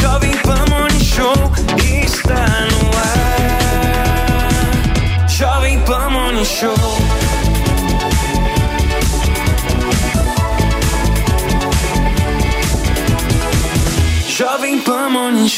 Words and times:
Jovem 0.00 0.32
Pan 0.38 0.64
Morning 0.70 0.96
está 2.02 2.46
no 2.70 2.88
ar. 2.96 3.68
Jovem 5.28 5.78
Pan 5.80 6.08
Morning. 6.08 6.42
Jovem 14.26 14.80
Pan 14.80 15.10
Morning. 15.10 15.50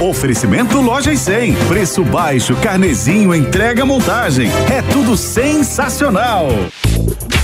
Oferecimento 0.00 0.80
Lojas 0.80 1.20
100. 1.20 1.54
Preço 1.68 2.02
baixo, 2.02 2.56
carnezinho, 2.56 3.32
entrega, 3.32 3.86
montagem. 3.86 4.50
É 4.68 4.82
tudo 4.82 5.16
sensacional. 5.16 6.48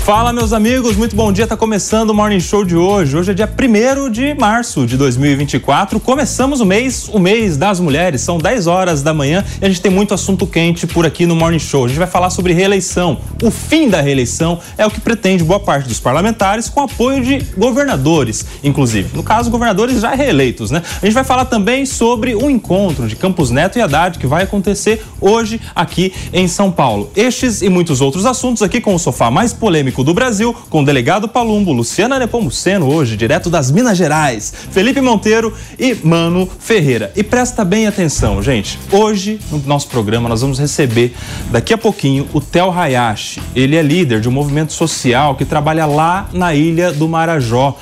Fala, 0.08 0.32
meus 0.32 0.54
amigos, 0.54 0.96
muito 0.96 1.14
bom 1.14 1.30
dia. 1.30 1.46
Tá 1.46 1.54
começando 1.54 2.08
o 2.08 2.14
Morning 2.14 2.40
Show 2.40 2.64
de 2.64 2.74
hoje. 2.74 3.14
Hoje 3.14 3.30
é 3.30 3.34
dia 3.34 3.46
1 3.46 4.10
de 4.10 4.32
março 4.32 4.86
de 4.86 4.96
2024. 4.96 6.00
Começamos 6.00 6.62
o 6.62 6.64
mês, 6.64 7.10
o 7.12 7.18
mês 7.18 7.58
das 7.58 7.78
mulheres. 7.78 8.22
São 8.22 8.38
10 8.38 8.66
horas 8.68 9.02
da 9.02 9.12
manhã 9.12 9.44
e 9.60 9.66
a 9.66 9.68
gente 9.68 9.82
tem 9.82 9.92
muito 9.92 10.14
assunto 10.14 10.46
quente 10.46 10.86
por 10.86 11.04
aqui 11.04 11.26
no 11.26 11.36
Morning 11.36 11.58
Show. 11.58 11.84
A 11.84 11.88
gente 11.88 11.98
vai 11.98 12.06
falar 12.06 12.30
sobre 12.30 12.54
reeleição. 12.54 13.18
O 13.42 13.50
fim 13.50 13.90
da 13.90 14.00
reeleição 14.00 14.58
é 14.78 14.86
o 14.86 14.90
que 14.90 14.98
pretende 14.98 15.44
boa 15.44 15.60
parte 15.60 15.86
dos 15.86 16.00
parlamentares 16.00 16.70
com 16.70 16.80
apoio 16.80 17.22
de 17.22 17.44
governadores, 17.54 18.46
inclusive. 18.64 19.14
No 19.14 19.22
caso, 19.22 19.50
governadores 19.50 20.00
já 20.00 20.14
reeleitos, 20.14 20.70
né? 20.70 20.82
A 21.02 21.04
gente 21.04 21.14
vai 21.14 21.24
falar 21.24 21.44
também 21.44 21.84
sobre 21.84 22.34
o 22.34 22.48
encontro 22.48 23.06
de 23.06 23.14
Campos 23.14 23.50
Neto 23.50 23.78
e 23.78 23.82
Haddad 23.82 24.18
que 24.18 24.26
vai 24.26 24.44
acontecer 24.44 25.04
hoje 25.20 25.60
aqui 25.76 26.14
em 26.32 26.48
São 26.48 26.70
Paulo. 26.70 27.10
Estes 27.14 27.60
e 27.60 27.68
muitos 27.68 28.00
outros 28.00 28.24
assuntos 28.24 28.62
aqui 28.62 28.80
com 28.80 28.94
o 28.94 28.98
sofá 28.98 29.30
mais 29.30 29.52
polêmico 29.52 29.97
do 30.02 30.14
Brasil, 30.14 30.54
com 30.68 30.82
o 30.82 30.84
delegado 30.84 31.28
Palumbo, 31.28 31.72
Luciana 31.72 32.18
Nepomuceno, 32.18 32.92
hoje, 32.92 33.16
direto 33.16 33.50
das 33.50 33.70
Minas 33.70 33.96
Gerais, 33.96 34.52
Felipe 34.70 35.00
Monteiro 35.00 35.52
e 35.78 35.94
Mano 35.94 36.48
Ferreira. 36.58 37.12
E 37.16 37.22
presta 37.22 37.64
bem 37.64 37.86
atenção, 37.86 38.42
gente. 38.42 38.78
Hoje, 38.90 39.40
no 39.50 39.58
nosso 39.58 39.88
programa, 39.88 40.28
nós 40.28 40.40
vamos 40.40 40.58
receber, 40.58 41.14
daqui 41.50 41.72
a 41.72 41.78
pouquinho, 41.78 42.28
o 42.32 42.40
Tel 42.40 42.72
Hayashi. 42.72 43.42
Ele 43.54 43.76
é 43.76 43.82
líder 43.82 44.20
de 44.20 44.28
um 44.28 44.32
movimento 44.32 44.72
social 44.72 45.34
que 45.34 45.44
trabalha 45.44 45.86
lá 45.86 46.28
na 46.32 46.54
ilha 46.54 46.92
do 46.92 47.08
Marajó 47.08 47.76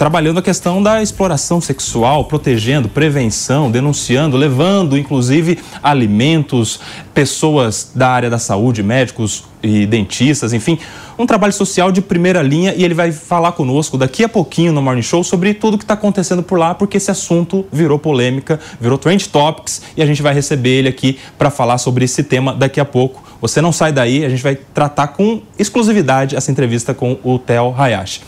trabalhando 0.00 0.38
a 0.38 0.42
questão 0.42 0.82
da 0.82 1.02
exploração 1.02 1.60
sexual, 1.60 2.24
protegendo, 2.24 2.88
prevenção, 2.88 3.70
denunciando, 3.70 4.34
levando 4.34 4.96
inclusive 4.96 5.58
alimentos, 5.82 6.80
pessoas 7.12 7.90
da 7.94 8.08
área 8.08 8.30
da 8.30 8.38
saúde, 8.38 8.82
médicos 8.82 9.44
e 9.62 9.86
dentistas, 9.86 10.52
enfim, 10.52 10.78
um 11.18 11.26
trabalho 11.26 11.52
social 11.52 11.92
de 11.92 12.00
primeira 12.00 12.42
linha 12.42 12.74
e 12.74 12.84
ele 12.84 12.94
vai 12.94 13.12
falar 13.12 13.52
conosco 13.52 13.98
daqui 13.98 14.24
a 14.24 14.28
pouquinho 14.28 14.72
no 14.72 14.80
Morning 14.80 15.02
Show 15.02 15.22
sobre 15.22 15.52
tudo 15.54 15.76
que 15.76 15.84
está 15.84 15.94
acontecendo 15.94 16.42
por 16.42 16.58
lá, 16.58 16.74
porque 16.74 16.96
esse 16.96 17.10
assunto 17.10 17.66
virou 17.70 17.98
polêmica, 17.98 18.58
virou 18.80 18.96
trend 18.96 19.28
topics 19.28 19.82
e 19.96 20.02
a 20.02 20.06
gente 20.06 20.22
vai 20.22 20.32
receber 20.32 20.70
ele 20.70 20.88
aqui 20.88 21.18
para 21.36 21.50
falar 21.50 21.78
sobre 21.78 22.04
esse 22.04 22.22
tema 22.22 22.54
daqui 22.54 22.80
a 22.80 22.84
pouco. 22.84 23.22
Você 23.40 23.60
não 23.60 23.72
sai 23.72 23.92
daí, 23.92 24.24
a 24.24 24.28
gente 24.28 24.42
vai 24.42 24.54
tratar 24.54 25.08
com 25.08 25.42
exclusividade 25.58 26.36
essa 26.36 26.50
entrevista 26.50 26.94
com 26.94 27.18
o 27.22 27.38
Theo 27.38 27.74
Hayashi. 27.76 28.20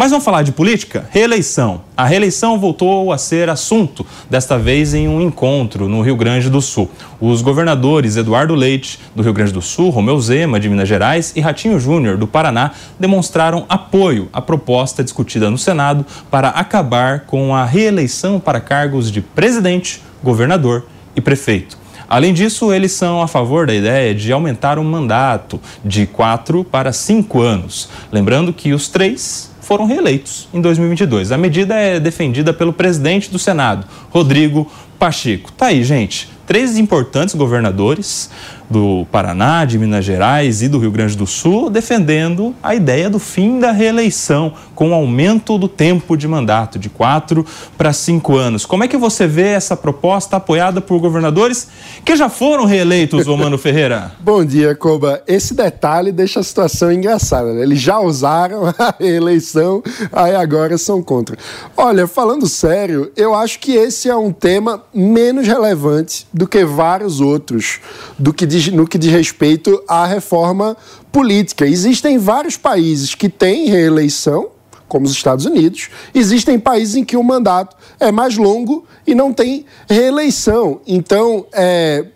Mas 0.00 0.12
vamos 0.12 0.24
falar 0.24 0.42
de 0.42 0.50
política? 0.50 1.06
Reeleição. 1.10 1.82
A 1.94 2.06
reeleição 2.06 2.58
voltou 2.58 3.12
a 3.12 3.18
ser 3.18 3.50
assunto, 3.50 4.06
desta 4.30 4.58
vez 4.58 4.94
em 4.94 5.06
um 5.06 5.20
encontro 5.20 5.90
no 5.90 6.00
Rio 6.00 6.16
Grande 6.16 6.48
do 6.48 6.62
Sul. 6.62 6.90
Os 7.20 7.42
governadores 7.42 8.16
Eduardo 8.16 8.54
Leite, 8.54 8.98
do 9.14 9.22
Rio 9.22 9.34
Grande 9.34 9.52
do 9.52 9.60
Sul, 9.60 9.90
Romeu 9.90 10.18
Zema, 10.18 10.58
de 10.58 10.70
Minas 10.70 10.88
Gerais, 10.88 11.34
e 11.36 11.40
Ratinho 11.42 11.78
Júnior, 11.78 12.16
do 12.16 12.26
Paraná, 12.26 12.70
demonstraram 12.98 13.66
apoio 13.68 14.30
à 14.32 14.40
proposta 14.40 15.04
discutida 15.04 15.50
no 15.50 15.58
Senado 15.58 16.06
para 16.30 16.48
acabar 16.48 17.26
com 17.26 17.54
a 17.54 17.66
reeleição 17.66 18.40
para 18.40 18.58
cargos 18.58 19.12
de 19.12 19.20
presidente, 19.20 20.02
governador 20.24 20.86
e 21.14 21.20
prefeito. 21.20 21.76
Além 22.08 22.32
disso, 22.32 22.72
eles 22.72 22.92
são 22.92 23.20
a 23.20 23.28
favor 23.28 23.66
da 23.66 23.74
ideia 23.74 24.14
de 24.14 24.32
aumentar 24.32 24.78
o 24.78 24.82
mandato 24.82 25.60
de 25.84 26.06
quatro 26.06 26.64
para 26.64 26.90
cinco 26.90 27.42
anos. 27.42 27.90
Lembrando 28.10 28.50
que 28.50 28.72
os 28.72 28.88
três 28.88 29.50
foram 29.70 29.84
reeleitos 29.86 30.48
em 30.52 30.60
2022. 30.60 31.30
A 31.30 31.38
medida 31.38 31.76
é 31.76 32.00
defendida 32.00 32.52
pelo 32.52 32.72
presidente 32.72 33.30
do 33.30 33.38
Senado, 33.38 33.86
Rodrigo 34.10 34.68
Pacheco. 34.98 35.52
Tá 35.52 35.66
aí, 35.66 35.84
gente. 35.84 36.28
Três 36.44 36.76
importantes 36.76 37.36
governadores 37.36 38.28
do 38.70 39.04
Paraná, 39.10 39.64
de 39.64 39.76
Minas 39.76 40.04
Gerais 40.04 40.62
e 40.62 40.68
do 40.68 40.78
Rio 40.78 40.92
Grande 40.92 41.16
do 41.16 41.26
Sul, 41.26 41.68
defendendo 41.68 42.54
a 42.62 42.74
ideia 42.74 43.10
do 43.10 43.18
fim 43.18 43.58
da 43.58 43.72
reeleição, 43.72 44.54
com 44.76 44.94
aumento 44.94 45.58
do 45.58 45.68
tempo 45.68 46.16
de 46.16 46.28
mandato, 46.28 46.78
de 46.78 46.88
quatro 46.88 47.44
para 47.76 47.92
cinco 47.92 48.36
anos. 48.36 48.64
Como 48.64 48.84
é 48.84 48.88
que 48.88 48.96
você 48.96 49.26
vê 49.26 49.48
essa 49.48 49.76
proposta 49.76 50.36
apoiada 50.36 50.80
por 50.80 51.00
governadores 51.00 51.68
que 52.04 52.14
já 52.14 52.28
foram 52.28 52.64
reeleitos, 52.64 53.26
Romano 53.26 53.58
Ferreira? 53.58 54.12
Bom 54.20 54.44
dia, 54.44 54.74
Coba. 54.74 55.20
Esse 55.26 55.52
detalhe 55.52 56.12
deixa 56.12 56.38
a 56.38 56.42
situação 56.42 56.92
engraçada. 56.92 57.52
Né? 57.52 57.62
Eles 57.62 57.80
já 57.80 57.98
usaram 57.98 58.66
a 58.66 58.94
reeleição, 58.98 59.82
aí 60.12 60.34
agora 60.34 60.78
são 60.78 61.02
contra. 61.02 61.36
Olha, 61.76 62.06
falando 62.06 62.46
sério, 62.46 63.10
eu 63.16 63.34
acho 63.34 63.58
que 63.58 63.72
esse 63.72 64.08
é 64.08 64.14
um 64.14 64.32
tema 64.32 64.84
menos 64.94 65.46
relevante 65.46 66.26
do 66.32 66.46
que 66.46 66.64
vários 66.64 67.20
outros, 67.20 67.80
do 68.18 68.32
que 68.32 68.46
diz, 68.60 68.72
no 68.72 68.86
que 68.86 68.98
diz 68.98 69.10
respeito 69.10 69.82
à 69.88 70.06
reforma 70.06 70.76
política. 71.10 71.66
Existem 71.66 72.18
vários 72.18 72.56
países 72.56 73.14
que 73.14 73.28
têm 73.28 73.68
reeleição, 73.68 74.50
como 74.88 75.06
os 75.06 75.12
Estados 75.12 75.46
Unidos, 75.46 75.88
existem 76.12 76.58
países 76.58 76.96
em 76.96 77.04
que 77.04 77.16
o 77.16 77.22
mandato 77.22 77.76
é 77.98 78.10
mais 78.10 78.36
longo 78.36 78.84
e 79.06 79.14
não 79.14 79.32
tem 79.32 79.64
reeleição. 79.88 80.80
Então, 80.84 81.46
é, 81.52 82.06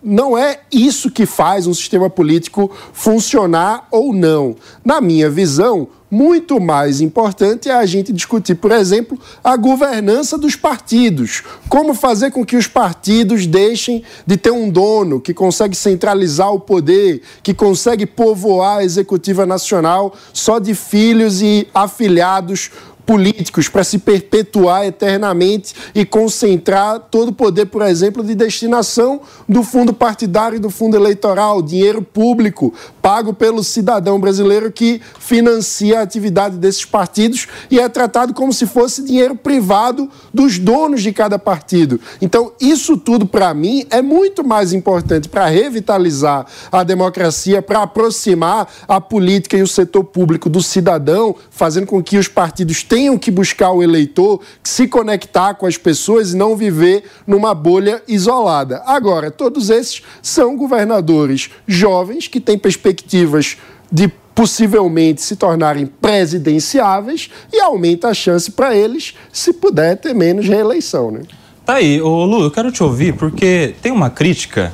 não 0.00 0.38
é 0.38 0.60
isso 0.70 1.10
que 1.10 1.26
faz 1.26 1.66
um 1.66 1.74
sistema 1.74 2.08
político 2.08 2.70
funcionar 2.92 3.88
ou 3.90 4.14
não. 4.14 4.54
Na 4.84 5.00
minha 5.00 5.28
visão, 5.28 5.88
muito 6.12 6.60
mais 6.60 7.00
importante 7.00 7.70
é 7.70 7.72
a 7.72 7.86
gente 7.86 8.12
discutir, 8.12 8.54
por 8.56 8.70
exemplo, 8.70 9.18
a 9.42 9.56
governança 9.56 10.36
dos 10.36 10.54
partidos. 10.54 11.42
Como 11.70 11.94
fazer 11.94 12.30
com 12.30 12.44
que 12.44 12.54
os 12.54 12.66
partidos 12.66 13.46
deixem 13.46 14.02
de 14.26 14.36
ter 14.36 14.50
um 14.50 14.68
dono 14.68 15.18
que 15.18 15.32
consegue 15.32 15.74
centralizar 15.74 16.52
o 16.52 16.60
poder, 16.60 17.22
que 17.42 17.54
consegue 17.54 18.04
povoar 18.04 18.80
a 18.80 18.84
executiva 18.84 19.46
nacional 19.46 20.14
só 20.34 20.58
de 20.58 20.74
filhos 20.74 21.40
e 21.40 21.66
afiliados 21.72 22.70
políticos 23.04 23.68
para 23.68 23.84
se 23.84 23.98
perpetuar 23.98 24.86
eternamente 24.86 25.74
e 25.94 26.04
concentrar 26.04 27.00
todo 27.10 27.28
o 27.28 27.32
poder, 27.32 27.66
por 27.66 27.82
exemplo, 27.82 28.22
de 28.22 28.34
destinação 28.34 29.20
do 29.48 29.62
fundo 29.62 29.92
partidário 29.92 30.56
e 30.56 30.60
do 30.60 30.70
fundo 30.70 30.96
eleitoral, 30.96 31.62
dinheiro 31.62 32.02
público 32.02 32.72
pago 33.02 33.34
pelo 33.34 33.64
cidadão 33.64 34.20
brasileiro 34.20 34.70
que 34.70 35.00
financia 35.18 35.98
a 35.98 36.02
atividade 36.02 36.56
desses 36.56 36.84
partidos 36.84 37.48
e 37.68 37.80
é 37.80 37.88
tratado 37.88 38.32
como 38.32 38.52
se 38.52 38.64
fosse 38.64 39.02
dinheiro 39.02 39.34
privado 39.34 40.08
dos 40.32 40.58
donos 40.58 41.02
de 41.02 41.12
cada 41.12 41.38
partido. 41.38 42.00
Então, 42.20 42.52
isso 42.60 42.96
tudo, 42.96 43.26
para 43.26 43.52
mim, 43.52 43.84
é 43.90 44.00
muito 44.00 44.46
mais 44.46 44.72
importante 44.72 45.28
para 45.28 45.46
revitalizar 45.46 46.46
a 46.70 46.84
democracia, 46.84 47.60
para 47.60 47.82
aproximar 47.82 48.68
a 48.86 49.00
política 49.00 49.56
e 49.56 49.62
o 49.62 49.66
setor 49.66 50.04
público 50.04 50.48
do 50.48 50.62
cidadão, 50.62 51.34
fazendo 51.50 51.86
com 51.86 52.02
que 52.02 52.16
os 52.16 52.28
partidos 52.28 52.84
tenham 52.92 53.16
que 53.16 53.30
buscar 53.30 53.72
o 53.72 53.82
eleitor, 53.82 54.42
se 54.62 54.86
conectar 54.86 55.54
com 55.54 55.64
as 55.64 55.78
pessoas 55.78 56.34
e 56.34 56.36
não 56.36 56.54
viver 56.54 57.04
numa 57.26 57.54
bolha 57.54 58.02
isolada. 58.06 58.82
Agora, 58.84 59.30
todos 59.30 59.70
esses 59.70 60.02
são 60.20 60.58
governadores 60.58 61.48
jovens 61.66 62.28
que 62.28 62.38
têm 62.38 62.58
perspectiva 62.58 62.92
perspectivas 62.92 63.56
de 63.90 64.08
possivelmente 64.34 65.22
se 65.22 65.36
tornarem 65.36 65.86
presidenciáveis 65.86 67.30
e 67.50 67.60
aumenta 67.60 68.08
a 68.08 68.14
chance 68.14 68.50
para 68.50 68.74
eles 68.74 69.14
se 69.32 69.54
puder 69.54 69.96
ter 69.96 70.14
menos 70.14 70.46
reeleição. 70.46 71.10
Né? 71.10 71.22
Tá 71.64 71.74
aí, 71.74 72.00
ô 72.00 72.24
Lu, 72.24 72.42
eu 72.42 72.50
quero 72.50 72.70
te 72.72 72.82
ouvir 72.82 73.14
porque 73.14 73.74
tem 73.82 73.92
uma 73.92 74.10
crítica 74.10 74.72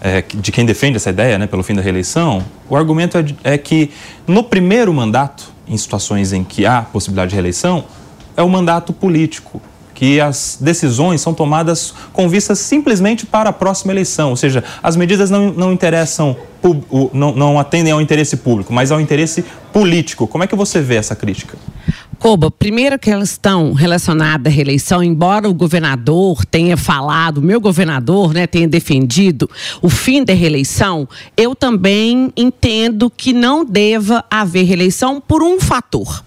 é, 0.00 0.22
de 0.22 0.50
quem 0.52 0.66
defende 0.66 0.96
essa 0.96 1.10
ideia, 1.10 1.38
né, 1.38 1.46
pelo 1.46 1.62
fim 1.62 1.74
da 1.74 1.82
reeleição. 1.82 2.44
O 2.68 2.76
argumento 2.76 3.16
é, 3.16 3.54
é 3.54 3.58
que 3.58 3.90
no 4.26 4.42
primeiro 4.42 4.92
mandato, 4.92 5.53
em 5.66 5.76
situações 5.76 6.32
em 6.32 6.44
que 6.44 6.66
há 6.66 6.82
possibilidade 6.82 7.30
de 7.30 7.34
reeleição, 7.34 7.84
é 8.36 8.42
o 8.42 8.48
mandato 8.48 8.92
político 8.92 9.60
que 9.94 10.20
as 10.20 10.58
decisões 10.60 11.20
são 11.20 11.32
tomadas 11.32 11.94
com 12.12 12.28
vistas 12.28 12.58
simplesmente 12.58 13.24
para 13.24 13.50
a 13.50 13.52
próxima 13.52 13.92
eleição, 13.92 14.30
ou 14.30 14.36
seja, 14.36 14.64
as 14.82 14.96
medidas 14.96 15.30
não, 15.30 15.52
não 15.52 15.72
interessam, 15.72 16.36
não, 17.12 17.32
não 17.34 17.58
atendem 17.58 17.92
ao 17.92 18.00
interesse 18.00 18.36
público, 18.38 18.72
mas 18.72 18.90
ao 18.90 19.00
interesse 19.00 19.44
político. 19.72 20.26
Como 20.26 20.42
é 20.42 20.46
que 20.46 20.56
você 20.56 20.80
vê 20.80 20.96
essa 20.96 21.14
crítica? 21.14 21.56
Coba, 22.24 22.50
primeira 22.50 22.98
questão 22.98 23.74
relacionada 23.74 24.48
à 24.48 24.50
reeleição, 24.50 25.02
embora 25.02 25.46
o 25.46 25.52
governador 25.52 26.42
tenha 26.46 26.74
falado, 26.74 27.42
meu 27.42 27.60
governador 27.60 28.32
né, 28.32 28.46
tenha 28.46 28.66
defendido 28.66 29.46
o 29.82 29.90
fim 29.90 30.24
da 30.24 30.32
reeleição, 30.32 31.06
eu 31.36 31.54
também 31.54 32.32
entendo 32.34 33.10
que 33.10 33.34
não 33.34 33.62
deva 33.62 34.24
haver 34.30 34.64
reeleição 34.64 35.20
por 35.20 35.42
um 35.42 35.60
fator. 35.60 36.24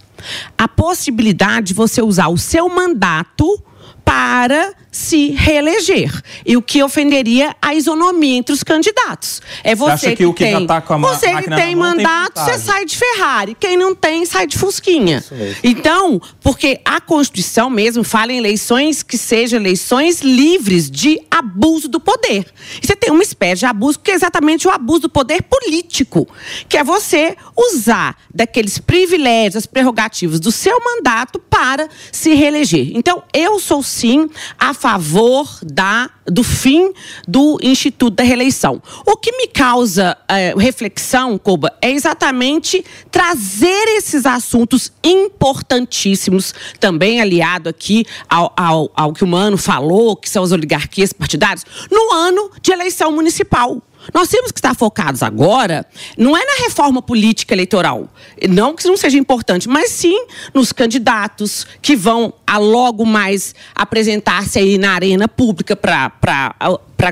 a 0.56 0.68
possibilidade 0.68 1.70
de 1.70 1.74
você 1.74 2.00
usar 2.00 2.28
o 2.28 2.38
seu 2.38 2.70
mandato 2.70 3.60
para 4.06 4.76
se 4.98 5.30
reeleger. 5.30 6.12
E 6.44 6.58
o 6.58 6.62
que 6.62 6.82
ofenderia 6.82 7.56
a 7.62 7.76
isonomia 7.76 8.36
entre 8.36 8.52
os 8.52 8.64
candidatos. 8.64 9.44
É 9.64 9.76
você, 9.76 9.98
você 9.98 10.10
que, 10.10 10.16
que, 10.16 10.26
o 10.26 10.34
que 10.34 10.44
tem, 10.44 10.66
tá 10.66 10.82
com 10.82 10.96
a 10.96 10.98
você 10.98 11.36
que 11.36 11.50
tem 11.52 11.76
mandato, 11.76 12.34
tem 12.34 12.44
você 12.44 12.58
sai 12.58 12.84
de 12.84 12.98
Ferrari. 12.98 13.56
Quem 13.60 13.78
não 13.78 13.94
tem, 13.94 14.26
sai 14.26 14.48
de 14.48 14.58
Fusquinha. 14.58 15.24
Então, 15.64 16.20
porque 16.42 16.82
a 16.84 17.00
Constituição 17.00 17.70
mesmo 17.70 18.04
fala 18.04 18.34
em 18.34 18.38
eleições 18.40 19.04
que 19.04 19.20
sejam 19.20 19.60
eleições 19.60 20.22
livres 20.22 20.90
de 20.90 21.22
abuso 21.30 21.88
do 21.88 22.00
poder. 22.00 22.48
E 22.82 22.88
você 22.88 22.96
tem 22.96 23.12
uma 23.12 23.22
espécie 23.22 23.60
de 23.60 23.66
abuso 23.68 24.00
que 24.00 24.10
é 24.10 24.16
exatamente 24.16 24.68
o 24.68 24.72
abuso 24.72 25.02
do 25.02 25.10
poder 25.10 25.44
político, 25.44 26.28
que 26.68 26.76
é 26.76 26.84
você 26.84 27.38
usar 27.56 28.18
daqueles 28.34 28.80
privilégios, 28.80 29.58
as 29.58 29.66
prerrogativas 29.68 30.40
do 30.40 30.52
seu 30.52 30.80
mandato 30.84 31.38
para 31.38 31.88
se 32.12 32.34
reeleger. 32.34 32.92
Então, 32.96 33.22
eu 33.32 33.60
sou 33.60 33.84
sim 33.84 34.28
a 34.58 34.74
favor 34.74 34.87
favor 34.88 35.46
da, 35.62 36.10
do 36.26 36.46
fim 36.46 36.94
do 37.28 37.60
Instituto 37.62 38.16
da 38.16 38.24
Reeleição. 38.24 38.82
O 39.06 39.18
que 39.18 39.34
me 39.34 39.48
causa 39.48 40.18
é, 40.30 40.54
reflexão, 40.58 41.38
Coba, 41.38 41.74
é 41.82 41.92
exatamente 41.92 42.86
trazer 43.12 43.98
esses 43.98 44.26
assuntos 44.26 44.90
importantíssimos, 45.04 46.54
também 46.80 47.20
aliado 47.20 47.68
aqui 47.68 48.06
ao, 48.30 48.54
ao, 48.56 48.90
ao 48.96 49.12
que 49.12 49.26
o 49.26 49.28
Mano 49.28 49.58
falou, 49.58 50.16
que 50.16 50.30
são 50.30 50.42
as 50.42 50.54
oligarquias 50.54 51.12
partidárias, 51.12 51.66
no 51.92 52.14
ano 52.14 52.50
de 52.62 52.72
eleição 52.72 53.12
municipal. 53.12 53.82
Nós 54.14 54.28
temos 54.30 54.52
que 54.52 54.60
estar 54.60 54.76
focados 54.76 55.24
agora, 55.24 55.86
não 56.18 56.36
é 56.36 56.46
na 56.46 56.64
reforma 56.64 57.02
política 57.02 57.54
eleitoral, 57.54 58.10
não 58.50 58.74
que 58.74 58.82
isso 58.82 58.90
não 58.90 58.98
seja 58.98 59.18
importante, 59.18 59.68
mas 59.68 59.92
sim 59.92 60.26
nos 60.54 60.72
candidatos 60.72 61.66
que 61.82 61.96
vão 61.96 62.34
a 62.46 62.58
logo 62.58 63.06
mais 63.06 63.54
apresentar-se 63.76 64.60
aí 64.60 64.78
na 64.78 64.92
arena 64.92 65.28
pública 65.28 65.76
para 65.76 66.56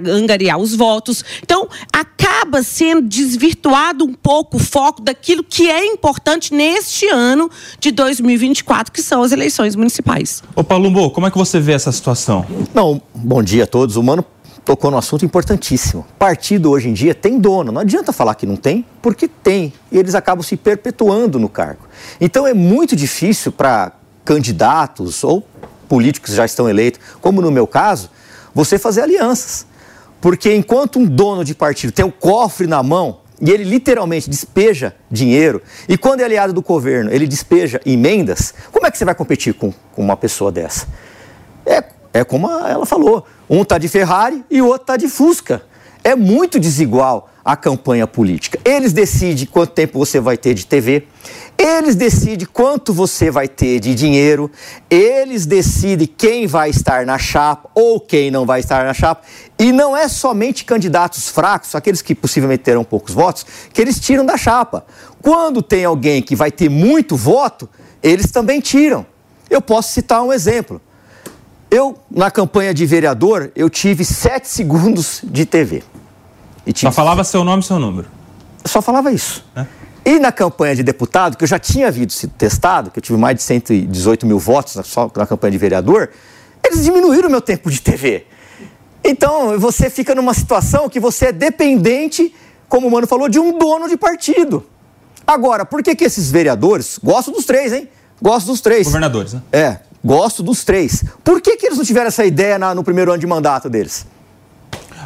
angariar 0.08 0.58
os 0.58 0.74
votos. 0.74 1.24
Então, 1.42 1.68
acaba 1.92 2.64
sendo 2.64 3.02
desvirtuado 3.08 4.06
um 4.06 4.14
pouco 4.14 4.58
o 4.58 4.60
foco 4.60 5.02
daquilo 5.02 5.44
que 5.44 5.70
é 5.70 5.86
importante 5.86 6.54
neste 6.54 7.08
ano 7.08 7.50
de 7.80 7.92
2024, 7.92 8.92
que 8.92 9.02
são 9.02 9.24
as 9.24 9.32
eleições 9.32 9.76
municipais. 9.76 10.42
Ô, 10.56 10.64
Palumbo, 10.64 11.10
como 11.12 11.28
é 11.28 11.32
que 11.32 11.38
você 11.38 11.60
vê 11.60 11.74
essa 11.74 11.92
situação? 11.92 12.46
Não, 12.74 13.02
bom 13.14 13.44
dia 13.44 13.66
a 13.66 13.68
todos. 13.68 13.96
O 13.96 14.04
Mano 14.04 14.26
tocou 14.66 14.90
no 14.90 14.98
assunto 14.98 15.24
importantíssimo. 15.24 16.06
Partido 16.18 16.72
hoje 16.72 16.90
em 16.90 16.94
dia 16.94 17.14
tem 17.14 17.40
dono. 17.40 17.72
Não 17.72 17.82
adianta 17.82 18.12
falar 18.12 18.34
que 18.36 18.48
não 18.48 18.56
tem, 18.56 18.84
porque 19.02 19.28
tem. 19.28 19.72
E 19.92 19.98
eles 19.98 20.16
acabam 20.16 20.44
se 20.44 20.58
perpetuando 20.58 21.40
no 21.40 21.48
cargo. 21.48 21.88
Então 22.20 22.48
é 22.48 22.54
muito 22.54 22.96
difícil 22.96 23.52
para 23.52 23.92
candidatos 24.26 25.24
ou 25.24 25.48
políticos 25.88 26.32
que 26.32 26.36
já 26.36 26.46
estão 26.46 26.68
eleitos, 26.68 27.00
como 27.22 27.42
no 27.42 27.52
meu 27.52 27.68
caso, 27.68 28.10
você 28.54 28.80
fazer 28.80 29.02
alianças. 29.02 29.68
Porque 30.20 30.54
enquanto 30.56 30.98
um 30.98 31.06
dono 31.06 31.46
de 31.46 31.54
partido 31.54 31.94
tem 31.94 32.04
o 32.04 32.12
cofre 32.12 32.66
na 32.66 32.82
mão 32.82 33.20
e 33.40 33.52
ele 33.52 33.64
literalmente 33.64 34.30
despeja 34.30 34.96
dinheiro, 35.12 35.62
e 35.88 35.98
quando 35.98 36.22
é 36.22 36.24
aliado 36.24 36.54
do 36.54 36.62
governo 36.62 37.12
ele 37.12 37.28
despeja 37.28 37.80
emendas, 37.86 38.54
como 38.72 38.88
é 38.88 38.92
que 38.92 38.98
você 38.98 39.06
vai 39.06 39.14
competir 39.14 39.54
com, 39.54 39.72
com 39.94 40.02
uma 40.02 40.18
pessoa 40.18 40.52
dessa? 40.52 40.88
É, 41.66 41.84
é 42.14 42.24
como 42.24 42.50
ela 42.50 42.86
falou, 42.86 43.26
um 43.50 43.62
está 43.62 43.78
de 43.78 43.88
Ferrari 43.88 44.44
e 44.50 44.62
o 44.62 44.68
outro 44.68 44.84
está 44.84 44.98
de 44.98 45.08
Fusca. 45.08 45.64
É 46.04 46.16
muito 46.16 46.60
desigual 46.60 47.30
a 47.44 47.56
campanha 47.56 48.08
política. 48.08 48.60
Eles 48.66 48.92
decidem 48.92 49.46
quanto 49.46 49.74
tempo 49.74 50.00
você 50.00 50.20
vai 50.20 50.36
ter 50.36 50.56
de 50.56 50.66
TV, 50.66 51.08
eles 51.58 51.96
decidem 51.96 52.48
quanto 52.52 52.92
você 52.92 53.30
vai 53.30 53.48
ter 53.48 53.80
de 53.80 53.94
dinheiro, 53.94 54.52
eles 54.90 55.46
decidem 55.46 56.08
quem 56.08 56.48
vai 56.48 56.72
estar 56.72 57.06
na 57.06 57.20
chapa 57.20 57.70
ou 57.76 58.00
quem 58.00 58.32
não 58.32 58.48
vai 58.48 58.62
estar 58.62 58.84
na 58.84 58.96
chapa. 58.96 59.24
E 59.60 59.72
não 59.72 59.96
é 59.96 60.08
somente 60.08 60.66
candidatos 60.66 61.30
fracos, 61.30 61.76
aqueles 61.76 62.02
que 62.02 62.16
possivelmente 62.16 62.64
terão 62.64 62.84
poucos 62.84 63.14
votos, 63.14 63.46
que 63.72 63.80
eles 63.80 64.00
tiram 64.00 64.26
da 64.26 64.38
chapa. 64.38 64.84
Quando 65.22 65.62
tem 65.62 65.86
alguém 65.86 66.22
que 66.22 66.36
vai 66.36 66.52
ter 66.52 66.70
muito 66.70 67.16
voto, 67.16 67.70
eles 68.02 68.32
também 68.32 68.60
tiram. 68.60 69.06
Eu 69.50 69.62
posso 69.62 69.94
citar 69.94 70.24
um 70.24 70.34
exemplo. 70.34 70.82
Eu, 71.70 71.98
na 72.10 72.30
campanha 72.30 72.74
de 72.74 72.86
vereador, 72.86 73.52
eu 73.56 73.70
tive 73.70 74.06
sete 74.06 74.48
segundos 74.48 75.22
de 75.24 75.46
TV. 75.46 75.84
Tive... 76.66 76.80
Só 76.80 76.92
falava 76.92 77.24
seu 77.24 77.44
nome 77.44 77.62
e 77.62 77.66
seu 77.66 77.80
número? 77.80 78.08
Só 78.64 78.82
falava 78.82 79.12
isso. 79.12 79.46
É? 79.56 79.66
E 80.06 80.20
na 80.20 80.32
campanha 80.32 80.76
de 80.76 80.84
deputado, 80.84 81.36
que 81.36 81.44
eu 81.44 81.48
já 81.48 81.58
tinha 81.58 81.88
havido 81.88 82.14
sido 82.14 82.32
testado, 82.38 82.92
que 82.92 83.00
eu 83.00 83.02
tive 83.02 83.18
mais 83.18 83.36
de 83.36 83.44
118 83.44 84.26
mil 84.26 84.38
votos 84.38 84.78
só 84.86 85.12
na 85.16 85.26
campanha 85.26 85.52
de 85.52 85.58
vereador, 85.58 86.10
eles 86.64 86.84
diminuíram 86.84 87.28
o 87.28 87.32
meu 87.32 87.42
tempo 87.42 87.72
de 87.72 87.82
TV. 87.82 88.26
Então, 89.04 89.60
você 89.60 89.90
fica 89.90 90.16
numa 90.16 90.34
situação 90.34 90.90
que 90.90 91.00
você 91.00 91.28
é 91.28 91.32
dependente, 91.32 92.34
como 92.70 92.88
o 92.88 92.92
Mano 92.92 93.08
falou, 93.08 93.30
de 93.30 93.40
um 93.40 93.58
dono 93.58 93.88
de 93.88 93.98
partido. 93.98 94.66
Agora, 95.26 95.66
por 95.66 95.82
que, 95.82 95.96
que 95.96 96.04
esses 96.04 96.32
vereadores, 96.32 97.00
gosto 97.04 97.32
dos 97.32 97.46
três, 97.46 97.74
hein? 97.74 97.88
Gosto 98.22 98.48
dos 98.48 98.62
três. 98.62 98.86
Governadores, 98.86 99.34
né? 99.34 99.42
É, 99.52 99.80
Gosto 100.06 100.44
dos 100.44 100.64
três. 100.64 101.04
Por 101.24 101.42
que, 101.42 101.58
que 101.58 101.66
eles 101.66 101.80
não 101.80 101.84
tiveram 101.84 102.06
essa 102.06 102.24
ideia 102.24 102.60
na, 102.60 102.76
no 102.76 102.84
primeiro 102.84 103.12
ano 103.12 103.20
de 103.20 103.26
mandato 103.26 103.68
deles? 103.68 104.06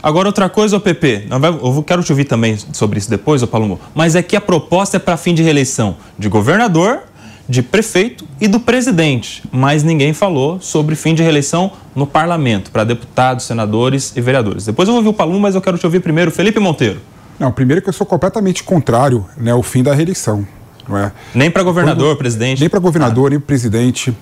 Agora, 0.03 0.27
outra 0.27 0.49
coisa, 0.49 0.75
o 0.75 0.79
PP, 0.81 1.27
eu 1.63 1.83
quero 1.83 2.03
te 2.03 2.11
ouvir 2.11 2.25
também 2.25 2.57
sobre 2.73 2.99
isso 2.99 3.09
depois, 3.09 3.41
ô 3.41 3.47
Palombo, 3.47 3.79
mas 3.95 4.17
é 4.17 4.21
que 4.21 4.35
a 4.35 4.41
proposta 4.41 4.97
é 4.97 4.99
para 4.99 5.15
fim 5.15 5.33
de 5.33 5.41
reeleição 5.41 5.95
de 6.17 6.27
governador, 6.27 7.03
de 7.47 7.61
prefeito 7.61 8.27
e 8.41 8.47
do 8.47 8.59
presidente, 8.59 9.41
mas 9.51 9.83
ninguém 9.83 10.13
falou 10.13 10.59
sobre 10.59 10.95
fim 10.95 11.15
de 11.15 11.23
reeleição 11.23 11.71
no 11.95 12.05
parlamento, 12.05 12.69
para 12.69 12.83
deputados, 12.83 13.45
senadores 13.45 14.13
e 14.17 14.21
vereadores. 14.21 14.65
Depois 14.65 14.87
eu 14.87 14.93
vou 14.93 14.99
ouvir 14.99 15.09
o 15.09 15.13
Palumbo, 15.13 15.39
mas 15.39 15.55
eu 15.55 15.61
quero 15.61 15.77
te 15.77 15.85
ouvir 15.85 16.01
primeiro, 16.01 16.29
Felipe 16.29 16.59
Monteiro. 16.59 16.99
Não, 17.39 17.53
primeiro 17.53 17.81
que 17.81 17.87
eu 17.87 17.93
sou 17.93 18.05
completamente 18.05 18.63
contrário 18.63 19.25
né, 19.37 19.51
ao 19.51 19.63
fim 19.63 19.81
da 19.81 19.93
reeleição. 19.93 20.45
Não 20.87 20.97
é? 20.97 21.11
Nem 21.33 21.49
para 21.49 21.63
governador, 21.63 22.09
Quando, 22.09 22.17
presidente? 22.17 22.59
Nem 22.59 22.69
para 22.69 22.79
governador, 22.79 23.27
ah. 23.27 23.29
nem 23.29 23.39
para 23.39 23.47
presidente 23.47 24.13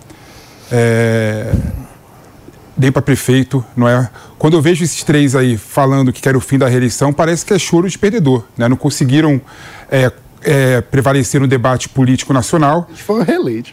é, 0.72 1.54
nem 2.78 2.92
para 2.92 3.02
prefeito, 3.02 3.64
não 3.76 3.88
é? 3.88 4.10
Quando 4.38 4.56
eu 4.56 4.62
vejo 4.62 4.84
esses 4.84 5.04
três 5.04 5.36
aí 5.36 5.58
falando 5.58 6.14
que 6.14 6.22
querem 6.22 6.38
o 6.38 6.42
fim 6.42 6.58
da 6.58 6.68
reeleição, 6.68 7.12
parece 7.12 7.46
que 7.46 7.54
é 7.54 7.60
choro 7.60 7.90
de 7.90 7.98
perdedor, 7.98 8.44
né? 8.58 8.68
Não 8.68 8.78
conseguiram 8.78 9.42
é, 9.90 10.12
é, 10.42 10.82
prevalecer 10.82 11.42
no 11.42 11.48
debate 11.48 11.90
político 11.90 12.34
nacional. 12.34 12.88
Foi 12.96 13.24
reeleito. 13.24 13.72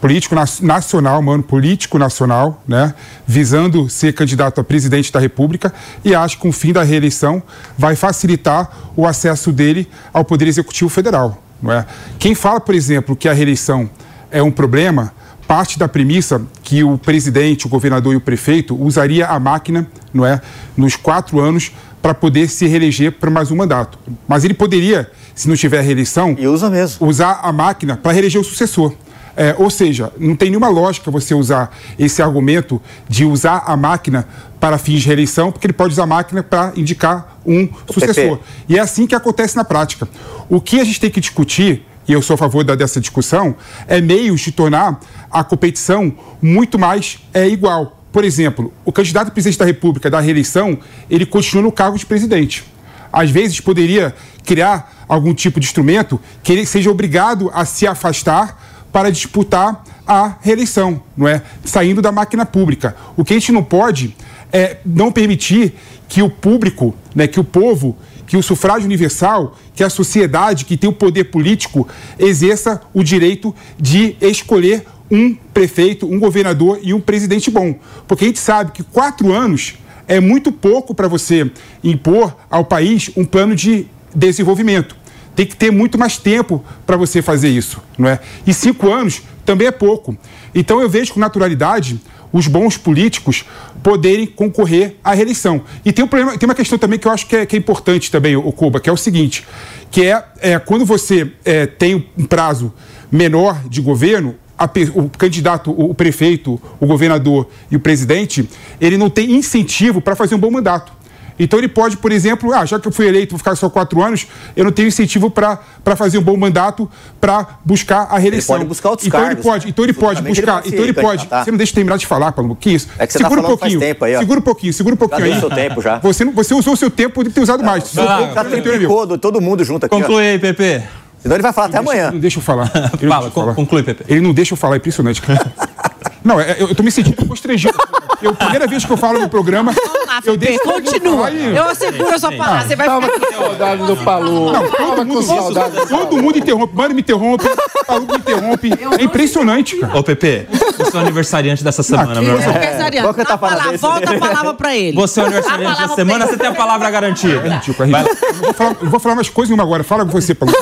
Político 0.00 0.34
na, 0.34 0.44
nacional, 0.62 1.20
mano, 1.20 1.42
político 1.42 1.98
nacional, 1.98 2.62
né? 2.66 2.94
Visando 3.26 3.88
ser 3.90 4.14
candidato 4.14 4.60
a 4.60 4.64
presidente 4.64 5.12
da 5.12 5.18
República 5.18 5.74
e 6.04 6.14
acho 6.14 6.38
que 6.38 6.46
o 6.46 6.52
fim 6.52 6.72
da 6.72 6.82
reeleição 6.82 7.42
vai 7.76 7.96
facilitar 7.96 8.70
o 8.96 9.06
acesso 9.06 9.52
dele 9.52 9.88
ao 10.12 10.24
Poder 10.24 10.46
Executivo 10.46 10.88
Federal, 10.88 11.42
não 11.60 11.72
é? 11.72 11.84
Quem 12.18 12.34
fala, 12.34 12.60
por 12.60 12.74
exemplo, 12.74 13.16
que 13.16 13.28
a 13.28 13.32
reeleição 13.32 13.90
é 14.30 14.42
um 14.42 14.50
problema 14.50 15.12
parte 15.46 15.78
da 15.78 15.88
premissa 15.88 16.42
que 16.62 16.82
o 16.82 16.98
presidente, 16.98 17.66
o 17.66 17.68
governador 17.68 18.12
e 18.14 18.16
o 18.16 18.20
prefeito 18.20 18.74
usaria 18.74 19.26
a 19.26 19.38
máquina, 19.38 19.86
não 20.12 20.24
é, 20.24 20.40
nos 20.76 20.96
quatro 20.96 21.40
anos 21.40 21.72
para 22.00 22.12
poder 22.12 22.48
se 22.48 22.66
reeleger 22.66 23.12
para 23.12 23.30
mais 23.30 23.50
um 23.50 23.56
mandato. 23.56 23.98
Mas 24.28 24.44
ele 24.44 24.54
poderia, 24.54 25.10
se 25.34 25.48
não 25.48 25.56
tiver 25.56 25.80
reeleição, 25.80 26.36
e 26.38 26.46
usa 26.46 26.68
mesmo. 26.68 27.06
usar 27.06 27.40
a 27.42 27.52
máquina 27.52 27.96
para 27.96 28.12
reeleger 28.12 28.40
o 28.40 28.44
sucessor. 28.44 28.92
É, 29.36 29.54
ou 29.58 29.68
seja, 29.68 30.12
não 30.16 30.36
tem 30.36 30.50
nenhuma 30.50 30.68
lógica 30.68 31.10
você 31.10 31.34
usar 31.34 31.76
esse 31.98 32.22
argumento 32.22 32.80
de 33.08 33.24
usar 33.24 33.64
a 33.66 33.76
máquina 33.76 34.28
para 34.60 34.78
fins 34.78 35.00
de 35.00 35.08
reeleição, 35.08 35.50
porque 35.50 35.66
ele 35.66 35.72
pode 35.72 35.92
usar 35.92 36.04
a 36.04 36.06
máquina 36.06 36.42
para 36.42 36.72
indicar 36.76 37.38
um 37.44 37.68
o 37.88 37.92
sucessor. 37.92 38.38
PP. 38.38 38.42
E 38.68 38.78
é 38.78 38.80
assim 38.80 39.06
que 39.06 39.14
acontece 39.14 39.56
na 39.56 39.64
prática. 39.64 40.08
O 40.48 40.60
que 40.60 40.80
a 40.80 40.84
gente 40.84 41.00
tem 41.00 41.10
que 41.10 41.20
discutir 41.20 41.84
e 42.06 42.12
eu 42.12 42.22
sou 42.22 42.34
a 42.34 42.36
favor 42.36 42.64
da, 42.64 42.74
dessa 42.74 43.00
discussão, 43.00 43.54
é 43.86 44.00
meios 44.00 44.40
de 44.40 44.52
tornar 44.52 45.00
a 45.30 45.42
competição 45.42 46.12
muito 46.40 46.78
mais 46.78 47.18
é, 47.32 47.48
igual. 47.48 48.00
Por 48.12 48.24
exemplo, 48.24 48.72
o 48.84 48.92
candidato 48.92 49.32
presidente 49.32 49.58
da 49.58 49.64
República 49.64 50.08
da 50.08 50.20
reeleição, 50.20 50.78
ele 51.10 51.26
continua 51.26 51.62
no 51.64 51.72
cargo 51.72 51.98
de 51.98 52.06
presidente. 52.06 52.64
Às 53.12 53.30
vezes 53.30 53.60
poderia 53.60 54.14
criar 54.44 55.04
algum 55.08 55.34
tipo 55.34 55.58
de 55.58 55.66
instrumento 55.66 56.20
que 56.42 56.52
ele 56.52 56.66
seja 56.66 56.90
obrigado 56.90 57.50
a 57.52 57.64
se 57.64 57.86
afastar 57.86 58.86
para 58.92 59.10
disputar 59.10 59.82
a 60.06 60.36
reeleição, 60.40 61.02
não 61.16 61.26
é? 61.26 61.42
Saindo 61.64 62.00
da 62.00 62.12
máquina 62.12 62.46
pública. 62.46 62.94
O 63.16 63.24
que 63.24 63.32
a 63.32 63.38
gente 63.38 63.50
não 63.50 63.64
pode 63.64 64.14
é 64.52 64.76
não 64.84 65.10
permitir 65.10 65.74
que 66.08 66.22
o 66.22 66.30
público, 66.30 66.94
né, 67.14 67.26
que 67.26 67.40
o 67.40 67.44
povo 67.44 67.96
que 68.26 68.36
o 68.36 68.42
sufrágio 68.42 68.86
universal, 68.86 69.56
que 69.74 69.84
a 69.84 69.90
sociedade 69.90 70.64
que 70.64 70.76
tem 70.76 70.88
o 70.88 70.92
poder 70.92 71.24
político 71.24 71.86
exerça 72.18 72.80
o 72.92 73.02
direito 73.02 73.54
de 73.78 74.16
escolher 74.20 74.84
um 75.10 75.34
prefeito, 75.52 76.06
um 76.06 76.18
governador 76.18 76.78
e 76.82 76.94
um 76.94 77.00
presidente 77.00 77.50
bom. 77.50 77.78
Porque 78.08 78.24
a 78.24 78.28
gente 78.28 78.38
sabe 78.38 78.72
que 78.72 78.82
quatro 78.82 79.32
anos 79.32 79.74
é 80.08 80.20
muito 80.20 80.52
pouco 80.52 80.94
para 80.94 81.08
você 81.08 81.50
impor 81.82 82.36
ao 82.50 82.64
país 82.64 83.10
um 83.16 83.24
plano 83.24 83.54
de 83.54 83.86
desenvolvimento. 84.14 84.96
tem 85.34 85.44
que 85.44 85.56
ter 85.56 85.72
muito 85.72 85.98
mais 85.98 86.16
tempo 86.16 86.64
para 86.86 86.96
você 86.96 87.20
fazer 87.20 87.48
isso, 87.48 87.82
não 87.98 88.08
é? 88.08 88.20
E 88.46 88.54
cinco 88.54 88.92
anos 88.92 89.22
também 89.44 89.66
é 89.66 89.72
pouco. 89.72 90.16
Então 90.54 90.80
eu 90.80 90.88
vejo 90.88 91.12
com 91.12 91.18
naturalidade 91.18 92.00
os 92.34 92.48
bons 92.48 92.76
políticos 92.76 93.44
poderem 93.80 94.26
concorrer 94.26 94.96
à 95.04 95.14
reeleição. 95.14 95.62
E 95.84 95.92
tem 95.92 96.04
um 96.04 96.08
problema, 96.08 96.36
tem 96.36 96.48
uma 96.48 96.54
questão 96.54 96.76
também 96.76 96.98
que 96.98 97.06
eu 97.06 97.12
acho 97.12 97.28
que 97.28 97.36
é, 97.36 97.46
que 97.46 97.54
é 97.54 97.58
importante 97.58 98.10
também, 98.10 98.34
o 98.34 98.50
Cuba, 98.50 98.80
que 98.80 98.90
é 98.90 98.92
o 98.92 98.96
seguinte, 98.96 99.46
que 99.88 100.02
é, 100.02 100.24
é 100.40 100.58
quando 100.58 100.84
você 100.84 101.30
é, 101.44 101.64
tem 101.64 102.10
um 102.18 102.26
prazo 102.26 102.74
menor 103.10 103.62
de 103.68 103.80
governo, 103.80 104.34
a, 104.58 104.68
o 104.96 105.08
candidato, 105.10 105.70
o 105.70 105.94
prefeito, 105.94 106.60
o 106.80 106.86
governador 106.86 107.48
e 107.70 107.76
o 107.76 107.80
presidente, 107.80 108.48
ele 108.80 108.98
não 108.98 109.08
tem 109.08 109.30
incentivo 109.36 110.00
para 110.00 110.16
fazer 110.16 110.34
um 110.34 110.38
bom 110.38 110.50
mandato. 110.50 110.92
Então 111.38 111.58
ele 111.58 111.68
pode, 111.68 111.96
por 111.96 112.12
exemplo, 112.12 112.52
ah, 112.52 112.64
já 112.64 112.78
que 112.78 112.86
eu 112.86 112.92
fui 112.92 113.06
eleito, 113.06 113.32
vou 113.32 113.38
ficar 113.38 113.56
só 113.56 113.68
quatro 113.68 114.02
anos, 114.02 114.26
eu 114.56 114.64
não 114.64 114.72
tenho 114.72 114.88
incentivo 114.88 115.30
para 115.30 115.58
fazer 115.96 116.18
um 116.18 116.22
bom 116.22 116.36
mandato 116.36 116.88
para 117.20 117.58
buscar 117.64 118.08
a 118.10 118.18
reeleição. 118.18 118.56
Ele 118.56 118.60
pode 118.60 118.68
buscar 118.68 118.90
outros 118.90 119.06
então 119.06 119.20
cargos. 119.20 119.36
Ele 119.36 119.42
pode, 119.42 119.68
então 119.68 119.84
ele 119.84 119.92
pode 119.92 120.22
buscar, 120.22 120.60
ele 120.64 120.74
então 120.74 120.84
ele 120.84 120.92
pode. 120.92 121.28
Você 121.28 121.50
não 121.50 121.58
deixa 121.58 121.72
eu 121.72 121.74
terminar 121.74 121.98
de 121.98 122.06
falar, 122.06 122.32
Paulo. 122.32 122.56
Que 122.56 122.70
isso? 122.70 122.88
É 122.98 123.06
que 123.06 123.12
você 123.12 123.18
tá 123.18 123.24
segura 123.24 123.42
tá 123.42 123.48
um 123.48 123.56
pouquinho. 123.56 123.80
tempo 123.80 124.04
aí, 124.04 124.16
ó. 124.16 124.18
Segura 124.20 124.40
um 124.40 124.42
pouquinho, 124.42 124.72
segura 124.72 124.94
um 124.94 124.98
pouquinho 124.98 125.24
aí. 125.24 125.40
Seu 125.40 125.50
tempo 125.50 125.82
já. 125.82 125.98
Você, 125.98 126.24
você 126.24 126.54
usou 126.54 126.74
o 126.74 126.76
seu 126.76 126.90
tempo, 126.90 127.14
poderia 127.14 127.34
ter 127.34 127.40
usado 127.40 127.64
mais. 127.64 127.92
Não, 127.94 128.04
não, 128.04 128.34
já 128.34 128.44
triplicou 128.44 129.18
todo 129.18 129.40
mundo 129.40 129.64
junto 129.64 129.86
aqui. 129.86 129.94
Conclui 129.94 130.26
aí, 130.26 130.38
Pepe. 130.38 130.82
Senão 131.20 131.36
ele 131.36 131.42
vai 131.42 131.54
falar 131.54 131.68
até 131.68 131.78
deixa, 131.78 131.90
amanhã. 131.90 132.10
Não 132.10 132.18
deixa 132.20 132.38
eu 132.38 132.42
falar. 132.42 132.70
Fala, 132.70 133.54
conclui, 133.54 133.82
Pepe. 133.82 134.04
Ele 134.06 134.20
não 134.20 134.34
deixa 134.34 134.52
eu 134.52 134.58
falar, 134.58 134.74
é 134.74 134.76
impressionante. 134.76 135.22
Não, 136.24 136.40
é, 136.40 136.56
eu, 136.58 136.68
eu 136.68 136.74
tô 136.74 136.82
me 136.82 136.90
sentindo 136.90 137.26
constrangido. 137.26 137.78
Eu, 138.22 138.30
a 138.30 138.34
primeira 138.34 138.66
vez 138.66 138.82
que 138.82 138.90
eu 138.90 138.96
falo 138.96 139.20
no 139.20 139.28
programa. 139.28 139.72
Vamos 139.72 140.06
lá, 140.06 140.20
eu 140.24 140.36
deixo 140.38 140.60
continua. 140.60 141.30
Eu 141.30 141.64
asseguro 141.64 142.14
a 142.14 142.18
sua 142.18 142.32
palavra. 142.32 142.66
Você 142.66 142.74
vai 142.74 142.86
Tava 142.86 143.02
ficar 143.02 143.26
com 143.26 143.32
saudade 143.34 143.86
do 143.86 143.96
Palu. 143.98 144.52
Não, 144.52 144.70
todo 144.70 145.04
mundo, 145.04 145.22
saudade 145.22 145.86
todo 145.86 146.22
mundo 146.22 146.38
interrompe. 146.38 146.74
Mano 146.74 146.94
me 146.94 147.02
interrompe. 147.02 147.44
Palu 147.86 148.06
me 148.06 148.16
interrompe. 148.16 148.70
É 148.98 149.04
impressionante, 149.04 149.76
cara. 149.76 149.98
Ô, 149.98 150.02
Pepe, 150.02 150.48
você 150.78 150.96
é 150.96 150.98
o 150.98 151.02
aniversariante 151.02 151.62
dessa 151.62 151.82
semana, 151.82 152.22
meu 152.22 152.36
irmão. 152.36 152.50
Aniversariante. 152.50 153.02
Qual 153.02 153.14
que 153.14 153.20
é 153.20 153.24
a 153.28 153.38
palavra? 153.38 153.76
Volta 153.76 154.14
a 154.14 154.18
palavra 154.18 154.54
pra 154.54 154.74
ele. 154.74 154.96
Você 154.96 155.20
é 155.20 155.22
o 155.24 155.26
aniversariante 155.26 155.82
da 155.82 155.88
semana, 155.88 156.26
você 156.26 156.36
tem 156.38 156.48
a 156.48 156.54
palavra 156.54 156.90
garantida. 156.90 157.46
É 157.46 157.50
ridículo, 157.50 157.94
é 157.94 158.02
ridículo. 158.02 158.28
Eu 158.28 158.34
vou 158.42 158.54
falar, 158.54 158.76
eu 158.80 158.90
vou 158.90 159.00
falar 159.00 159.14
mais 159.16 159.28
coisas 159.28 159.50
nenhuma 159.50 159.64
agora. 159.64 159.84
Fala 159.84 160.06
com 160.06 160.10
você, 160.10 160.34
Palu. 160.34 160.52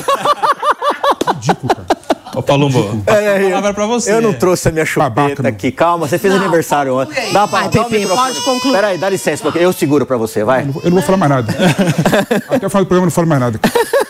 Ridículo, 1.35 1.73
cara. 1.73 2.02
Ô, 2.35 2.41
Palumbo, 2.41 3.03
é, 3.05 3.37
a 3.37 3.49
palavra 3.49 3.73
pra 3.73 3.85
você. 3.85 4.11
Eu 4.11 4.21
não 4.21 4.33
trouxe 4.33 4.67
a 4.67 4.71
minha 4.71 4.85
chupeta 4.85 5.09
Babaca, 5.11 5.47
aqui. 5.47 5.71
Calma, 5.71 6.07
você 6.07 6.17
fez 6.17 6.33
não, 6.33 6.41
aniversário 6.41 6.97
ontem. 6.97 7.31
Dá 7.31 7.47
pra 7.47 7.67
dar 7.67 7.85
Pepe, 7.85 8.07
pode 8.07 8.41
concluir. 8.41 8.73
Peraí, 8.73 8.97
dá 8.97 9.09
licença, 9.09 9.43
porque 9.43 9.59
eu 9.59 9.71
seguro 9.71 10.05
pra 10.05 10.17
você, 10.17 10.43
vai. 10.43 10.63
Eu 10.63 10.65
não, 10.65 10.73
eu 10.75 10.89
não 10.89 10.97
vou 10.97 11.01
falar 11.03 11.17
mais 11.17 11.29
nada. 11.29 11.53
Até 12.49 12.65
o 12.65 12.69
final 12.69 12.83
do 12.83 12.87
programa 12.87 13.03
eu 13.03 13.05
não 13.05 13.11
falo 13.11 13.27
mais 13.27 13.39
nada. 13.39 13.59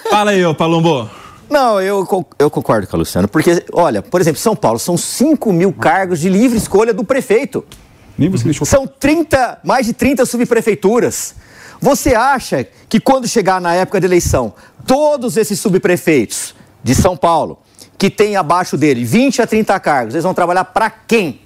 Fala 0.10 0.32
aí, 0.32 0.46
ô 0.46 0.56
Palumbo. 0.56 1.10
Não, 1.50 1.82
eu, 1.82 2.08
eu 2.39 2.50
concordo 2.50 2.88
com 2.88 2.96
a 2.96 3.00
Luciana, 3.00 3.27
porque, 3.27 3.63
olha, 3.74 4.01
por 4.01 4.22
exemplo, 4.22 4.39
São 4.39 4.56
Paulo, 4.56 4.80
são 4.80 4.98
5 4.98 5.51
mil 5.51 5.74
cargos 5.74 6.20
de 6.20 6.30
livre 6.30 6.58
escolha 6.58 6.94
do 6.94 7.03
prefeito. 7.03 7.63
Nem 8.18 8.30
você 8.30 8.46
deixou... 8.46 8.65
São 8.65 8.88
30, 8.88 9.60
mais 9.63 9.86
de 9.86 9.94
30 9.94 10.25
subprefeituras. 10.25 11.36
Você 11.82 12.15
acha 12.15 12.65
que 12.88 13.00
quando 13.00 13.27
chegar 13.27 13.60
na 13.60 13.74
época 13.74 14.00
da 14.00 14.08
eleição, 14.08 14.53
todos 14.88 15.36
esses 15.36 15.60
subprefeitos 15.60 16.56
de 16.82 16.96
São 16.96 17.18
Paulo 17.18 17.60
que 18.03 18.10
tem 18.10 18.36
abaixo 18.36 18.75
dele 18.75 19.05
20 19.05 19.41
a 19.41 19.48
30 19.48 19.79
cargos, 19.79 20.13
eles 20.13 20.25
vão 20.25 20.33
trabalhar 20.33 20.65
para 20.65 20.89
quem? 20.89 21.39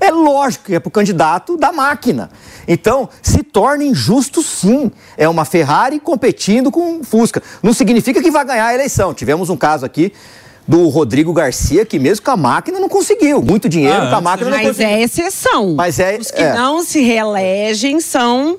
É 0.00 0.10
lógico 0.10 0.64
que 0.64 0.74
é 0.74 0.80
para 0.80 0.88
o 0.88 0.90
candidato 0.90 1.58
da 1.58 1.72
máquina. 1.72 2.30
Então, 2.66 3.06
se 3.20 3.42
torna 3.42 3.84
injusto 3.84 4.42
sim. 4.42 4.90
É 5.14 5.28
uma 5.28 5.44
Ferrari 5.44 6.00
competindo 6.00 6.70
com 6.70 7.00
um 7.00 7.04
Fusca. 7.04 7.42
Não 7.62 7.74
significa 7.74 8.22
que 8.22 8.30
vai 8.30 8.46
ganhar 8.46 8.68
a 8.68 8.74
eleição. 8.74 9.12
Tivemos 9.12 9.50
um 9.50 9.58
caso 9.58 9.84
aqui 9.84 10.10
do 10.66 10.88
Rodrigo 10.88 11.32
Garcia, 11.34 11.84
que 11.84 11.98
mesmo 11.98 12.24
com 12.24 12.30
a 12.30 12.36
máquina 12.36 12.80
não 12.80 12.88
conseguiu. 12.88 13.42
Muito 13.42 13.68
dinheiro 13.68 14.04
ah, 14.04 14.10
com 14.10 14.16
a 14.16 14.20
máquina 14.22 14.50
não 14.50 14.58
conseguiu. 14.58 14.86
Mas 14.86 14.98
é 14.98 15.02
exceção. 15.02 15.74
Mas 15.74 15.98
é, 15.98 16.16
Os 16.18 16.30
que 16.30 16.42
é. 16.42 16.54
não 16.54 16.82
se 16.82 17.02
reelegem 17.02 18.00
são, 18.00 18.58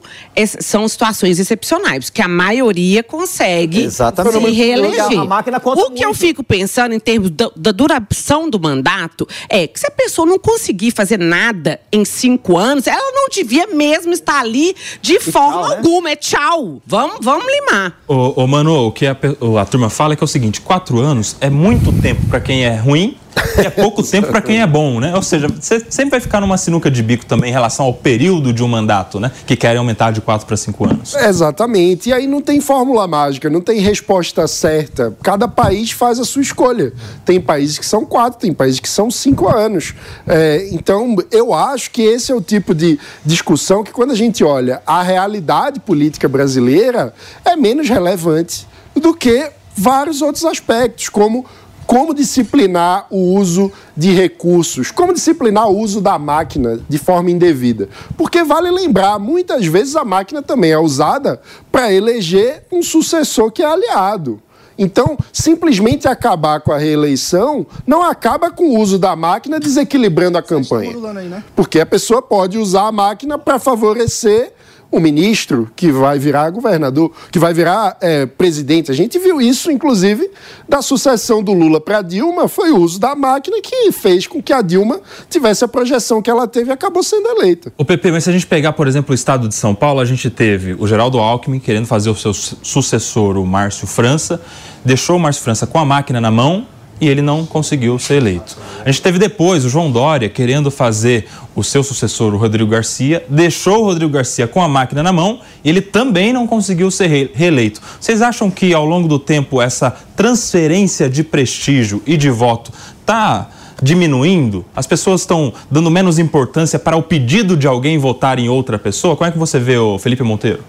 são 0.60 0.88
situações 0.88 1.40
excepcionais, 1.40 2.06
porque 2.10 2.22
a 2.22 2.28
maioria 2.28 3.04
consegue 3.04 3.84
Exatamente. 3.84 4.46
se 4.46 4.52
reeleger. 4.52 5.20
A 5.20 5.26
máquina 5.26 5.60
conta 5.60 5.82
o 5.82 5.86
que 5.86 5.90
muito. 5.92 6.04
eu 6.04 6.14
fico 6.14 6.44
pensando 6.44 6.94
em 6.94 7.00
termos 7.00 7.30
da, 7.30 7.50
da, 7.56 7.72
duração 7.72 8.50
do 8.50 8.60
mandato 8.60 9.28
é 9.50 9.68
que 9.68 9.80
se 9.80 9.88
a 9.88 9.92
pessoa 9.92 10.28
não 10.28 10.40
conseguir 10.40 10.92
fazer 10.92 11.20
nada 11.20 11.80
em 11.92 12.04
cinco 12.04 12.58
anos, 12.58 12.88
ela 12.88 13.12
não 13.14 13.30
devia 13.30 13.68
mesmo 13.68 14.14
estar 14.14 14.40
ali 14.40 14.76
de 15.02 15.16
e 15.16 15.20
forma 15.20 15.62
tchau, 15.62 15.70
né? 15.70 15.76
alguma. 15.78 16.10
É 16.10 16.16
tchau. 16.16 16.82
Vamos, 16.86 17.18
vamos 17.22 17.46
limar. 17.46 18.00
Ô, 18.08 18.44
ô 18.44 18.48
Manu, 18.48 18.88
o 18.88 18.92
que 18.92 19.06
a, 19.06 19.16
a 19.62 19.66
turma 19.66 19.90
fala 19.90 20.14
é 20.14 20.16
que 20.16 20.24
é 20.24 20.26
o 20.26 20.28
seguinte: 20.28 20.62
quatro 20.62 21.00
anos 21.00 21.36
é 21.40 21.50
muito 21.50 21.92
tempo 22.02 22.26
para 22.28 22.40
quem 22.40 22.66
é 22.66 22.76
ruim 22.76 23.18
e 23.58 23.62
é 23.62 23.70
pouco 23.70 24.02
tempo 24.02 24.28
para 24.28 24.42
quem 24.42 24.62
é 24.62 24.68
bom, 24.68 25.00
né? 25.00 25.16
Ou 25.16 25.22
seja, 25.22 25.48
você 25.48 25.86
sempre 25.90 26.12
vai 26.12 26.20
ficar 26.20 26.42
numa 26.42 26.58
sinuca 26.58 26.90
de 26.90 27.04
bico 27.04 27.26
também 27.26 27.50
em 27.50 27.54
relação 27.54 27.86
ao 27.86 27.94
período 27.94 28.54
de 28.54 28.64
um 28.64 28.68
mandato, 28.68 29.20
né? 29.20 29.32
Que 29.46 29.56
querem 29.56 29.78
aumentar 29.78 30.12
de 30.12 30.22
4 30.22 30.48
para 30.48 30.58
5 30.58 30.86
anos. 30.86 31.16
Exatamente. 31.16 32.10
E 32.10 32.14
aí 32.14 32.28
não 32.28 32.42
tem 32.42 32.62
fórmula 32.62 33.08
mágica, 33.08 33.50
não 33.50 33.62
tem 33.62 33.80
resposta 33.80 34.48
certa. 34.48 35.16
Cada 35.22 35.48
país 35.48 35.92
faz 35.92 36.20
a 36.20 36.24
sua 36.24 36.42
escolha. 36.42 36.94
Tem 37.24 37.40
países 37.42 37.78
que 37.78 37.86
são 37.86 38.06
4, 38.06 38.40
tem 38.40 38.54
países 38.54 38.80
que 38.80 38.90
são 38.90 39.12
5 39.12 39.48
anos. 39.48 39.94
É, 40.28 40.70
então, 40.72 41.16
eu 41.32 41.54
acho 41.54 41.92
que 41.92 42.02
esse 42.02 42.32
é 42.32 42.36
o 42.36 42.42
tipo 42.42 42.74
de 42.74 43.00
discussão 43.26 43.84
que, 43.84 43.92
quando 43.92 44.12
a 44.12 44.16
gente 44.16 44.44
olha 44.44 44.82
a 44.86 45.02
realidade 45.02 45.80
política 45.80 46.28
brasileira, 46.28 47.14
é 47.44 47.56
menos 47.56 47.90
relevante 47.90 48.68
do 48.96 49.14
que 49.14 49.50
vários 49.76 50.22
outros 50.22 50.46
aspectos, 50.46 51.10
como 51.10 51.46
como 51.86 52.14
disciplinar 52.14 53.08
o 53.10 53.36
uso 53.36 53.72
de 53.96 54.12
recursos, 54.12 54.92
como 54.92 55.14
disciplinar 55.14 55.70
o 55.70 55.78
uso 55.78 56.02
da 56.02 56.18
máquina 56.18 56.80
de 56.90 56.98
forma 56.98 57.32
indevida. 57.32 57.90
Porque 58.18 58.44
vale 58.44 58.72
lembrar, 58.72 59.20
muitas 59.20 59.66
vezes 59.66 59.96
a 59.96 60.04
máquina 60.04 60.42
também 60.42 60.72
é 60.72 60.80
usada 60.80 61.40
para 61.72 61.94
eleger 61.94 62.64
um 62.72 62.82
sucessor 62.82 63.52
que 63.52 63.62
é 63.62 63.66
aliado. 63.66 64.42
Então, 64.78 65.18
simplesmente 65.32 66.08
acabar 66.08 66.60
com 66.60 66.72
a 66.72 66.78
reeleição 66.78 67.66
não 67.88 68.04
acaba 68.04 68.52
com 68.52 68.72
o 68.72 68.80
uso 68.80 69.00
da 69.00 69.16
máquina 69.16 69.60
desequilibrando 69.60 70.38
a 70.38 70.42
campanha. 70.42 70.94
Né? 71.14 71.44
Porque 71.56 71.80
a 71.80 71.86
pessoa 71.86 72.22
pode 72.22 72.58
usar 72.58 72.88
a 72.88 72.92
máquina 72.92 73.38
para 73.38 73.58
favorecer 73.58 74.52
o 74.96 75.00
ministro 75.02 75.70
que 75.76 75.92
vai 75.92 76.18
virar 76.18 76.50
governador, 76.50 77.12
que 77.30 77.38
vai 77.38 77.54
virar 77.54 77.98
é, 78.00 78.26
presidente. 78.26 78.90
A 78.90 78.94
gente 78.94 79.20
viu 79.20 79.42
isso, 79.42 79.70
inclusive, 79.70 80.32
da 80.70 80.82
sucessão 80.82 81.44
do 81.44 81.52
Lula 81.52 81.82
para 81.82 82.02
Dilma, 82.02 82.48
foi 82.48 82.72
o 82.72 82.78
uso 82.78 82.98
da 83.00 83.14
máquina 83.14 83.58
que 83.62 83.92
fez 83.92 84.26
com 84.26 84.42
que 84.42 84.54
a 84.54 84.62
Dilma 84.62 85.02
tivesse 85.30 85.66
a 85.66 85.68
projeção 85.68 86.22
que 86.22 86.30
ela 86.30 86.48
teve 86.48 86.70
e 86.70 86.74
acabou 86.74 87.04
sendo 87.04 87.28
eleita. 87.28 87.74
O 87.78 87.84
PP, 87.84 88.12
mas 88.12 88.24
se 88.24 88.30
a 88.30 88.34
gente 88.34 88.48
pegar, 88.48 88.72
por 88.72 88.88
exemplo, 88.88 89.12
o 89.12 89.16
estado 89.16 89.50
de 89.50 89.56
São 89.56 89.76
Paulo, 89.76 90.00
a 90.00 90.06
gente 90.06 90.30
teve 90.30 90.76
o 90.80 90.88
Geraldo 90.88 91.20
Alckmin 91.20 91.60
querendo 91.60 91.88
fazer 91.88 92.10
o 92.10 92.16
seu 92.16 92.34
sucessor, 92.34 93.38
o 93.38 93.46
Márcio 93.46 93.86
França, 93.86 94.42
deixou 94.84 95.18
o 95.18 95.20
Márcio 95.20 95.44
França 95.44 95.68
com 95.68 95.78
a 95.78 95.84
máquina 95.84 96.22
na 96.22 96.32
mão 96.32 96.68
e 97.00 97.08
ele 97.08 97.22
não 97.22 97.46
conseguiu 97.46 98.00
ser 98.00 98.16
eleito. 98.16 98.58
A 98.84 98.92
gente 98.92 99.02
teve 99.02 99.20
depois 99.20 99.66
o 99.66 99.70
João 99.70 99.92
Dória 99.92 100.30
querendo 100.30 100.72
fazer 100.72 101.28
o 101.56 101.64
seu 101.64 101.84
sucessor, 101.84 102.34
o 102.34 102.38
Rodrigo 102.38 102.70
Garcia, 102.70 103.26
deixou 103.30 103.82
o 103.82 103.86
Rodrigo 103.86 104.12
Garcia 104.12 104.48
com 104.48 104.62
a 104.62 104.68
máquina 104.68 105.04
na 105.04 105.12
mão 105.12 105.40
e 105.64 105.70
ele 105.70 105.82
também 105.82 106.32
não 106.32 106.48
conseguiu 106.48 106.90
ser 106.90 107.32
reeleito. 107.34 107.82
Vocês 108.00 108.22
acham 108.22 108.50
que 108.50 108.74
ao 108.74 108.86
longo 108.86 109.08
do 109.08 109.20
tempo 109.20 109.62
essa 109.62 109.92
transferência 110.16 111.10
de 111.10 111.24
prestígio 111.24 112.02
e 112.06 112.16
de 112.16 112.30
voto 112.30 112.72
está 113.02 113.50
diminuindo? 113.82 114.66
As 114.76 114.88
pessoas 114.88 115.22
estão 115.22 115.54
dando 115.70 115.92
menos 115.92 116.18
importância 116.18 116.80
para 116.80 116.96
o 116.96 117.04
pedido 117.04 117.58
de 117.58 117.68
alguém 117.68 117.98
votar 117.98 118.40
em 118.40 118.48
outra 118.48 118.80
pessoa? 118.80 119.16
Como 119.16 119.28
é 119.28 119.32
que 119.32 119.38
você 119.38 119.60
vê 119.60 119.78
o 119.78 120.00
Felipe 120.00 120.24
Monteiro? 120.24 120.64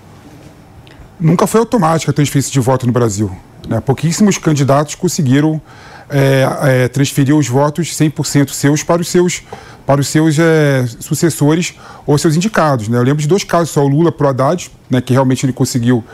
Nunca 1.18 1.47
foi 1.47 1.61
automática 1.61 2.11
a 2.11 2.14
transferência 2.14 2.52
de 2.52 2.61
voto 2.61 2.87
no 2.87 2.92
Brasil. 2.92 3.30
Né? 3.66 3.80
Pouquíssimos 3.80 4.38
candidatos 4.38 4.95
conseguiram 4.95 5.61
é, 6.08 6.48
é, 6.62 6.88
transferir 6.88 7.34
os 7.34 7.48
votos 7.48 7.88
100% 7.88 8.50
seus 8.50 8.82
para 8.82 9.00
os 9.00 9.08
seus, 9.08 9.42
para 9.84 10.00
os 10.00 10.08
seus 10.08 10.38
é, 10.38 10.86
sucessores 11.00 11.75
ou 12.06 12.16
seus 12.16 12.36
indicados. 12.36 12.88
Né? 12.88 12.98
Eu 12.98 13.02
lembro 13.02 13.20
de 13.20 13.28
dois 13.28 13.44
casos, 13.44 13.70
só 13.70 13.84
o 13.84 13.88
Lula 13.88 14.12
para 14.12 14.26
o 14.26 14.30
Haddad, 14.30 14.70
né, 14.88 15.00
que 15.00 15.12
realmente 15.12 15.44
ele 15.44 15.52
conseguiu 15.52 16.04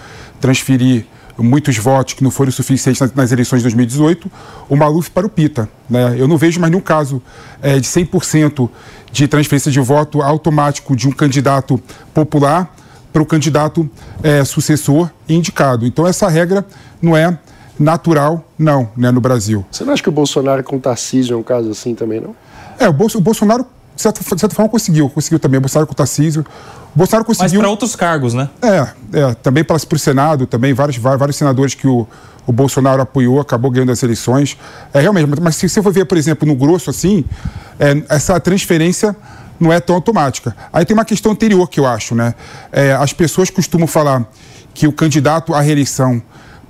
transferir 0.40 1.06
muitos 1.38 1.76
votos 1.78 2.14
que 2.14 2.22
não 2.22 2.30
foram 2.30 2.52
suficientes 2.52 3.00
nas, 3.00 3.14
nas 3.14 3.32
eleições 3.32 3.58
de 3.58 3.64
2018, 3.64 4.30
o 4.68 4.76
Maluf 4.76 5.10
para 5.10 5.26
o 5.26 5.30
Pita. 5.30 5.68
Né? 5.88 6.16
Eu 6.18 6.28
não 6.28 6.36
vejo 6.36 6.60
mais 6.60 6.70
nenhum 6.70 6.82
caso 6.82 7.22
é, 7.62 7.78
de 7.78 7.86
100% 7.86 8.68
de 9.10 9.28
transferência 9.28 9.70
de 9.70 9.80
voto 9.80 10.22
automático 10.22 10.94
de 10.96 11.08
um 11.08 11.12
candidato 11.12 11.80
popular 12.14 12.74
para 13.12 13.22
o 13.22 13.26
candidato 13.26 13.88
é, 14.22 14.44
sucessor 14.44 15.10
indicado. 15.28 15.86
Então, 15.86 16.06
essa 16.06 16.28
regra 16.28 16.64
não 17.00 17.16
é 17.16 17.38
natural, 17.78 18.44
não, 18.58 18.90
né, 18.96 19.10
no 19.10 19.20
Brasil. 19.20 19.64
Você 19.70 19.84
não 19.84 19.92
acha 19.92 20.02
que 20.02 20.08
o 20.08 20.12
Bolsonaro 20.12 20.62
com 20.62 20.76
o 20.76 20.80
Tarcísio 20.80 21.34
é 21.34 21.36
um 21.36 21.42
caso 21.42 21.70
assim 21.70 21.94
também, 21.94 22.20
não? 22.20 22.34
É, 22.78 22.88
o, 22.88 22.92
Bolso, 22.92 23.18
o 23.18 23.20
Bolsonaro 23.20 23.66
de 23.94 24.02
certa, 24.02 24.20
de 24.22 24.40
certa 24.40 24.54
forma 24.54 24.68
conseguiu, 24.70 25.08
conseguiu 25.10 25.38
também. 25.38 25.58
O 25.58 25.60
Bolsonaro 25.60 25.86
com 25.86 25.92
o 25.92 25.96
Tarcísio. 25.96 26.44
O 26.94 26.98
Bolsonaro 26.98 27.24
conseguiu. 27.24 27.60
Mas 27.60 27.60
para 27.60 27.70
outros 27.70 27.94
cargos, 27.94 28.34
né? 28.34 28.48
É, 28.60 28.88
é 29.18 29.34
também 29.34 29.62
para 29.62 29.76
o 29.76 29.98
Senado, 29.98 30.46
também 30.46 30.72
vários, 30.72 30.96
vários 30.96 31.36
senadores 31.36 31.74
que 31.74 31.86
o, 31.86 32.06
o 32.46 32.52
Bolsonaro 32.52 33.02
apoiou, 33.02 33.40
acabou 33.40 33.70
ganhando 33.70 33.92
as 33.92 34.02
eleições. 34.02 34.56
É 34.92 35.00
realmente, 35.00 35.28
mas 35.40 35.56
se 35.56 35.68
você 35.68 35.82
for 35.82 35.92
ver, 35.92 36.06
por 36.06 36.16
exemplo, 36.16 36.46
no 36.46 36.54
grosso 36.54 36.90
assim, 36.90 37.24
é, 37.78 38.02
essa 38.08 38.38
transferência 38.40 39.14
não 39.60 39.72
é 39.72 39.78
tão 39.78 39.94
automática. 39.94 40.56
Aí 40.72 40.84
tem 40.84 40.94
uma 40.94 41.04
questão 41.04 41.32
anterior 41.32 41.68
que 41.68 41.78
eu 41.78 41.86
acho, 41.86 42.14
né? 42.14 42.34
É, 42.72 42.92
as 42.92 43.12
pessoas 43.12 43.50
costumam 43.50 43.86
falar 43.86 44.26
que 44.74 44.86
o 44.86 44.92
candidato 44.92 45.54
à 45.54 45.60
reeleição, 45.60 46.20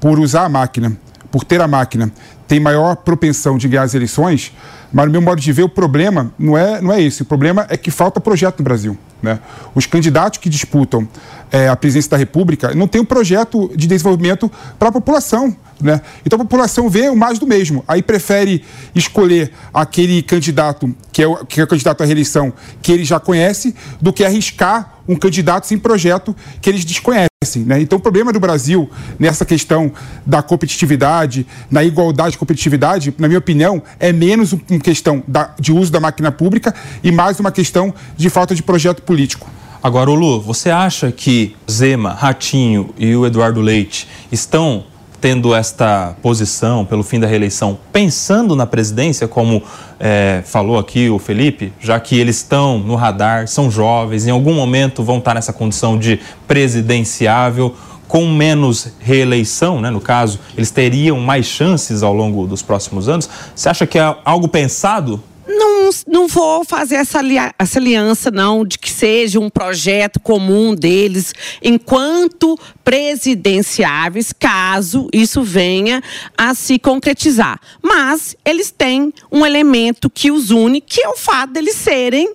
por 0.02 0.18
usar 0.18 0.46
a 0.46 0.48
máquina, 0.48 0.96
por 1.30 1.44
ter 1.44 1.60
a 1.60 1.68
máquina, 1.68 2.10
tem 2.48 2.58
maior 2.58 2.96
propensão 2.96 3.56
de 3.56 3.68
ganhar 3.68 3.84
as 3.84 3.94
eleições, 3.94 4.52
mas 4.92 5.06
no 5.06 5.12
meu 5.12 5.22
modo 5.22 5.40
de 5.40 5.52
ver, 5.52 5.62
o 5.62 5.68
problema 5.68 6.32
não 6.36 6.58
é, 6.58 6.80
não 6.80 6.92
é 6.92 7.00
esse. 7.00 7.22
O 7.22 7.24
problema 7.24 7.66
é 7.70 7.76
que 7.76 7.88
falta 7.88 8.20
projeto 8.20 8.58
no 8.58 8.64
Brasil. 8.64 8.98
Né? 9.22 9.38
Os 9.76 9.86
candidatos 9.86 10.40
que 10.40 10.48
disputam 10.50 11.08
é, 11.52 11.68
a 11.68 11.76
presidência 11.76 12.10
da 12.10 12.16
República 12.16 12.74
não 12.74 12.88
têm 12.88 13.00
um 13.00 13.04
projeto 13.04 13.70
de 13.76 13.86
desenvolvimento 13.86 14.50
para 14.76 14.88
a 14.88 14.92
população. 14.92 15.56
Né? 15.80 16.00
Então 16.24 16.36
a 16.36 16.42
população 16.42 16.88
vê 16.88 17.08
o 17.08 17.16
mais 17.16 17.38
do 17.38 17.46
mesmo. 17.46 17.84
Aí 17.86 18.02
prefere 18.02 18.64
escolher 18.94 19.52
aquele 19.72 20.22
candidato 20.22 20.94
que 21.12 21.22
é, 21.22 21.26
o, 21.26 21.44
que 21.44 21.60
é 21.60 21.64
o 21.64 21.66
candidato 21.66 22.02
à 22.02 22.06
reeleição 22.06 22.52
que 22.80 22.92
ele 22.92 23.04
já 23.04 23.18
conhece 23.18 23.74
do 24.00 24.12
que 24.12 24.24
arriscar 24.24 24.94
um 25.08 25.16
candidato 25.16 25.66
sem 25.66 25.78
projeto 25.78 26.34
que 26.60 26.70
eles 26.70 26.84
desconhecem. 26.84 27.28
Né? 27.66 27.80
Então 27.80 27.98
o 27.98 28.00
problema 28.00 28.32
do 28.32 28.38
Brasil 28.38 28.88
nessa 29.18 29.44
questão 29.44 29.92
da 30.24 30.42
competitividade, 30.42 31.46
na 31.70 31.82
igualdade 31.82 32.32
de 32.32 32.38
competitividade, 32.38 33.12
na 33.18 33.26
minha 33.26 33.38
opinião, 33.38 33.82
é 33.98 34.12
menos 34.12 34.52
uma 34.52 34.78
questão 34.78 35.22
da, 35.26 35.54
de 35.58 35.72
uso 35.72 35.90
da 35.90 35.98
máquina 35.98 36.30
pública 36.30 36.72
e 37.02 37.10
mais 37.10 37.40
uma 37.40 37.50
questão 37.50 37.92
de 38.16 38.30
falta 38.30 38.54
de 38.54 38.62
projeto 38.62 39.02
político. 39.02 39.50
Agora, 39.82 40.10
Lu, 40.10 40.40
você 40.40 40.70
acha 40.70 41.10
que 41.10 41.56
Zema, 41.68 42.12
Ratinho 42.12 42.94
e 42.96 43.16
o 43.16 43.26
Eduardo 43.26 43.60
Leite 43.60 44.08
estão 44.30 44.84
tendo 45.22 45.54
esta 45.54 46.16
posição 46.20 46.84
pelo 46.84 47.04
fim 47.04 47.20
da 47.20 47.28
reeleição, 47.28 47.78
pensando 47.92 48.56
na 48.56 48.66
presidência, 48.66 49.28
como 49.28 49.62
é, 50.00 50.42
falou 50.44 50.80
aqui 50.80 51.08
o 51.08 51.16
Felipe, 51.16 51.72
já 51.78 52.00
que 52.00 52.18
eles 52.18 52.38
estão 52.38 52.80
no 52.80 52.96
radar, 52.96 53.46
são 53.46 53.70
jovens, 53.70 54.26
em 54.26 54.30
algum 54.30 54.52
momento 54.52 55.04
vão 55.04 55.18
estar 55.18 55.34
nessa 55.34 55.52
condição 55.52 55.96
de 55.96 56.18
presidenciável, 56.48 57.72
com 58.08 58.26
menos 58.26 58.88
reeleição, 58.98 59.80
né? 59.80 59.90
no 59.90 60.00
caso, 60.00 60.40
eles 60.56 60.72
teriam 60.72 61.20
mais 61.20 61.46
chances 61.46 62.02
ao 62.02 62.12
longo 62.12 62.44
dos 62.44 62.60
próximos 62.60 63.08
anos. 63.08 63.30
Você 63.54 63.68
acha 63.68 63.86
que 63.86 64.00
é 64.00 64.16
algo 64.24 64.48
pensado 64.48 65.22
não, 65.46 65.90
não 66.06 66.28
vou 66.28 66.64
fazer 66.64 66.96
essa, 66.96 67.20
essa 67.58 67.78
aliança, 67.78 68.30
não, 68.30 68.64
de 68.64 68.78
que 68.78 68.90
seja 68.90 69.40
um 69.40 69.50
projeto 69.50 70.20
comum 70.20 70.74
deles, 70.74 71.34
enquanto 71.62 72.58
presidenciáveis, 72.84 74.32
caso 74.32 75.08
isso 75.12 75.42
venha 75.42 76.02
a 76.36 76.54
se 76.54 76.78
concretizar. 76.78 77.60
Mas 77.82 78.36
eles 78.44 78.70
têm 78.70 79.12
um 79.30 79.44
elemento 79.44 80.08
que 80.08 80.30
os 80.30 80.50
une, 80.50 80.80
que 80.80 81.04
é 81.04 81.08
o 81.08 81.16
fato 81.16 81.52
deles 81.52 81.74
serem 81.74 82.32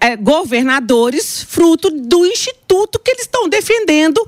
é, 0.00 0.14
governadores 0.16 1.42
fruto 1.42 1.90
do 1.90 2.26
instituto 2.26 2.98
que 2.98 3.10
eles 3.10 3.22
estão 3.22 3.48
defendendo 3.48 4.20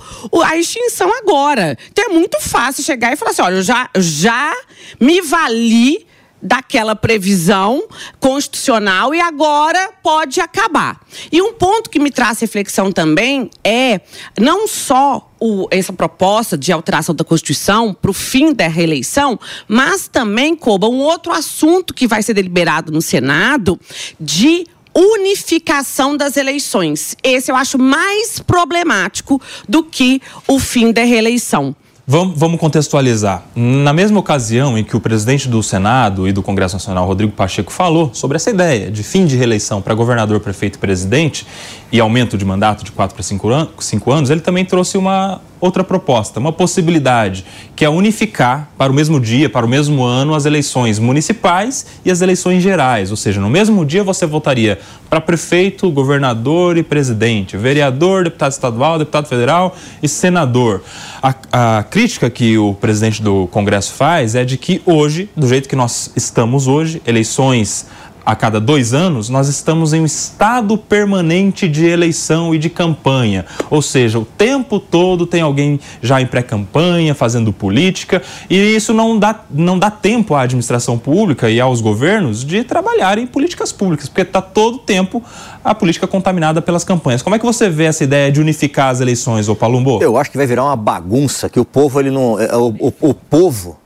a 0.44 0.56
extinção 0.56 1.12
agora. 1.18 1.76
Então 1.90 2.06
é 2.06 2.08
muito 2.08 2.40
fácil 2.40 2.82
chegar 2.82 3.12
e 3.12 3.16
falar 3.16 3.32
assim: 3.32 3.42
olha, 3.42 3.56
eu 3.56 3.62
já, 3.62 3.90
já 3.96 4.54
me 4.98 5.20
vali 5.20 6.07
daquela 6.40 6.94
previsão 6.94 7.82
constitucional 8.20 9.14
e 9.14 9.20
agora 9.20 9.90
pode 10.02 10.40
acabar. 10.40 11.00
E 11.30 11.42
um 11.42 11.52
ponto 11.52 11.90
que 11.90 11.98
me 11.98 12.10
traz 12.10 12.40
reflexão 12.40 12.92
também 12.92 13.50
é 13.64 14.00
não 14.38 14.68
só 14.68 15.30
o, 15.40 15.68
essa 15.70 15.92
proposta 15.92 16.56
de 16.56 16.72
alteração 16.72 17.14
da 17.14 17.24
Constituição 17.24 17.94
para 17.94 18.10
o 18.10 18.14
fim 18.14 18.52
da 18.52 18.68
reeleição, 18.68 19.38
mas 19.66 20.08
também, 20.08 20.56
Coba, 20.56 20.88
um 20.88 20.98
outro 20.98 21.32
assunto 21.32 21.94
que 21.94 22.06
vai 22.06 22.22
ser 22.22 22.34
deliberado 22.34 22.90
no 22.90 23.00
Senado 23.00 23.78
de 24.18 24.66
unificação 24.94 26.16
das 26.16 26.36
eleições. 26.36 27.16
Esse 27.22 27.52
eu 27.52 27.56
acho 27.56 27.78
mais 27.78 28.40
problemático 28.40 29.40
do 29.68 29.84
que 29.84 30.20
o 30.46 30.58
fim 30.58 30.92
da 30.92 31.04
reeleição. 31.04 31.74
Vamos, 32.10 32.58
contextualizar. 32.58 33.42
Na 33.54 33.92
mesma 33.92 34.18
ocasião 34.18 34.78
em 34.78 34.82
que 34.82 34.96
o 34.96 35.00
presidente 35.00 35.46
do 35.46 35.62
Senado 35.62 36.26
e 36.26 36.32
do 36.32 36.42
Congresso 36.42 36.74
Nacional, 36.76 37.06
Rodrigo 37.06 37.32
Pacheco, 37.32 37.70
falou 37.70 38.14
sobre 38.14 38.36
essa 38.36 38.48
ideia 38.48 38.90
de 38.90 39.02
fim 39.02 39.26
de 39.26 39.36
reeleição 39.36 39.82
para 39.82 39.92
governador, 39.92 40.40
prefeito 40.40 40.76
e 40.76 40.78
presidente 40.78 41.46
e 41.92 42.00
aumento 42.00 42.38
de 42.38 42.46
mandato 42.46 42.82
de 42.82 42.92
4 42.92 43.14
para 43.14 43.22
5 43.22 44.10
anos, 44.10 44.30
ele 44.30 44.40
também 44.40 44.64
trouxe 44.64 44.96
uma 44.96 45.42
outra 45.60 45.82
proposta, 45.82 46.38
uma 46.38 46.52
possibilidade, 46.52 47.44
que 47.74 47.84
é 47.84 47.88
unificar 47.88 48.70
para 48.76 48.92
o 48.92 48.94
mesmo 48.94 49.20
dia, 49.20 49.48
para 49.48 49.66
o 49.66 49.68
mesmo 49.68 50.02
ano, 50.02 50.34
as 50.34 50.46
eleições 50.46 50.98
municipais 50.98 51.86
e 52.04 52.10
as 52.10 52.20
eleições 52.20 52.62
gerais. 52.62 53.10
Ou 53.10 53.16
seja, 53.16 53.40
no 53.40 53.50
mesmo 53.50 53.84
dia 53.84 54.04
você 54.04 54.26
votaria 54.26 54.78
para 55.08 55.20
prefeito, 55.20 55.90
governador 55.90 56.76
e 56.76 56.82
presidente, 56.82 57.56
vereador, 57.56 58.24
deputado 58.24 58.52
estadual, 58.52 58.98
deputado 58.98 59.26
federal 59.26 59.76
e 60.02 60.08
senador. 60.08 60.82
A, 61.22 61.78
a 61.78 61.82
crítica 61.82 62.28
que 62.28 62.58
o 62.58 62.74
presidente 62.74 63.22
do 63.22 63.46
Congresso 63.48 63.94
faz 63.94 64.34
é 64.34 64.44
de 64.44 64.56
que 64.56 64.82
hoje, 64.84 65.28
do 65.36 65.48
jeito 65.48 65.68
que 65.68 65.76
nós 65.76 66.12
estamos 66.14 66.66
hoje, 66.66 67.02
eleições 67.06 67.86
a 68.28 68.36
cada 68.36 68.60
dois 68.60 68.92
anos, 68.92 69.30
nós 69.30 69.48
estamos 69.48 69.94
em 69.94 70.02
um 70.02 70.04
estado 70.04 70.76
permanente 70.76 71.66
de 71.66 71.86
eleição 71.86 72.54
e 72.54 72.58
de 72.58 72.68
campanha. 72.68 73.46
Ou 73.70 73.80
seja, 73.80 74.18
o 74.18 74.24
tempo 74.26 74.78
todo 74.78 75.24
tem 75.24 75.40
alguém 75.40 75.80
já 76.02 76.20
em 76.20 76.26
pré-campanha, 76.26 77.14
fazendo 77.14 77.54
política, 77.54 78.20
e 78.50 78.54
isso 78.76 78.92
não 78.92 79.18
dá, 79.18 79.34
não 79.50 79.78
dá 79.78 79.90
tempo 79.90 80.34
à 80.34 80.42
administração 80.42 80.98
pública 80.98 81.48
e 81.48 81.58
aos 81.58 81.80
governos 81.80 82.44
de 82.44 82.62
trabalharem 82.64 83.26
políticas 83.26 83.72
públicas, 83.72 84.10
porque 84.10 84.20
está 84.20 84.42
todo 84.42 84.74
o 84.74 84.80
tempo 84.80 85.24
a 85.64 85.74
política 85.74 86.06
contaminada 86.06 86.60
pelas 86.60 86.84
campanhas. 86.84 87.22
Como 87.22 87.34
é 87.34 87.38
que 87.38 87.46
você 87.46 87.70
vê 87.70 87.84
essa 87.84 88.04
ideia 88.04 88.30
de 88.30 88.42
unificar 88.42 88.90
as 88.90 89.00
eleições, 89.00 89.48
ô 89.48 89.56
Palumbo? 89.56 90.02
Eu 90.02 90.18
acho 90.18 90.30
que 90.30 90.36
vai 90.36 90.46
virar 90.46 90.64
uma 90.64 90.76
bagunça, 90.76 91.48
que 91.48 91.58
o 91.58 91.64
povo, 91.64 91.98
ele 91.98 92.10
não. 92.10 92.38
É, 92.38 92.54
o, 92.54 92.74
o, 92.78 92.92
o 93.00 93.14
povo 93.14 93.78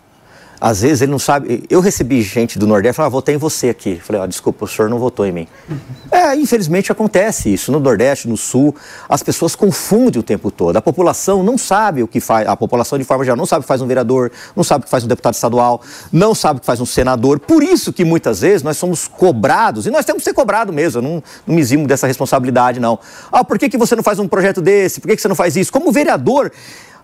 às 0.62 0.80
vezes 0.82 1.02
ele 1.02 1.10
não 1.10 1.18
sabe. 1.18 1.64
Eu 1.68 1.80
recebi 1.80 2.22
gente 2.22 2.56
do 2.56 2.68
Nordeste 2.68 2.94
falava, 2.94 3.12
ah, 3.12 3.18
votei 3.18 3.34
em 3.34 3.38
você 3.38 3.68
aqui. 3.70 3.96
Falei, 3.96 4.22
ah, 4.22 4.26
desculpa, 4.26 4.64
o 4.64 4.68
senhor 4.68 4.88
não 4.88 4.96
votou 4.96 5.26
em 5.26 5.32
mim. 5.32 5.48
Uhum. 5.68 5.76
É, 6.12 6.36
infelizmente 6.36 6.92
acontece 6.92 7.52
isso. 7.52 7.72
No 7.72 7.80
Nordeste, 7.80 8.28
no 8.28 8.36
Sul, 8.36 8.72
as 9.08 9.24
pessoas 9.24 9.56
confundem 9.56 10.20
o 10.20 10.22
tempo 10.22 10.52
todo. 10.52 10.76
A 10.76 10.80
população 10.80 11.42
não 11.42 11.58
sabe 11.58 12.04
o 12.04 12.06
que 12.06 12.20
faz, 12.20 12.46
a 12.46 12.54
população 12.54 12.96
de 12.96 13.02
forma 13.02 13.24
geral 13.24 13.36
não 13.36 13.44
sabe 13.44 13.58
o 13.58 13.62
que 13.62 13.68
faz 13.68 13.82
um 13.82 13.88
vereador, 13.88 14.30
não 14.54 14.62
sabe 14.62 14.82
o 14.82 14.84
que 14.84 14.90
faz 14.90 15.02
um 15.02 15.08
deputado 15.08 15.34
estadual, 15.34 15.82
não 16.12 16.32
sabe 16.32 16.58
o 16.58 16.60
que 16.60 16.66
faz 16.66 16.80
um 16.80 16.86
senador. 16.86 17.40
Por 17.40 17.60
isso 17.60 17.92
que 17.92 18.04
muitas 18.04 18.40
vezes 18.40 18.62
nós 18.62 18.76
somos 18.76 19.08
cobrados, 19.08 19.84
e 19.86 19.90
nós 19.90 20.04
temos 20.04 20.22
que 20.22 20.30
ser 20.30 20.34
cobrados 20.34 20.72
mesmo, 20.72 20.98
eu 20.98 21.02
não, 21.02 21.22
não 21.44 21.56
me 21.56 21.60
eximo 21.60 21.88
dessa 21.88 22.06
responsabilidade, 22.06 22.78
não. 22.78 23.00
Ah, 23.32 23.42
por 23.42 23.58
que, 23.58 23.68
que 23.68 23.76
você 23.76 23.96
não 23.96 24.02
faz 24.04 24.20
um 24.20 24.28
projeto 24.28 24.62
desse? 24.62 25.00
Por 25.00 25.08
que, 25.08 25.16
que 25.16 25.22
você 25.22 25.28
não 25.28 25.34
faz 25.34 25.56
isso? 25.56 25.72
Como 25.72 25.90
vereador, 25.90 26.52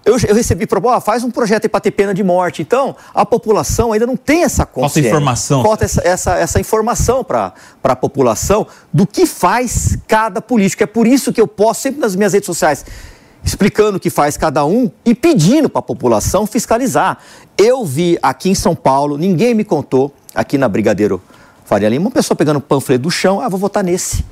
eu, 0.09 0.17
eu 0.27 0.35
recebi 0.35 0.67
proposta, 0.67 1.03
faz 1.03 1.23
um 1.23 1.31
projeto 1.31 1.65
aí 1.65 1.69
para 1.69 1.81
ter 1.81 1.91
pena 1.91 2.15
de 2.15 2.25
morte. 2.25 2.63
Então, 2.63 2.97
a 3.15 3.27
população 3.27 3.93
ainda 3.93 4.07
não 4.07 4.17
tem 4.17 4.43
essa 4.43 4.65
consciência. 4.65 5.11
Falta 5.11 5.17
informação. 5.17 5.63
Falta 5.63 5.85
essa, 5.85 6.01
essa, 6.03 6.35
essa 6.37 6.61
informação 6.61 7.23
para 7.23 7.53
a 7.83 7.97
população 7.97 8.67
do 8.91 9.07
que 9.07 9.27
faz 9.27 9.99
cada 10.09 10.41
político. 10.41 10.83
É 10.83 10.87
por 10.87 11.07
isso 11.07 11.31
que 11.31 11.41
eu 11.41 11.47
posto 11.47 11.83
sempre 11.83 12.01
nas 12.01 12.17
minhas 12.17 12.33
redes 12.33 12.47
sociais 12.47 12.87
explicando 13.45 13.99
o 13.99 14.01
que 14.01 14.11
faz 14.11 14.37
cada 14.37 14.65
um 14.65 14.91
e 15.05 15.15
pedindo 15.15 15.69
para 15.69 15.79
a 15.79 15.83
população 15.83 16.47
fiscalizar. 16.47 17.19
Eu 17.57 17.85
vi 17.85 18.19
aqui 18.23 18.51
em 18.51 18.55
São 18.55 18.75
Paulo, 18.75 19.17
ninguém 19.17 19.55
me 19.55 19.65
contou, 19.65 20.13
aqui 20.35 20.59
na 20.59 20.69
Brigadeiro 20.69 21.23
Faria 21.65 21.89
Lima, 21.89 22.07
uma 22.07 22.11
pessoa 22.11 22.37
pegando 22.37 22.57
o 22.57 22.61
panfleto 22.61 23.03
do 23.03 23.11
chão, 23.11 23.41
ah, 23.41 23.49
vou 23.49 23.61
votar 23.61 23.85
nesse. 23.85 24.25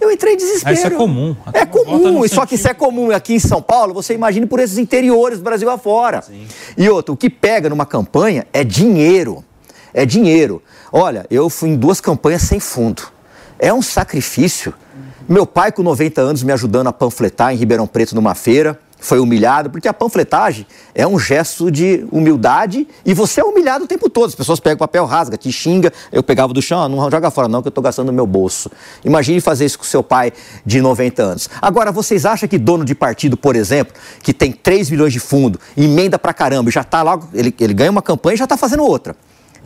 Eu 0.00 0.10
entrei 0.10 0.34
em 0.34 0.36
desespero. 0.36 0.74
Isso 0.74 0.86
é 0.86 0.90
comum. 0.90 1.36
É 1.52 1.66
comum, 1.66 2.24
e 2.24 2.28
só 2.28 2.46
que 2.46 2.54
isso 2.54 2.68
é 2.68 2.74
comum 2.74 3.10
aqui 3.10 3.34
em 3.34 3.38
São 3.38 3.60
Paulo, 3.60 3.92
você 3.94 4.14
imagine 4.14 4.46
por 4.46 4.60
esses 4.60 4.78
interiores 4.78 5.38
do 5.38 5.44
Brasil 5.44 5.68
afora. 5.68 6.22
Sim. 6.22 6.46
E 6.76 6.88
outro, 6.88 7.14
o 7.14 7.16
que 7.16 7.28
pega 7.28 7.68
numa 7.68 7.86
campanha 7.86 8.46
é 8.52 8.62
dinheiro. 8.62 9.44
É 9.92 10.06
dinheiro. 10.06 10.62
Olha, 10.92 11.26
eu 11.30 11.50
fui 11.50 11.70
em 11.70 11.76
duas 11.76 12.00
campanhas 12.00 12.42
sem 12.42 12.60
fundo. 12.60 13.02
É 13.58 13.72
um 13.72 13.82
sacrifício. 13.82 14.72
Meu 15.28 15.46
pai, 15.46 15.72
com 15.72 15.82
90 15.82 16.20
anos, 16.20 16.42
me 16.42 16.52
ajudando 16.52 16.86
a 16.86 16.92
panfletar 16.92 17.52
em 17.52 17.56
Ribeirão 17.56 17.86
Preto 17.86 18.14
numa 18.14 18.34
feira 18.34 18.78
foi 19.00 19.20
humilhado, 19.20 19.70
porque 19.70 19.86
a 19.86 19.92
panfletagem 19.94 20.66
é 20.94 21.06
um 21.06 21.18
gesto 21.18 21.70
de 21.70 22.06
humildade 22.10 22.86
e 23.04 23.14
você 23.14 23.40
é 23.40 23.44
humilhado 23.44 23.84
o 23.84 23.86
tempo 23.86 24.10
todo. 24.10 24.28
As 24.28 24.34
pessoas 24.34 24.58
pegam 24.60 24.78
papel, 24.78 25.04
rasga, 25.06 25.36
te 25.36 25.52
xinga. 25.52 25.92
Eu 26.10 26.22
pegava 26.22 26.52
do 26.52 26.60
chão, 26.60 26.82
ah, 26.82 26.88
não 26.88 27.10
joga 27.10 27.30
fora 27.30 27.48
não, 27.48 27.62
que 27.62 27.68
eu 27.68 27.70
estou 27.70 27.82
gastando 27.82 28.06
no 28.06 28.12
meu 28.12 28.26
bolso. 28.26 28.70
Imagine 29.04 29.40
fazer 29.40 29.64
isso 29.64 29.78
com 29.78 29.84
seu 29.84 30.02
pai 30.02 30.32
de 30.64 30.80
90 30.80 31.22
anos. 31.22 31.48
Agora, 31.62 31.92
vocês 31.92 32.26
acham 32.26 32.48
que 32.48 32.58
dono 32.58 32.84
de 32.84 32.94
partido, 32.94 33.36
por 33.36 33.54
exemplo, 33.54 33.94
que 34.22 34.34
tem 34.34 34.50
3 34.52 34.90
milhões 34.90 35.12
de 35.12 35.20
fundo, 35.20 35.60
emenda 35.76 36.18
pra 36.18 36.34
caramba, 36.34 36.70
já 36.70 36.80
está 36.80 37.02
logo, 37.02 37.28
ele, 37.32 37.54
ele 37.60 37.74
ganha 37.74 37.90
uma 37.90 38.02
campanha 38.02 38.34
e 38.34 38.38
já 38.38 38.44
está 38.44 38.56
fazendo 38.56 38.82
outra. 38.82 39.14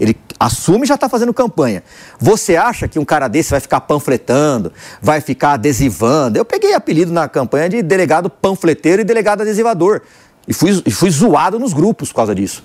Ele 0.00 0.16
assume 0.38 0.84
e 0.84 0.86
já 0.86 0.94
está 0.94 1.08
fazendo 1.08 1.32
campanha. 1.32 1.82
Você 2.18 2.56
acha 2.56 2.88
que 2.88 2.98
um 2.98 3.04
cara 3.04 3.28
desse 3.28 3.50
vai 3.50 3.60
ficar 3.60 3.80
panfletando, 3.82 4.72
vai 5.00 5.20
ficar 5.20 5.52
adesivando? 5.52 6.38
Eu 6.38 6.44
peguei 6.44 6.74
apelido 6.74 7.12
na 7.12 7.28
campanha 7.28 7.68
de 7.68 7.82
delegado 7.82 8.28
panfleteiro 8.28 9.02
e 9.02 9.04
delegado 9.04 9.42
adesivador. 9.42 10.02
E 10.46 10.52
fui, 10.52 10.82
e 10.84 10.90
fui 10.90 11.10
zoado 11.10 11.58
nos 11.58 11.72
grupos 11.72 12.08
por 12.08 12.16
causa 12.16 12.34
disso. 12.34 12.64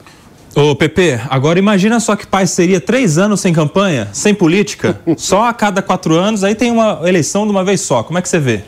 Ô, 0.55 0.75
Pepe, 0.75 1.19
agora 1.29 1.59
imagina 1.59 1.99
só 1.99 2.15
que 2.15 2.25
pai 2.25 2.47
seria 2.47 2.81
três 2.81 3.19
anos 3.19 3.41
sem 3.41 3.53
campanha, 3.53 4.09
sem 4.11 4.33
política, 4.33 4.99
só 5.15 5.45
a 5.45 5.53
cada 5.53 5.83
quatro 5.83 6.15
anos, 6.15 6.43
aí 6.43 6.55
tem 6.55 6.71
uma 6.71 7.01
eleição 7.07 7.45
de 7.45 7.51
uma 7.51 7.63
vez 7.63 7.81
só. 7.81 8.01
Como 8.01 8.17
é 8.17 8.21
que 8.23 8.27
você 8.27 8.39
vê? 8.39 8.63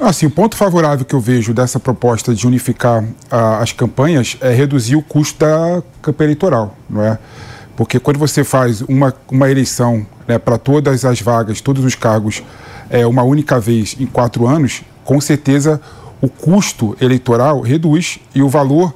Assim, 0.00 0.26
o 0.26 0.30
ponto 0.30 0.56
favorável 0.56 1.04
que 1.04 1.14
eu 1.14 1.20
vejo 1.20 1.52
dessa 1.52 1.80
proposta 1.80 2.32
de 2.32 2.46
unificar 2.46 3.04
ah, 3.30 3.58
as 3.58 3.72
campanhas 3.72 4.36
é 4.40 4.52
reduzir 4.52 4.94
o 4.94 5.02
custo 5.02 5.40
da 5.40 5.82
campanha 6.00 6.28
eleitoral, 6.28 6.76
não 6.88 7.02
é? 7.02 7.18
Porque 7.78 8.00
quando 8.00 8.18
você 8.18 8.42
faz 8.42 8.80
uma, 8.80 9.14
uma 9.30 9.48
eleição 9.48 10.04
né, 10.26 10.36
para 10.36 10.58
todas 10.58 11.04
as 11.04 11.22
vagas, 11.22 11.60
todos 11.60 11.84
os 11.84 11.94
cargos, 11.94 12.42
é, 12.90 13.06
uma 13.06 13.22
única 13.22 13.60
vez 13.60 13.94
em 14.00 14.04
quatro 14.04 14.48
anos, 14.48 14.82
com 15.04 15.20
certeza 15.20 15.80
o 16.20 16.28
custo 16.28 16.96
eleitoral 17.00 17.60
reduz 17.60 18.18
e 18.34 18.42
o 18.42 18.48
valor 18.48 18.92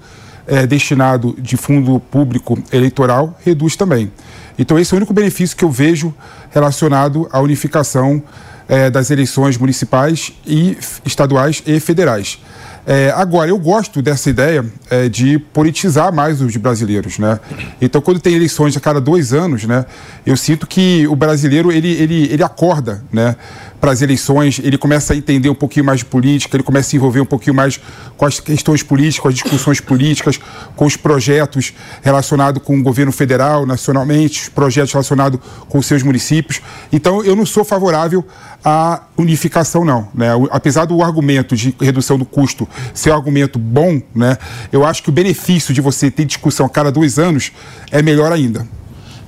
é, 0.48 0.66
destinado 0.66 1.32
de 1.38 1.56
fundo 1.56 2.00
público 2.00 2.58
eleitoral 2.72 3.38
reduz 3.44 3.76
também. 3.76 4.10
Então, 4.58 4.76
esse 4.76 4.92
é 4.92 4.94
o 4.94 4.98
único 4.98 5.14
benefício 5.14 5.56
que 5.56 5.64
eu 5.64 5.70
vejo 5.70 6.12
relacionado 6.50 7.28
à 7.30 7.38
unificação 7.38 8.20
é, 8.68 8.90
das 8.90 9.12
eleições 9.12 9.56
municipais 9.56 10.32
e 10.44 10.76
estaduais 11.04 11.62
e 11.64 11.78
federais. 11.78 12.36
É, 12.84 13.12
agora, 13.14 13.48
eu 13.48 13.58
gosto 13.58 14.02
dessa 14.02 14.28
ideia 14.28 14.64
é, 14.90 15.08
de 15.08 15.38
politizar 15.38 16.12
mais 16.12 16.40
os 16.40 16.56
brasileiros, 16.56 17.18
né? 17.18 17.38
Então, 17.80 18.00
quando 18.00 18.18
tem 18.18 18.34
eleições 18.34 18.76
a 18.76 18.80
cada 18.80 19.00
dois 19.00 19.32
anos, 19.32 19.64
né, 19.64 19.86
eu 20.26 20.36
sinto 20.36 20.66
que 20.66 21.06
o 21.06 21.14
brasileiro 21.14 21.70
ele, 21.70 21.92
ele, 21.92 22.32
ele 22.32 22.42
acorda, 22.42 23.02
né? 23.12 23.36
Para 23.82 23.90
as 23.90 24.00
eleições, 24.00 24.60
ele 24.62 24.78
começa 24.78 25.12
a 25.12 25.16
entender 25.16 25.48
um 25.48 25.56
pouquinho 25.56 25.84
mais 25.84 25.98
de 25.98 26.04
política, 26.04 26.56
ele 26.56 26.62
começa 26.62 26.86
a 26.86 26.90
se 26.90 26.96
envolver 26.96 27.20
um 27.20 27.26
pouquinho 27.26 27.56
mais 27.56 27.80
com 28.16 28.24
as 28.24 28.38
questões 28.38 28.80
políticas, 28.80 29.20
com 29.20 29.28
as 29.28 29.34
discussões 29.34 29.80
políticas, 29.80 30.38
com 30.76 30.86
os 30.86 30.96
projetos 30.96 31.74
relacionados 32.00 32.62
com 32.62 32.78
o 32.78 32.82
governo 32.84 33.10
federal, 33.10 33.66
nacionalmente, 33.66 34.42
os 34.42 34.48
projetos 34.48 34.92
relacionados 34.92 35.40
com 35.68 35.78
os 35.78 35.86
seus 35.86 36.04
municípios. 36.04 36.62
Então, 36.92 37.24
eu 37.24 37.34
não 37.34 37.44
sou 37.44 37.64
favorável 37.64 38.24
à 38.64 39.02
unificação, 39.18 39.84
não. 39.84 40.06
Né? 40.14 40.28
Apesar 40.52 40.84
do 40.84 41.02
argumento 41.02 41.56
de 41.56 41.74
redução 41.80 42.16
do 42.16 42.24
custo 42.24 42.68
ser 42.94 43.10
um 43.10 43.14
argumento 43.14 43.58
bom, 43.58 44.00
né? 44.14 44.38
eu 44.70 44.86
acho 44.86 45.02
que 45.02 45.08
o 45.08 45.12
benefício 45.12 45.74
de 45.74 45.80
você 45.80 46.08
ter 46.08 46.24
discussão 46.24 46.66
a 46.66 46.70
cada 46.70 46.92
dois 46.92 47.18
anos 47.18 47.50
é 47.90 48.00
melhor 48.00 48.30
ainda. 48.30 48.64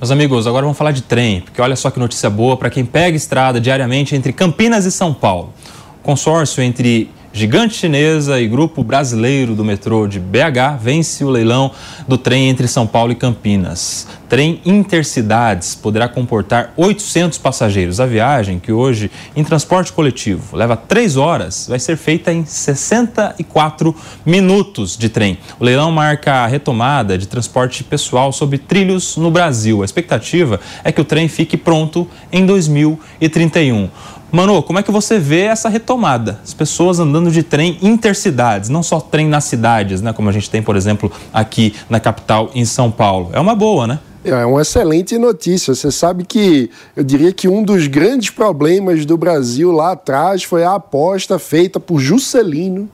Meus 0.01 0.11
amigos, 0.11 0.47
agora 0.47 0.65
vamos 0.65 0.77
falar 0.77 0.91
de 0.91 1.03
trem, 1.03 1.41
porque 1.41 1.63
olha 1.63 1.77
só 1.77 1.91
que 1.91 1.99
notícia 1.99 2.29
boa 2.29 2.57
para 2.57 2.69
quem 2.69 2.85
pega 2.85 3.17
estrada 3.17 3.61
diariamente 3.61 4.15
entre 4.17 4.33
Campinas 4.33 4.85
e 4.85 4.91
São 4.91 5.15
Paulo. 5.15 5.55
Consórcio 6.03 6.63
entre 6.63 7.09
Gigante 7.37 7.75
Chinesa 7.75 8.41
e 8.41 8.47
Grupo 8.47 8.85
Brasileiro 8.85 9.57
do 9.57 9.65
Metrô 9.65 10.07
de 10.07 10.21
BH 10.21 10.79
vence 10.81 11.25
o 11.25 11.29
leilão 11.29 11.73
do 12.07 12.17
trem 12.17 12.49
entre 12.49 12.69
São 12.69 12.87
Paulo 12.87 13.11
e 13.11 13.17
Campinas. 13.17 14.07
Trem 14.29 14.61
Intercidades 14.65 15.75
poderá 15.75 16.09
comportar 16.09 16.73
800 16.77 17.39
passageiros. 17.39 17.99
A 17.99 18.07
viagem, 18.07 18.61
que 18.61 18.71
hoje 18.71 19.11
em 19.35 19.43
transporte 19.43 19.93
coletivo 19.93 20.57
leva 20.57 20.77
3 20.77 21.17
horas, 21.17 21.67
vai 21.69 21.81
ser 21.81 21.97
feita 21.97 22.33
em 22.33 22.45
64 22.45 23.95
minutos 24.25 24.97
de 24.97 25.09
trem. 25.09 25.39
O 25.59 25.65
leilão 25.65 25.91
marca 25.91 26.35
a 26.35 26.47
retomada 26.47 27.19
de 27.19 27.27
transporte 27.27 27.83
pessoal 27.83 28.33
sobre 28.33 28.59
trilhos 28.59 29.17
no 29.17 29.31
Brasil. 29.31 29.83
A 29.83 29.85
expectativa 29.85 30.61
é 30.85 30.93
que 30.93 31.01
o 31.01 31.05
trem 31.05 31.27
fique 31.27 31.57
pronto 31.57 32.09
em 32.33 32.47
2031. 32.47 33.89
Mano, 34.35 34.61
como 34.65 34.81
é 34.81 34.83
que 34.83 34.91
você 34.91 35.17
vê 35.17 35.43
essa 35.43 35.69
retomada? 35.69 36.41
As 36.43 36.53
pessoas 36.53 36.99
andando 36.99 37.31
de 37.31 37.45
trem 37.45 37.79
intercidades, 37.81 38.69
não 38.69 38.83
só 38.83 38.99
trem 38.99 39.29
nas 39.29 39.45
cidades, 39.45 40.03
né? 40.03 40.13
Como 40.13 40.29
a 40.29 40.33
gente 40.33 40.51
tem, 40.51 40.61
por 40.61 40.75
exemplo, 40.75 41.13
aqui 41.33 41.73
na 41.89 42.01
capital, 42.01 42.51
em 42.53 42.65
São 42.65 42.91
Paulo. 42.91 43.31
É 43.33 43.39
uma 43.39 43.55
boa, 43.55 43.87
né? 43.87 44.01
É 44.25 44.45
uma 44.45 44.63
excelente 44.63 45.17
notícia. 45.19 45.73
Você 45.73 45.89
sabe 45.93 46.25
que 46.25 46.69
eu 46.97 47.05
diria 47.05 47.33
que 47.33 47.47
um 47.47 47.63
dos 47.63 47.87
grandes 47.87 48.31
problemas 48.31 49.07
do 49.07 49.17
Brasil 49.17 49.71
lá 49.71 49.93
atrás 49.93 50.43
foi 50.43 50.65
a 50.65 50.75
aposta 50.75 51.39
feita 51.39 51.79
por 51.79 52.01
Juscelino 52.01 52.89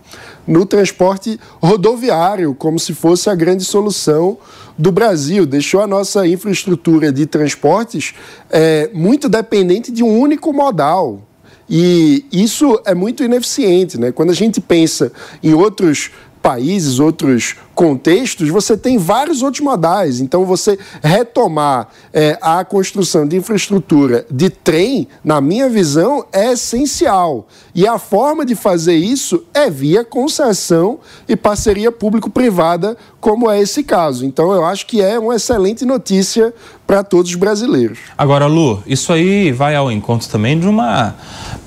no 0.46 0.66
transporte 0.66 1.40
rodoviário, 1.62 2.55
como 2.55 2.79
se 2.79 2.92
fosse 2.92 3.31
a 3.31 3.35
grande 3.35 3.64
solução 3.64 4.37
do 4.76 4.92
Brasil. 4.92 5.46
Deixou 5.46 5.81
a 5.81 5.87
nossa 5.87 6.26
infraestrutura 6.26 7.11
de 7.11 7.24
transportes 7.24 8.12
é, 8.50 8.90
muito 8.92 9.26
dependente 9.26 9.90
de 9.90 10.05
um 10.05 10.20
único 10.20 10.53
modal. 10.53 11.29
E 11.70 12.24
isso 12.33 12.80
é 12.85 12.96
muito 12.96 13.22
ineficiente, 13.22 13.96
né? 13.96 14.11
Quando 14.11 14.30
a 14.30 14.35
gente 14.35 14.61
pensa 14.61 15.12
em 15.40 15.54
outros 15.54 16.11
países, 16.42 16.98
outros 16.98 17.54
contextos, 17.80 18.50
você 18.50 18.76
tem 18.76 18.98
vários 18.98 19.42
outros 19.42 19.64
modais. 19.64 20.20
Então, 20.20 20.44
você 20.44 20.78
retomar 21.02 21.88
é, 22.12 22.36
a 22.42 22.62
construção 22.62 23.26
de 23.26 23.38
infraestrutura 23.38 24.26
de 24.30 24.50
trem, 24.50 25.08
na 25.24 25.40
minha 25.40 25.66
visão, 25.66 26.26
é 26.30 26.52
essencial. 26.52 27.48
E 27.74 27.86
a 27.86 27.98
forma 27.98 28.44
de 28.44 28.54
fazer 28.54 28.96
isso 28.96 29.44
é 29.54 29.70
via 29.70 30.04
concessão 30.04 30.98
e 31.26 31.34
parceria 31.34 31.90
público-privada, 31.90 32.98
como 33.18 33.50
é 33.50 33.58
esse 33.58 33.82
caso. 33.82 34.26
Então, 34.26 34.52
eu 34.52 34.62
acho 34.62 34.84
que 34.84 35.00
é 35.00 35.18
uma 35.18 35.36
excelente 35.36 35.86
notícia 35.86 36.52
para 36.86 37.02
todos 37.02 37.30
os 37.30 37.36
brasileiros. 37.36 37.98
Agora, 38.18 38.46
Lu, 38.46 38.82
isso 38.86 39.10
aí 39.10 39.52
vai 39.52 39.74
ao 39.74 39.90
encontro 39.90 40.28
também 40.28 40.58
de 40.58 40.66
uma 40.66 41.14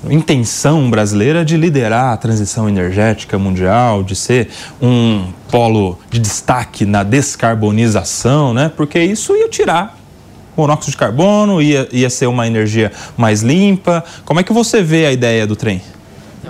intenção 0.08 0.88
brasileira 0.88 1.44
de 1.44 1.56
liderar 1.56 2.12
a 2.12 2.16
transição 2.16 2.68
energética 2.68 3.36
mundial, 3.36 4.04
de 4.04 4.14
ser 4.14 4.50
um 4.80 5.24
polo 5.54 6.00
de 6.10 6.18
destaque 6.18 6.84
na 6.84 7.04
descarbonização, 7.04 8.52
né? 8.52 8.72
Porque 8.76 8.98
isso 8.98 9.36
ia 9.36 9.48
tirar 9.48 9.96
monóxido 10.56 10.90
de 10.90 10.96
carbono, 10.96 11.62
ia, 11.62 11.88
ia 11.92 12.10
ser 12.10 12.26
uma 12.26 12.44
energia 12.44 12.90
mais 13.16 13.40
limpa. 13.40 14.04
Como 14.24 14.40
é 14.40 14.42
que 14.42 14.52
você 14.52 14.82
vê 14.82 15.06
a 15.06 15.12
ideia 15.12 15.46
do 15.46 15.54
trem? 15.54 15.80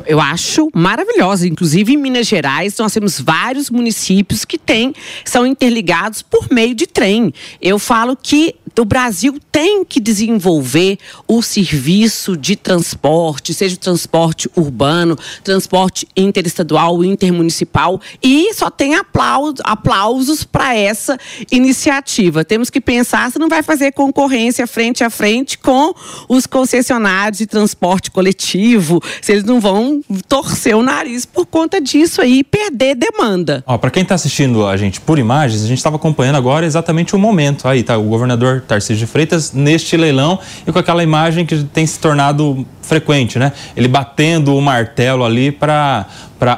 Eu 0.07 0.19
acho 0.19 0.71
maravilhosa. 0.75 1.47
Inclusive, 1.47 1.93
em 1.93 1.99
Minas 1.99 2.27
Gerais, 2.27 2.79
nós 2.79 2.95
temos 2.95 3.21
vários 3.21 3.69
municípios 3.69 4.43
que 4.43 4.57
têm, 4.57 4.95
são 5.23 5.47
interligados 5.47 6.23
por 6.23 6.49
meio 6.51 6.75
de 6.75 6.87
trem. 6.87 7.31
Eu 7.61 7.79
falo 7.79 8.17
que 8.17 8.55
o 8.81 8.85
Brasil 8.85 9.39
tem 9.53 9.85
que 9.85 10.01
desenvolver 10.01 10.99
o 11.29 11.43
serviço 11.43 12.37
de 12.37 12.57
transporte, 12.57 13.55
seja 13.55 13.77
o 13.77 13.79
transporte 13.79 14.51
urbano, 14.57 15.17
transporte 15.43 16.09
interestadual, 16.17 17.05
intermunicipal, 17.05 18.01
e 18.23 18.53
só 18.55 18.71
tem 18.71 18.95
aplausos, 18.95 19.61
aplausos 19.65 20.45
para 20.45 20.75
essa 20.75 21.19
iniciativa. 21.51 22.45
Temos 22.45 22.71
que 22.71 22.81
pensar 22.81 23.31
se 23.31 23.39
não 23.39 23.49
vai 23.49 23.63
fazer 23.63 23.93
concorrência 23.93 24.67
frente 24.67 25.05
a 25.05 25.11
frente 25.11 25.59
com 25.59 25.95
os 26.29 26.47
concessionários 26.47 27.39
de 27.39 27.47
transporte 27.47 28.11
coletivo, 28.11 29.01
se 29.23 29.33
eles 29.33 29.45
não 29.45 29.61
vão 29.61 30.03
torcer 30.29 30.77
o 30.77 30.83
nariz 30.83 31.25
por 31.25 31.47
conta 31.47 31.81
disso 31.81 32.21
aí 32.21 32.39
e 32.39 32.45
perder 32.45 32.97
demanda. 32.97 33.63
Para 33.81 33.91
quem 33.91 34.03
está 34.03 34.15
assistindo 34.15 34.67
a 34.67 34.77
gente 34.77 35.01
por 35.01 35.19
imagens, 35.19 35.63
a 35.63 35.67
gente 35.67 35.79
estava 35.79 35.97
acompanhando 35.97 36.37
agora 36.37 36.67
exatamente 36.67 37.15
o 37.15 37.19
momento. 37.19 37.69
Aí 37.69 37.83
tá 37.83 37.97
o 37.97 38.05
governador 38.05 38.63
Tarcísio 38.64 38.96
de 38.96 39.07
Freitas 39.07 39.53
neste 39.53 39.96
leilão 39.96 40.38
e 40.66 40.72
com 40.72 40.79
aquela 40.79 41.03
imagem 41.03 41.46
que 41.46 41.64
tem 41.64 41.87
se 41.87 41.98
tornado 41.98 42.66
frequente, 42.83 43.38
né? 43.38 43.53
Ele 43.77 43.88
batendo 43.88 44.55
o 44.57 44.61
martelo 44.61 45.24
ali 45.24 45.50
para 45.50 46.07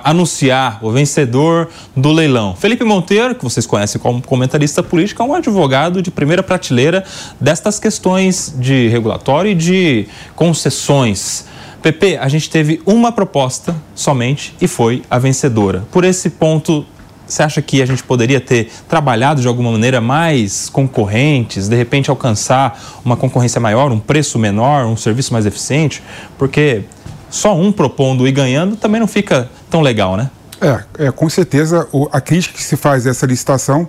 anunciar 0.03 0.79
o 0.83 0.91
vencedor 0.91 1.69
do 1.97 2.11
leilão. 2.11 2.57
Felipe 2.57 2.85
Monteiro, 2.85 3.35
que 3.35 3.45
vocês 3.45 3.67
conhecem 3.67 4.01
como 4.01 4.21
comentarista 4.21 4.83
político, 4.83 5.23
é 5.23 5.27
um 5.27 5.35
advogado 5.35 6.03
de 6.03 6.11
primeira 6.11 6.43
prateleira 6.43 7.05
destas 7.41 7.79
questões 7.79 8.55
de 8.59 8.89
regulatório 8.89 9.53
e 9.53 9.55
de 9.55 10.09
concessões. 10.35 11.47
PP, 11.83 12.17
a 12.17 12.27
gente 12.27 12.51
teve 12.51 12.83
uma 12.85 13.13
proposta 13.13 13.77
somente 13.95 14.55
e 14.61 14.67
foi 14.67 15.03
a 15.09 15.19
vencedora. 15.19 15.85
Por 15.93 16.03
esse 16.05 16.31
ponto, 16.31 16.85
você 17.27 17.43
acha 17.43 17.61
que 17.61 17.83
a 17.83 17.87
gente 17.87 18.03
poderia 18.03 18.41
ter 18.41 18.71
trabalhado 18.89 19.41
de 19.41 19.49
alguma 19.49 19.73
maneira 19.73 20.01
mais 20.01 20.69
concorrentes, 20.69 21.69
de 21.69 21.77
repente 21.77 22.09
alcançar 22.09 22.81
uma 23.05 23.17
concorrência 23.17 23.61
maior, 23.61 23.91
um 23.91 23.99
preço 23.99 24.39
menor, 24.39 24.87
um 24.87 24.97
serviço 24.97 25.33
mais 25.33 25.45
eficiente? 25.45 26.03
Porque 26.39 26.85
só 27.29 27.57
um 27.57 27.73
propondo 27.73 28.27
e 28.27 28.33
ganhando 28.33 28.77
também 28.77 29.01
não 29.01 29.09
fica 29.09 29.51
tão 29.69 29.81
legal, 29.81 30.17
né? 30.17 30.31
É, 30.61 31.07
é 31.07 31.11
com 31.11 31.29
certeza 31.29 31.87
a 32.11 32.21
crítica 32.21 32.57
que 32.57 32.63
se 32.63 32.77
faz 32.77 33.05
dessa 33.05 33.27
licitação 33.27 33.89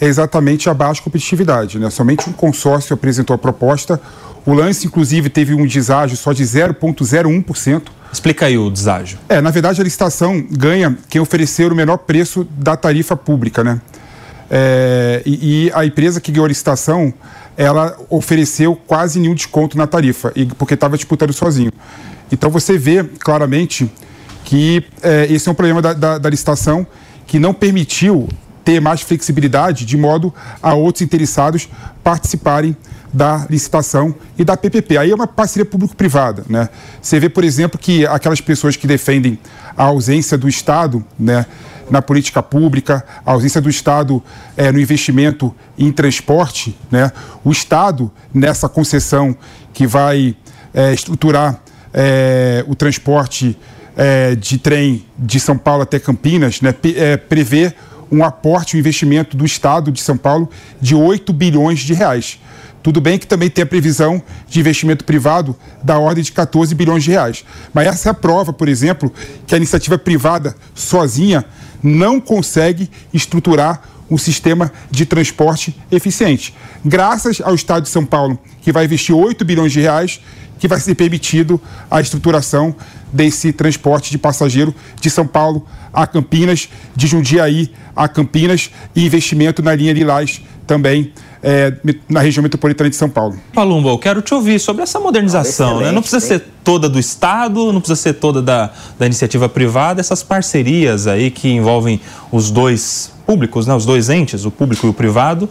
é 0.00 0.06
exatamente 0.06 0.68
a 0.68 0.74
baixa 0.74 1.02
competitividade. 1.02 1.78
Né? 1.78 1.90
Somente 1.90 2.28
um 2.28 2.32
consórcio 2.32 2.94
apresentou 2.94 3.34
a 3.34 3.38
proposta, 3.38 4.00
o 4.48 4.54
lance, 4.54 4.86
inclusive, 4.86 5.28
teve 5.28 5.52
um 5.52 5.66
deságio 5.66 6.16
só 6.16 6.32
de 6.32 6.42
0,01%. 6.42 7.82
Explica 8.10 8.46
aí 8.46 8.56
o 8.56 8.70
deságio. 8.70 9.18
É, 9.28 9.42
na 9.42 9.50
verdade, 9.50 9.78
a 9.78 9.84
licitação 9.84 10.42
ganha 10.50 10.96
quem 11.10 11.20
oferecer 11.20 11.70
o 11.70 11.76
menor 11.76 11.98
preço 11.98 12.48
da 12.56 12.74
tarifa 12.74 13.14
pública, 13.14 13.62
né? 13.62 13.78
É, 14.50 15.20
e, 15.26 15.66
e, 15.66 15.72
a 15.74 15.84
empresa 15.84 16.18
que 16.18 16.32
ganhou 16.32 16.46
a 16.46 16.48
licitação, 16.48 17.12
ela 17.58 17.94
ofereceu 18.08 18.74
quase 18.74 19.20
nenhum 19.20 19.34
desconto 19.34 19.76
na 19.76 19.86
tarifa, 19.86 20.32
e, 20.34 20.46
porque 20.46 20.72
estava 20.72 20.96
disputando 20.96 21.34
sozinho. 21.34 21.70
Então 22.32 22.48
você 22.48 22.78
vê 22.78 23.04
claramente 23.04 23.92
que 24.46 24.82
é, 25.02 25.26
esse 25.30 25.46
é 25.46 25.52
um 25.52 25.54
problema 25.54 25.82
da, 25.82 25.92
da, 25.92 26.16
da 26.16 26.30
licitação 26.30 26.86
que 27.26 27.38
não 27.38 27.52
permitiu 27.52 28.26
ter 28.64 28.80
mais 28.80 29.02
flexibilidade 29.02 29.84
de 29.84 29.98
modo 29.98 30.32
a 30.62 30.72
outros 30.72 31.02
interessados 31.02 31.68
participarem 32.02 32.74
da 33.12 33.46
licitação 33.48 34.14
e 34.36 34.44
da 34.44 34.56
PPP. 34.56 34.98
Aí 34.98 35.10
é 35.10 35.14
uma 35.14 35.26
parceria 35.26 35.64
público-privada, 35.64 36.44
né? 36.48 36.68
Você 37.00 37.18
vê, 37.18 37.28
por 37.28 37.44
exemplo, 37.44 37.78
que 37.78 38.06
aquelas 38.06 38.40
pessoas 38.40 38.76
que 38.76 38.86
defendem 38.86 39.38
a 39.76 39.84
ausência 39.84 40.36
do 40.36 40.48
Estado, 40.48 41.04
né, 41.18 41.46
na 41.90 42.02
política 42.02 42.42
pública, 42.42 43.04
a 43.24 43.32
ausência 43.32 43.60
do 43.60 43.70
Estado 43.70 44.22
é, 44.56 44.70
no 44.70 44.78
investimento 44.78 45.54
em 45.78 45.90
transporte, 45.90 46.76
né? 46.90 47.10
O 47.42 47.50
Estado 47.50 48.10
nessa 48.32 48.68
concessão 48.68 49.36
que 49.72 49.86
vai 49.86 50.36
é, 50.74 50.92
estruturar 50.92 51.60
é, 51.92 52.64
o 52.66 52.74
transporte 52.74 53.56
é, 53.96 54.36
de 54.36 54.58
trem 54.58 55.04
de 55.18 55.40
São 55.40 55.58
Paulo 55.58 55.82
até 55.82 55.98
Campinas, 55.98 56.60
né, 56.60 56.74
é, 56.94 57.16
prevê 57.16 57.74
um 58.10 58.24
aporte, 58.24 58.76
um 58.76 58.78
investimento 58.78 59.36
do 59.36 59.44
Estado 59.44 59.90
de 59.90 60.00
São 60.00 60.16
Paulo 60.16 60.48
de 60.80 60.94
8 60.94 61.32
bilhões 61.32 61.80
de 61.80 61.92
reais. 61.94 62.40
Tudo 62.88 63.02
bem 63.02 63.18
que 63.18 63.26
também 63.26 63.50
tem 63.50 63.64
a 63.64 63.66
previsão 63.66 64.22
de 64.48 64.60
investimento 64.60 65.04
privado 65.04 65.54
da 65.84 65.98
ordem 65.98 66.24
de 66.24 66.32
14 66.32 66.74
bilhões 66.74 67.04
de 67.04 67.10
reais. 67.10 67.44
Mas 67.74 67.86
essa 67.86 68.08
é 68.08 68.10
a 68.12 68.14
prova, 68.14 68.50
por 68.50 68.66
exemplo, 68.66 69.12
que 69.46 69.54
a 69.54 69.58
iniciativa 69.58 69.98
privada 69.98 70.56
sozinha 70.74 71.44
não 71.82 72.18
consegue 72.18 72.90
estruturar 73.12 73.82
um 74.10 74.16
sistema 74.16 74.72
de 74.90 75.04
transporte 75.04 75.78
eficiente. 75.92 76.54
Graças 76.82 77.42
ao 77.42 77.54
Estado 77.54 77.82
de 77.82 77.90
São 77.90 78.06
Paulo, 78.06 78.38
que 78.62 78.72
vai 78.72 78.86
investir 78.86 79.14
8 79.14 79.44
bilhões 79.44 79.70
de 79.70 79.82
reais, 79.82 80.22
que 80.58 80.66
vai 80.66 80.80
ser 80.80 80.94
permitido 80.94 81.60
a 81.90 82.00
estruturação 82.00 82.74
desse 83.12 83.52
transporte 83.52 84.10
de 84.10 84.16
passageiro 84.16 84.74
de 84.98 85.10
São 85.10 85.26
Paulo 85.26 85.66
a 85.92 86.06
Campinas, 86.06 86.70
de 86.96 87.06
Jundiaí 87.06 87.70
a 87.94 88.08
Campinas 88.08 88.70
e 88.96 89.04
investimento 89.04 89.62
na 89.62 89.74
linha 89.74 89.92
Lilás 89.92 90.40
também 90.66 91.12
é, 91.42 91.72
na 92.08 92.20
região 92.20 92.42
metropolitana 92.42 92.90
de 92.90 92.96
São 92.96 93.08
Paulo. 93.08 93.38
Palumbo, 93.54 93.88
eu 93.88 93.98
quero 93.98 94.20
te 94.22 94.34
ouvir 94.34 94.58
sobre 94.58 94.82
essa 94.82 94.98
modernização. 94.98 95.78
Ah, 95.78 95.82
né? 95.84 95.92
Não 95.92 96.02
precisa 96.02 96.24
ser 96.24 96.44
toda 96.64 96.88
do 96.88 96.98
Estado, 96.98 97.72
não 97.72 97.80
precisa 97.80 98.00
ser 98.00 98.14
toda 98.14 98.42
da, 98.42 98.70
da 98.98 99.06
iniciativa 99.06 99.48
privada, 99.48 100.00
essas 100.00 100.22
parcerias 100.22 101.06
aí 101.06 101.30
que 101.30 101.48
envolvem 101.48 102.00
os 102.32 102.50
dois 102.50 103.12
públicos, 103.26 103.66
né? 103.66 103.74
os 103.74 103.86
dois 103.86 104.08
entes, 104.08 104.44
o 104.44 104.50
público 104.50 104.86
e 104.86 104.90
o 104.90 104.94
privado, 104.94 105.48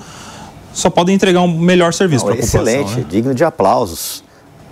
só 0.73 0.89
podem 0.89 1.15
entregar 1.15 1.41
um 1.41 1.59
melhor 1.59 1.93
serviço 1.93 2.25
para 2.25 2.33
a 2.33 2.37
população. 2.37 2.61
Excelente, 2.61 2.99
né? 2.99 3.05
digno 3.09 3.33
de 3.33 3.43
aplausos. 3.43 4.23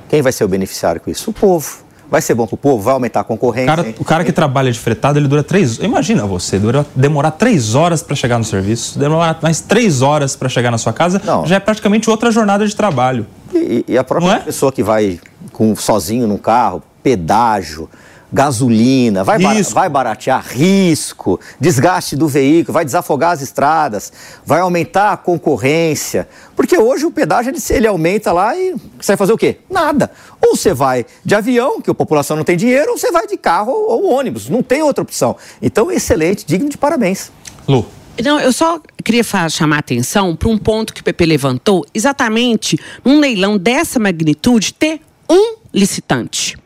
Quem 0.09 0.21
vai 0.21 0.31
ser 0.31 0.43
o 0.43 0.47
beneficiário 0.47 1.01
com 1.01 1.09
isso? 1.09 1.31
O 1.31 1.33
povo. 1.33 1.84
Vai 2.09 2.21
ser 2.21 2.35
bom 2.35 2.45
para 2.45 2.55
o 2.55 2.57
povo? 2.57 2.83
Vai 2.83 2.93
aumentar 2.93 3.21
a 3.21 3.23
concorrência? 3.23 3.75
Cara, 3.75 3.95
o 3.99 4.05
cara 4.05 4.23
que 4.23 4.31
trabalha 4.31 4.71
de 4.71 4.79
fretado, 4.79 5.19
ele 5.19 5.27
dura 5.27 5.43
três... 5.43 5.77
Imagina 5.79 6.25
você, 6.25 6.59
dura, 6.59 6.85
demorar 6.95 7.31
três 7.31 7.75
horas 7.75 8.03
para 8.03 8.15
chegar 8.15 8.37
no 8.37 8.43
serviço, 8.43 8.97
demorar 8.99 9.39
mais 9.41 9.61
três 9.61 10.01
horas 10.01 10.35
para 10.35 10.47
chegar 10.49 10.71
na 10.71 10.77
sua 10.77 10.93
casa, 10.93 11.21
Não. 11.23 11.45
já 11.45 11.55
é 11.55 11.59
praticamente 11.59 12.09
outra 12.09 12.31
jornada 12.31 12.67
de 12.67 12.75
trabalho. 12.75 13.25
E, 13.53 13.85
e 13.87 13.97
a 13.97 14.03
própria 14.03 14.33
é? 14.33 14.39
pessoa 14.39 14.71
que 14.71 14.83
vai 14.83 15.19
com, 15.51 15.75
sozinho 15.75 16.27
no 16.27 16.37
carro, 16.37 16.83
pedágio, 17.01 17.89
gasolina, 18.35 19.23
vai, 19.23 19.39
bar 19.39 19.55
vai 19.71 19.87
baratear 19.87 20.43
risco, 20.45 21.39
desgaste 21.59 22.17
do 22.17 22.27
veículo, 22.27 22.73
vai 22.73 22.83
desafogar 22.83 23.31
as 23.31 23.41
estradas, 23.41 24.11
vai 24.45 24.59
aumentar 24.59 25.13
a 25.13 25.17
concorrência. 25.17 26.27
Porque 26.55 26.77
hoje 26.77 27.05
o 27.05 27.11
pedágio 27.11 27.51
ele, 27.51 27.59
ele 27.69 27.87
aumenta 27.87 28.33
lá 28.33 28.55
e 28.55 28.75
você 28.99 29.13
vai 29.13 29.17
fazer 29.17 29.31
o 29.31 29.37
quê? 29.37 29.59
Nada. 29.69 30.11
Ou 30.45 30.55
você 30.55 30.73
vai 30.73 31.05
de 31.23 31.33
avião, 31.33 31.81
que 31.81 31.89
a 31.89 31.93
população 31.93 32.37
não 32.37 32.43
tem 32.43 32.55
dinheiro, 32.55 32.91
ou 32.91 32.97
você 32.97 33.11
vai 33.11 33.25
de 33.25 33.35
carro 33.35 33.71
ou, 33.71 34.03
ou 34.03 34.13
ônibus. 34.13 34.47
Não 34.47 34.61
tem 34.61 34.83
outra 34.83 35.01
opção. 35.01 35.35
Então, 35.61 35.91
excelente, 35.91 36.45
digno 36.45 36.69
de 36.69 36.77
parabéns. 36.77 37.31
Lu. 37.67 37.85
Não, 38.23 38.39
eu 38.39 38.53
só 38.53 38.79
queria 39.03 39.23
chamar 39.49 39.77
a 39.77 39.79
atenção 39.79 40.35
para 40.35 40.47
um 40.47 40.57
ponto 40.57 40.93
que 40.93 41.01
o 41.01 41.03
PP 41.03 41.25
levantou, 41.25 41.85
exatamente 41.93 42.79
num 43.03 43.19
leilão 43.19 43.57
dessa 43.57 43.99
magnitude, 43.99 44.73
ter 44.73 45.01
um 45.29 45.55
licitante. 45.73 46.57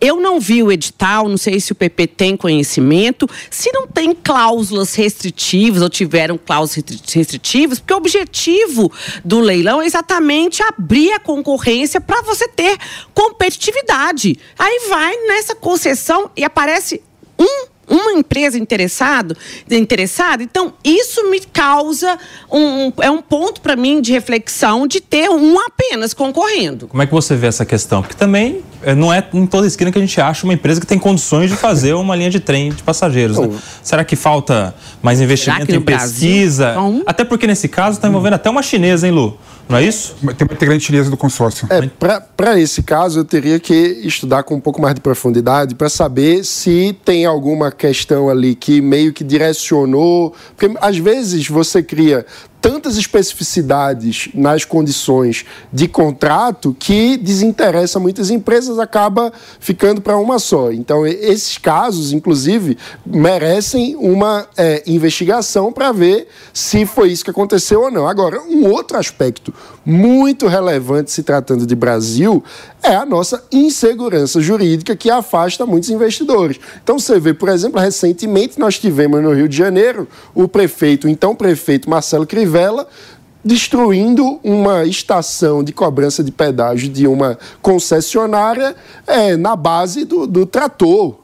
Eu 0.00 0.20
não 0.20 0.40
vi 0.40 0.62
o 0.62 0.70
edital, 0.70 1.28
não 1.28 1.36
sei 1.36 1.60
se 1.60 1.72
o 1.72 1.74
PP 1.74 2.06
tem 2.08 2.36
conhecimento, 2.36 3.28
se 3.50 3.70
não 3.72 3.86
tem 3.86 4.14
cláusulas 4.14 4.94
restritivas 4.94 5.82
ou 5.82 5.88
tiveram 5.88 6.38
cláusulas 6.38 6.84
restritivas, 7.12 7.78
porque 7.78 7.94
o 7.94 7.96
objetivo 7.96 8.92
do 9.24 9.40
leilão 9.40 9.80
é 9.80 9.86
exatamente 9.86 10.62
abrir 10.62 11.12
a 11.12 11.20
concorrência 11.20 12.00
para 12.00 12.22
você 12.22 12.48
ter 12.48 12.76
competitividade. 13.14 14.38
Aí 14.58 14.86
vai 14.88 15.16
nessa 15.26 15.54
concessão 15.54 16.30
e 16.36 16.44
aparece 16.44 17.02
um 17.38 17.77
uma 17.88 18.12
empresa 18.12 18.58
interessado, 18.58 19.36
interessada, 19.70 20.42
então 20.42 20.72
isso 20.84 21.30
me 21.30 21.40
causa 21.40 22.18
um, 22.50 22.92
é 23.00 23.10
um 23.10 23.22
ponto 23.22 23.60
para 23.60 23.76
mim 23.76 24.00
de 24.00 24.12
reflexão 24.12 24.86
de 24.86 25.00
ter 25.00 25.30
um 25.30 25.58
apenas 25.60 26.12
concorrendo. 26.12 26.86
Como 26.88 27.02
é 27.02 27.06
que 27.06 27.12
você 27.12 27.34
vê 27.34 27.46
essa 27.46 27.64
questão? 27.64 28.02
Porque 28.02 28.16
também 28.16 28.62
é, 28.82 28.94
não 28.94 29.12
é 29.12 29.26
em 29.32 29.46
toda 29.46 29.66
esquina 29.66 29.90
que 29.90 29.98
a 29.98 30.00
gente 30.00 30.20
acha 30.20 30.44
uma 30.44 30.54
empresa 30.54 30.80
que 30.80 30.86
tem 30.86 30.98
condições 30.98 31.50
de 31.50 31.56
fazer 31.56 31.94
uma 31.94 32.14
linha 32.14 32.30
de 32.30 32.40
trem 32.40 32.70
de 32.70 32.82
passageiros. 32.82 33.38
Né? 33.38 33.50
Será 33.82 34.04
que 34.04 34.16
falta 34.16 34.74
mais 35.02 35.20
investimento 35.20 35.74
em 35.74 35.80
pesquisa? 35.80 36.74
Até 37.06 37.24
porque 37.24 37.46
nesse 37.46 37.68
caso 37.68 37.96
está 37.98 38.08
envolvendo 38.08 38.34
até 38.34 38.48
uma 38.48 38.62
chinesa, 38.62 39.06
hein, 39.06 39.12
Lu? 39.12 39.38
Não 39.68 39.76
é 39.76 39.84
isso? 39.84 40.16
Tem 40.36 40.46
uma 40.46 40.54
integrante 40.54 40.84
chinesa 40.84 41.10
do 41.10 41.16
consórcio. 41.16 41.68
É, 41.70 41.86
para 42.36 42.58
esse 42.58 42.82
caso, 42.82 43.20
eu 43.20 43.24
teria 43.24 43.60
que 43.60 43.74
estudar 43.74 44.42
com 44.42 44.54
um 44.54 44.60
pouco 44.60 44.80
mais 44.80 44.94
de 44.94 45.00
profundidade 45.00 45.74
para 45.74 45.90
saber 45.90 46.44
se 46.44 46.96
tem 47.04 47.26
alguma 47.26 47.70
questão 47.70 48.30
ali 48.30 48.54
que 48.54 48.80
meio 48.80 49.12
que 49.12 49.22
direcionou. 49.22 50.34
Porque 50.56 50.74
às 50.80 50.96
vezes 50.96 51.46
você 51.48 51.82
cria 51.82 52.24
tantas 52.60 52.96
especificidades 52.96 54.28
nas 54.34 54.64
condições 54.64 55.44
de 55.72 55.88
contrato 55.88 56.76
que 56.78 57.16
desinteressa 57.16 58.00
muitas 58.00 58.30
empresas, 58.30 58.78
acaba 58.78 59.32
ficando 59.60 60.00
para 60.00 60.16
uma 60.16 60.38
só. 60.38 60.70
Então, 60.72 61.06
esses 61.06 61.58
casos, 61.58 62.12
inclusive, 62.12 62.76
merecem 63.06 63.96
uma 63.96 64.46
é, 64.56 64.82
investigação 64.86 65.72
para 65.72 65.92
ver 65.92 66.28
se 66.52 66.84
foi 66.84 67.10
isso 67.10 67.24
que 67.24 67.30
aconteceu 67.30 67.82
ou 67.82 67.90
não. 67.90 68.06
Agora, 68.06 68.40
um 68.42 68.66
outro 68.66 68.98
aspecto 68.98 69.52
muito 69.88 70.46
relevante 70.46 71.10
se 71.10 71.22
tratando 71.22 71.64
de 71.64 71.74
Brasil 71.74 72.44
é 72.82 72.94
a 72.94 73.06
nossa 73.06 73.42
insegurança 73.50 74.38
jurídica 74.38 74.94
que 74.94 75.10
afasta 75.10 75.64
muitos 75.64 75.88
investidores. 75.88 76.60
Então, 76.84 76.98
você 76.98 77.18
vê, 77.18 77.32
por 77.32 77.48
exemplo, 77.48 77.80
recentemente 77.80 78.60
nós 78.60 78.78
tivemos 78.78 79.22
no 79.22 79.32
Rio 79.32 79.48
de 79.48 79.56
Janeiro 79.56 80.06
o 80.34 80.46
prefeito, 80.46 81.08
então 81.08 81.34
prefeito 81.34 81.88
Marcelo 81.88 82.26
Crivella, 82.26 82.86
destruindo 83.42 84.38
uma 84.44 84.84
estação 84.84 85.64
de 85.64 85.72
cobrança 85.72 86.22
de 86.22 86.30
pedágio 86.30 86.90
de 86.90 87.06
uma 87.06 87.38
concessionária 87.62 88.76
é, 89.06 89.38
na 89.38 89.56
base 89.56 90.04
do, 90.04 90.26
do 90.26 90.44
trator 90.44 91.16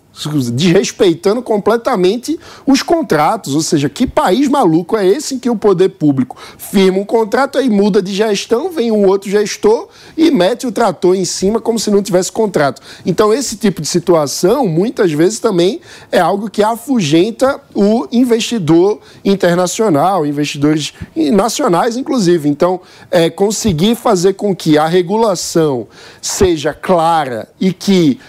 desrespeitando 0.52 1.42
completamente 1.42 2.38
os 2.66 2.82
contratos. 2.82 3.54
Ou 3.54 3.60
seja, 3.60 3.88
que 3.88 4.06
país 4.06 4.48
maluco 4.48 4.96
é 4.96 5.06
esse 5.06 5.34
em 5.34 5.38
que 5.38 5.50
o 5.50 5.56
poder 5.56 5.90
público 5.90 6.36
firma 6.56 6.98
um 6.98 7.04
contrato, 7.04 7.58
aí 7.58 7.68
muda 7.68 8.00
de 8.00 8.14
gestão, 8.14 8.70
vem 8.70 8.90
um 8.90 9.06
outro 9.06 9.28
gestor 9.28 9.88
e 10.16 10.30
mete 10.30 10.66
o 10.66 10.72
trator 10.72 11.14
em 11.14 11.24
cima 11.24 11.60
como 11.60 11.78
se 11.78 11.90
não 11.90 12.02
tivesse 12.02 12.30
contrato. 12.30 12.80
Então, 13.04 13.32
esse 13.32 13.56
tipo 13.56 13.80
de 13.80 13.88
situação, 13.88 14.66
muitas 14.66 15.12
vezes, 15.12 15.38
também 15.40 15.80
é 16.10 16.20
algo 16.20 16.48
que 16.48 16.62
afugenta 16.62 17.60
o 17.74 18.06
investidor 18.12 19.00
internacional, 19.24 20.24
investidores 20.26 20.92
nacionais, 21.32 21.96
inclusive. 21.96 22.48
Então, 22.48 22.80
é, 23.10 23.28
conseguir 23.28 23.94
fazer 23.94 24.34
com 24.34 24.54
que 24.54 24.78
a 24.78 24.86
regulação 24.86 25.86
seja 26.20 26.72
clara 26.72 27.48
e 27.60 27.72
que 27.72 28.20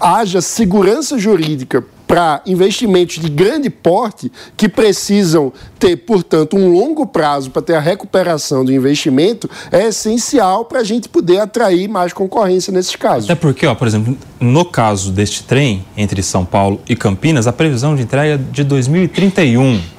haja 0.00 0.40
segurança 0.40 1.18
jurídica 1.18 1.84
para 2.06 2.40
investimentos 2.46 3.18
de 3.18 3.28
grande 3.28 3.68
porte 3.68 4.30
que 4.56 4.68
precisam 4.68 5.52
ter, 5.78 5.96
portanto, 5.96 6.56
um 6.56 6.72
longo 6.72 7.06
prazo 7.06 7.50
para 7.50 7.62
ter 7.62 7.74
a 7.74 7.80
recuperação 7.80 8.64
do 8.64 8.72
investimento 8.72 9.50
é 9.72 9.88
essencial 9.88 10.64
para 10.64 10.80
a 10.80 10.84
gente 10.84 11.08
poder 11.08 11.40
atrair 11.40 11.88
mais 11.88 12.12
concorrência 12.12 12.72
nesses 12.72 12.94
casos. 12.94 13.28
Até 13.28 13.34
porque, 13.34 13.66
ó, 13.66 13.74
por 13.74 13.88
exemplo, 13.88 14.16
no 14.38 14.64
caso 14.64 15.10
deste 15.10 15.42
trem 15.42 15.84
entre 15.96 16.22
São 16.22 16.44
Paulo 16.44 16.80
e 16.88 16.94
Campinas, 16.94 17.46
a 17.46 17.52
previsão 17.52 17.96
de 17.96 18.02
entrega 18.02 18.34
é 18.34 18.38
de 18.38 18.62
2031. 18.62 19.95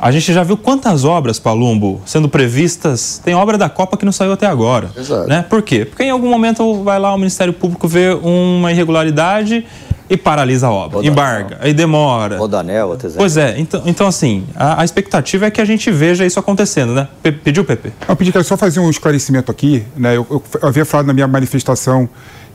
A 0.00 0.10
gente 0.10 0.32
já 0.32 0.42
viu 0.42 0.56
quantas 0.56 1.04
obras, 1.04 1.38
Palumbo, 1.38 2.00
sendo 2.06 2.28
previstas. 2.28 3.20
Tem 3.22 3.34
obra 3.34 3.58
da 3.58 3.68
Copa 3.68 3.96
que 3.96 4.04
não 4.04 4.12
saiu 4.12 4.32
até 4.32 4.46
agora. 4.46 4.90
Exato. 4.96 5.28
Né? 5.28 5.44
Por 5.48 5.62
quê? 5.62 5.84
Porque 5.84 6.02
em 6.04 6.10
algum 6.10 6.28
momento 6.30 6.82
vai 6.82 6.98
lá 6.98 7.12
o 7.14 7.18
Ministério 7.18 7.52
Público 7.52 7.86
ver 7.86 8.14
uma 8.16 8.72
irregularidade 8.72 9.64
e 10.08 10.16
paralisa 10.16 10.66
a 10.66 10.70
obra, 10.72 10.96
Rodanel. 10.96 11.12
embarga, 11.12 11.58
aí 11.60 11.72
demora. 11.72 12.36
Rodanel, 12.38 12.94
exemplo. 12.94 13.16
Pois 13.18 13.36
é, 13.36 13.54
então, 13.60 13.82
então 13.86 14.06
assim, 14.08 14.44
a, 14.56 14.80
a 14.80 14.84
expectativa 14.84 15.46
é 15.46 15.50
que 15.50 15.60
a 15.60 15.64
gente 15.64 15.88
veja 15.90 16.26
isso 16.26 16.38
acontecendo, 16.40 16.92
né? 16.92 17.06
Pe- 17.22 17.30
Pediu, 17.30 17.64
Pepe? 17.64 17.92
Eu 18.08 18.16
pedi 18.16 18.32
que 18.32 18.42
só 18.42 18.56
fazer 18.56 18.80
um 18.80 18.90
esclarecimento 18.90 19.52
aqui. 19.52 19.84
Né? 19.96 20.16
Eu, 20.16 20.26
eu- 20.28 20.42
eu 20.62 20.68
havia 20.68 20.84
falado 20.84 21.06
na 21.06 21.12
minha 21.12 21.28
manifestação 21.28 22.08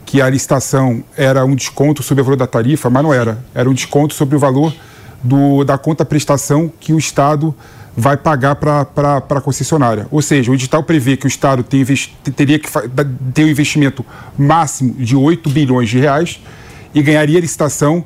que 0.06 0.22
a 0.22 0.30
licitação 0.30 1.02
era 1.16 1.46
um 1.46 1.56
desconto 1.56 2.04
sobre 2.04 2.22
o 2.22 2.26
valor 2.26 2.36
da 2.38 2.46
tarifa, 2.48 2.90
mas 2.90 3.04
não 3.04 3.14
era. 3.14 3.38
Era 3.54 3.70
um 3.70 3.74
desconto 3.74 4.14
sobre 4.14 4.36
o 4.36 4.40
valor 4.40 4.74
do, 5.26 5.64
da 5.64 5.78
conta 5.78 6.06
prestação 6.06 6.72
que 6.80 6.94
o 6.94 6.98
Estado 6.98 7.54
vai 7.98 8.18
pagar 8.18 8.56
para 8.56 8.82
a 9.30 9.42
concessionária. 9.42 10.06
Ou 10.12 10.22
seja, 10.22 10.52
o 10.52 10.54
edital 10.54 10.84
prevê 10.84 11.16
que 11.18 11.26
o 11.26 11.30
Estado 11.30 11.64
tem 11.64 11.84
teria 12.36 12.60
que 12.60 12.70
ter 13.34 13.44
um 13.46 13.48
investimento 13.48 14.06
máximo 14.38 14.94
de 14.94 15.16
8 15.16 15.50
bilhões 15.50 15.90
de 15.90 16.00
reais 16.00 16.40
e 16.94 17.02
ganharia 17.02 17.38
a 17.38 17.42
licitação 17.42 18.04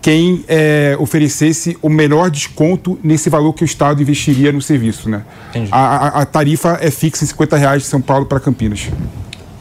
quem 0.00 0.44
eh, 0.48 0.96
oferecesse 0.98 1.76
o 1.80 1.88
menor 1.88 2.28
desconto 2.30 2.98
nesse 3.04 3.30
valor 3.30 3.52
que 3.52 3.62
o 3.62 3.64
Estado 3.64 4.02
investiria 4.02 4.50
no 4.50 4.60
serviço. 4.60 5.08
Né? 5.08 5.22
A, 5.70 5.78
a- 6.18 6.22
a 6.22 6.26
tarifa 6.26 6.78
é 6.80 6.90
fixa 6.90 7.22
em 7.24 7.26
50 7.28 7.56
reais 7.56 7.82
de 7.82 7.88
São 7.88 8.00
Paulo 8.00 8.26
para 8.26 8.40
Campinas. 8.40 8.88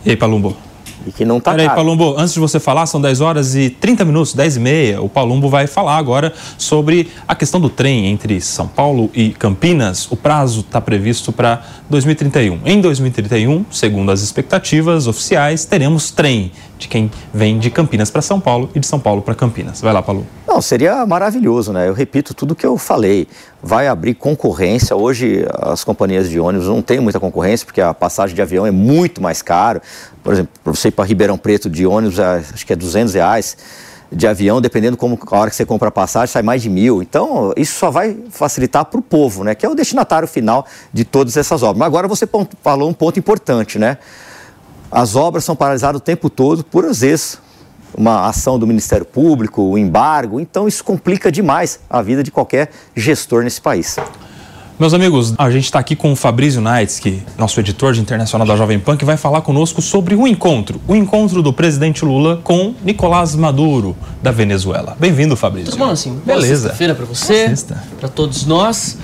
E 0.03 0.09
aí, 0.09 0.15
Palumbo? 0.17 0.57
E 1.05 1.11
que 1.11 1.25
não 1.25 1.37
está 1.37 1.51
Peraí, 1.51 1.67
caro. 1.67 1.77
Palumbo, 1.79 2.15
antes 2.17 2.33
de 2.33 2.39
você 2.39 2.59
falar, 2.59 2.85
são 2.85 3.01
10 3.01 3.21
horas 3.21 3.55
e 3.55 3.69
30 3.69 4.05
minutos, 4.05 4.33
10 4.33 4.57
e 4.57 4.59
meia. 4.59 5.01
O 5.01 5.09
Palumbo 5.09 5.49
vai 5.49 5.67
falar 5.67 5.97
agora 5.97 6.33
sobre 6.57 7.09
a 7.27 7.35
questão 7.35 7.59
do 7.59 7.69
trem 7.69 8.07
entre 8.07 8.39
São 8.41 8.67
Paulo 8.67 9.09
e 9.13 9.29
Campinas. 9.31 10.11
O 10.11 10.15
prazo 10.15 10.61
está 10.61 10.79
previsto 10.79 11.31
para 11.31 11.63
2031. 11.89 12.59
Em 12.65 12.79
2031, 12.81 13.65
segundo 13.71 14.11
as 14.11 14.21
expectativas 14.21 15.07
oficiais, 15.07 15.65
teremos 15.65 16.11
trem 16.11 16.51
de 16.81 16.87
quem 16.87 17.11
vem 17.33 17.59
de 17.59 17.69
Campinas 17.69 18.09
para 18.09 18.21
São 18.21 18.39
Paulo 18.39 18.69
e 18.73 18.79
de 18.79 18.87
São 18.87 18.99
Paulo 18.99 19.21
para 19.21 19.35
Campinas. 19.35 19.79
Vai 19.81 19.93
lá, 19.93 20.01
Palumbo. 20.01 20.27
Não, 20.47 20.61
seria 20.61 21.05
maravilhoso, 21.05 21.71
né? 21.71 21.87
Eu 21.87 21.93
repito 21.93 22.33
tudo 22.33 22.55
que 22.55 22.65
eu 22.65 22.77
falei. 22.77 23.27
Vai 23.61 23.87
abrir 23.87 24.15
concorrência. 24.15 24.95
Hoje 24.95 25.45
as 25.53 25.83
companhias 25.83 26.29
de 26.29 26.39
ônibus 26.39 26.67
não 26.67 26.81
têm 26.81 26.99
muita 26.99 27.19
concorrência 27.19 27.65
porque 27.65 27.79
a 27.79 27.93
passagem 27.93 28.35
de 28.35 28.41
avião 28.41 28.65
é 28.65 28.71
muito 28.71 29.21
mais 29.21 29.41
caro. 29.41 29.81
Por 30.23 30.33
exemplo, 30.33 30.51
para 30.63 30.73
você 30.73 30.87
ir 30.87 30.91
para 30.91 31.05
Ribeirão 31.05 31.37
Preto 31.37 31.69
de 31.69 31.85
ônibus, 31.85 32.19
é, 32.19 32.43
acho 32.53 32.65
que 32.65 32.73
é 32.73 32.75
200 32.75 33.13
reais 33.13 33.57
de 34.11 34.27
avião, 34.27 34.59
dependendo 34.59 34.97
como 34.97 35.17
a 35.31 35.37
hora 35.37 35.49
que 35.49 35.55
você 35.55 35.65
compra 35.65 35.87
a 35.87 35.91
passagem, 35.91 36.27
sai 36.27 36.41
mais 36.41 36.61
de 36.61 36.69
mil. 36.69 37.01
Então, 37.01 37.53
isso 37.55 37.79
só 37.79 37.89
vai 37.89 38.17
facilitar 38.29 38.83
para 38.83 38.99
o 38.99 39.01
povo, 39.01 39.43
né? 39.45 39.55
Que 39.55 39.65
é 39.65 39.69
o 39.69 39.75
destinatário 39.75 40.27
final 40.27 40.65
de 40.91 41.05
todas 41.05 41.37
essas 41.37 41.63
obras. 41.63 41.77
Mas 41.77 41.85
agora 41.85 42.09
você 42.09 42.27
falou 42.61 42.89
um 42.89 42.93
ponto 42.93 43.17
importante, 43.17 43.79
né? 43.79 43.97
As 44.91 45.15
obras 45.15 45.45
são 45.45 45.55
paralisadas 45.55 46.01
o 46.01 46.03
tempo 46.03 46.29
todo 46.29 46.63
por, 46.63 46.83
às 46.83 46.99
vezes, 46.99 47.39
uma 47.97 48.27
ação 48.27 48.59
do 48.59 48.67
Ministério 48.67 49.05
Público, 49.05 49.61
o 49.61 49.77
embargo. 49.77 50.39
Então, 50.39 50.67
isso 50.67 50.83
complica 50.83 51.31
demais 51.31 51.79
a 51.89 52.01
vida 52.01 52.21
de 52.21 52.31
qualquer 52.31 52.71
gestor 52.95 53.43
nesse 53.43 53.61
país. 53.61 53.97
Meus 54.77 54.93
amigos, 54.93 55.35
a 55.37 55.49
gente 55.51 55.65
está 55.65 55.77
aqui 55.77 55.95
com 55.95 56.11
o 56.11 56.15
Fabrício 56.15 56.59
Naitz, 56.59 56.97
que 56.97 57.21
nosso 57.37 57.59
editor 57.59 57.93
de 57.93 58.01
internacional 58.01 58.47
da 58.47 58.55
Jovem 58.55 58.79
Pan, 58.79 58.97
que 58.97 59.05
vai 59.05 59.15
falar 59.15 59.41
conosco 59.41 59.79
sobre 59.79 60.15
o 60.15 60.27
encontro, 60.27 60.81
o 60.87 60.95
encontro 60.95 61.43
do 61.43 61.53
presidente 61.53 62.03
Lula 62.03 62.41
com 62.43 62.73
Nicolás 62.83 63.35
Maduro, 63.35 63.95
da 64.23 64.31
Venezuela. 64.31 64.97
Bem-vindo, 64.99 65.37
Fabrício. 65.37 65.71
Tudo 65.71 65.85
bom, 65.85 65.91
assim? 65.91 66.13
Boa 66.25 66.39
Beleza. 66.39 66.63
sexta-feira 66.63 66.95
pra 66.95 67.05
você, 67.05 67.53
pra 67.99 68.09
todos 68.09 68.45
nós. 68.45 68.97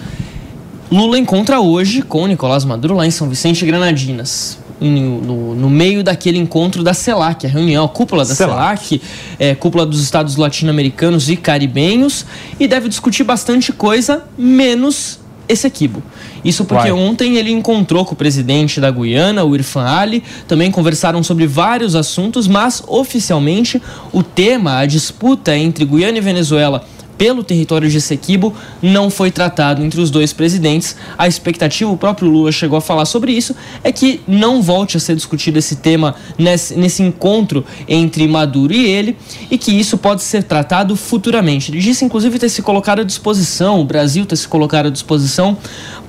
Lula 0.91 1.19
encontra 1.19 1.60
hoje 1.60 2.02
com 2.02 2.26
Nicolás 2.26 2.65
Maduro 2.65 2.95
lá 2.95 3.06
em 3.06 3.12
São 3.12 3.30
Vicente 3.30 3.63
e 3.63 3.67
Granadinas. 3.67 4.58
No, 4.80 5.56
no 5.56 5.70
meio 5.70 6.04
daquele 6.04 6.38
encontro 6.38 6.84
da 6.84 6.94
CELAC, 6.94 7.48
a 7.48 7.50
reunião, 7.50 7.86
a 7.86 7.90
cúpula 7.90 8.24
da 8.24 8.36
CELAC. 8.36 8.86
CELAC, 8.86 9.02
é, 9.40 9.56
cúpula 9.56 9.86
dos 9.88 10.02
estados 10.04 10.36
latino-americanos 10.36 11.30
e 11.30 11.36
caribenhos, 11.36 12.26
e 12.60 12.68
deve 12.68 12.88
discutir 12.88 13.24
bastante 13.24 13.74
coisa, 13.74 14.24
menos 14.38 15.20
esse 15.48 15.66
equibo. 15.66 16.04
Isso 16.44 16.66
porque 16.66 16.92
Uai. 16.92 17.10
ontem 17.10 17.38
ele 17.38 17.52
encontrou 17.52 18.06
com 18.06 18.13
o 18.13 18.18
presidente 18.18 18.80
da 18.80 18.92
Guiana, 18.92 19.44
o 19.44 19.56
Irfan 19.56 19.86
Ali, 19.86 20.24
também 20.48 20.70
conversaram 20.70 21.24
sobre 21.24 21.48
vários 21.48 21.96
assuntos, 21.96 22.48
mas 22.48 22.84
oficialmente 22.88 23.82
o 24.12 24.22
tema, 24.22 24.78
a 24.78 24.86
disputa 24.86 25.58
entre 25.58 25.86
Guiana 25.86 26.18
e 26.18 26.22
Venezuela 26.22 26.86
pelo 27.17 27.43
território 27.43 27.89
de 27.89 27.97
Essequibo 27.97 28.53
não 28.82 29.10
foi 29.10 29.32
tratado 29.32 29.84
entre 29.84 29.99
os 29.99 30.12
dois 30.12 30.34
presidentes. 30.34 30.95
A 31.17 31.27
expectativa, 31.27 31.89
o 31.89 31.97
próprio 31.97 32.30
Lula 32.30 32.51
chegou 32.51 32.77
a 32.77 32.82
falar 32.82 33.06
sobre 33.06 33.32
isso, 33.32 33.56
é 33.84 33.91
que 33.91 34.21
não 34.27 34.62
volte 34.62 34.97
a 34.97 34.99
ser 34.99 35.15
discutido 35.15 35.58
esse 35.58 35.77
tema 35.77 36.15
nesse, 36.38 36.75
nesse 36.75 37.01
encontro 37.03 37.65
entre 37.88 38.27
Maduro 38.27 38.73
e 38.73 38.86
ele 38.86 39.17
e 39.49 39.58
que 39.58 39.71
isso 39.71 39.97
pode 39.97 40.23
ser 40.23 40.43
tratado 40.43 40.95
futuramente. 40.95 41.71
Ele 41.71 41.80
disse, 41.80 42.06
inclusive, 42.06 42.38
ter 42.38 42.49
se 42.49 42.62
colocado 42.62 42.99
à 42.99 43.03
disposição, 43.03 43.82
o 43.82 43.86
Brasil 43.86 44.25
ter 44.25 44.36
se 44.36 44.47
colocado 44.47 44.88
à 44.88 44.89
disposição 44.89 45.58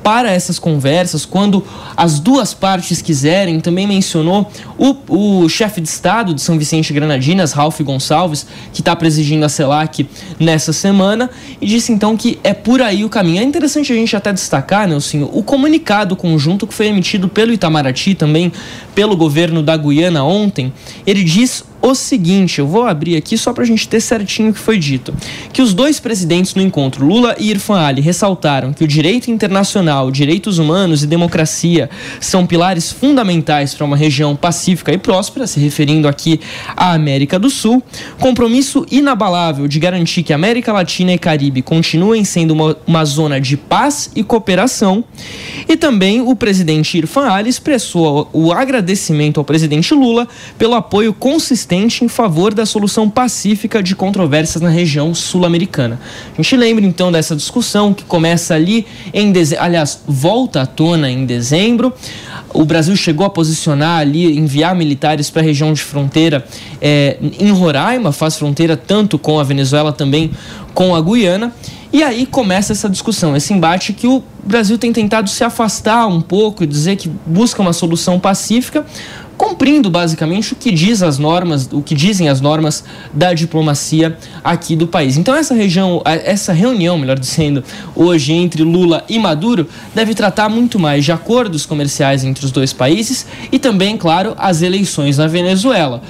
para 0.02 0.30
essas 0.30 0.58
conversas, 0.58 1.24
quando 1.24 1.64
as 1.96 2.18
duas 2.18 2.54
partes 2.54 3.02
quiserem. 3.02 3.60
Também 3.60 3.86
mencionou 3.86 4.50
o, 4.78 5.42
o 5.42 5.48
chefe 5.48 5.80
de 5.80 5.88
Estado 5.88 6.32
de 6.32 6.40
São 6.40 6.58
Vicente 6.58 6.92
Granadinas, 6.92 7.52
Ralph 7.52 7.80
Gonçalves, 7.80 8.46
que 8.72 8.80
está 8.80 8.94
presidindo 8.94 9.44
a 9.44 9.48
CELAC 9.48 10.08
nessa 10.38 10.72
semana, 10.72 11.30
e 11.60 11.66
disse 11.66 11.92
então 11.92 12.16
que 12.16 12.38
é 12.42 12.54
por 12.54 12.80
aí 12.80 13.04
o 13.04 13.08
caminho. 13.08 13.40
É 13.40 13.44
interessante 13.44 13.92
a 13.92 13.96
gente 13.96 14.16
até 14.16 14.32
destacar, 14.32 14.88
Nelson, 14.88 15.28
o 15.32 15.42
comunicado 15.42 16.16
conjunto 16.16 16.66
que 16.66 16.74
foi 16.74 16.86
emitido 16.86 17.28
pelo 17.28 17.52
Itamaraty, 17.52 18.14
também 18.14 18.52
pelo 18.94 19.16
governo 19.16 19.62
da 19.62 19.76
Guiana 19.76 20.24
ontem. 20.24 20.72
Ele 21.06 21.22
diz 21.24 21.64
o 21.80 21.94
seguinte, 21.94 22.58
eu 22.58 22.66
vou 22.66 22.86
abrir 22.86 23.16
aqui 23.16 23.38
só 23.38 23.52
para 23.52 23.62
a 23.62 23.66
gente 23.66 23.88
ter 23.88 24.00
certinho 24.00 24.50
o 24.50 24.52
que 24.52 24.58
foi 24.58 24.78
dito, 24.78 25.14
que 25.52 25.62
os 25.62 25.72
dois 25.72 26.00
presidentes 26.00 26.54
no 26.54 26.62
encontro, 26.62 27.06
Lula 27.06 27.36
e 27.38 27.50
Irfan 27.50 27.78
Ali, 27.78 28.00
ressaltaram 28.00 28.72
que 28.72 28.82
o 28.82 28.86
direito 28.86 29.30
internacional, 29.30 30.10
direitos 30.10 30.58
humanos 30.58 31.02
e 31.02 31.06
democracia 31.06 31.88
são 32.20 32.46
pilares 32.46 32.90
fundamentais 32.90 33.74
para 33.74 33.84
uma 33.84 33.96
região 33.96 34.34
pacífica 34.34 34.92
e 34.92 34.98
próspera, 34.98 35.46
se 35.46 35.60
referindo 35.60 36.08
aqui 36.08 36.40
à 36.76 36.92
América 36.92 37.38
do 37.38 37.48
Sul, 37.48 37.82
compromisso 38.18 38.84
inabalável 38.90 39.68
de 39.68 39.78
garantir 39.78 40.24
que 40.24 40.32
a 40.32 40.36
América 40.36 40.72
Latina 40.72 41.12
e 41.12 41.18
Caribe 41.18 41.62
continuem 41.62 42.24
sendo 42.24 42.52
uma, 42.52 42.76
uma 42.86 43.04
zona 43.04 43.40
de 43.40 43.56
paz 43.56 44.10
e 44.16 44.24
cooperação, 44.24 45.04
e 45.68 45.76
também 45.76 46.20
o 46.20 46.34
presidente 46.34 46.98
Irfan 46.98 47.28
Ali 47.28 47.50
expressou 47.50 48.28
o 48.32 48.52
agradecimento 48.52 49.38
ao 49.38 49.44
presidente 49.44 49.94
Lula 49.94 50.26
pelo 50.58 50.74
apoio 50.74 51.12
consistente 51.12 51.67
em 52.04 52.08
favor 52.08 52.54
da 52.54 52.64
solução 52.64 53.08
pacífica 53.10 53.82
de 53.82 53.94
controvérsias 53.94 54.62
na 54.62 54.70
região 54.70 55.14
sul-americana. 55.14 56.00
A 56.32 56.36
gente 56.40 56.56
lembra 56.56 56.84
então 56.84 57.12
dessa 57.12 57.36
discussão 57.36 57.92
que 57.92 58.04
começa 58.04 58.54
ali 58.54 58.86
em 59.12 59.30
dezembro, 59.30 59.64
aliás, 59.64 60.00
volta 60.06 60.62
à 60.62 60.66
tona 60.66 61.10
em 61.10 61.26
dezembro. 61.26 61.92
O 62.54 62.64
Brasil 62.64 62.96
chegou 62.96 63.26
a 63.26 63.30
posicionar 63.30 64.00
ali, 64.00 64.38
enviar 64.38 64.74
militares 64.74 65.28
para 65.28 65.42
a 65.42 65.44
região 65.44 65.72
de 65.72 65.82
fronteira 65.82 66.44
eh, 66.80 67.18
em 67.38 67.50
Roraima, 67.50 68.10
faz 68.10 68.36
fronteira 68.36 68.76
tanto 68.76 69.18
com 69.18 69.38
a 69.38 69.44
Venezuela 69.44 69.92
também 69.92 70.30
com 70.72 70.94
a 70.94 71.00
Guiana. 71.02 71.52
E 71.90 72.02
aí 72.02 72.26
começa 72.26 72.72
essa 72.72 72.88
discussão, 72.88 73.34
esse 73.34 73.52
embate 73.54 73.94
que 73.94 74.06
o 74.06 74.22
Brasil 74.44 74.76
tem 74.76 74.92
tentado 74.92 75.30
se 75.30 75.42
afastar 75.42 76.06
um 76.06 76.20
pouco 76.20 76.62
e 76.62 76.66
dizer 76.66 76.96
que 76.96 77.10
busca 77.26 77.62
uma 77.62 77.72
solução 77.72 78.20
pacífica, 78.20 78.84
cumprindo 79.38 79.88
basicamente 79.88 80.52
o 80.52 80.56
que 80.56 80.70
diz 80.70 81.02
as 81.02 81.16
normas, 81.16 81.66
o 81.72 81.80
que 81.80 81.94
dizem 81.94 82.28
as 82.28 82.42
normas 82.42 82.84
da 83.12 83.32
diplomacia 83.32 84.18
aqui 84.44 84.76
do 84.76 84.86
país. 84.86 85.16
Então 85.16 85.34
essa 85.34 85.54
região, 85.54 86.02
essa 86.04 86.52
reunião, 86.52 86.98
melhor 86.98 87.18
dizendo, 87.18 87.64
hoje 87.96 88.32
entre 88.32 88.62
Lula 88.62 89.04
e 89.08 89.18
Maduro 89.18 89.66
deve 89.94 90.14
tratar 90.14 90.50
muito 90.50 90.78
mais 90.78 91.04
de 91.04 91.12
acordos 91.12 91.64
comerciais 91.64 92.22
entre 92.22 92.44
os 92.44 92.50
dois 92.50 92.72
países 92.72 93.26
e 93.50 93.58
também, 93.58 93.96
claro, 93.96 94.34
as 94.36 94.60
eleições 94.60 95.16
na 95.16 95.26
Venezuela 95.26 96.02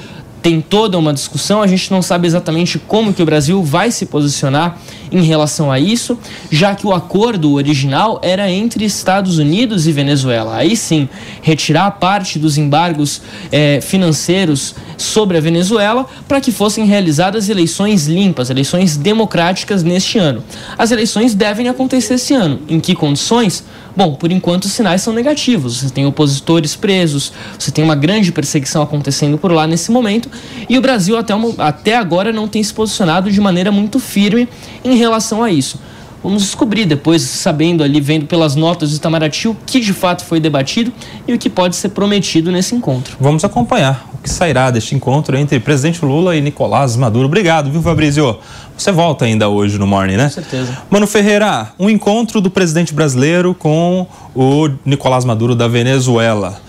tem 0.49 0.63
toda 0.63 0.97
uma 0.97 1.13
discussão, 1.13 1.61
a 1.61 1.67
gente 1.67 1.91
não 1.91 2.01
sabe 2.01 2.27
exatamente 2.27 2.79
como 2.79 3.13
que 3.13 3.23
o 3.23 3.27
Brasil 3.27 3.63
vai 3.63 3.91
se 3.91 4.07
posicionar 4.07 4.79
em 5.13 5.21
relação 5.23 5.71
a 5.71 5.79
isso, 5.79 6.19
já 6.51 6.75
que 6.75 6.87
o 6.87 6.95
acordo 6.95 7.53
original 7.53 8.19
era 8.23 8.51
entre 8.51 8.83
Estados 8.83 9.37
Unidos 9.37 9.87
e 9.87 9.93
Venezuela. 9.93 10.57
Aí 10.57 10.75
sim, 10.75 11.07
retirar 11.43 11.91
parte 11.93 12.39
dos 12.39 12.57
embargos 12.57 13.21
eh, 13.53 13.81
financeiros 13.83 14.75
sobre 14.97 15.37
a 15.37 15.41
Venezuela 15.41 16.07
para 16.27 16.41
que 16.41 16.51
fossem 16.51 16.87
realizadas 16.87 17.51
eleições 17.51 18.07
limpas, 18.07 18.49
eleições 18.49 18.97
democráticas 18.97 19.83
neste 19.83 20.19
ano. 20.19 20.43
As 20.79 20.91
eleições 20.91 21.35
devem 21.35 21.69
acontecer 21.69 22.15
esse 22.15 22.33
ano. 22.33 22.61
Em 22.71 22.81
que 22.81 22.95
condições? 22.95 23.65
Bom, 23.99 24.15
por 24.15 24.31
enquanto 24.31 24.67
os 24.67 24.71
sinais 24.71 25.03
são 25.03 25.13
negativos. 25.13 25.79
Você 25.81 25.91
tem 25.91 26.07
opositores 26.07 26.77
presos, 26.77 27.33
você 27.59 27.73
tem 27.73 27.83
uma 27.83 27.97
grande 27.97 28.31
perseguição 28.31 28.81
acontecendo 28.81 29.37
por 29.37 29.51
lá 29.51 29.67
nesse 29.67 29.91
momento, 29.91 30.31
e 30.69 30.79
o 30.79 30.81
Brasil 30.81 31.19
até, 31.19 31.35
uma- 31.35 31.53
até 31.59 31.97
agora 31.97 32.33
não 32.33 32.47
tem 32.47 32.63
se 32.63 32.73
posicionado 32.73 33.29
de 33.29 33.41
maneira 33.41 33.73
muito 33.73 33.99
firme 33.99 34.49
em 34.85 34.95
relação 34.97 35.43
a 35.43 35.51
isso. 35.51 35.81
Vamos 36.23 36.43
descobrir 36.43 36.85
depois, 36.85 37.23
sabendo 37.23 37.83
ali, 37.83 38.01
vendo 38.01 38.27
pelas 38.27 38.55
notas 38.55 38.91
do 38.91 38.97
Itamaraty, 38.97 39.49
o 39.49 39.57
que 39.67 39.81
de 39.81 39.93
fato 39.93 40.25
foi 40.25 40.39
debatido 40.39 40.93
e 41.27 41.33
o 41.33 41.39
que 41.39 41.51
pode 41.51 41.75
ser 41.75 41.89
prometido 41.89 42.53
nesse 42.53 42.77
encontro. 42.77 43.17
Vamos 43.21 43.45
acompanhar 43.45 44.09
o 44.15 44.19
que 44.19 44.29
sairá 44.31 44.71
deste 44.71 44.95
encontro 44.97 45.37
entre 45.37 45.59
presidente 45.61 46.05
Lula 46.05 46.37
e 46.37 46.41
Nicolás 46.41 46.97
Maduro. 46.97 47.27
Obrigado, 47.27 47.71
viu, 47.71 47.81
Fabrício? 47.83 48.37
Você 48.79 48.93
volta 48.93 49.25
ainda 49.25 49.49
hoje 49.49 49.77
no 49.77 49.89
Morning, 49.89 50.17
né? 50.17 50.25
Com 50.25 50.31
certeza. 50.31 50.79
Mano 50.89 51.05
Ferreira, 51.05 51.73
um 51.81 51.91
encontro 51.91 52.41
do 52.41 52.49
presidente 52.49 52.95
brasileiro 52.95 53.53
com 53.53 54.07
o 54.37 54.69
Nicolás 54.85 55.25
Maduro 55.25 55.57
da 55.57 55.67
Venezuela. 55.67 56.61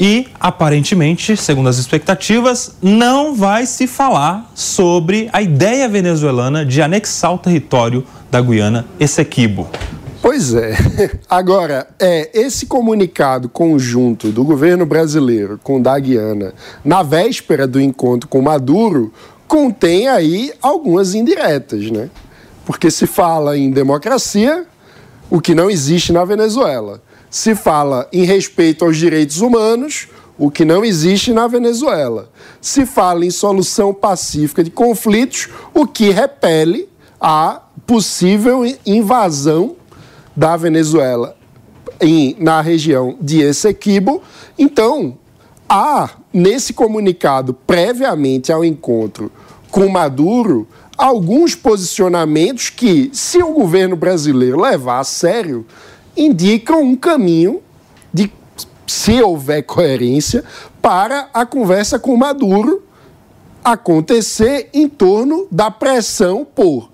E, 0.00 0.28
aparentemente, 0.40 1.36
segundo 1.36 1.68
as 1.68 1.76
expectativas, 1.76 2.74
não 2.80 3.34
vai 3.34 3.66
se 3.66 3.86
falar 3.86 4.50
sobre 4.54 5.28
a 5.30 5.42
ideia 5.42 5.86
venezuelana 5.90 6.64
de 6.64 6.80
anexar 6.80 7.34
o 7.34 7.38
território 7.38 8.02
da 8.30 8.40
Guiana 8.40 8.86
Essequibo. 8.98 9.68
Pois 10.22 10.54
é. 10.54 10.74
Agora, 11.28 11.86
é 11.98 12.30
esse 12.32 12.64
comunicado 12.64 13.48
conjunto 13.48 14.30
do 14.30 14.42
governo 14.42 14.86
brasileiro 14.86 15.60
com 15.62 15.78
o 15.78 15.82
da 15.82 15.98
Guiana, 15.98 16.54
na 16.82 17.02
véspera 17.02 17.66
do 17.66 17.80
encontro 17.80 18.26
com 18.26 18.40
Maduro, 18.40 19.12
contém 19.48 20.06
aí 20.06 20.52
algumas 20.62 21.14
indiretas, 21.14 21.90
né? 21.90 22.08
Porque 22.64 22.90
se 22.90 23.06
fala 23.06 23.58
em 23.58 23.70
democracia, 23.70 24.66
o 25.28 25.40
que 25.40 25.54
não 25.54 25.68
existe 25.68 26.12
na 26.12 26.24
Venezuela 26.24 27.02
se 27.30 27.54
fala 27.54 28.08
em 28.12 28.24
respeito 28.24 28.84
aos 28.84 28.96
direitos 28.96 29.40
humanos, 29.40 30.08
o 30.38 30.50
que 30.50 30.64
não 30.64 30.84
existe 30.84 31.32
na 31.32 31.46
Venezuela. 31.46 32.30
Se 32.60 32.86
fala 32.86 33.24
em 33.24 33.30
solução 33.30 33.92
pacífica 33.92 34.62
de 34.62 34.70
conflitos, 34.70 35.48
o 35.74 35.86
que 35.86 36.10
repele 36.10 36.88
a 37.20 37.62
possível 37.86 38.62
invasão 38.86 39.76
da 40.36 40.56
Venezuela 40.56 41.36
em, 42.00 42.36
na 42.38 42.60
região 42.60 43.16
de 43.20 43.40
Essequibo. 43.40 44.22
Então, 44.56 45.18
há 45.68 46.10
nesse 46.32 46.72
comunicado 46.72 47.52
previamente 47.52 48.50
ao 48.50 48.64
encontro 48.64 49.30
com 49.70 49.88
Maduro 49.88 50.66
alguns 50.96 51.54
posicionamentos 51.54 52.70
que, 52.70 53.10
se 53.12 53.38
o 53.38 53.52
governo 53.52 53.94
brasileiro 53.94 54.60
levar 54.60 55.00
a 55.00 55.04
sério, 55.04 55.64
indicam 56.16 56.82
um 56.82 56.96
caminho 56.96 57.60
de, 58.12 58.32
se 58.86 59.20
houver 59.22 59.62
coerência, 59.62 60.42
para 60.82 61.28
a 61.32 61.44
conversa 61.44 61.98
com 61.98 62.16
Maduro 62.16 62.82
acontecer 63.62 64.70
em 64.72 64.88
torno 64.88 65.46
da 65.50 65.70
pressão 65.70 66.44
por 66.44 66.90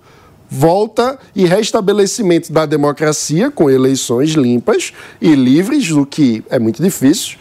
volta 0.49 1.17
e 1.35 1.45
restabelecimento 1.45 2.51
da 2.51 2.65
democracia 2.65 3.49
com 3.49 3.69
eleições 3.69 4.31
limpas 4.31 4.93
e 5.19 5.33
livres, 5.33 5.89
o 5.91 6.05
que 6.05 6.43
é 6.49 6.59
muito 6.59 6.83
difícil, 6.83 7.37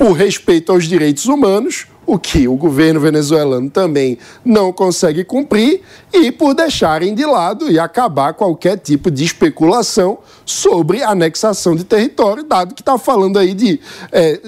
por 0.00 0.12
respeito 0.12 0.72
aos 0.72 0.84
direitos 0.84 1.26
humanos, 1.26 1.86
o 2.06 2.18
que 2.18 2.48
o 2.48 2.56
governo 2.56 2.98
venezuelano 2.98 3.68
também 3.68 4.16
não 4.42 4.72
consegue 4.72 5.22
cumprir, 5.24 5.82
e 6.10 6.32
por 6.32 6.54
deixarem 6.54 7.14
de 7.14 7.26
lado 7.26 7.70
e 7.70 7.78
acabar 7.78 8.32
qualquer 8.32 8.78
tipo 8.78 9.10
de 9.10 9.22
especulação 9.22 10.20
sobre 10.46 11.02
anexação 11.02 11.76
de 11.76 11.84
território, 11.84 12.42
dado 12.42 12.74
que 12.74 12.80
está 12.80 12.96
falando 12.96 13.38
aí 13.38 13.52
de 13.52 13.78
é, 14.10 14.40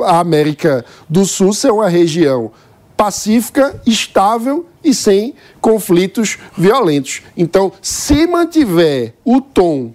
a 0.00 0.18
América 0.18 0.84
do 1.08 1.24
Sul 1.24 1.54
ser 1.54 1.72
uma 1.72 1.88
região 1.88 2.52
pacífica, 2.94 3.80
estável 3.86 4.66
e 4.84 4.92
sem 4.92 5.34
conflitos 5.62 6.36
violentos. 6.58 7.22
Então, 7.34 7.72
se 7.80 8.26
mantiver 8.26 9.14
o 9.24 9.40
tom 9.40 9.94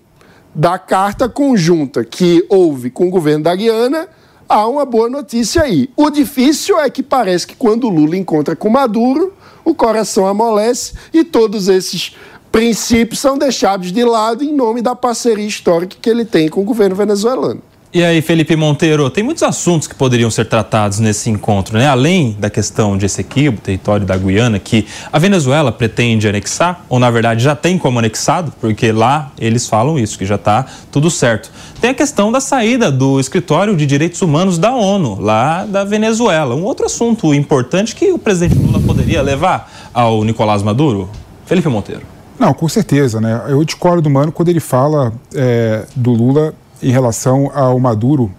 da 0.55 0.79
carta 0.79 1.29
conjunta 1.29 2.03
que 2.03 2.43
houve 2.49 2.89
com 2.89 3.07
o 3.07 3.11
governo 3.11 3.43
da 3.43 3.55
Guiana, 3.55 4.09
há 4.47 4.67
uma 4.67 4.85
boa 4.85 5.09
notícia 5.09 5.63
aí. 5.63 5.89
O 5.95 6.09
difícil 6.09 6.79
é 6.79 6.89
que 6.89 7.03
parece 7.03 7.47
que 7.47 7.55
quando 7.55 7.85
o 7.85 7.89
Lula 7.89 8.15
encontra 8.15 8.55
com 8.55 8.69
Maduro, 8.69 9.33
o 9.63 9.73
coração 9.73 10.27
amolece 10.27 10.93
e 11.13 11.23
todos 11.23 11.67
esses 11.67 12.15
princípios 12.51 13.19
são 13.19 13.37
deixados 13.37 13.91
de 13.91 14.03
lado 14.03 14.43
em 14.43 14.53
nome 14.53 14.81
da 14.81 14.95
parceria 14.95 15.45
histórica 15.45 15.97
que 15.99 16.09
ele 16.09 16.23
tem 16.23 16.47
com 16.47 16.61
o 16.61 16.65
governo 16.65 16.95
venezuelano. 16.95 17.61
E 17.95 18.03
aí, 18.03 18.21
Felipe 18.21 18.57
Monteiro, 18.57 19.09
tem 19.09 19.23
muitos 19.23 19.41
assuntos 19.41 19.87
que 19.87 19.95
poderiam 19.95 20.29
ser 20.29 20.43
tratados 20.49 20.99
nesse 20.99 21.29
encontro, 21.29 21.77
né? 21.77 21.87
Além 21.87 22.35
da 22.37 22.49
questão 22.49 22.97
de 22.97 23.05
Essequibo, 23.05 23.61
território 23.61 24.05
da 24.05 24.17
Guiana, 24.17 24.59
que 24.59 24.85
a 25.13 25.17
Venezuela 25.17 25.71
pretende 25.71 26.27
anexar, 26.27 26.83
ou 26.89 26.99
na 26.99 27.09
verdade 27.09 27.41
já 27.41 27.55
tem 27.55 27.77
como 27.77 27.97
anexado, 27.97 28.51
porque 28.59 28.91
lá 28.91 29.31
eles 29.39 29.69
falam 29.69 29.97
isso, 29.97 30.17
que 30.17 30.25
já 30.25 30.35
está 30.35 30.65
tudo 30.91 31.09
certo. 31.09 31.49
Tem 31.79 31.91
a 31.91 31.93
questão 31.93 32.33
da 32.33 32.41
saída 32.41 32.91
do 32.91 33.17
escritório 33.17 33.73
de 33.77 33.85
direitos 33.85 34.21
humanos 34.21 34.57
da 34.57 34.75
ONU, 34.75 35.17
lá 35.21 35.63
da 35.65 35.85
Venezuela. 35.85 36.53
Um 36.53 36.65
outro 36.65 36.87
assunto 36.87 37.33
importante 37.33 37.95
que 37.95 38.11
o 38.11 38.19
presidente 38.19 38.59
Lula 38.61 38.81
poderia 38.81 39.21
levar 39.21 39.71
ao 39.93 40.21
Nicolás 40.25 40.61
Maduro. 40.61 41.09
Felipe 41.45 41.69
Monteiro. 41.69 42.01
Não, 42.37 42.53
com 42.53 42.67
certeza, 42.67 43.21
né? 43.21 43.43
Eu 43.47 43.63
discordo 43.63 44.01
do 44.01 44.09
Mano 44.09 44.33
quando 44.33 44.49
ele 44.49 44.59
fala 44.59 45.13
é, 45.33 45.85
do 45.95 46.11
Lula 46.11 46.53
em 46.81 46.91
relação 46.91 47.51
ao 47.53 47.79
Maduro, 47.79 48.31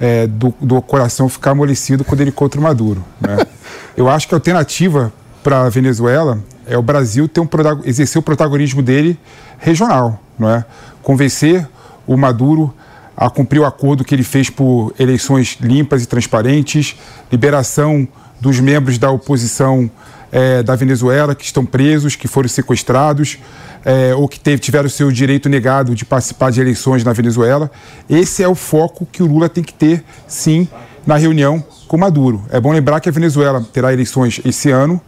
é, 0.00 0.26
do, 0.26 0.54
do, 0.60 0.80
coração 0.80 1.28
ficar 1.28 1.50
amolecido 1.50 2.04
quando 2.04 2.22
ele 2.22 2.32
contra 2.32 2.58
o 2.58 2.62
Maduro. 2.62 3.04
Né? 3.20 3.38
Eu 3.96 4.08
acho 4.08 4.26
que 4.26 4.34
a 4.34 4.38
alternativa 4.38 5.12
para 5.42 5.62
a 5.62 5.68
Venezuela 5.68 6.38
é 6.66 6.76
o 6.76 6.82
Brasil 6.82 7.28
ter 7.28 7.40
um, 7.40 7.48
exercer 7.84 8.18
o 8.18 8.22
protagonismo 8.22 8.82
dele 8.82 9.18
regional, 9.58 10.20
não 10.38 10.48
é? 10.48 10.64
Convencer 11.02 11.66
o 12.06 12.16
Maduro 12.16 12.72
a 13.16 13.28
cumprir 13.28 13.60
o 13.60 13.66
acordo 13.66 14.04
que 14.04 14.14
ele 14.14 14.22
fez 14.22 14.48
por 14.48 14.94
eleições 14.98 15.58
limpas 15.60 16.02
e 16.02 16.06
transparentes, 16.06 16.96
liberação 17.30 18.08
dos 18.40 18.58
membros 18.60 18.96
da 18.96 19.10
oposição 19.10 19.90
é, 20.32 20.62
da 20.62 20.74
Venezuela 20.74 21.34
que 21.34 21.44
estão 21.44 21.66
presos, 21.66 22.16
que 22.16 22.28
foram 22.28 22.48
sequestrados, 22.48 23.38
é, 23.84 24.14
ou 24.14 24.28
que 24.28 24.38
teve, 24.38 24.58
tiveram 24.58 24.86
o 24.86 24.90
seu 24.90 25.10
direito 25.10 25.48
negado 25.48 25.94
de 25.94 26.04
participar 26.04 26.50
de 26.50 26.60
eleições 26.60 27.04
na 27.04 27.12
Venezuela. 27.12 27.70
Esse 28.08 28.42
é 28.42 28.48
o 28.48 28.54
foco 28.54 29.06
que 29.10 29.22
o 29.22 29.26
Lula 29.26 29.48
tem 29.48 29.64
que 29.64 29.72
ter, 29.72 30.04
sim, 30.26 30.68
na 31.06 31.16
reunião 31.16 31.62
com 31.88 31.96
Maduro. 31.96 32.42
É 32.50 32.60
bom 32.60 32.72
lembrar 32.72 33.00
que 33.00 33.08
a 33.08 33.12
Venezuela 33.12 33.64
terá 33.72 33.92
eleições 33.92 34.40
esse 34.44 34.70
ano, 34.70 35.00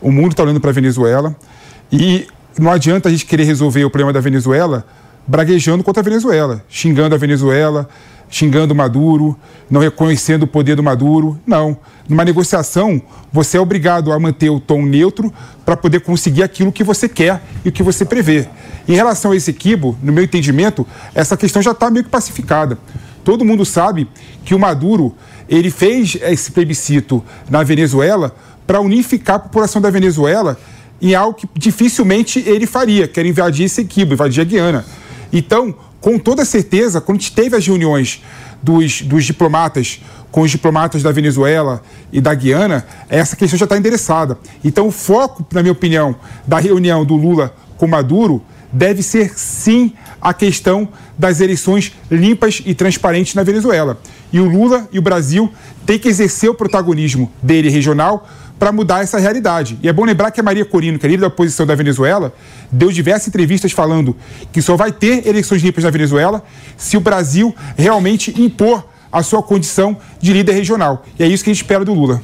o 0.00 0.12
mundo 0.12 0.32
está 0.32 0.42
olhando 0.42 0.60
para 0.60 0.70
a 0.70 0.74
Venezuela 0.74 1.34
e 1.90 2.26
não 2.58 2.70
adianta 2.70 3.08
a 3.08 3.12
gente 3.12 3.26
querer 3.26 3.44
resolver 3.44 3.84
o 3.84 3.90
problema 3.90 4.12
da 4.12 4.20
Venezuela 4.20 4.84
braguejando 5.26 5.84
contra 5.84 6.00
a 6.00 6.04
Venezuela, 6.04 6.62
xingando 6.68 7.14
a 7.14 7.18
Venezuela, 7.18 7.88
xingando 8.30 8.74
Maduro, 8.74 9.36
não 9.70 9.80
reconhecendo 9.80 10.44
o 10.44 10.46
poder 10.46 10.76
do 10.76 10.82
Maduro. 10.82 11.38
Não. 11.46 11.76
Numa 12.08 12.24
negociação, 12.24 13.00
você 13.32 13.56
é 13.56 13.60
obrigado 13.60 14.12
a 14.12 14.18
manter 14.18 14.50
o 14.50 14.60
tom 14.60 14.82
neutro 14.82 15.32
para 15.64 15.76
poder 15.76 16.00
conseguir 16.00 16.42
aquilo 16.42 16.72
que 16.72 16.82
você 16.82 17.08
quer 17.08 17.42
e 17.64 17.68
o 17.68 17.72
que 17.72 17.82
você 17.82 18.04
prevê. 18.04 18.48
Em 18.86 18.94
relação 18.94 19.32
a 19.32 19.36
esse 19.36 19.50
equibo, 19.50 19.96
no 20.02 20.12
meu 20.12 20.24
entendimento, 20.24 20.86
essa 21.14 21.36
questão 21.36 21.60
já 21.60 21.72
está 21.72 21.90
meio 21.90 22.04
que 22.04 22.10
pacificada. 22.10 22.78
Todo 23.24 23.44
mundo 23.44 23.64
sabe 23.64 24.08
que 24.44 24.54
o 24.54 24.58
Maduro 24.58 25.14
ele 25.48 25.70
fez 25.70 26.16
esse 26.22 26.50
plebiscito 26.50 27.22
na 27.50 27.62
Venezuela 27.62 28.34
para 28.66 28.80
unificar 28.80 29.36
a 29.36 29.40
população 29.40 29.80
da 29.80 29.90
Venezuela 29.90 30.58
em 31.00 31.14
algo 31.14 31.34
que 31.34 31.48
dificilmente 31.54 32.42
ele 32.46 32.66
faria, 32.66 33.06
que 33.06 33.20
era 33.20 33.28
invadir 33.28 33.66
esse 33.66 33.80
equibo, 33.80 34.14
invadir 34.14 34.40
a 34.40 34.44
Guiana. 34.44 34.84
Então, 35.32 35.74
com 36.00 36.18
toda 36.18 36.44
certeza, 36.44 37.00
quando 37.00 37.18
a 37.18 37.20
gente 37.20 37.32
teve 37.32 37.56
as 37.56 37.66
reuniões 37.66 38.22
dos, 38.62 39.02
dos 39.02 39.24
diplomatas 39.24 40.00
com 40.30 40.42
os 40.42 40.50
diplomatas 40.50 41.02
da 41.02 41.10
Venezuela 41.10 41.82
e 42.12 42.20
da 42.20 42.34
Guiana, 42.34 42.86
essa 43.08 43.34
questão 43.34 43.58
já 43.58 43.64
está 43.64 43.76
endereçada. 43.76 44.38
Então, 44.62 44.88
o 44.88 44.90
foco, 44.90 45.46
na 45.52 45.62
minha 45.62 45.72
opinião, 45.72 46.16
da 46.46 46.58
reunião 46.58 47.04
do 47.04 47.14
Lula 47.14 47.54
com 47.76 47.86
Maduro 47.86 48.42
deve 48.70 49.02
ser 49.02 49.32
sim 49.38 49.94
a 50.20 50.34
questão 50.34 50.88
das 51.16 51.40
eleições 51.40 51.92
limpas 52.10 52.62
e 52.64 52.74
transparentes 52.74 53.34
na 53.34 53.42
Venezuela. 53.42 53.98
E 54.32 54.40
o 54.40 54.44
Lula 54.44 54.86
e 54.92 54.98
o 54.98 55.02
Brasil 55.02 55.50
têm 55.86 55.98
que 55.98 56.08
exercer 56.08 56.50
o 56.50 56.54
protagonismo 56.54 57.32
dele 57.42 57.70
regional 57.70 58.28
para 58.58 58.72
mudar 58.72 59.02
essa 59.02 59.18
realidade. 59.18 59.78
E 59.82 59.88
é 59.88 59.92
bom 59.92 60.04
lembrar 60.04 60.30
que 60.30 60.40
a 60.40 60.42
Maria 60.42 60.64
Corino, 60.64 60.98
que 60.98 61.06
é 61.06 61.08
líder 61.08 61.22
da 61.22 61.26
oposição 61.28 61.64
da 61.64 61.74
Venezuela, 61.74 62.34
deu 62.70 62.90
diversas 62.90 63.28
entrevistas 63.28 63.72
falando 63.72 64.16
que 64.52 64.60
só 64.60 64.76
vai 64.76 64.90
ter 64.92 65.26
eleições 65.26 65.62
limpas 65.62 65.84
na 65.84 65.90
Venezuela 65.90 66.42
se 66.76 66.96
o 66.96 67.00
Brasil 67.00 67.54
realmente 67.76 68.40
impor 68.40 68.84
a 69.10 69.22
sua 69.22 69.42
condição 69.42 69.96
de 70.20 70.32
líder 70.32 70.52
regional. 70.52 71.04
E 71.18 71.22
é 71.22 71.26
isso 71.26 71.44
que 71.44 71.50
a 71.50 71.52
gente 71.52 71.62
espera 71.62 71.84
do 71.84 71.94
Lula. 71.94 72.20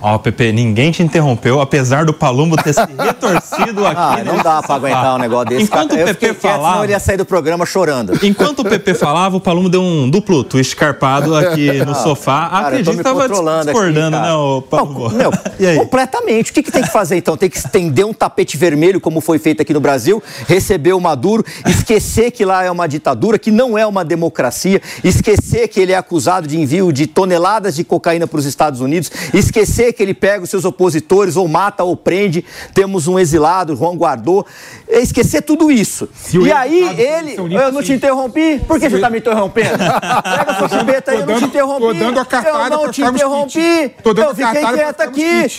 Ó, 0.00 0.18
Pepe, 0.18 0.52
ninguém 0.52 0.90
te 0.90 1.02
interrompeu, 1.02 1.60
apesar 1.60 2.04
do 2.04 2.12
Palumbo 2.12 2.56
ter 2.56 2.74
se 2.74 2.80
retorcido 2.98 3.86
aqui. 3.86 3.96
Ah, 3.98 4.22
não 4.24 4.36
dá 4.36 4.42
pra 4.42 4.62
sofá. 4.62 4.74
aguentar 4.74 5.14
um 5.14 5.18
negócio 5.18 5.48
desse. 5.48 5.64
Enquanto 5.64 5.90
cara. 5.90 6.02
o 6.02 6.04
Pepe 6.04 6.14
fiquei 6.14 6.34
quieto, 6.34 6.52
falava, 6.52 6.84
ele 6.84 6.92
ia 6.92 7.00
sair 7.00 7.16
do 7.16 7.24
programa 7.24 7.64
chorando. 7.64 8.12
enquanto 8.22 8.60
o 8.60 8.64
Pepe 8.64 8.92
falava, 8.94 9.36
o 9.36 9.40
Palumbo 9.40 9.68
deu 9.68 9.80
um 9.80 10.08
duplo 10.08 10.44
twist 10.44 10.76
carpado 10.76 11.34
aqui 11.34 11.72
no 11.84 11.94
sofá. 11.94 12.48
Cara, 12.48 12.56
eu 12.56 12.60
tô 12.60 12.66
Acredito 12.66 12.96
que 12.98 13.02
tava 13.02 13.24
aqui, 13.24 13.32
discordando, 13.32 14.16
cara. 14.16 14.28
né, 14.28 14.34
ô 14.34 14.62
Palumbo? 14.62 15.10
Não, 15.10 15.30
e 15.58 15.66
aí? 15.66 15.76
completamente. 15.76 16.50
O 16.50 16.54
que, 16.54 16.62
que 16.62 16.70
tem 16.70 16.82
que 16.82 16.92
fazer 16.92 17.16
então? 17.16 17.36
Tem 17.36 17.48
que 17.48 17.56
estender 17.56 18.04
um 18.04 18.12
tapete 18.12 18.56
vermelho, 18.56 19.00
como 19.00 19.20
foi 19.20 19.38
feito 19.38 19.62
aqui 19.62 19.72
no 19.72 19.80
Brasil, 19.80 20.22
receber 20.46 20.92
o 20.92 21.00
Maduro, 21.00 21.44
esquecer 21.66 22.30
que 22.30 22.44
lá 22.44 22.62
é 22.64 22.70
uma 22.70 22.86
ditadura, 22.86 23.38
que 23.38 23.50
não 23.50 23.76
é 23.76 23.86
uma 23.86 24.04
democracia, 24.04 24.80
esquecer 25.02 25.68
que 25.68 25.80
ele 25.80 25.92
é 25.92 25.96
acusado 25.96 26.46
de 26.46 26.58
envio 26.58 26.92
de 26.92 27.06
toneladas 27.06 27.74
de 27.74 27.82
cocaína 27.82 28.26
para 28.26 28.38
os 28.38 28.44
Estados 28.44 28.80
Unidos, 28.80 29.10
esquecer 29.32 29.92
que 29.96 30.02
ele 30.02 30.14
pega 30.14 30.44
os 30.44 30.50
seus 30.50 30.64
opositores 30.64 31.36
ou 31.36 31.48
mata 31.48 31.82
ou 31.82 31.96
prende. 31.96 32.44
Temos 32.74 33.08
um 33.08 33.18
exilado, 33.18 33.74
Juan 33.74 33.96
Guardó. 33.96 34.44
Esquecer 34.88 35.42
tudo 35.42 35.70
isso. 35.70 36.08
Se 36.14 36.38
E 36.38 36.52
aí 36.52 36.84
for 36.84 37.00
ele. 37.00 37.36
Eu 37.54 37.72
não 37.72 37.82
te 37.82 37.92
interrompi? 37.92 38.60
Por 38.66 38.78
que 38.78 38.88
você 38.88 38.96
está 38.96 39.10
me 39.10 39.18
interrompendo? 39.18 39.76
Pega 39.78 40.54
sua 40.58 40.68
chupeta 40.68 41.10
aí, 41.10 41.20
eu 41.20 41.26
não 41.26 41.38
te 41.38 41.44
interrompi. 41.44 41.80
tô 41.80 41.92
dando 41.92 42.20
a 42.20 42.24
cartada 42.24 42.74
Eu 42.74 42.82
não 42.82 42.90
te 42.90 43.02
interrompi. 43.02 43.52
quit. 43.52 43.96
Tô 44.02 44.14
dando 44.14 44.28
eu 44.28 44.34
fiquei 44.34 44.64
quieto 44.64 45.00
aqui. 45.00 45.52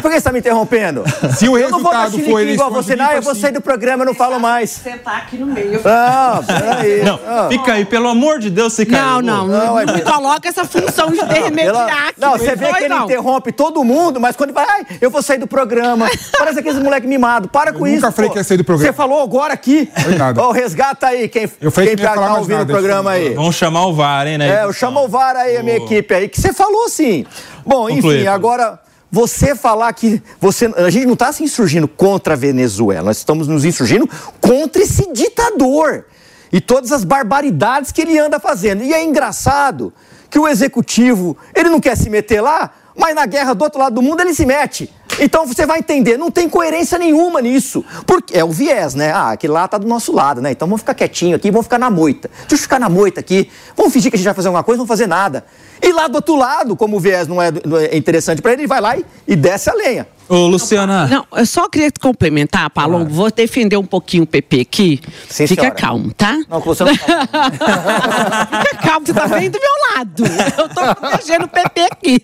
Por 0.00 0.02
que 0.02 0.10
você 0.10 0.16
está 0.16 0.32
me 0.32 0.38
interrompendo? 0.38 1.04
Se 1.36 1.48
o 1.48 1.58
eu 1.58 1.70
não 1.70 1.80
vou 1.80 1.92
dar 1.92 2.04
resultado 2.04 2.30
for 2.30 2.38
chilique 2.40 2.54
igual 2.54 2.70
você, 2.70 2.96
não. 2.96 3.04
Eu 3.06 3.10
limpas, 3.10 3.24
vou 3.24 3.34
sim. 3.34 3.40
sair 3.40 3.52
do 3.52 3.60
programa, 3.60 4.02
eu 4.02 4.06
não 4.06 4.14
falo 4.14 4.38
mais. 4.38 4.70
Sentar 4.70 5.18
aqui 5.18 5.36
no 5.36 5.46
meio. 5.46 5.80
Não, 5.92 6.44
peraí. 6.44 7.02
Não, 7.04 7.48
fica 7.48 7.72
aí, 7.72 7.84
pelo 7.84 8.08
amor 8.08 8.38
de 8.38 8.50
Deus, 8.50 8.72
se 8.72 8.84
Não, 8.84 9.20
não, 9.22 9.46
não, 9.46 9.66
Não, 9.66 9.80
é 9.80 9.86
não 9.86 10.00
coloca 10.00 10.48
essa 10.48 10.64
função 10.64 11.10
de 11.10 11.20
intermediar. 11.20 12.12
Não, 12.16 12.32
você 12.32 12.54
vê 12.56 12.72
que 12.72 12.84
ele 12.84 12.88
não. 12.88 13.04
interrompe 13.04 13.52
todo 13.52 13.82
mundo, 13.84 14.20
mas 14.20 14.36
quando 14.36 14.50
ele 14.50 14.54
vai, 14.54 14.66
ai, 14.68 14.86
eu 15.00 15.10
vou 15.10 15.22
sair 15.22 15.38
do 15.38 15.46
programa. 15.46 16.08
Parece 16.38 16.60
aqueles 16.60 16.78
moleque 16.82 17.06
mimado. 17.06 17.48
Para 17.48 17.72
com 17.72 17.80
nunca 17.84 17.90
isso. 18.08 18.12
falei 18.12 18.28
pô. 18.28 18.32
que 18.34 18.38
ia 18.40 18.44
sair 18.52 18.58
do 18.58 18.64
programa. 18.64 18.92
Você 18.92 18.96
falou 18.96 19.22
agora 19.22 19.54
aqui. 19.54 19.90
Foi 20.02 20.14
nada. 20.14 20.40
Ó, 20.42 20.52
resgata 20.52 21.06
aí 21.08 21.28
quem, 21.28 21.50
Eu 21.60 21.70
falei 21.70 21.90
quem 21.90 21.96
que 21.96 22.02
tá, 22.02 22.14
falar 22.14 22.28
tá 22.28 22.38
ouvindo 22.38 22.62
o 22.62 22.66
programa 22.66 23.12
assim. 23.12 23.28
aí. 23.28 23.34
Vamos 23.34 23.56
chamar 23.56 23.86
o 23.86 23.94
VAR, 23.94 24.26
hein, 24.26 24.38
né? 24.38 24.60
É, 24.60 24.64
eu 24.64 24.72
chamo 24.72 25.00
o 25.04 25.08
VAR 25.08 25.36
aí, 25.36 25.56
a 25.56 25.62
minha 25.62 25.76
equipe 25.76 26.14
aí, 26.14 26.28
que 26.28 26.40
você 26.40 26.52
falou 26.52 26.88
sim. 26.88 27.24
Bom, 27.64 27.88
Conclui, 27.88 28.18
enfim, 28.18 28.26
agora 28.26 28.78
você 29.10 29.54
falar 29.54 29.92
que 29.92 30.22
você, 30.40 30.72
a 30.76 30.90
gente 30.90 31.06
não 31.06 31.14
está 31.14 31.32
se 31.32 31.42
insurgindo 31.42 31.86
contra 31.86 32.34
a 32.34 32.36
Venezuela, 32.36 33.06
nós 33.06 33.18
estamos 33.18 33.46
nos 33.46 33.64
insurgindo 33.64 34.08
contra 34.40 34.82
esse 34.82 35.12
ditador 35.12 36.06
e 36.50 36.60
todas 36.60 36.92
as 36.92 37.04
barbaridades 37.04 37.92
que 37.92 38.00
ele 38.02 38.18
anda 38.18 38.38
fazendo. 38.38 38.82
E 38.82 38.92
é 38.92 39.02
engraçado 39.02 39.92
que 40.30 40.38
o 40.38 40.48
executivo, 40.48 41.36
ele 41.54 41.68
não 41.68 41.80
quer 41.80 41.96
se 41.96 42.08
meter 42.08 42.40
lá, 42.40 42.70
mas 42.96 43.14
na 43.14 43.26
guerra 43.26 43.54
do 43.54 43.62
outro 43.62 43.78
lado 43.78 43.94
do 43.94 44.02
mundo 44.02 44.20
ele 44.20 44.34
se 44.34 44.46
mete. 44.46 44.90
Então 45.20 45.46
você 45.46 45.66
vai 45.66 45.78
entender, 45.78 46.16
não 46.16 46.30
tem 46.30 46.48
coerência 46.48 46.98
nenhuma 46.98 47.40
nisso. 47.40 47.84
Porque 48.06 48.36
é 48.36 48.44
o 48.44 48.50
viés, 48.50 48.94
né? 48.94 49.12
Ah, 49.12 49.32
aquele 49.32 49.52
lá 49.52 49.68
tá 49.68 49.78
do 49.78 49.86
nosso 49.86 50.12
lado, 50.12 50.40
né? 50.40 50.52
Então 50.52 50.66
vamos 50.66 50.80
ficar 50.80 50.94
quietinho 50.94 51.36
aqui, 51.36 51.50
vamos 51.50 51.66
ficar 51.66 51.78
na 51.78 51.90
moita. 51.90 52.30
Deixa 52.40 52.54
eu 52.54 52.58
ficar 52.58 52.78
na 52.78 52.88
moita 52.88 53.20
aqui. 53.20 53.50
Vamos 53.76 53.92
fingir 53.92 54.10
que 54.10 54.16
a 54.16 54.18
gente 54.18 54.26
vai 54.26 54.34
fazer 54.34 54.48
alguma 54.48 54.64
coisa, 54.64 54.78
não 54.78 54.86
fazer 54.86 55.06
nada. 55.06 55.44
E 55.80 55.92
lá 55.92 56.08
do 56.08 56.16
outro 56.16 56.36
lado, 56.36 56.76
como 56.76 56.96
o 56.96 57.00
viés 57.00 57.26
não 57.26 57.42
é, 57.42 57.50
não 57.64 57.78
é 57.78 57.96
interessante 57.96 58.40
para 58.40 58.52
ele, 58.52 58.62
ele 58.62 58.68
vai 58.68 58.80
lá 58.80 58.96
e, 58.96 59.04
e 59.26 59.36
desce 59.36 59.68
a 59.68 59.74
lenha. 59.74 60.06
Ô, 60.28 60.46
Luciana. 60.46 61.06
Não, 61.06 61.26
eu 61.36 61.46
só 61.46 61.68
queria 61.68 61.90
te 61.90 62.00
complementar, 62.00 62.70
Palombo. 62.70 63.10
Vou 63.10 63.30
defender 63.30 63.76
um 63.76 63.84
pouquinho 63.84 64.22
o 64.24 64.26
PP 64.26 64.60
aqui. 64.60 65.00
Sim, 65.28 65.46
Fica 65.46 65.62
senhora. 65.62 65.80
calmo, 65.80 66.12
tá? 66.14 66.38
Não, 66.48 66.60
que 66.60 66.66
você 66.66 66.84
não 66.84 66.92
Fica 66.96 68.76
calmo, 68.82 69.06
você 69.06 69.12
tá 69.14 69.28
bem 69.28 69.50
do 69.50 69.58
meu 69.58 69.70
lado. 69.96 70.24
Eu 70.58 70.68
tô 70.68 70.94
protegendo 70.94 71.44
o 71.44 71.48
PP 71.48 71.80
aqui. 71.90 72.20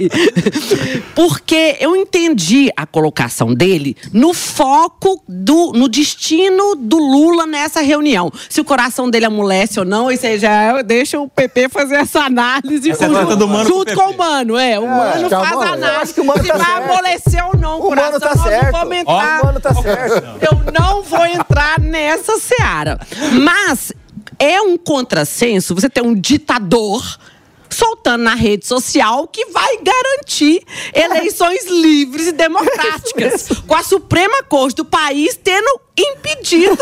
Porque 1.15 1.77
eu 1.81 1.97
entendi 1.97 2.71
a 2.77 2.87
colocação 2.87 3.53
dele 3.55 3.97
no 4.13 4.33
foco 4.33 5.23
do, 5.29 5.73
no 5.73 5.89
destino 5.89 6.75
do 6.77 6.97
Lula 6.99 7.47
nessa 7.47 7.81
reunião. 7.81 8.31
Se 8.49 8.61
o 8.61 8.65
coração 8.65 9.11
dele 9.11 9.27
amolece 9.27 9.79
ou 9.79 9.85
não, 9.85 10.11
isso 10.11 10.27
aí 10.27 10.39
já 10.39 10.81
deixa 10.83 11.19
o 11.21 11.29
PP 11.29 11.69
fazer 11.69 11.97
essa 11.97 12.21
análise 12.21 12.91
Essa 12.91 13.05
é 13.05 13.09
junto, 13.09 13.19
treta 13.19 13.37
do 13.37 13.49
Mano 13.49 13.69
junto 13.69 13.95
com 13.95 14.01
o 14.01 14.05
com 14.09 14.15
o 14.15 14.19
Mano. 14.19 14.57
É, 14.57 14.79
o 14.79 14.87
Mano 14.87 15.03
acho 15.03 15.25
que 15.25 15.31
faz 15.31 15.53
a 15.53 15.73
análise. 15.73 16.03
Acho 16.03 16.15
que 16.15 16.21
o 16.21 16.25
Mano 16.25 16.43
se 16.43 16.49
tá 16.49 16.57
vai 16.57 16.67
certo. 16.67 16.91
amolecer 16.91 17.47
ou 17.47 17.57
não 17.57 17.81
o 17.89 17.93
O 17.93 17.97
Mano 17.97 18.21
tá 18.21 18.35
não 18.35 18.43
certo. 18.45 18.93
entrar. 18.93 19.41
o 19.41 19.45
Mano 19.47 19.61
tá 19.61 19.75
certo. 19.75 20.25
Eu 20.41 20.73
não 20.73 21.03
vou 21.03 21.27
entrar 21.27 21.81
nessa 21.81 22.39
seara. 22.39 22.99
Mas 23.43 23.93
é 24.39 24.61
um 24.61 24.77
contrassenso 24.77 25.75
você 25.75 25.89
ter 25.89 26.03
um 26.03 26.15
ditador 26.15 27.03
soltando 27.71 28.23
na 28.25 28.35
rede 28.35 28.67
social 28.67 29.27
que 29.29 29.45
vai 29.47 29.79
garantir 29.83 30.63
eleições 30.95 31.67
livres 31.67 32.27
e 32.29 32.33
democráticas. 32.33 33.49
Com 33.67 33.75
a 33.75 33.83
Suprema 33.83 34.43
Corte 34.43 34.77
do 34.77 34.85
país 34.85 35.39
tendo 35.43 35.81
impedido 36.03 36.79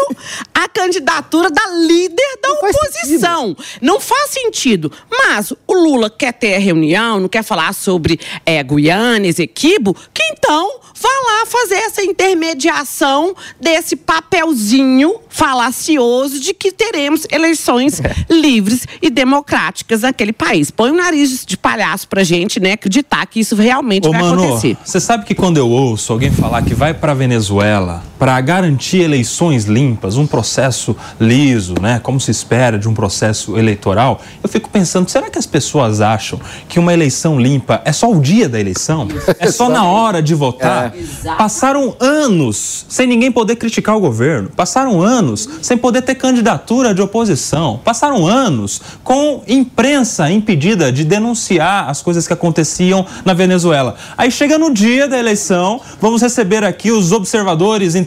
a 0.54 0.68
candidatura 0.68 1.50
da 1.50 1.66
líder 1.68 2.38
da 2.42 2.56
faz 2.60 2.76
oposição. 2.76 3.56
Não 3.80 3.98
faz 4.00 4.30
sentido. 4.30 4.90
Mas 5.10 5.52
o 5.66 5.74
Lula 5.74 6.10
quer 6.10 6.32
ter 6.32 6.54
a 6.56 6.58
reunião, 6.58 7.20
não 7.20 7.28
quer 7.28 7.42
falar 7.42 7.72
sobre 7.74 8.18
é, 8.44 8.62
Guiana, 8.62 9.26
Esequibo, 9.26 9.94
que 10.12 10.22
então 10.24 10.80
vá 10.98 11.08
lá 11.08 11.46
fazer 11.46 11.74
essa 11.76 12.02
intermediação 12.02 13.34
desse 13.60 13.96
papelzinho 13.96 15.16
falacioso 15.28 16.40
de 16.40 16.54
que 16.54 16.72
teremos 16.72 17.26
eleições 17.30 18.00
livres 18.30 18.86
e 19.02 19.10
democráticas 19.10 20.02
naquele 20.02 20.32
país. 20.32 20.70
Põe 20.70 20.90
o 20.90 20.94
nariz 20.94 21.44
de 21.44 21.56
palhaço 21.56 22.08
pra 22.08 22.24
gente, 22.24 22.58
né, 22.58 22.72
acreditar 22.72 23.26
que 23.26 23.40
isso 23.40 23.54
realmente 23.54 24.08
Ô, 24.08 24.12
vai 24.12 24.20
mano, 24.22 24.42
acontecer. 24.44 24.76
você 24.84 24.98
sabe 25.00 25.24
que 25.24 25.34
quando 25.34 25.58
eu 25.58 25.68
ouço 25.68 26.12
alguém 26.12 26.30
falar 26.30 26.62
que 26.62 26.74
vai 26.74 26.94
para 26.94 27.12
Venezuela 27.12 28.02
para 28.18 28.40
garantir 28.40 29.02
eleições 29.02 29.64
limpas, 29.64 30.16
um 30.16 30.26
processo 30.26 30.96
liso, 31.20 31.74
né, 31.80 32.00
como 32.02 32.20
se 32.20 32.30
espera 32.30 32.78
de 32.78 32.88
um 32.88 32.94
processo 32.94 33.56
eleitoral, 33.58 34.20
eu 34.42 34.48
fico 34.48 34.68
pensando, 34.70 35.08
será 35.10 35.30
que 35.30 35.38
as 35.38 35.46
pessoas 35.46 36.00
acham 36.00 36.40
que 36.68 36.78
uma 36.78 36.92
eleição 36.92 37.38
limpa 37.38 37.80
é 37.84 37.92
só 37.92 38.10
o 38.10 38.20
dia 38.20 38.48
da 38.48 38.58
eleição? 38.58 39.08
É 39.38 39.50
só 39.50 39.68
na 39.68 39.84
hora 39.84 40.22
de 40.22 40.34
votar? 40.34 40.92
Passaram 41.36 41.94
anos 42.00 42.86
sem 42.88 43.06
ninguém 43.06 43.30
poder 43.30 43.56
criticar 43.56 43.96
o 43.96 44.00
governo. 44.00 44.50
Passaram 44.54 45.00
anos 45.00 45.48
sem 45.62 45.76
poder 45.76 46.02
ter 46.02 46.14
candidatura 46.14 46.94
de 46.94 47.02
oposição. 47.02 47.80
Passaram 47.84 48.26
anos 48.26 48.80
com 49.04 49.42
imprensa 49.46 50.30
impedida 50.30 50.90
de 50.90 51.04
denunciar 51.04 51.88
as 51.88 52.02
coisas 52.02 52.26
que 52.26 52.32
aconteciam 52.32 53.04
na 53.24 53.34
Venezuela. 53.34 53.96
Aí 54.16 54.30
chega 54.30 54.58
no 54.58 54.72
dia 54.72 55.06
da 55.08 55.18
eleição, 55.18 55.80
vamos 56.00 56.22
receber 56.22 56.64
aqui 56.64 56.90
os 56.90 57.12
observadores 57.12 57.94
internacionais, 57.94 58.05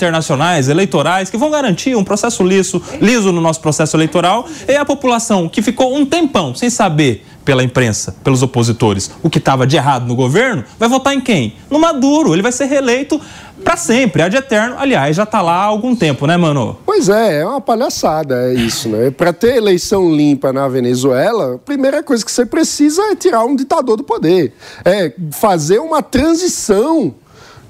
eleitorais, 0.70 1.30
que 1.30 1.38
vão 1.38 1.50
garantir 1.50 1.96
um 1.96 2.04
processo 2.04 2.44
liso, 2.44 2.82
liso 3.02 3.32
no 3.32 3.42
nosso 3.42 3.62
processo 3.62 3.96
eleitoral. 3.96 4.48
E 4.68 4.76
a 4.76 4.86
população 4.86 5.50
que 5.50 5.62
ficou 5.62 5.96
um 5.96 6.06
tempão 6.06 6.54
sem 6.56 6.70
saber 6.70 7.26
pela 7.44 7.64
imprensa, 7.64 8.16
pelos 8.24 8.44
opositores, 8.44 9.10
o 9.24 9.30
que 9.30 9.40
estava 9.40 9.66
de 9.66 9.76
errado 9.76 10.06
no 10.06 10.16
governo, 10.16 10.64
vai 10.78 10.88
votar 10.88 11.16
em 11.16 11.22
quem? 11.22 11.56
No 11.70 11.80
Maduro. 11.80 12.34
Ele 12.34 12.44
vai 12.44 12.52
ser 12.52 12.66
reeleito 12.66 13.20
para 13.64 13.76
sempre, 13.76 14.22
ad 14.22 14.36
eterno. 14.36 14.76
Aliás, 14.78 15.16
já 15.16 15.24
está 15.24 15.42
lá 15.42 15.56
há 15.56 15.64
algum 15.64 15.96
tempo, 15.96 16.28
né, 16.28 16.38
mano? 16.38 16.78
Pois 16.86 17.10
é, 17.10 17.42
é 17.42 17.46
uma 17.46 17.60
palhaçada, 17.60 18.36
é 18.50 18.54
isso, 18.54 18.90
né? 18.90 19.12
Para 19.12 19.34
ter 19.34 19.56
eleição 19.56 20.14
limpa 20.16 20.54
na 20.54 20.68
Venezuela, 20.68 21.56
a 21.56 21.58
primeira 21.58 22.04
coisa 22.04 22.24
que 22.24 22.32
você 22.32 22.46
precisa 22.46 23.02
é 23.12 23.16
tirar 23.16 23.44
um 23.44 23.56
ditador 23.56 23.98
do 23.98 24.04
poder. 24.04 24.54
É 24.86 25.12
fazer 25.32 25.80
uma 25.80 26.02
transição 26.02 27.16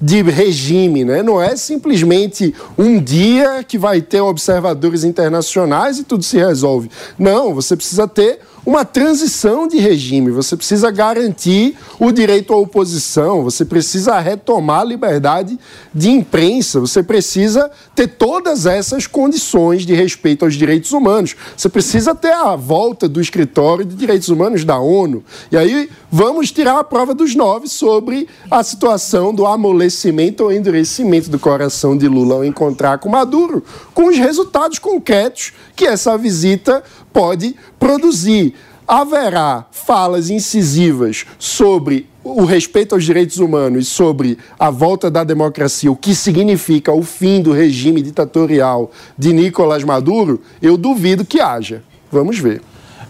de 0.00 0.22
regime, 0.22 1.04
né? 1.04 1.22
Não 1.22 1.40
é 1.40 1.54
simplesmente 1.56 2.54
um 2.78 3.00
dia 3.00 3.62
que 3.62 3.76
vai 3.76 4.00
ter 4.00 4.20
observadores 4.20 5.04
internacionais 5.04 5.98
e 5.98 6.04
tudo 6.04 6.22
se 6.22 6.38
resolve. 6.38 6.90
Não, 7.18 7.54
você 7.54 7.76
precisa 7.76 8.08
ter 8.08 8.40
uma 8.64 8.84
transição 8.84 9.66
de 9.66 9.78
regime, 9.78 10.30
você 10.30 10.56
precisa 10.56 10.90
garantir 10.90 11.76
o 11.98 12.12
direito 12.12 12.52
à 12.52 12.56
oposição, 12.56 13.42
você 13.42 13.64
precisa 13.64 14.18
retomar 14.18 14.80
a 14.80 14.84
liberdade 14.84 15.58
de 15.94 16.10
imprensa, 16.10 16.78
você 16.78 17.02
precisa 17.02 17.70
ter 17.94 18.06
todas 18.06 18.66
essas 18.66 19.06
condições 19.06 19.86
de 19.86 19.94
respeito 19.94 20.44
aos 20.44 20.54
direitos 20.54 20.92
humanos. 20.92 21.34
Você 21.56 21.68
precisa 21.68 22.14
ter 22.14 22.32
a 22.32 22.54
volta 22.54 23.08
do 23.08 23.20
escritório 23.20 23.84
de 23.84 23.96
direitos 23.96 24.28
humanos 24.28 24.64
da 24.64 24.78
ONU. 24.78 25.24
E 25.50 25.56
aí 25.56 25.88
vamos 26.10 26.50
tirar 26.50 26.78
a 26.78 26.84
prova 26.84 27.14
dos 27.14 27.34
nove 27.34 27.68
sobre 27.68 28.28
a 28.50 28.62
situação 28.62 29.32
do 29.32 29.46
amolecimento 29.46 30.44
ou 30.44 30.52
endurecimento 30.52 31.30
do 31.30 31.38
coração 31.38 31.96
de 31.96 32.08
Lula 32.08 32.36
ao 32.36 32.44
encontrar 32.44 32.98
com 32.98 33.08
Maduro, 33.08 33.62
com 33.94 34.08
os 34.08 34.16
resultados 34.16 34.78
concretos 34.78 35.52
que 35.76 35.86
essa 35.86 36.18
visita 36.18 36.82
pode 37.12 37.54
produzir. 37.78 38.54
Haverá 38.86 39.66
falas 39.70 40.30
incisivas 40.30 41.24
sobre 41.38 42.08
o 42.24 42.44
respeito 42.44 42.94
aos 42.94 43.04
direitos 43.04 43.38
humanos 43.38 43.88
sobre 43.88 44.36
a 44.58 44.68
volta 44.68 45.10
da 45.10 45.24
democracia, 45.24 45.90
o 45.90 45.96
que 45.96 46.14
significa 46.14 46.92
o 46.92 47.02
fim 47.02 47.40
do 47.40 47.52
regime 47.52 48.02
ditatorial 48.02 48.90
de 49.16 49.32
Nicolás 49.32 49.84
Maduro, 49.84 50.40
eu 50.60 50.76
duvido 50.76 51.24
que 51.24 51.40
haja. 51.40 51.82
Vamos 52.10 52.38
ver. 52.38 52.60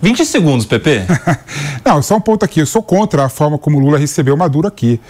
20 0.03 0.25
segundos, 0.25 0.67
PP. 0.67 1.03
Não, 1.85 2.03
só 2.03 2.17
um 2.17 2.21
ponto 2.21 2.45
aqui. 2.45 2.61
Eu 2.61 2.67
sou 2.67 2.83
contra 2.83 3.25
a 3.25 3.29
forma 3.29 3.59
como 3.59 3.77
o 3.77 3.81
Lula 3.81 3.99
recebeu 3.99 4.37
Maduro 4.37 4.67
aqui. 4.67 5.01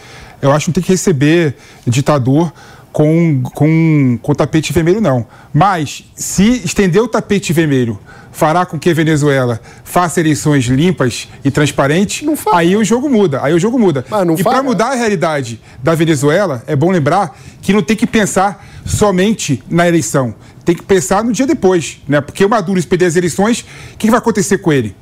Eu 0.42 0.52
acho 0.52 0.64
que 0.64 0.70
não 0.70 0.74
tem 0.74 0.82
que 0.82 0.92
receber 0.92 1.54
ditador 1.86 2.50
com, 2.92 3.42
com, 3.42 4.18
com 4.20 4.34
tapete 4.34 4.72
vermelho, 4.72 5.00
não. 5.00 5.26
Mas, 5.52 6.04
se 6.14 6.62
estender 6.64 7.02
o 7.02 7.08
tapete 7.08 7.52
vermelho 7.52 7.98
fará 8.32 8.64
com 8.64 8.78
que 8.78 8.88
a 8.88 8.94
Venezuela 8.94 9.60
faça 9.84 10.20
eleições 10.20 10.64
limpas 10.64 11.28
e 11.44 11.50
transparentes, 11.50 12.26
aí 12.52 12.76
o 12.76 12.84
jogo 12.84 13.08
muda. 13.08 13.40
Aí 13.42 13.52
o 13.52 13.58
jogo 13.58 13.78
muda. 13.78 14.04
e 14.38 14.42
para 14.42 14.62
mudar 14.62 14.92
a 14.92 14.94
realidade 14.94 15.60
da 15.82 15.94
Venezuela, 15.94 16.62
é 16.66 16.74
bom 16.74 16.90
lembrar 16.90 17.38
que 17.60 17.72
não 17.72 17.82
tem 17.82 17.96
que 17.96 18.06
pensar 18.06 18.66
somente 18.86 19.62
na 19.68 19.86
eleição. 19.86 20.34
Tem 20.70 20.76
que 20.76 20.84
pensar 20.84 21.24
no 21.24 21.32
dia 21.32 21.48
depois, 21.48 21.98
né? 22.06 22.20
Porque 22.20 22.44
o 22.44 22.48
Maduro, 22.48 22.80
se 22.80 22.86
perder 22.86 23.06
as 23.06 23.16
eleições, 23.16 23.64
o 23.92 23.96
que 23.96 24.08
vai 24.08 24.20
acontecer 24.20 24.58
com 24.58 24.72
ele? 24.72 24.94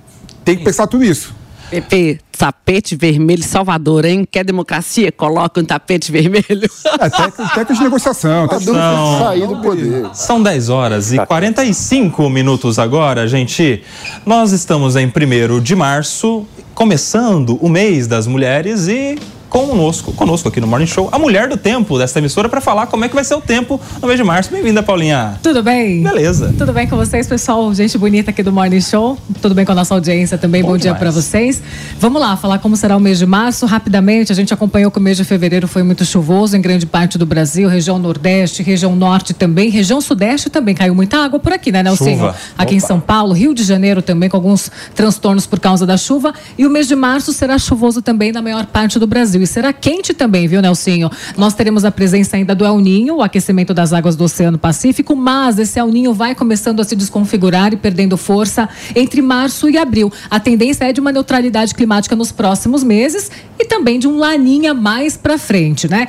Tem 0.43 0.57
que 0.57 0.65
pensar 0.65 0.87
tudo 0.87 1.05
isso. 1.05 1.35
PP, 1.71 2.21
tapete 2.39 2.97
vermelho 2.97 3.43
Salvador, 3.43 4.07
hein? 4.07 4.27
Quer 4.31 4.47
democracia? 4.47 5.13
Coloca 5.13 5.61
um 5.61 5.65
tapete 5.67 6.11
vermelho. 6.11 6.71
É, 6.99 7.11
técnicas 7.11 7.77
de 7.77 7.85
negociação. 7.85 8.49
Tá 8.49 8.59
São, 8.59 9.19
sair 9.19 9.47
do 9.47 9.61
poder. 9.61 10.09
São 10.15 10.43
10 10.43 10.71
horas 10.71 11.13
e 11.13 11.19
45 11.19 12.31
minutos 12.31 12.79
agora, 12.79 13.29
gente. 13.29 13.83
Nós 14.25 14.53
estamos 14.53 14.97
em 14.97 15.07
1 15.07 15.61
de 15.61 15.77
março, 15.77 16.47
começando 16.75 17.59
o 17.61 17.69
mês 17.69 18.07
das 18.07 18.27
mulheres 18.27 18.89
e 18.89 19.19
conosco, 19.49 20.13
conosco 20.13 20.49
aqui 20.49 20.61
no 20.61 20.67
Morning 20.67 20.87
Show, 20.87 21.09
a 21.11 21.19
mulher 21.19 21.49
do 21.49 21.57
tempo 21.57 21.99
desta 21.99 22.19
emissora 22.19 22.49
para 22.49 22.61
falar 22.61 22.87
como 22.87 23.05
é 23.05 23.09
que 23.09 23.15
vai 23.15 23.25
ser 23.25 23.35
o 23.35 23.41
tempo 23.41 23.81
no 24.01 24.07
mês 24.07 24.19
de 24.19 24.25
março. 24.25 24.51
Bem-vinda, 24.51 24.83
Paulinha. 24.83 25.39
Tudo 25.43 25.63
bem? 25.63 26.03
Beleza. 26.03 26.55
Tudo 26.57 26.73
bem 26.73 26.87
com 26.87 26.97
vocês, 26.97 27.27
pessoal? 27.27 27.73
Gente 27.75 27.97
bonita 27.97 28.31
aqui 28.31 28.43
do 28.43 28.53
Morning 28.53 28.81
Show. 28.81 29.19
Tudo 29.41 29.55
bem 29.55 29.65
com 29.65 29.73
a 29.73 29.75
nossa 29.75 29.95
audiência 29.95 30.37
também? 30.37 30.63
Bom, 30.63 30.71
Bom 30.71 30.77
dia 30.77 30.95
para 30.95 31.11
vocês. 31.11 31.63
Vamos 31.99 32.21
lá, 32.21 32.37
falar 32.37 32.59
como 32.59 32.77
será 32.77 32.97
o 32.97 33.01
mês 33.01 33.19
de 33.19 33.27
março. 33.27 33.67
Rapidamente, 33.67 34.31
a 34.31 34.35
gente 34.35 34.53
acompanhou 34.53 34.91
que 34.91 34.99
o 34.99 35.03
mês 35.03 35.17
de 35.17 35.25
fevereiro 35.25 35.67
foi 35.67 35.83
muito 35.83 36.05
chuvoso 36.05 36.57
em 36.57 36.61
grande 36.61 36.87
parte 36.87 37.17
do 37.17 37.27
Brasil, 37.27 37.69
região 37.69 37.99
Nordeste, 37.99 38.63
região 38.63 38.95
Norte 38.95 39.33
também, 39.33 39.71
região 39.71 40.01
Sudeste 40.01 40.51
também 40.51 40.75
caiu 40.75 40.95
muita 40.95 41.19
água 41.19 41.39
por 41.39 41.53
aqui, 41.53 41.73
né? 41.73 41.83
Chuva. 41.97 42.35
Aqui 42.57 42.75
em 42.75 42.79
Opa. 42.79 42.87
São 42.87 43.01
Paulo, 43.01 43.33
Rio 43.33 43.55
de 43.55 43.65
Janeiro 43.65 44.03
também 44.03 44.29
com 44.29 44.37
alguns 44.37 44.71
transtornos 44.95 45.47
por 45.47 45.59
causa 45.59 45.87
da 45.87 45.97
chuva. 45.97 46.33
E 46.57 46.67
o 46.67 46.71
mês 46.71 46.87
de 46.87 46.95
março 46.95 47.33
será 47.33 47.59
chuvoso 47.59 48.03
também 48.03 48.33
na 48.33 48.43
maior 48.43 48.67
parte 48.67 48.99
do 48.99 49.07
Brasil. 49.07 49.38
E 49.43 49.47
será 49.47 49.73
quente 49.73 50.13
também, 50.15 50.47
viu, 50.47 50.61
Nelsinho? 50.61 51.11
Nós 51.37 51.55
teremos 51.55 51.85
a 51.85 51.91
presença 51.91 52.37
ainda 52.37 52.55
do 52.55 52.65
El 52.65 52.79
Ninho, 52.79 53.17
o 53.17 53.23
aquecimento 53.23 53.73
das 53.73 53.93
águas 53.93 54.17
do 54.17 54.25
Oceano 54.25 54.59
Pacífico, 54.59 55.15
mas 55.15 55.59
esse 55.59 55.79
El 55.79 55.89
Ninho 55.89 56.13
vai 56.13 56.35
começando 56.35 56.81
a 56.81 56.85
se 56.85 56.95
desconfigurar 56.95 57.73
e 57.73 57.77
perdendo 57.77 58.17
força 58.17 58.69
entre 58.95 59.23
março 59.23 59.69
e 59.69 59.77
abril. 59.77 60.13
A 60.31 60.39
tendência 60.41 60.85
é 60.85 60.93
de 60.93 61.01
uma 61.01 61.13
neutralidade 61.13 61.75
climática 61.75 62.15
nos 62.15 62.33
próximos 62.33 62.83
meses 62.83 63.31
e 63.59 63.65
também 63.65 63.99
de 63.99 64.07
um 64.09 64.19
laninha 64.19 64.75
mais 64.75 65.17
para 65.17 65.39
frente, 65.39 65.89
né? 65.89 66.09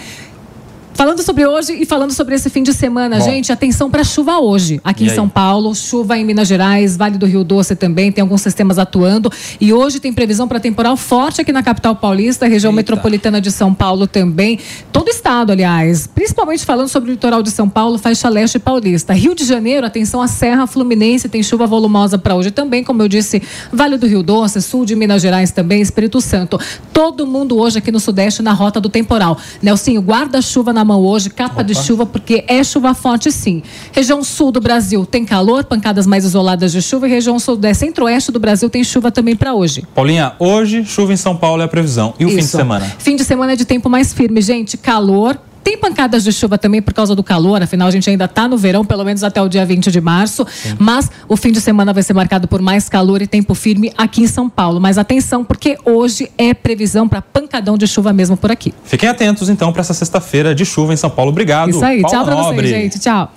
Falando 0.94 1.24
sobre 1.24 1.46
hoje 1.48 1.74
e 1.82 1.86
falando 1.86 2.12
sobre 2.12 2.36
esse 2.36 2.50
fim 2.50 2.62
de 2.62 2.74
semana, 2.74 3.20
Bom. 3.20 3.24
gente, 3.24 3.54
atenção 3.54 3.90
para 3.90 4.04
chuva 4.04 4.40
hoje. 4.40 4.82
Aqui 4.84 5.04
E 5.04 5.08
em 5.08 5.10
aí? 5.10 5.16
São 5.16 5.30
Paulo, 5.30 5.74
chuva 5.74 6.18
em 6.18 6.26
Minas 6.26 6.46
Gerais, 6.46 6.98
Vale 6.98 7.18
do 7.18 7.26
Rio 7.26 7.42
Doce 7.42 7.74
também, 7.74 8.12
tem 8.12 8.22
alguns 8.22 8.42
sistemas 8.42 8.78
atuando. 8.78 9.32
E 9.62 9.72
hoje 9.72 10.00
tem 10.02 10.12
previsão 10.12 10.46
para 10.46 10.60
temporal 10.60 10.98
forte 10.98 11.40
aqui 11.40 11.54
na 11.54 11.64
capital 11.64 11.96
paulista, 11.96 12.48
região 12.48 12.72
Eita. 12.72 12.76
metropolitana 12.76 13.40
de 13.40 13.50
São 13.50 13.74
Paulo 13.74 14.08
também. 14.08 14.60
Todo 14.92 15.08
o 15.08 15.10
estado, 15.10 15.54
aliás. 15.54 16.06
Principalmente 16.08 16.66
falando 16.66 16.90
sobre 16.90 17.12
o 17.12 17.14
litoral 17.14 17.42
de 17.42 17.52
São 17.52 17.70
Paulo, 17.70 17.98
faixa 17.98 18.28
leste 18.28 18.60
paulista. 18.60 19.14
Rio 19.14 19.34
de 19.34 19.46
Janeiro, 19.46 19.88
atenção 19.88 20.22
à 20.22 20.28
Serra 20.28 20.68
Fluminense, 20.68 21.30
tem 21.30 21.42
chuva 21.42 21.66
volumosa 21.66 22.18
para 22.18 22.36
hoje 22.36 22.52
também, 22.52 22.84
como 22.84 23.02
eu 23.02 23.08
disse, 23.08 23.42
Vale 23.72 23.96
do 23.98 24.06
Rio 24.06 24.22
Doce, 24.22 24.62
sul 24.62 24.84
de 24.86 24.98
Minas 24.98 25.22
Gerais 25.22 25.52
também, 25.52 25.82
Espírito 25.82 26.20
Santo. 26.20 26.60
Todo 26.92 27.26
mundo 27.26 27.58
hoje 27.58 27.78
aqui 27.78 27.90
no 27.90 28.02
Sudeste 28.02 28.42
na 28.42 28.52
rota 28.52 28.82
do 28.82 28.90
temporal. 28.90 29.38
Nelsinho, 29.62 30.02
guarda-chuva 30.02 30.74
na 30.74 30.79
mão 30.84 31.02
hoje, 31.06 31.30
capa 31.30 31.64
de 31.64 31.76
chuva, 31.76 32.06
porque 32.06 32.44
é 32.48 32.64
chuva 32.64 32.94
forte 32.94 33.32
sim. 33.32 33.62
Região 33.92 34.24
sul 34.24 34.52
do 34.52 34.60
Brasil 34.60 35.06
tem 35.06 35.26
calor, 35.26 35.64
pancadas 35.64 36.06
mais 36.06 36.26
isoladas 36.26 36.72
de 36.72 36.82
chuva, 36.82 37.08
e 37.08 37.12
região 37.12 37.40
sudeste, 37.40 37.86
centro-oeste 37.86 38.32
do 38.32 38.40
Brasil 38.40 38.70
tem 38.70 38.84
chuva 38.84 39.12
também 39.12 39.36
para 39.36 39.54
hoje. 39.54 39.84
Paulinha, 39.94 40.34
hoje 40.40 40.86
chuva 40.86 41.14
em 41.14 41.18
São 41.18 41.36
Paulo 41.36 41.62
é 41.62 41.66
a 41.66 41.68
previsão. 41.68 42.14
E 42.20 42.26
o 42.26 42.30
fim 42.30 42.36
de 42.36 42.42
Isso. 42.44 42.58
semana? 42.58 42.86
Fim 42.98 43.16
de 43.16 43.24
semana 43.24 43.54
é 43.54 43.56
de 43.56 43.66
tempo 43.66 43.90
mais 43.90 44.14
firme, 44.14 44.42
gente. 44.42 44.78
Calor. 44.78 45.38
Tem 45.64 45.78
pancadas 45.78 46.24
de 46.24 46.32
chuva 46.32 46.58
também 46.58 46.82
por 46.82 46.94
causa 46.94 47.16
do 47.16 47.24
calor, 47.24 47.62
afinal 47.62 47.88
a 47.88 47.92
gente 47.92 48.10
ainda 48.10 48.26
está 48.26 48.48
no 48.48 48.58
verão, 48.58 48.86
pelo 48.86 49.04
menos 49.04 49.24
até 49.24 49.42
o 49.42 49.50
dia 49.50 49.66
20 49.66 49.92
de 49.92 50.02
março. 50.02 50.46
Mas 50.78 51.10
o 51.28 51.36
fim 51.36 51.52
de 51.52 51.62
semana 51.62 51.94
vai 51.94 52.04
ser 52.04 52.14
marcado 52.14 52.48
por 52.48 52.62
mais 52.62 52.90
calor 52.90 53.22
e 53.22 53.28
tempo 53.28 53.54
firme 53.54 53.92
aqui 53.98 54.22
em 54.22 54.28
São 54.28 54.50
Paulo. 54.50 54.80
Mas 54.80 54.98
atenção, 54.98 55.44
porque 55.44 55.78
hoje 55.86 56.32
é 56.38 56.54
previsão 56.54 57.08
para 57.08 57.22
pancadão 57.22 57.78
de 57.78 57.88
chuva 57.88 58.14
mesmo 58.14 58.38
por 58.38 58.52
aqui. 58.52 58.74
Fiquem 58.84 59.10
atentos 59.10 59.50
então 59.50 59.72
para 59.72 59.82
essa 59.82 59.94
sexta-feira 59.94 60.56
de 60.56 60.66
chuva 60.66 60.94
em 60.94 60.98
São 60.98 61.10
Paulo. 61.10 61.32
Obrigado. 61.32 61.70
Isso 61.70 61.84
aí, 61.84 62.02
Paula 62.02 62.18
tchau 62.18 62.26
Nobre. 62.26 62.68
vocês, 62.68 62.82
gente. 62.82 63.00
Tchau. 63.00 63.32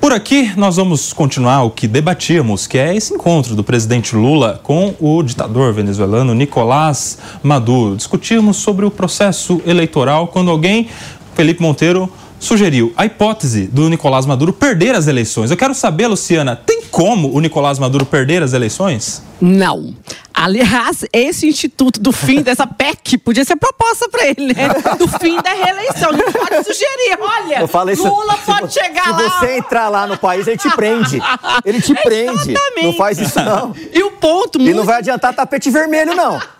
Por 0.00 0.14
aqui, 0.14 0.50
nós 0.56 0.76
vamos 0.76 1.12
continuar 1.12 1.62
o 1.62 1.70
que 1.70 1.86
debatíamos, 1.86 2.66
que 2.66 2.78
é 2.78 2.96
esse 2.96 3.12
encontro 3.12 3.54
do 3.54 3.62
presidente 3.62 4.16
Lula 4.16 4.58
com 4.62 4.94
o 4.98 5.22
ditador 5.22 5.74
venezuelano 5.74 6.34
Nicolás 6.34 7.18
Maduro. 7.42 7.96
Discutimos 7.96 8.56
sobre 8.56 8.86
o 8.86 8.90
processo 8.90 9.60
eleitoral 9.66 10.28
quando 10.28 10.50
alguém, 10.50 10.88
Felipe 11.34 11.62
Monteiro, 11.62 12.10
sugeriu 12.38 12.92
a 12.96 13.06
hipótese 13.06 13.66
do 13.66 13.88
Nicolás 13.88 14.26
Maduro 14.26 14.52
perder 14.52 14.94
as 14.94 15.06
eleições. 15.06 15.50
Eu 15.50 15.56
quero 15.56 15.74
saber, 15.74 16.06
Luciana, 16.06 16.56
tem 16.56 16.82
como 16.90 17.34
o 17.34 17.40
Nicolás 17.40 17.78
Maduro 17.78 18.06
perder 18.06 18.42
as 18.42 18.52
eleições? 18.52 19.22
Não. 19.40 19.94
Aliás, 20.32 21.04
esse 21.12 21.46
instituto 21.46 22.00
do 22.00 22.12
fim 22.12 22.40
dessa 22.40 22.66
PEC 22.66 23.18
podia 23.18 23.44
ser 23.44 23.56
proposta 23.56 24.08
para 24.08 24.26
ele, 24.28 24.54
né? 24.54 24.68
Do 24.96 25.06
fim 25.18 25.36
da 25.42 25.50
reeleição. 25.52 26.12
Não 26.12 26.32
pode 26.32 26.64
sugerir. 26.64 27.18
Olha, 27.20 27.92
isso. 27.92 28.08
Lula 28.08 28.36
se 28.38 28.44
pode 28.46 28.60
vo- 28.62 28.70
chegar 28.70 29.04
se 29.04 29.10
lá. 29.10 29.18
você 29.28 29.58
entrar 29.58 29.88
lá 29.90 30.06
no 30.06 30.16
país, 30.16 30.46
ele 30.46 30.56
te 30.56 30.70
prende. 30.74 31.20
Ele 31.64 31.82
te 31.82 31.92
prende. 32.02 32.52
Exatamente. 32.52 32.82
Não 32.84 32.92
faz 32.94 33.18
isso, 33.18 33.38
não. 33.42 33.74
E 33.92 34.02
o 34.02 34.12
ponto 34.12 34.58
E 34.58 34.62
muito 34.62 34.76
não 34.76 34.84
vai 34.84 34.96
adiantar 34.98 35.34
tapete 35.34 35.70
vermelho, 35.70 36.14
não. 36.14 36.40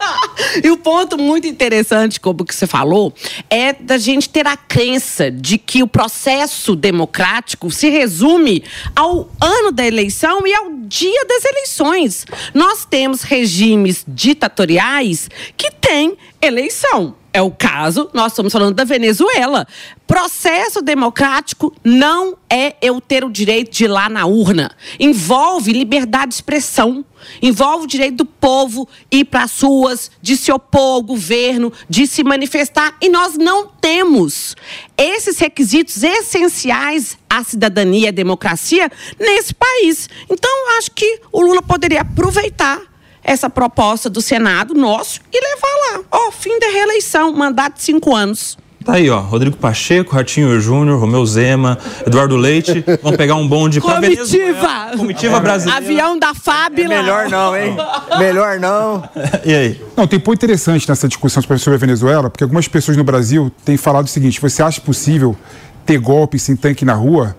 E 0.64 0.70
o 0.70 0.76
ponto 0.76 1.18
muito 1.18 1.46
interessante, 1.46 2.18
como 2.18 2.44
que 2.44 2.54
você 2.54 2.66
falou, 2.66 3.12
é 3.50 3.72
da 3.74 3.98
gente 3.98 4.28
ter 4.28 4.46
a 4.46 4.56
crença 4.56 5.30
de 5.30 5.58
que 5.58 5.82
o 5.82 5.86
processo 5.86 6.74
democrático 6.74 7.70
se 7.70 7.88
resume 7.90 8.64
ao 8.96 9.28
ano 9.40 9.70
da 9.70 9.86
eleição 9.86 10.46
e 10.46 10.54
ao 10.54 10.70
dia 10.72 11.24
das 11.26 11.44
eleições. 11.44 12.26
Nós 12.54 12.69
temos 12.84 13.22
regimes 13.22 14.04
ditatoriais 14.06 15.28
que 15.56 15.70
têm 15.70 16.16
eleição. 16.40 17.14
É 17.32 17.40
o 17.40 17.50
caso, 17.50 18.10
nós 18.12 18.32
estamos 18.32 18.52
falando 18.52 18.74
da 18.74 18.82
Venezuela. 18.82 19.64
Processo 20.04 20.82
democrático 20.82 21.72
não 21.84 22.36
é 22.50 22.74
eu 22.82 23.00
ter 23.00 23.22
o 23.24 23.30
direito 23.30 23.70
de 23.70 23.84
ir 23.84 23.88
lá 23.88 24.08
na 24.08 24.26
urna. 24.26 24.72
Envolve 24.98 25.72
liberdade 25.72 26.30
de 26.30 26.34
expressão. 26.34 27.04
Envolve 27.40 27.84
o 27.84 27.86
direito 27.86 28.16
do 28.16 28.24
povo 28.24 28.88
ir 29.12 29.26
para 29.26 29.44
as 29.44 29.60
ruas, 29.60 30.10
de 30.20 30.36
se 30.36 30.50
opor 30.50 30.96
ao 30.96 31.02
governo, 31.02 31.72
de 31.88 32.04
se 32.04 32.24
manifestar. 32.24 32.96
E 33.00 33.08
nós 33.08 33.38
não 33.38 33.68
temos 33.68 34.56
esses 34.98 35.38
requisitos 35.38 36.02
essenciais 36.02 37.16
à 37.28 37.44
cidadania 37.44 38.06
e 38.06 38.08
à 38.08 38.10
democracia 38.10 38.90
nesse 39.20 39.54
país. 39.54 40.08
Então, 40.28 40.50
acho 40.78 40.90
que 40.90 41.20
o 41.30 41.40
Lula 41.42 41.62
poderia 41.62 42.00
aproveitar 42.00 42.89
essa 43.22 43.50
proposta 43.50 44.08
do 44.08 44.20
Senado 44.20 44.74
nosso 44.74 45.20
e 45.32 45.40
levar 45.40 45.98
lá. 45.98 46.04
Ó, 46.10 46.30
fim 46.30 46.58
da 46.58 46.68
reeleição, 46.68 47.32
mandato 47.32 47.76
de 47.76 47.82
cinco 47.82 48.14
anos. 48.14 48.56
Tá 48.84 48.94
aí, 48.94 49.10
ó. 49.10 49.20
Rodrigo 49.20 49.56
Pacheco, 49.58 50.14
Ratinho 50.14 50.58
Júnior, 50.58 50.98
Romeu 50.98 51.24
Zema, 51.26 51.78
Eduardo 52.06 52.34
Leite. 52.36 52.82
Vão 53.02 53.12
pegar 53.12 53.34
um 53.34 53.46
bonde 53.46 53.78
pra 53.78 53.96
Comitiva! 53.96 54.24
Venezuela. 54.24 54.96
Comitiva 54.96 55.38
brasileira. 55.40 55.84
Avião 55.84 56.18
da 56.18 56.34
Fábio. 56.34 56.88
Melhor 56.88 57.28
não, 57.28 57.54
hein? 57.54 57.76
Melhor 58.18 58.58
não. 58.58 59.06
E 59.44 59.54
aí? 59.54 59.84
Não, 59.94 60.06
tem 60.06 60.18
ponto 60.18 60.36
interessante 60.36 60.88
nessa 60.88 61.06
discussão 61.06 61.42
sobre 61.42 61.74
a 61.74 61.78
Venezuela, 61.78 62.30
porque 62.30 62.42
algumas 62.42 62.68
pessoas 62.68 62.96
no 62.96 63.04
Brasil 63.04 63.52
têm 63.64 63.76
falado 63.76 64.06
o 64.06 64.08
seguinte: 64.08 64.40
você 64.40 64.62
acha 64.62 64.80
possível 64.80 65.36
ter 65.84 65.98
golpe 65.98 66.38
sem 66.38 66.56
tanque 66.56 66.84
na 66.84 66.94
rua? 66.94 67.36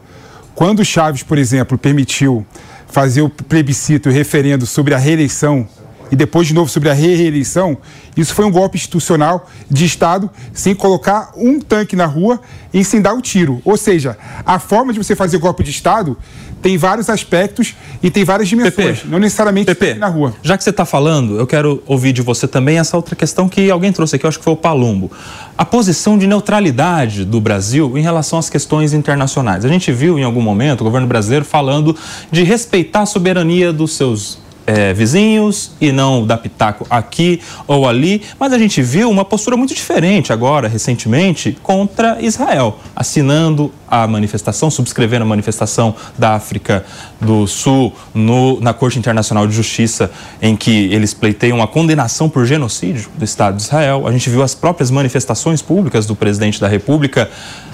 Quando 0.53 0.81
o 0.81 0.85
Chaves, 0.85 1.23
por 1.23 1.39
exemplo, 1.39 1.75
permitiu 1.75 2.45
fazer 2.91 3.21
o 3.21 3.29
plebiscito 3.29 4.09
o 4.09 4.11
referendo 4.11 4.65
sobre 4.65 4.93
a 4.93 4.97
reeleição 4.97 5.67
e 6.11 6.15
depois 6.15 6.45
de 6.45 6.53
novo 6.53 6.69
sobre 6.69 6.89
a 6.89 6.93
reeleição, 6.93 7.77
isso 8.17 8.35
foi 8.35 8.43
um 8.43 8.51
golpe 8.51 8.77
institucional 8.77 9.49
de 9.69 9.85
Estado 9.85 10.29
sem 10.53 10.75
colocar 10.75 11.31
um 11.37 11.57
tanque 11.57 11.95
na 11.95 12.05
rua 12.05 12.41
e 12.73 12.83
sem 12.83 13.01
dar 13.01 13.13
o 13.13 13.21
tiro. 13.21 13.61
Ou 13.63 13.77
seja, 13.77 14.17
a 14.45 14.59
forma 14.59 14.91
de 14.91 14.99
você 14.99 15.15
fazer 15.15 15.37
golpe 15.37 15.63
de 15.63 15.71
Estado 15.71 16.17
tem 16.61 16.77
vários 16.77 17.09
aspectos 17.09 17.75
e 18.01 18.09
tem 18.09 18.23
várias 18.23 18.47
dimensões, 18.47 18.99
Pepe, 18.99 19.07
não 19.07 19.19
necessariamente 19.19 19.65
Pepe, 19.73 19.99
na 19.99 20.07
rua. 20.07 20.33
já 20.43 20.57
que 20.57 20.63
você 20.63 20.69
está 20.69 20.85
falando, 20.85 21.39
eu 21.39 21.47
quero 21.47 21.81
ouvir 21.85 22.13
de 22.13 22.21
você 22.21 22.47
também 22.47 22.77
essa 22.77 22.95
outra 22.95 23.15
questão 23.15 23.49
que 23.49 23.69
alguém 23.69 23.91
trouxe 23.91 24.15
aqui, 24.15 24.25
eu 24.25 24.29
acho 24.29 24.37
que 24.37 24.43
foi 24.43 24.53
o 24.53 24.57
Palumbo. 24.57 25.11
A 25.57 25.65
posição 25.65 26.17
de 26.17 26.27
neutralidade 26.27 27.25
do 27.25 27.39
Brasil 27.39 27.97
em 27.97 28.01
relação 28.01 28.39
às 28.39 28.49
questões 28.49 28.93
internacionais. 28.93 29.65
A 29.65 29.67
gente 29.67 29.91
viu 29.91 30.17
em 30.17 30.23
algum 30.23 30.41
momento 30.41 30.81
o 30.81 30.83
governo 30.83 31.07
brasileiro 31.07 31.45
falando 31.45 31.95
de 32.31 32.43
respeitar 32.43 33.01
a 33.01 33.05
soberania 33.05 33.71
dos 33.71 33.93
seus 33.93 34.40
é, 34.65 34.93
vizinhos 34.93 35.71
e 35.79 35.91
não 35.91 36.25
dar 36.25 36.37
pitaco 36.37 36.85
aqui 36.89 37.41
ou 37.67 37.87
ali, 37.87 38.21
mas 38.39 38.53
a 38.53 38.59
gente 38.59 38.81
viu 38.81 39.09
uma 39.09 39.25
postura 39.25 39.57
muito 39.57 39.73
diferente 39.73 40.31
agora, 40.31 40.67
recentemente, 40.67 41.57
contra 41.63 42.21
Israel, 42.21 42.79
assinando 42.95 43.71
a 43.87 44.07
manifestação, 44.07 44.71
subscrevendo 44.71 45.23
a 45.23 45.27
manifestação 45.27 45.93
da 46.17 46.35
África 46.35 46.85
do 47.19 47.45
Sul 47.45 47.93
no, 48.13 48.59
na 48.61 48.73
Corte 48.73 48.97
Internacional 48.97 49.45
de 49.45 49.53
Justiça, 49.53 50.09
em 50.41 50.55
que 50.55 50.93
eles 50.93 51.13
pleiteiam 51.13 51.61
a 51.61 51.67
condenação 51.67 52.29
por 52.29 52.45
genocídio 52.45 53.09
do 53.17 53.25
Estado 53.25 53.57
de 53.57 53.63
Israel. 53.63 54.07
A 54.07 54.11
gente 54.11 54.29
viu 54.29 54.41
as 54.41 54.55
próprias 54.55 54.89
manifestações 54.89 55.61
públicas 55.61 56.05
do 56.05 56.15
presidente 56.15 56.61
da 56.61 56.67
República 56.67 57.29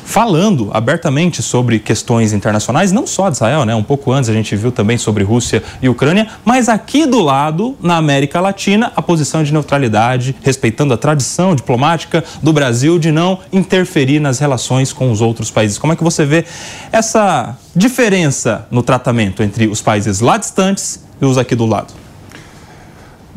falando 0.07 0.69
abertamente 0.73 1.43
sobre 1.43 1.79
questões 1.79 2.31
internacionais, 2.31 2.93
não 2.93 3.05
só 3.05 3.29
de 3.29 3.35
Israel, 3.35 3.65
né? 3.65 3.75
Um 3.75 3.83
pouco 3.83 4.09
antes 4.13 4.29
a 4.29 4.33
gente 4.33 4.55
viu 4.55 4.71
também 4.71 4.97
sobre 4.97 5.21
Rússia 5.21 5.61
e 5.81 5.89
Ucrânia, 5.89 6.27
mas 6.45 6.69
aqui 6.69 7.05
do 7.05 7.19
lado, 7.19 7.75
na 7.81 7.97
América 7.97 8.39
Latina, 8.39 8.89
a 8.95 9.01
posição 9.01 9.43
de 9.43 9.51
neutralidade, 9.51 10.33
respeitando 10.41 10.93
a 10.93 10.97
tradição 10.97 11.53
diplomática 11.53 12.23
do 12.41 12.53
Brasil 12.53 12.97
de 12.97 13.11
não 13.11 13.39
interferir 13.51 14.21
nas 14.21 14.39
relações 14.39 14.93
com 14.93 15.11
os 15.11 15.19
outros 15.19 15.51
países. 15.51 15.77
Como 15.77 15.91
é 15.91 15.95
que 15.97 16.03
você 16.05 16.25
vê 16.25 16.45
essa 16.89 17.57
diferença 17.75 18.65
no 18.71 18.81
tratamento 18.81 19.43
entre 19.43 19.67
os 19.67 19.81
países 19.81 20.21
lá 20.21 20.37
distantes 20.37 21.03
e 21.21 21.25
os 21.25 21.37
aqui 21.37 21.53
do 21.53 21.65
lado? 21.65 22.06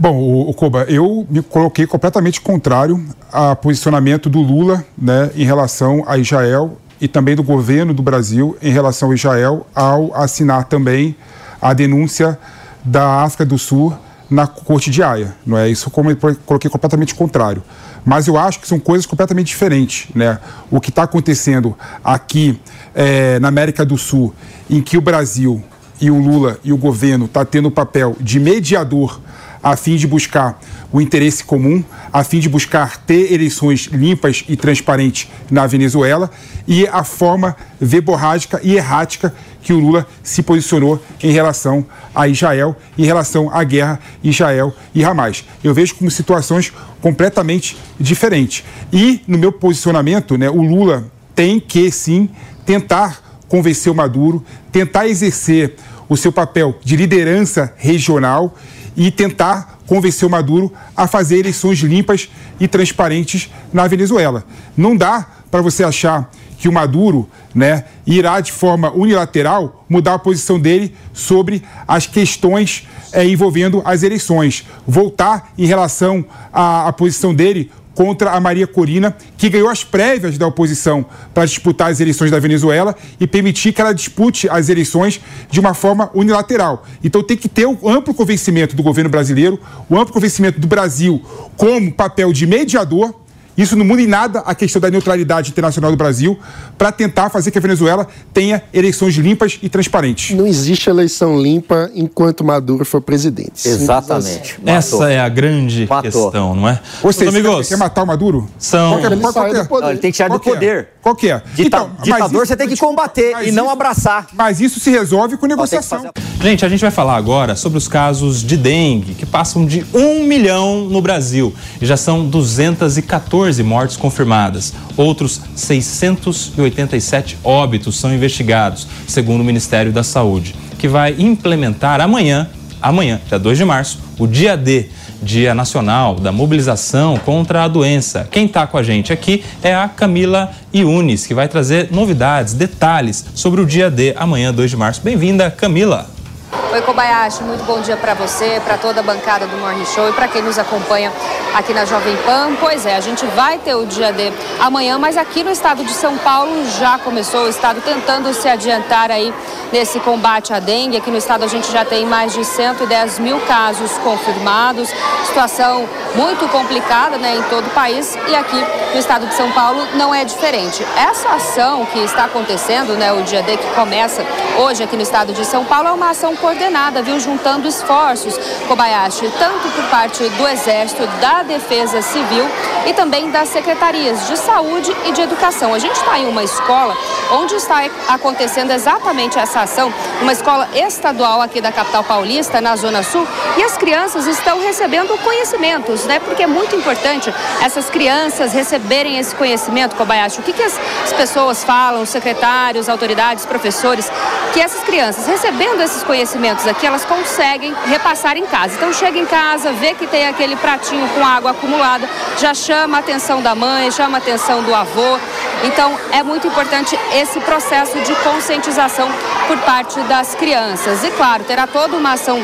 Bom, 0.01 0.17
o, 0.17 0.51
o 0.51 0.57
eu 0.89 1.27
me 1.29 1.43
coloquei 1.43 1.87
completamente 1.87 2.41
contrário 2.41 3.05
ao 3.31 3.55
posicionamento 3.55 4.31
do 4.31 4.41
Lula 4.41 4.83
né, 4.97 5.31
em 5.37 5.45
relação 5.45 6.03
a 6.07 6.17
Israel 6.17 6.79
e 6.99 7.07
também 7.07 7.37
do 7.37 7.43
governo 7.43 7.93
do 7.93 8.03
Brasil 8.03 8.57
em 8.63 8.73
relação 8.73 9.11
a 9.11 9.15
Israel 9.15 9.67
ao 9.75 10.15
assinar 10.15 10.65
também 10.65 11.15
a 11.61 11.75
denúncia 11.75 12.39
da 12.83 13.23
África 13.23 13.45
do 13.45 13.59
Sul 13.59 13.95
na 14.31 14.47
Corte 14.47 14.91
de 14.91 15.03
Haia, 15.03 15.37
não 15.45 15.59
é? 15.59 15.69
Isso 15.69 15.91
como 15.91 16.11
eu 16.11 16.17
coloquei 16.47 16.71
completamente 16.71 17.15
contrário. 17.15 17.63
Mas 18.03 18.27
eu 18.27 18.39
acho 18.39 18.59
que 18.59 18.67
são 18.67 18.81
coisas 18.81 19.05
completamente 19.05 19.49
diferentes, 19.49 20.09
né? 20.15 20.39
O 20.71 20.81
que 20.81 20.89
está 20.89 21.03
acontecendo 21.03 21.77
aqui 22.03 22.59
é, 22.95 23.39
na 23.39 23.49
América 23.49 23.85
do 23.85 23.99
Sul, 23.99 24.35
em 24.71 24.81
que 24.81 24.97
o 24.97 25.03
Brasil 25.03 25.63
e 26.01 26.11
o 26.11 26.19
Lula 26.19 26.59
e 26.65 26.73
o 26.73 26.79
governo 26.79 27.27
está 27.27 27.45
tendo 27.45 27.69
o 27.69 27.71
papel 27.71 28.17
de 28.19 28.41
mediador 28.41 29.21
a 29.63 29.77
fim 29.77 29.97
de 29.97 30.07
buscar 30.07 30.61
o 30.93 31.01
interesse 31.01 31.45
comum, 31.45 31.85
a 32.13 32.25
fim 32.25 32.41
de 32.41 32.49
buscar 32.49 32.97
ter 32.99 33.33
eleições 33.33 33.89
limpas 33.93 34.45
e 34.49 34.57
transparentes 34.57 35.29
na 35.51 35.67
Venezuela 35.67 36.31
e 36.67 36.87
a 36.89 37.05
forma 37.05 37.57
verborrágica 37.81 38.61
e 38.63 38.77
errática 38.77 39.33
que 39.63 39.73
o 39.73 39.79
Lula 39.79 40.07
se 40.23 40.43
posicionou 40.43 41.01
em 41.23 41.31
relação 41.31 41.85
a 42.15 42.27
Israel, 42.27 42.75
em 42.97 43.05
relação 43.05 43.51
à 43.53 43.63
guerra 43.63 44.01
Israel 44.25 44.75
e 44.95 45.05
Hamas. 45.05 45.45
Eu 45.63 45.75
vejo 45.75 45.95
como 45.95 46.11
situações 46.11 46.73
completamente 47.01 47.77
diferentes. 47.99 48.65
E, 48.93 49.21
no 49.27 49.39
meu 49.39 49.53
posicionamento, 49.53 50.39
né, 50.39 50.49
o 50.49 50.63
Lula 50.63 51.11
tem 51.35 51.61
que, 51.61 51.91
sim, 51.91 52.31
tentar 52.65 53.43
convencer 53.49 53.93
o 53.93 53.95
Maduro, 53.95 54.45
tentar 54.73 55.07
exercer 55.09 55.75
o 56.09 56.17
seu 56.17 56.33
papel 56.33 56.77
de 56.83 56.97
liderança 56.97 57.73
regional 57.77 58.55
e 59.01 59.11
tentar 59.11 59.79
convencer 59.87 60.29
o 60.29 60.31
Maduro 60.31 60.71
a 60.95 61.07
fazer 61.07 61.39
eleições 61.39 61.79
limpas 61.79 62.29
e 62.61 62.69
transparentes 62.69 63.51
na 63.73 63.87
Venezuela. 63.87 64.45
Não 64.77 64.95
dá 64.95 65.27
para 65.51 65.63
você 65.63 65.83
achar 65.83 66.31
que 66.59 66.69
o 66.69 66.73
Maduro 66.73 67.27
né, 67.55 67.85
irá 68.07 68.39
de 68.41 68.53
forma 68.53 68.93
unilateral 68.93 69.87
mudar 69.89 70.15
a 70.15 70.19
posição 70.19 70.61
dele 70.61 70.95
sobre 71.15 71.63
as 71.89 72.07
questões 72.07 72.87
é, 73.11 73.25
envolvendo 73.25 73.81
as 73.87 74.03
eleições. 74.03 74.67
Voltar 74.87 75.51
em 75.57 75.65
relação 75.65 76.23
à, 76.53 76.87
à 76.87 76.93
posição 76.93 77.35
dele 77.35 77.71
contra 78.01 78.31
a 78.31 78.41
Maria 78.41 78.67
Corina, 78.67 79.15
que 79.37 79.51
ganhou 79.51 79.69
as 79.69 79.85
prévias 79.85 80.39
da 80.39 80.47
oposição 80.47 81.05
para 81.35 81.45
disputar 81.45 81.91
as 81.91 82.01
eleições 82.01 82.31
da 82.31 82.39
Venezuela 82.39 82.97
e 83.21 83.27
permitir 83.27 83.75
que 83.75 83.81
ela 83.83 83.93
dispute 83.93 84.49
as 84.49 84.71
eleições 84.71 85.21
de 85.51 85.61
uma 85.61 85.75
forma 85.75 86.11
unilateral. 86.15 86.87
Então 87.05 87.23
tem 87.23 87.37
que 87.37 87.47
ter 87.47 87.67
um 87.67 87.77
amplo 87.87 88.15
convencimento 88.15 88.75
do 88.75 88.83
governo 88.83 89.11
brasileiro, 89.11 89.61
o 89.87 89.95
um 89.95 90.01
amplo 90.01 90.15
convencimento 90.15 90.59
do 90.59 90.67
Brasil 90.67 91.23
como 91.59 91.93
papel 91.93 92.33
de 92.33 92.47
mediador 92.47 93.15
isso 93.57 93.77
não 93.77 93.85
muda 93.85 94.03
em 94.03 94.07
nada 94.07 94.41
a 94.41 94.55
questão 94.55 94.81
da 94.81 94.91
neutralidade 94.91 95.51
internacional 95.51 95.91
do 95.91 95.97
Brasil 95.97 96.39
para 96.79 96.91
tentar 96.91 97.31
fazer 97.31 97.51
que 97.51 97.59
a 97.59 97.61
Venezuela 97.61 98.07
tenha 98.33 98.63
eleições 98.73 99.15
limpas 99.17 99.59
e 99.63 99.69
transparentes. 99.69 100.37
Não 100.37 100.47
existe 100.47 100.89
eleição 100.89 101.41
limpa 101.41 101.91
enquanto 101.95 102.45
Maduro 102.45 102.85
for 102.85 103.01
presidente. 103.01 103.69
Exatamente. 103.69 104.59
Essa 104.65 105.11
é 105.11 105.21
a 105.21 105.29
grande 105.29 105.87
Matou. 105.89 106.03
questão, 106.03 106.55
não 106.55 106.69
é? 106.69 106.81
Ou 107.03 107.13
seja, 107.13 107.31
amigos, 107.31 107.69
quer 107.69 107.77
matar 107.77 108.03
o 108.03 108.07
Maduro? 108.07 108.49
São... 108.59 108.91
Qual 108.91 109.01
que 109.01 109.07
é, 109.07 109.17
qual, 109.17 109.33
qual 109.33 109.47
é? 109.47 109.83
Não, 109.83 109.91
ele 109.91 109.99
tem 109.99 110.11
que 110.11 110.17
tirar 110.17 110.29
do 110.29 110.37
é? 110.37 110.39
poder. 110.39 110.89
Qual 111.03 111.15
que 111.15 111.31
é? 111.31 111.43
Dita 111.55 111.63
então, 111.63 111.91
ditador 112.03 112.47
você 112.47 112.57
tem 112.57 112.69
que 112.69 112.77
combater 112.77 113.35
e 113.47 113.53
não 113.53 113.71
abraçar. 113.71 114.27
Mas 114.35 114.61
isso 114.61 114.79
se 114.79 114.91
resolve 114.91 115.37
com 115.37 115.47
negociação. 115.47 116.11
Gente, 116.41 116.65
a 116.65 116.69
gente 116.69 116.81
vai 116.81 116.91
falar 116.91 117.17
agora 117.17 117.57
sobre 117.57 117.79
os 117.79 117.89
casos 117.89 118.43
de 118.43 118.57
dengue, 118.57 119.15
que 119.15 119.27
passam 119.27 119.65
de 119.65 119.85
um 119.95 120.25
milhão 120.25 120.85
no 120.85 121.01
Brasil. 121.01 121.55
E 121.81 121.87
já 121.87 121.97
são 121.97 122.27
214 122.27 123.40
mortes 123.63 123.97
confirmadas. 123.97 124.73
Outros 124.97 125.41
687 125.55 127.39
óbitos 127.43 127.99
são 127.99 128.15
investigados, 128.15 128.87
segundo 129.07 129.41
o 129.41 129.45
Ministério 129.45 129.93
da 129.93 130.03
Saúde, 130.03 130.55
que 130.79 130.89
vai 130.89 131.15
implementar 131.19 132.01
amanhã, 132.01 132.49
amanhã, 132.81 133.21
dia 133.29 133.39
2 133.39 133.59
de 133.59 133.65
março, 133.65 133.99
o 134.19 134.27
dia 134.27 134.57
D 134.57 134.89
Dia 135.23 135.55
Nacional 135.55 136.15
da 136.15 136.33
Mobilização 136.33 137.19
contra 137.19 137.65
a 137.65 137.69
Doença. 137.69 138.27
Quem 138.31 138.47
está 138.47 138.67
com 138.67 138.79
a 138.79 138.83
gente 138.83 139.13
aqui 139.13 139.45
é 139.63 139.75
a 139.75 139.87
Camila 139.87 140.51
Iunes, 140.73 141.27
que 141.27 141.35
vai 141.35 141.47
trazer 141.47 141.89
novidades, 141.91 142.55
detalhes 142.55 143.25
sobre 143.35 143.61
o 143.61 143.67
dia 143.67 143.91
D, 143.91 144.15
amanhã, 144.17 144.53
2 144.53 144.71
de 144.71 144.77
março. 144.77 145.03
Bem-vinda, 145.03 145.51
Camila. 145.51 146.20
Oi, 146.53 146.83
Kobayashi, 146.83 147.45
muito 147.45 147.63
bom 147.65 147.81
dia 147.81 147.97
para 147.97 148.13
você, 148.13 148.61
para 148.65 148.77
toda 148.77 148.99
a 148.99 149.03
bancada 149.05 149.47
do 149.47 149.57
Morning 149.57 149.85
Show 149.87 150.09
e 150.09 150.13
para 150.13 150.27
quem 150.27 150.43
nos 150.43 150.59
acompanha 150.59 151.13
aqui 151.55 151.73
na 151.73 151.85
Jovem 151.85 152.17
Pan. 152.25 152.57
Pois 152.59 152.85
é, 152.85 152.97
a 152.97 153.01
gente 153.01 153.25
vai 153.27 153.59
ter 153.59 153.77
o 153.77 153.87
dia 153.87 154.13
D 154.13 154.33
amanhã, 154.59 154.99
mas 154.99 155.17
aqui 155.17 155.45
no 155.45 155.51
estado 155.51 155.85
de 155.85 155.93
São 155.93 156.19
Paulo 156.19 156.65
já 156.79 156.99
começou 156.99 157.45
o 157.45 157.49
estado 157.49 157.81
tentando 157.81 158.35
se 158.35 158.49
adiantar 158.49 159.13
aí 159.13 159.33
nesse 159.73 160.01
combate 160.01 160.53
à 160.53 160.59
dengue. 160.59 160.97
Aqui 160.97 161.11
no 161.11 161.17
estado 161.17 161.45
a 161.45 161.49
gente 161.49 161.71
já 161.71 161.85
tem 161.85 162.05
mais 162.05 162.33
de 162.33 162.45
110 162.45 163.21
mil 163.21 163.41
casos 163.43 163.93
confirmados, 163.99 164.91
situação 165.27 165.89
muito 166.17 166.49
complicada 166.49 167.17
né, 167.17 167.37
em 167.37 167.43
todo 167.45 167.67
o 167.67 167.71
país 167.71 168.17
e 168.29 168.35
aqui 168.35 168.61
no 168.93 168.99
estado 168.99 169.27
de 169.27 169.35
São 169.35 169.51
Paulo 169.53 169.87
não 169.95 170.13
é 170.13 170.25
diferente. 170.25 170.85
Essa 170.97 171.29
ação 171.29 171.87
que 171.87 172.01
está 172.01 172.25
acontecendo, 172.25 172.95
né, 172.95 173.13
o 173.13 173.23
dia 173.23 173.43
D 173.43 173.57
que 173.57 173.67
começa 173.75 174.25
hoje 174.59 174.83
aqui 174.83 174.97
no 174.97 175.03
estado 175.03 175.33
de 175.33 175.45
São 175.45 175.65
Paulo, 175.65 175.89
é 175.89 175.93
uma 175.93 176.11
ação 176.11 176.35
coordenada, 176.41 177.03
viu, 177.03 177.21
juntando 177.21 177.69
esforços, 177.69 178.39
Kobayashi, 178.67 179.31
tanto 179.39 179.69
por 179.69 179.85
parte 179.85 180.29
do 180.29 180.49
Exército, 180.49 181.07
da 181.21 181.43
Defesa 181.43 182.03
Civil 182.03 182.45
e 182.87 182.93
também 182.95 183.31
das 183.31 183.49
secretarias 183.51 184.27
de 184.27 184.37
Saúde 184.37 184.95
e 185.07 185.13
de 185.13 185.21
Educação. 185.21 185.75
A 185.75 185.79
gente 185.79 185.97
está 185.97 186.19
em 186.19 186.27
uma 186.27 186.43
escola 186.43 186.97
onde 187.33 187.55
está 187.55 187.83
acontecendo 188.09 188.71
exatamente 188.71 189.39
essa 189.39 189.61
ação, 189.61 189.93
uma 190.23 190.33
escola 190.33 190.69
estadual 190.75 191.41
aqui 191.43 191.61
da 191.61 191.71
capital 191.71 192.03
paulista, 192.03 192.61
na 192.61 192.75
Zona 192.77 193.03
Sul, 193.03 193.27
e 193.57 193.63
as 193.63 193.77
crianças 193.77 194.27
estão 194.27 194.61
recebendo 194.61 195.17
conhecimentos, 195.23 196.05
né? 196.07 196.19
Porque 196.21 196.43
é 196.43 196.47
muito 196.47 196.75
importante 196.75 197.33
essas 197.63 197.91
crianças 197.91 198.53
receberem 198.53 199.19
esse 199.19 199.35
conhecimento, 199.35 199.95
Kobayashi. 199.95 200.41
O 200.41 200.43
que, 200.43 200.53
que 200.53 200.63
as, 200.63 200.79
as 201.05 201.13
pessoas 201.13 201.63
falam, 201.63 202.05
secretários, 202.07 202.89
autoridades, 202.89 203.45
professores, 203.45 204.11
que 204.53 204.61
essas 204.61 204.83
crianças 204.83 205.27
recebendo 205.27 205.81
esses 205.83 206.03
conhecimentos 206.03 206.30
aqui, 206.69 206.87
elas 206.87 207.05
conseguem 207.05 207.75
repassar 207.87 208.37
em 208.37 208.47
casa. 208.47 208.75
Então 208.75 208.93
chega 208.93 209.19
em 209.19 209.27
casa, 209.27 209.73
vê 209.73 209.95
que 209.95 210.07
tem 210.07 210.27
aquele 210.27 210.57
pratinho 210.57 211.09
com 211.09 211.25
água 211.25 211.51
acumulada, 211.51 212.09
já 212.39 212.55
chama 212.55 212.99
a 212.99 213.01
atenção 213.01 213.43
da 213.43 213.55
mãe, 213.55 213.91
chama 213.91 214.19
a 214.19 214.21
atenção 214.21 214.63
do 214.63 214.75
avô. 214.75 215.19
Então 215.65 215.99
é 216.13 216.23
muito 216.23 216.47
importante 216.47 216.99
esse 217.13 217.41
processo 217.41 217.99
de 218.01 218.15
conscientização 218.17 219.09
por 219.47 219.59
parte 219.59 220.01
das 220.03 220.35
crianças. 220.35 221.05
E 221.05 221.11
claro, 221.11 221.45
terá 221.45 221.67
toda 221.67 221.97
uma 221.97 222.13
ação 222.13 222.41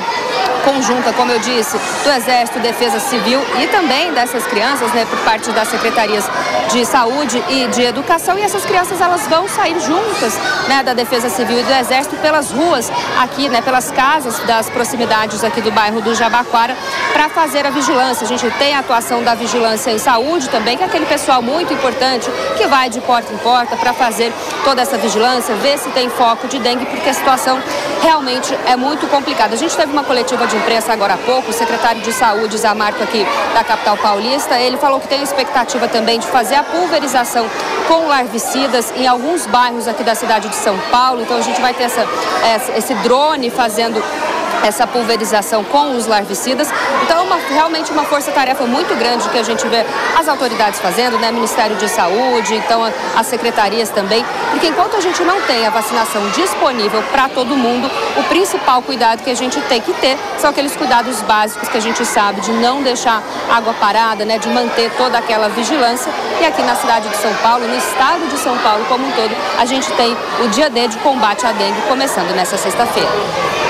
conjunta, 0.67 1.13
como 1.13 1.31
eu 1.31 1.39
disse, 1.39 1.79
do 2.03 2.11
Exército, 2.11 2.59
Defesa 2.59 2.99
Civil 2.99 3.41
e 3.63 3.69
também 3.69 4.13
dessas 4.13 4.45
crianças, 4.47 4.91
né, 4.93 5.07
por 5.09 5.19
parte 5.21 5.51
das 5.53 5.69
secretarias 5.69 6.25
de 6.73 6.85
saúde 6.85 7.41
e 7.49 7.69
de 7.69 7.83
educação. 7.83 8.37
E 8.37 8.43
essas 8.43 8.65
crianças 8.65 9.01
elas 9.01 9.29
vão 9.29 9.49
sair 9.49 9.79
juntas, 9.81 10.35
né, 10.67 10.83
da 10.83 10.93
Defesa 10.93 11.29
Civil 11.29 11.61
e 11.61 11.63
do 11.63 11.73
Exército 11.73 12.17
pelas 12.17 12.51
ruas 12.51 12.91
aqui, 13.23 13.49
né, 13.49 13.63
pelas 13.63 13.93
casas 13.93 14.41
das 14.41 14.69
proximidades 14.69 15.45
aqui 15.45 15.61
do 15.61 15.71
bairro 15.71 16.01
do 16.01 16.15
Jabaquara 16.17 16.77
para 17.13 17.29
fazer 17.29 17.65
a 17.65 17.71
vigilância. 17.71 18.25
A 18.25 18.29
gente 18.29 18.51
tem 18.59 18.75
a 18.75 18.81
atuação 18.81 19.23
da 19.23 19.37
vigilância 19.37 19.93
em 19.93 19.99
saúde 19.99 20.49
também, 20.49 20.77
que 20.77 20.83
é 20.83 20.87
aquele 20.87 21.07
pessoal 21.07 21.41
muito 21.41 21.73
importante 21.73 22.29
que 22.57 22.67
vai 22.67 22.91
de 22.91 23.01
porta 23.01 23.33
em 23.33 23.39
porta 23.39 23.77
para 23.77 23.93
fazer 23.93 24.33
toda 24.65 24.83
essa 24.83 24.99
vigilância, 24.99 25.55
ver 25.57 25.79
se 25.79 25.89
tem 25.91 26.11
foco 26.11 26.49
de 26.49 26.59
dengue, 26.59 26.87
porque 26.87 27.09
a 27.09 27.15
situação 27.15 27.63
realmente 28.03 28.57
é 28.67 28.75
muito 28.75 29.07
complicada. 29.07 29.55
A 29.55 29.59
gente 29.59 29.77
teve 29.77 29.93
uma 29.93 30.03
coletiva 30.03 30.47
de 30.47 30.56
de 30.57 30.63
imprensa 30.63 30.93
agora 30.93 31.15
há 31.15 31.19
pouco, 31.19 31.51
o 31.51 31.53
secretário 31.53 32.01
de 32.01 32.13
Saúde, 32.13 32.57
Zé 32.57 32.73
Marco, 32.73 33.03
aqui 33.03 33.25
da 33.53 33.63
capital 33.63 33.97
paulista, 33.97 34.59
ele 34.59 34.77
falou 34.77 34.99
que 34.99 35.09
tem 35.09 35.23
expectativa 35.23 35.87
também 35.87 36.19
de 36.19 36.27
fazer 36.27 36.55
a 36.55 36.63
pulverização 36.63 37.47
com 37.87 38.07
larvicidas 38.07 38.93
em 38.97 39.07
alguns 39.07 39.47
bairros 39.47 39.87
aqui 39.87 40.03
da 40.03 40.15
cidade 40.15 40.49
de 40.49 40.57
São 40.57 40.79
Paulo. 40.91 41.23
Então 41.23 41.37
a 41.37 41.43
gente 41.43 41.61
vai 41.61 41.75
ter 41.75 41.85
essa, 41.85 42.07
esse 42.77 42.95
drone 42.97 43.51
fazendo 43.51 44.03
essa 44.63 44.87
pulverização 44.87 45.65
com 45.65 45.97
os 45.97 46.07
larvicidas. 46.07 46.69
Então, 47.03 47.25
uma, 47.25 47.37
realmente 47.37 47.91
uma 47.93 48.05
força-tarefa 48.05 48.65
muito 48.65 48.95
grande 48.97 49.29
que 49.29 49.39
a 49.39 49.43
gente 49.43 49.67
vê 49.69 49.85
as 50.19 50.29
autoridades 50.29 50.81
fazendo, 50.81 51.19
né? 51.19 51.31
Ministério 51.33 51.77
de 51.77 51.89
Saúde, 51.89 52.55
então 52.55 52.83
as 53.17 53.27
secretarias 53.27 53.89
também, 53.91 54.25
porque 54.51 54.67
enquanto 54.69 54.97
a 54.97 55.01
gente 55.01 55.23
não 55.23 55.41
tem 55.43 55.67
a 55.67 55.71
vacinação 55.71 56.29
disponível 56.31 57.03
para 57.11 57.29
todo 57.29 57.57
mundo, 57.57 57.91
o 58.17 58.23
principal 58.25 58.83
cuidado 58.83 59.23
que 59.23 59.31
a 59.31 59.35
gente 59.35 59.61
tem 59.63 59.81
que 59.81 59.93
ter 59.95 60.17
são 60.39 60.51
aqueles 60.51 60.77
cuidados 60.77 61.21
básicos 61.23 61.69
que 61.69 61.77
a 61.77 61.81
gente 61.81 62.05
sabe 62.05 62.41
de 62.41 62.53
não 62.53 62.83
deixar 62.83 63.23
água 63.51 63.75
parada, 63.75 64.25
né? 64.25 64.39
De 64.39 64.49
manter 64.49 64.91
toda 64.97 65.19
aquela 65.19 65.49
vigilância. 65.49 66.13
E 66.41 66.45
aqui 66.45 66.63
na 66.63 66.75
cidade 66.75 67.09
de 67.09 67.17
São 67.17 67.33
Paulo, 67.35 67.67
no 67.67 67.77
estado 67.77 68.27
de 68.29 68.39
São 68.39 68.57
Paulo 68.59 68.85
como 68.87 69.07
um 69.07 69.13
todo, 69.13 69.35
a 69.59 69.65
gente 69.65 69.91
tem 69.93 70.17
o 70.45 70.49
dia 70.49 70.71
D 70.71 70.89
de 70.89 70.99
combate 70.99 71.47
à 71.47 71.53
dengue 71.53 71.81
começando 71.83 72.35
nessa 72.35 72.57
sexta-feira. 72.57 73.11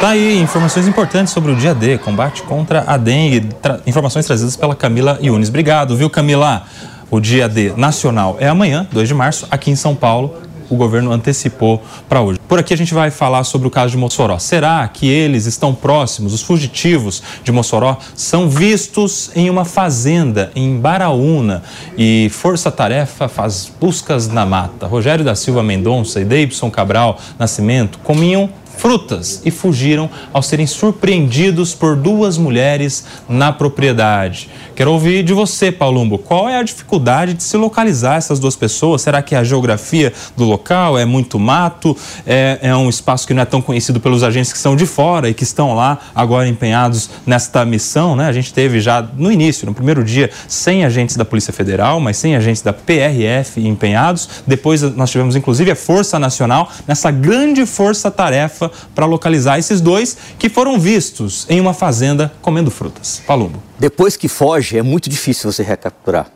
Tá 0.00 0.10
aí, 0.10 0.38
informações 0.76 0.88
importantes 0.88 1.32
sobre 1.32 1.52
o 1.52 1.56
dia 1.56 1.74
D, 1.74 1.96
combate 1.96 2.42
contra 2.42 2.84
a 2.86 2.98
dengue. 2.98 3.40
Tra 3.62 3.80
informações 3.86 4.26
trazidas 4.26 4.56
pela 4.56 4.74
Camila 4.74 5.18
Yunes. 5.22 5.48
Obrigado, 5.48 5.96
viu, 5.96 6.10
Camila? 6.10 6.64
O 7.10 7.18
dia 7.18 7.48
D 7.48 7.72
nacional 7.76 8.36
é 8.38 8.48
amanhã, 8.48 8.86
2 8.92 9.08
de 9.08 9.14
março, 9.14 9.46
aqui 9.50 9.70
em 9.70 9.76
São 9.76 9.94
Paulo. 9.94 10.34
O 10.68 10.76
governo 10.76 11.12
antecipou 11.12 11.80
para 12.08 12.20
hoje. 12.20 12.40
Por 12.48 12.58
aqui 12.58 12.74
a 12.74 12.76
gente 12.76 12.92
vai 12.92 13.10
falar 13.10 13.44
sobre 13.44 13.68
o 13.68 13.70
caso 13.70 13.92
de 13.92 13.96
Mossoró. 13.96 14.38
Será 14.38 14.86
que 14.88 15.08
eles 15.08 15.46
estão 15.46 15.72
próximos, 15.72 16.34
os 16.34 16.42
fugitivos 16.42 17.22
de 17.42 17.52
Mossoró, 17.52 17.96
são 18.14 18.48
vistos 18.48 19.30
em 19.34 19.48
uma 19.48 19.64
fazenda 19.64 20.50
em 20.56 20.76
Baraúna 20.78 21.62
e 21.96 22.28
Força 22.32 22.70
Tarefa 22.70 23.28
faz 23.28 23.72
buscas 23.80 24.28
na 24.28 24.44
mata? 24.44 24.86
Rogério 24.86 25.24
da 25.24 25.36
Silva 25.36 25.62
Mendonça 25.62 26.20
e 26.20 26.24
Deibson 26.24 26.70
Cabral 26.70 27.18
Nascimento 27.38 27.98
comiam 28.00 28.50
frutas 28.76 29.42
e 29.44 29.50
fugiram 29.50 30.08
ao 30.32 30.42
serem 30.42 30.66
surpreendidos 30.66 31.74
por 31.74 31.96
duas 31.96 32.38
mulheres 32.38 33.04
na 33.28 33.52
propriedade. 33.52 34.48
Quero 34.74 34.92
ouvir 34.92 35.22
de 35.22 35.32
você, 35.32 35.72
Paulumbo, 35.72 36.18
qual 36.18 36.48
é 36.48 36.58
a 36.58 36.62
dificuldade 36.62 37.34
de 37.34 37.42
se 37.42 37.56
localizar 37.56 38.16
essas 38.16 38.38
duas 38.38 38.54
pessoas? 38.54 39.02
Será 39.02 39.22
que 39.22 39.34
a 39.34 39.42
geografia 39.42 40.12
do 40.36 40.44
local 40.44 40.98
é 40.98 41.04
muito 41.04 41.38
mato? 41.38 41.96
É, 42.26 42.58
é 42.60 42.76
um 42.76 42.88
espaço 42.88 43.26
que 43.26 43.32
não 43.32 43.42
é 43.42 43.46
tão 43.46 43.62
conhecido 43.62 43.98
pelos 43.98 44.22
agentes 44.22 44.52
que 44.52 44.58
são 44.58 44.76
de 44.76 44.84
fora 44.84 45.28
e 45.28 45.34
que 45.34 45.44
estão 45.44 45.74
lá 45.74 45.98
agora 46.14 46.46
empenhados 46.46 47.08
nesta 47.26 47.64
missão, 47.64 48.14
né? 48.14 48.28
A 48.28 48.32
gente 48.32 48.52
teve 48.52 48.80
já 48.80 49.06
no 49.16 49.32
início, 49.32 49.66
no 49.66 49.72
primeiro 49.72 50.04
dia, 50.04 50.30
100 50.46 50.84
agentes 50.84 51.16
da 51.16 51.24
Polícia 51.24 51.52
Federal, 51.52 51.98
mas 51.98 52.18
100 52.18 52.36
agentes 52.36 52.62
da 52.62 52.72
PRF 52.72 53.66
empenhados. 53.66 54.28
Depois 54.46 54.82
nós 54.82 55.10
tivemos 55.10 55.36
inclusive 55.36 55.70
a 55.70 55.76
Força 55.76 56.18
Nacional 56.18 56.70
nessa 56.86 57.10
grande 57.10 57.64
força-tarefa 57.64 58.65
para 58.94 59.06
localizar 59.06 59.58
esses 59.58 59.80
dois 59.80 60.16
que 60.38 60.48
foram 60.48 60.78
vistos 60.78 61.46
em 61.48 61.60
uma 61.60 61.74
fazenda 61.74 62.32
comendo 62.42 62.70
frutas. 62.70 63.22
Palumbo. 63.26 63.62
Depois 63.78 64.16
que 64.16 64.28
foge, 64.28 64.78
é 64.78 64.82
muito 64.82 65.08
difícil 65.08 65.50
você 65.50 65.62
recapturar. 65.62 66.30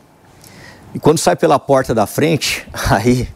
E 0.93 0.99
quando 0.99 1.17
sai 1.17 1.35
pela 1.35 1.57
porta 1.57 1.93
da 1.93 2.05
frente, 2.05 2.67
aí, 2.89 3.27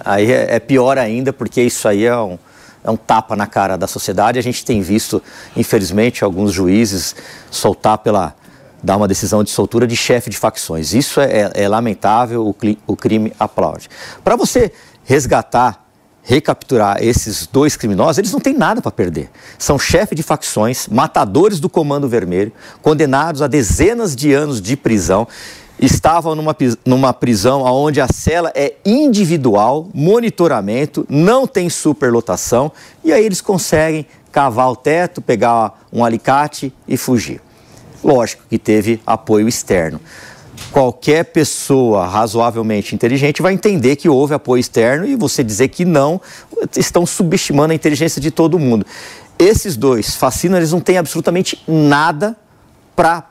aí 0.00 0.30
é, 0.30 0.56
é 0.56 0.60
pior 0.60 0.98
ainda, 0.98 1.32
porque 1.32 1.62
isso 1.62 1.88
aí 1.88 2.04
é 2.04 2.16
um, 2.16 2.38
é 2.84 2.90
um 2.90 2.96
tapa 2.96 3.34
na 3.34 3.46
cara 3.46 3.76
da 3.76 3.86
sociedade. 3.86 4.38
A 4.38 4.42
gente 4.42 4.64
tem 4.64 4.80
visto, 4.82 5.22
infelizmente, 5.56 6.22
alguns 6.24 6.52
juízes 6.52 7.14
soltar 7.50 7.98
pela. 7.98 8.34
dar 8.82 8.96
uma 8.96 9.08
decisão 9.08 9.42
de 9.42 9.50
soltura 9.50 9.86
de 9.86 9.96
chefe 9.96 10.28
de 10.28 10.36
facções. 10.36 10.92
Isso 10.92 11.20
é, 11.20 11.50
é, 11.54 11.62
é 11.62 11.68
lamentável, 11.68 12.46
o, 12.46 12.54
o 12.86 12.96
crime 12.96 13.32
aplaude. 13.38 13.88
Para 14.22 14.36
você 14.36 14.72
resgatar 15.04 15.79
recapturar 16.22 17.02
esses 17.02 17.46
dois 17.46 17.76
criminosos, 17.76 18.18
eles 18.18 18.32
não 18.32 18.40
têm 18.40 18.54
nada 18.54 18.80
para 18.80 18.90
perder. 18.90 19.30
São 19.58 19.78
chefes 19.78 20.16
de 20.16 20.22
facções, 20.22 20.86
matadores 20.88 21.60
do 21.60 21.68
Comando 21.68 22.08
Vermelho, 22.08 22.52
condenados 22.82 23.42
a 23.42 23.46
dezenas 23.46 24.14
de 24.14 24.32
anos 24.32 24.60
de 24.60 24.76
prisão. 24.76 25.26
Estavam 25.78 26.34
numa, 26.34 26.54
numa 26.84 27.12
prisão 27.12 27.62
onde 27.62 28.00
a 28.00 28.06
cela 28.06 28.52
é 28.54 28.74
individual, 28.84 29.88
monitoramento, 29.94 31.06
não 31.08 31.46
tem 31.46 31.70
superlotação, 31.70 32.70
e 33.02 33.12
aí 33.12 33.24
eles 33.24 33.40
conseguem 33.40 34.06
cavar 34.30 34.70
o 34.70 34.76
teto, 34.76 35.22
pegar 35.22 35.82
um 35.92 36.04
alicate 36.04 36.72
e 36.86 36.96
fugir. 36.96 37.40
Lógico 38.04 38.42
que 38.48 38.58
teve 38.58 39.00
apoio 39.06 39.48
externo 39.48 40.00
qualquer 40.70 41.24
pessoa 41.24 42.06
razoavelmente 42.06 42.94
inteligente 42.94 43.42
vai 43.42 43.52
entender 43.52 43.96
que 43.96 44.08
houve 44.08 44.34
apoio 44.34 44.60
externo 44.60 45.06
e 45.06 45.16
você 45.16 45.42
dizer 45.42 45.68
que 45.68 45.84
não, 45.84 46.20
estão 46.76 47.04
subestimando 47.04 47.72
a 47.72 47.74
inteligência 47.74 48.20
de 48.20 48.30
todo 48.30 48.58
mundo. 48.58 48.86
Esses 49.38 49.76
dois 49.76 50.14
fascinas, 50.14 50.58
eles 50.58 50.72
não 50.72 50.80
têm 50.80 50.98
absolutamente 50.98 51.62
nada 51.66 52.36
para 52.94 53.28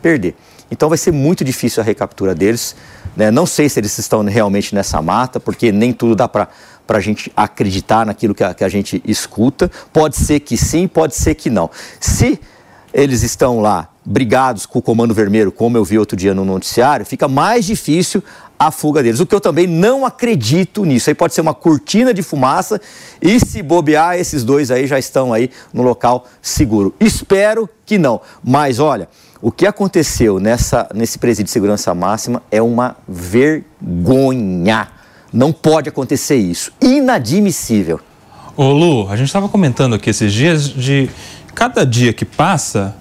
perder. 0.00 0.34
Então 0.70 0.88
vai 0.88 0.96
ser 0.96 1.12
muito 1.12 1.44
difícil 1.44 1.82
a 1.82 1.84
recaptura 1.84 2.34
deles. 2.34 2.74
Né? 3.14 3.30
Não 3.30 3.44
sei 3.44 3.68
se 3.68 3.78
eles 3.78 3.96
estão 3.98 4.24
realmente 4.24 4.74
nessa 4.74 5.02
mata, 5.02 5.38
porque 5.38 5.70
nem 5.70 5.92
tudo 5.92 6.16
dá 6.16 6.28
para 6.28 6.48
para 6.84 6.98
a 6.98 7.00
gente 7.00 7.32
acreditar 7.36 8.04
naquilo 8.04 8.34
que 8.34 8.42
a, 8.42 8.52
que 8.52 8.64
a 8.64 8.68
gente 8.68 9.00
escuta. 9.06 9.70
Pode 9.92 10.16
ser 10.16 10.40
que 10.40 10.56
sim, 10.56 10.88
pode 10.88 11.14
ser 11.14 11.36
que 11.36 11.48
não. 11.48 11.70
Se 12.00 12.40
eles 12.92 13.22
estão 13.22 13.60
lá 13.60 13.91
brigados 14.04 14.66
com 14.66 14.78
o 14.78 14.82
Comando 14.82 15.14
Vermelho, 15.14 15.52
como 15.52 15.76
eu 15.76 15.84
vi 15.84 15.98
outro 15.98 16.16
dia 16.16 16.34
no 16.34 16.44
noticiário, 16.44 17.06
fica 17.06 17.28
mais 17.28 17.64
difícil 17.64 18.22
a 18.58 18.70
fuga 18.70 19.02
deles. 19.02 19.18
O 19.20 19.26
que 19.26 19.34
eu 19.34 19.40
também 19.40 19.66
não 19.66 20.06
acredito 20.06 20.84
nisso. 20.84 21.10
Aí 21.10 21.14
pode 21.14 21.34
ser 21.34 21.40
uma 21.40 21.54
cortina 21.54 22.14
de 22.14 22.22
fumaça 22.22 22.80
e 23.20 23.40
se 23.40 23.62
bobear, 23.62 24.16
esses 24.16 24.44
dois 24.44 24.70
aí 24.70 24.86
já 24.86 24.98
estão 24.98 25.32
aí 25.32 25.50
no 25.72 25.82
local 25.82 26.26
seguro. 26.40 26.94
Espero 27.00 27.68
que 27.84 27.98
não. 27.98 28.20
Mas 28.42 28.78
olha, 28.78 29.08
o 29.40 29.50
que 29.50 29.66
aconteceu 29.66 30.38
nessa, 30.38 30.88
nesse 30.94 31.18
presídio 31.18 31.46
de 31.46 31.50
segurança 31.50 31.92
máxima 31.94 32.42
é 32.50 32.62
uma 32.62 32.96
vergonha. 33.08 34.88
Não 35.32 35.52
pode 35.52 35.88
acontecer 35.88 36.36
isso. 36.36 36.72
Inadmissível. 36.80 37.98
Ô 38.56 38.70
Lu, 38.70 39.08
a 39.08 39.16
gente 39.16 39.26
estava 39.26 39.48
comentando 39.48 39.94
aqui 39.94 40.10
esses 40.10 40.32
dias 40.32 40.68
de 40.68 41.10
cada 41.54 41.84
dia 41.84 42.12
que 42.12 42.24
passa, 42.24 42.94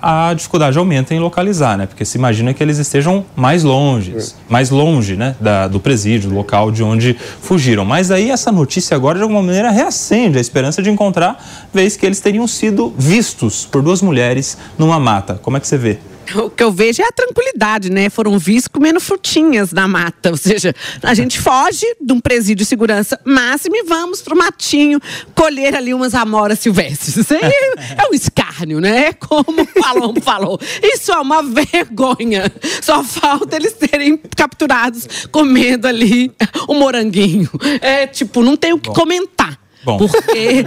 a 0.00 0.32
dificuldade 0.34 0.78
aumenta 0.78 1.14
em 1.14 1.18
localizar, 1.18 1.76
né? 1.76 1.86
Porque 1.86 2.04
se 2.04 2.16
imagina 2.16 2.54
que 2.54 2.62
eles 2.62 2.78
estejam 2.78 3.24
mais 3.36 3.62
longe, 3.62 4.14
é. 4.16 4.22
mais 4.48 4.70
longe, 4.70 5.16
né? 5.16 5.36
Da, 5.40 5.68
do 5.68 5.80
presídio, 5.80 6.30
do 6.30 6.34
local 6.34 6.70
de 6.70 6.82
onde 6.82 7.16
fugiram. 7.40 7.84
Mas 7.84 8.10
aí 8.10 8.30
essa 8.30 8.50
notícia 8.50 8.94
agora, 8.94 9.18
de 9.18 9.22
alguma 9.22 9.42
maneira, 9.42 9.70
reacende 9.70 10.38
a 10.38 10.40
esperança 10.40 10.82
de 10.82 10.90
encontrar, 10.90 11.42
vez 11.72 11.96
que 11.96 12.06
eles 12.06 12.20
teriam 12.20 12.46
sido 12.46 12.92
vistos 12.96 13.66
por 13.66 13.82
duas 13.82 14.02
mulheres 14.02 14.56
numa 14.78 14.98
mata. 14.98 15.38
Como 15.42 15.56
é 15.56 15.60
que 15.60 15.68
você 15.68 15.76
vê? 15.76 15.98
O 16.34 16.50
que 16.50 16.62
eu 16.62 16.70
vejo 16.70 17.02
é 17.02 17.06
a 17.06 17.12
tranquilidade, 17.12 17.90
né? 17.90 18.08
Foram 18.08 18.38
vistos 18.38 18.68
comendo 18.68 19.00
frutinhas 19.00 19.72
na 19.72 19.88
mata. 19.88 20.30
Ou 20.30 20.36
seja, 20.36 20.74
a 21.02 21.14
gente 21.14 21.38
foge 21.38 21.86
de 22.00 22.12
um 22.12 22.20
presídio 22.20 22.56
de 22.56 22.64
segurança 22.64 23.18
máxima 23.24 23.76
e 23.76 23.84
vamos 23.84 24.22
pro 24.22 24.36
matinho 24.36 25.00
colher 25.34 25.74
ali 25.74 25.94
umas 25.94 26.14
amoras 26.14 26.58
silvestres. 26.58 27.16
Isso 27.16 27.34
aí 27.34 27.40
é 27.42 28.08
um 28.10 28.14
escárnio, 28.14 28.80
né? 28.80 29.06
É 29.06 29.12
como 29.12 29.62
o 29.62 29.66
Palombo 29.80 30.20
falou. 30.22 30.58
Isso 30.82 31.12
é 31.12 31.18
uma 31.18 31.42
vergonha. 31.42 32.52
Só 32.82 33.02
falta 33.02 33.56
eles 33.56 33.74
serem 33.78 34.16
capturados 34.36 35.28
comendo 35.30 35.86
ali 35.86 36.32
o 36.68 36.74
moranguinho. 36.74 37.50
É 37.80 38.06
tipo, 38.06 38.42
não 38.42 38.56
tem 38.56 38.72
o 38.72 38.78
que 38.78 38.90
comentar. 38.90 39.59
Bom, 39.82 39.96
porque 39.96 40.64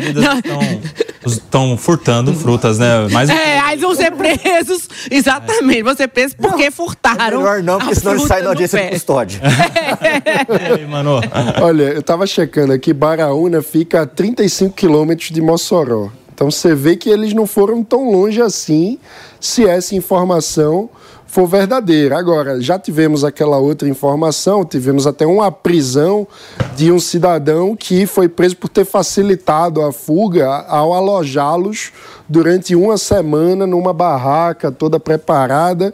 estão 1.25 1.77
furtando 1.77 2.33
frutas, 2.33 2.79
né? 2.79 3.07
Mas... 3.11 3.29
É, 3.29 3.59
aí 3.59 3.77
vão 3.77 3.93
ser 3.93 4.11
presos, 4.11 4.87
exatamente, 5.09 5.79
é. 5.79 5.83
vão 5.83 5.95
ser 5.95 6.07
presos 6.07 6.35
porque 6.35 6.71
furtaram. 6.71 7.39
É 7.39 7.43
melhor 7.43 7.63
não, 7.63 7.79
porque 7.79 7.95
senão 7.95 8.13
eles 8.13 8.27
saem 8.27 8.43
da 8.43 8.49
audiência 8.49 8.83
de 8.83 8.89
custódia. 8.89 9.41
É. 10.03 10.73
Aí, 10.73 10.85
mano. 10.85 11.21
Olha, 11.61 11.83
eu 11.83 12.01
tava 12.03 12.25
checando 12.27 12.73
aqui, 12.73 12.93
Baraúna 12.93 13.61
fica 13.61 14.01
a 14.01 14.05
35 14.05 14.73
quilômetros 14.73 15.29
de 15.29 15.41
Mossoró. 15.41 16.09
Então 16.33 16.49
você 16.49 16.73
vê 16.73 16.95
que 16.95 17.09
eles 17.09 17.33
não 17.33 17.45
foram 17.45 17.83
tão 17.83 18.11
longe 18.11 18.41
assim, 18.41 18.97
se 19.39 19.65
essa 19.65 19.95
informação 19.95 20.89
for 21.33 21.47
verdadeira. 21.47 22.15
Agora, 22.15 22.61
já 22.61 22.77
tivemos 22.77 23.23
aquela 23.23 23.57
outra 23.57 23.89
informação, 23.89 24.63
tivemos 24.63 25.07
até 25.07 25.25
uma 25.25 25.51
prisão 25.51 26.27
de 26.75 26.91
um 26.91 26.99
cidadão 26.99 27.75
que 27.75 28.05
foi 28.05 28.29
preso 28.29 28.55
por 28.55 28.69
ter 28.69 28.85
facilitado 28.85 29.81
a 29.81 29.91
fuga 29.91 30.47
ao 30.47 30.93
alojá-los 30.93 31.91
durante 32.29 32.75
uma 32.75 32.99
semana 32.99 33.65
numa 33.65 33.91
barraca 33.91 34.71
toda 34.71 34.99
preparada 34.99 35.91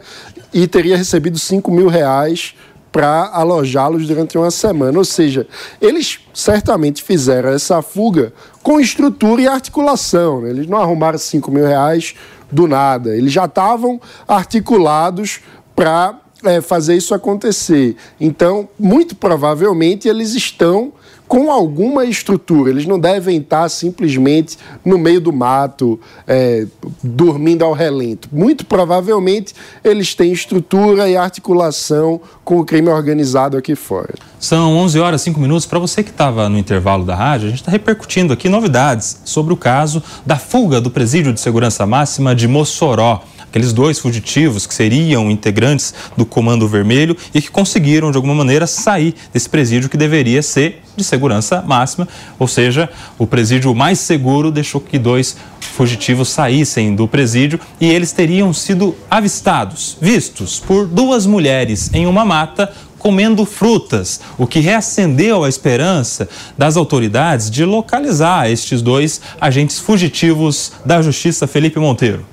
e 0.52 0.66
teria 0.66 0.94
recebido 0.94 1.38
5 1.38 1.70
mil 1.70 1.88
reais 1.88 2.54
para 2.92 3.30
alojá-los 3.32 4.06
durante 4.06 4.36
uma 4.36 4.50
semana. 4.50 4.98
Ou 4.98 5.04
seja, 5.06 5.46
eles 5.80 6.20
certamente 6.34 7.02
fizeram 7.02 7.48
essa 7.48 7.80
fuga 7.80 8.30
com 8.62 8.78
estrutura 8.78 9.40
e 9.40 9.48
articulação. 9.48 10.42
Né? 10.42 10.50
Eles 10.50 10.66
não 10.66 10.76
arrumaram 10.76 11.16
5 11.16 11.50
mil 11.50 11.66
reais 11.66 12.14
do 12.50 12.66
nada. 12.66 13.16
Eles 13.16 13.32
já 13.32 13.44
estavam 13.44 14.00
articulados 14.26 15.40
para 15.74 16.18
é, 16.44 16.60
fazer 16.60 16.96
isso 16.96 17.14
acontecer. 17.14 17.96
Então, 18.20 18.68
muito 18.78 19.14
provavelmente, 19.14 20.08
eles 20.08 20.34
estão 20.34 20.92
com 21.30 21.48
alguma 21.48 22.04
estrutura. 22.04 22.70
Eles 22.70 22.86
não 22.86 22.98
devem 22.98 23.36
estar 23.36 23.68
simplesmente 23.68 24.58
no 24.84 24.98
meio 24.98 25.20
do 25.20 25.32
mato, 25.32 26.00
é, 26.26 26.66
dormindo 27.04 27.64
ao 27.64 27.72
relento. 27.72 28.28
Muito 28.32 28.66
provavelmente 28.66 29.54
eles 29.84 30.12
têm 30.12 30.32
estrutura 30.32 31.08
e 31.08 31.16
articulação 31.16 32.20
com 32.42 32.58
o 32.58 32.64
crime 32.64 32.88
organizado 32.88 33.56
aqui 33.56 33.76
fora. 33.76 34.14
São 34.40 34.76
11 34.78 34.98
horas 34.98 35.22
5 35.22 35.38
minutos. 35.38 35.66
Para 35.66 35.78
você 35.78 36.02
que 36.02 36.10
estava 36.10 36.48
no 36.48 36.58
intervalo 36.58 37.04
da 37.04 37.14
rádio, 37.14 37.46
a 37.46 37.50
gente 37.50 37.60
está 37.60 37.70
repercutindo 37.70 38.32
aqui 38.32 38.48
novidades 38.48 39.20
sobre 39.24 39.54
o 39.54 39.56
caso 39.56 40.02
da 40.26 40.36
fuga 40.36 40.80
do 40.80 40.90
presídio 40.90 41.32
de 41.32 41.38
segurança 41.38 41.86
máxima 41.86 42.34
de 42.34 42.48
Mossoró 42.48 43.22
aqueles 43.50 43.72
dois 43.72 43.98
fugitivos 43.98 44.64
que 44.64 44.72
seriam 44.72 45.30
integrantes 45.30 45.92
do 46.16 46.24
Comando 46.24 46.68
Vermelho 46.68 47.16
e 47.34 47.42
que 47.42 47.50
conseguiram, 47.50 48.10
de 48.10 48.16
alguma 48.16 48.34
maneira, 48.34 48.66
sair 48.66 49.14
desse 49.32 49.48
presídio 49.48 49.90
que 49.90 49.96
deveria 49.96 50.40
ser 50.40 50.82
de 50.96 51.02
segurança 51.02 51.60
máxima, 51.62 52.08
ou 52.38 52.46
seja, 52.46 52.88
o 53.18 53.26
presídio 53.26 53.74
mais 53.74 53.98
seguro 53.98 54.50
deixou 54.50 54.80
que 54.80 54.98
dois 54.98 55.36
fugitivos 55.60 56.28
saíssem 56.28 56.94
do 56.94 57.08
presídio 57.08 57.58
e 57.80 57.88
eles 57.88 58.12
teriam 58.12 58.52
sido 58.52 58.96
avistados, 59.10 59.96
vistos 60.00 60.60
por 60.60 60.86
duas 60.86 61.26
mulheres 61.26 61.90
em 61.92 62.06
uma 62.06 62.24
mata 62.24 62.72
comendo 62.98 63.46
frutas, 63.46 64.20
o 64.36 64.46
que 64.46 64.60
reacendeu 64.60 65.42
a 65.42 65.48
esperança 65.48 66.28
das 66.56 66.76
autoridades 66.76 67.50
de 67.50 67.64
localizar 67.64 68.50
estes 68.50 68.82
dois 68.82 69.22
agentes 69.40 69.78
fugitivos 69.78 70.72
da 70.84 71.00
Justiça, 71.00 71.46
Felipe 71.46 71.80
Monteiro. 71.80 72.26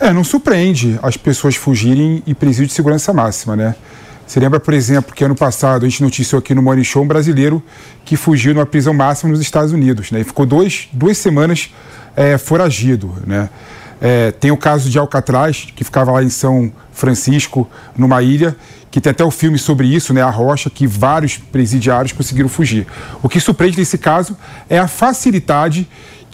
É, 0.00 0.12
não 0.12 0.22
surpreende 0.22 0.98
as 1.02 1.16
pessoas 1.16 1.56
fugirem 1.56 2.22
e 2.24 2.32
presídio 2.32 2.68
de 2.68 2.72
segurança 2.72 3.12
máxima, 3.12 3.56
né? 3.56 3.74
Você 4.24 4.38
lembra, 4.38 4.60
por 4.60 4.72
exemplo, 4.72 5.12
que 5.12 5.24
ano 5.24 5.34
passado 5.34 5.84
a 5.84 5.88
gente 5.88 6.02
noticiou 6.02 6.38
aqui 6.38 6.54
no 6.54 6.62
Morning 6.62 6.84
Show 6.84 7.02
um 7.02 7.06
brasileiro 7.06 7.60
que 8.04 8.16
fugiu 8.16 8.54
numa 8.54 8.66
prisão 8.66 8.94
máxima 8.94 9.30
nos 9.30 9.40
Estados 9.40 9.72
Unidos, 9.72 10.12
né? 10.12 10.20
E 10.20 10.24
ficou 10.24 10.46
dois, 10.46 10.88
duas 10.92 11.18
semanas 11.18 11.74
é, 12.14 12.38
foragido, 12.38 13.12
né? 13.26 13.50
É, 14.00 14.30
tem 14.30 14.52
o 14.52 14.56
caso 14.56 14.88
de 14.88 14.96
Alcatraz, 14.98 15.66
que 15.74 15.82
ficava 15.82 16.12
lá 16.12 16.22
em 16.22 16.28
São 16.28 16.72
Francisco, 16.92 17.68
numa 17.96 18.22
ilha, 18.22 18.56
que 18.92 19.00
tem 19.00 19.10
até 19.10 19.24
o 19.24 19.30
filme 19.30 19.58
sobre 19.58 19.88
isso, 19.88 20.14
né? 20.14 20.22
A 20.22 20.30
Rocha, 20.30 20.70
que 20.70 20.86
vários 20.86 21.38
presidiários 21.38 22.12
conseguiram 22.12 22.48
fugir. 22.48 22.86
O 23.20 23.28
que 23.28 23.40
surpreende 23.40 23.78
nesse 23.78 23.98
caso 23.98 24.36
é 24.68 24.78
a 24.78 24.86
facilidade 24.86 25.88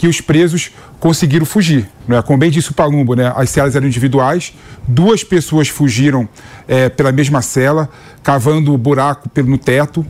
que 0.05 0.09
os 0.09 0.21
presos 0.21 0.71
conseguiram 1.01 1.47
fugir. 1.47 1.89
Né? 2.07 2.21
Como 2.21 2.39
bem 2.39 2.51
disse 2.51 2.71
o 2.71 2.75
Palumbo, 2.75 3.15
né? 3.15 3.33
as 3.35 3.49
celas 3.49 3.75
eram 3.75 3.87
individuais, 3.87 4.53
duas 4.87 5.25
pessoas 5.25 5.69
fugiram 5.69 6.29
é, 6.69 6.91
pela 6.91 7.11
mesma 7.11 7.41
cela, 7.41 7.89
cavando 8.23 8.77
buraco 8.77 9.31
no 9.47 9.57
teto, 9.57 10.05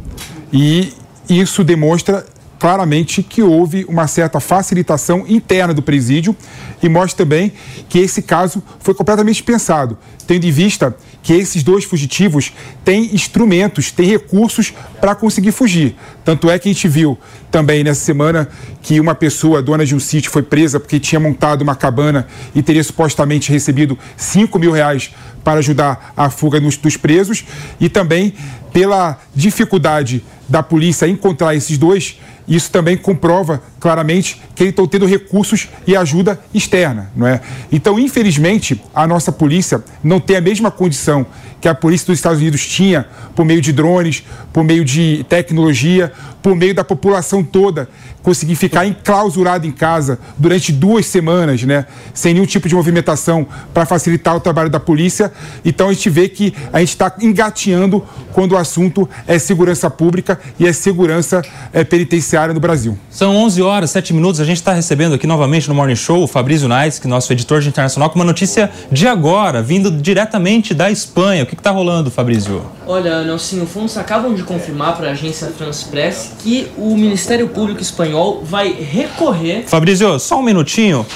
e 0.52 0.92
isso 1.28 1.62
demonstra 1.62 2.26
claramente 2.64 3.22
que 3.22 3.42
houve 3.42 3.84
uma 3.86 4.06
certa 4.06 4.40
facilitação 4.40 5.26
interna 5.28 5.74
do 5.74 5.82
presídio 5.82 6.34
e 6.82 6.88
mostra 6.88 7.26
também 7.26 7.52
que 7.90 7.98
esse 7.98 8.22
caso 8.22 8.62
foi 8.80 8.94
completamente 8.94 9.42
pensado, 9.42 9.98
tendo 10.26 10.46
em 10.46 10.50
vista 10.50 10.96
que 11.22 11.34
esses 11.34 11.62
dois 11.62 11.84
fugitivos 11.84 12.54
têm 12.82 13.14
instrumentos, 13.14 13.90
têm 13.90 14.06
recursos 14.06 14.72
para 14.98 15.14
conseguir 15.14 15.52
fugir. 15.52 15.94
Tanto 16.24 16.48
é 16.48 16.58
que 16.58 16.70
a 16.70 16.72
gente 16.72 16.88
viu 16.88 17.18
também 17.50 17.84
nessa 17.84 18.00
semana 18.00 18.48
que 18.80 18.98
uma 18.98 19.14
pessoa, 19.14 19.60
dona 19.60 19.84
de 19.84 19.94
um 19.94 20.00
sítio, 20.00 20.30
foi 20.30 20.42
presa 20.42 20.80
porque 20.80 20.98
tinha 20.98 21.20
montado 21.20 21.60
uma 21.60 21.76
cabana 21.76 22.26
e 22.54 22.62
teria 22.62 22.82
supostamente 22.82 23.52
recebido 23.52 23.98
5 24.16 24.58
mil 24.58 24.72
reais 24.72 25.10
para 25.44 25.58
ajudar 25.58 26.14
a 26.16 26.30
fuga 26.30 26.58
dos, 26.58 26.78
dos 26.78 26.96
presos 26.96 27.44
e 27.78 27.90
também 27.90 28.32
pela 28.74 29.18
dificuldade 29.34 30.22
da 30.46 30.62
polícia 30.62 31.08
encontrar 31.08 31.54
esses 31.54 31.78
dois 31.78 32.18
isso 32.46 32.70
também 32.70 32.96
comprova 32.96 33.62
claramente 33.80 34.40
que 34.54 34.62
eles 34.62 34.72
estão 34.72 34.86
tendo 34.86 35.06
recursos 35.06 35.68
e 35.86 35.96
ajuda 35.96 36.38
externa, 36.52 37.10
não 37.16 37.26
é? 37.26 37.40
Então, 37.72 37.98
infelizmente, 37.98 38.80
a 38.94 39.06
nossa 39.06 39.32
polícia 39.32 39.82
não 40.02 40.20
tem 40.20 40.36
a 40.36 40.40
mesma 40.40 40.70
condição 40.70 41.26
que 41.60 41.68
a 41.68 41.74
polícia 41.74 42.06
dos 42.06 42.18
Estados 42.18 42.40
Unidos 42.40 42.66
tinha 42.66 43.06
por 43.34 43.44
meio 43.44 43.62
de 43.62 43.72
drones, 43.72 44.22
por 44.52 44.62
meio 44.62 44.84
de 44.84 45.24
tecnologia, 45.28 46.12
por 46.42 46.54
meio 46.54 46.74
da 46.74 46.84
população 46.84 47.42
toda 47.42 47.88
conseguir 48.24 48.56
ficar 48.56 48.86
enclausurado 48.86 49.66
em 49.66 49.70
casa 49.70 50.18
durante 50.38 50.72
duas 50.72 51.04
semanas, 51.06 51.62
né, 51.62 51.86
sem 52.14 52.32
nenhum 52.32 52.46
tipo 52.46 52.66
de 52.68 52.74
movimentação 52.74 53.46
para 53.72 53.84
facilitar 53.84 54.34
o 54.34 54.40
trabalho 54.40 54.70
da 54.70 54.80
polícia. 54.80 55.30
Então 55.62 55.90
a 55.90 55.92
gente 55.92 56.08
vê 56.08 56.28
que 56.28 56.54
a 56.72 56.80
gente 56.80 56.88
está 56.88 57.14
engateando 57.20 58.02
quando 58.32 58.52
o 58.52 58.56
assunto 58.56 59.08
é 59.28 59.38
segurança 59.38 59.90
pública 59.90 60.40
e 60.58 60.66
é 60.66 60.72
segurança 60.72 61.42
é, 61.72 61.84
penitenciária 61.84 62.54
no 62.54 62.58
Brasil. 62.58 62.98
São 63.10 63.36
11 63.36 63.62
horas, 63.62 63.90
7 63.90 64.14
minutos. 64.14 64.40
A 64.40 64.44
gente 64.44 64.56
está 64.56 64.72
recebendo 64.72 65.14
aqui 65.14 65.26
novamente 65.26 65.68
no 65.68 65.74
Morning 65.74 65.94
Show 65.94 66.24
o 66.24 66.26
Fabrício 66.26 66.66
Naes, 66.66 66.98
que 66.98 67.06
é 67.06 67.10
nosso 67.10 67.30
editor 67.32 67.60
de 67.60 67.68
internacional, 67.68 68.08
com 68.08 68.18
uma 68.18 68.24
notícia 68.24 68.70
de 68.90 69.06
agora, 69.06 69.62
vindo 69.62 69.90
diretamente 69.90 70.72
da 70.72 70.90
Espanha. 70.90 71.42
O 71.42 71.46
que 71.46 71.54
está 71.54 71.70
rolando, 71.70 72.10
Fabrício? 72.10 72.64
Olha, 72.86 73.22
Nelsinho, 73.22 73.66
fundos 73.66 73.98
acabam 73.98 74.34
de 74.34 74.42
confirmar 74.42 74.96
para 74.96 75.08
a 75.08 75.12
agência 75.12 75.48
France 75.48 75.84
Press 75.84 76.32
que 76.38 76.68
o 76.78 76.96
Ministério 76.96 77.48
Público 77.48 77.82
Espanhol 77.82 78.13
vai 78.42 78.72
recorrer. 78.72 79.64
Fabrício, 79.66 80.18
só 80.18 80.38
um 80.38 80.42
minutinho. 80.42 81.06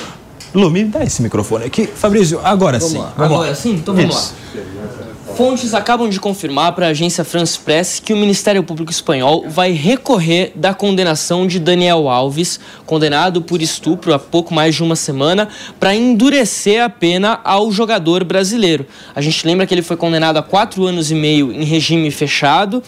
Lu, 0.54 0.70
me 0.70 0.84
dá 0.84 1.04
esse 1.04 1.22
microfone 1.22 1.66
aqui. 1.66 1.86
Fabrício, 1.86 2.40
agora 2.42 2.78
vamos 2.78 2.92
sim. 2.92 2.98
Lá. 2.98 3.12
Vamos 3.16 3.32
agora 3.32 3.50
lá. 3.50 3.54
sim? 3.54 3.72
Então 3.72 3.94
vamos 3.94 4.14
Isso. 4.14 4.34
lá. 4.54 5.08
Fontes 5.38 5.72
acabam 5.72 6.08
de 6.08 6.18
confirmar 6.18 6.72
para 6.72 6.86
a 6.86 6.88
agência 6.88 7.22
France 7.22 7.56
Press 7.56 8.00
que 8.04 8.12
o 8.12 8.16
Ministério 8.16 8.60
Público 8.64 8.90
Espanhol 8.90 9.44
vai 9.48 9.70
recorrer 9.70 10.50
da 10.56 10.74
condenação 10.74 11.46
de 11.46 11.60
Daniel 11.60 12.08
Alves, 12.08 12.58
condenado 12.84 13.40
por 13.40 13.62
estupro 13.62 14.12
há 14.12 14.18
pouco 14.18 14.52
mais 14.52 14.74
de 14.74 14.82
uma 14.82 14.96
semana, 14.96 15.48
para 15.78 15.94
endurecer 15.94 16.82
a 16.82 16.88
pena 16.88 17.38
ao 17.44 17.70
jogador 17.70 18.24
brasileiro. 18.24 18.84
A 19.14 19.20
gente 19.20 19.46
lembra 19.46 19.64
que 19.64 19.72
ele 19.72 19.82
foi 19.82 19.96
condenado 19.96 20.38
a 20.38 20.42
quatro 20.42 20.84
anos 20.84 21.12
e 21.12 21.14
meio 21.14 21.52
em 21.52 21.62
regime 21.62 22.10
fechado 22.10 22.82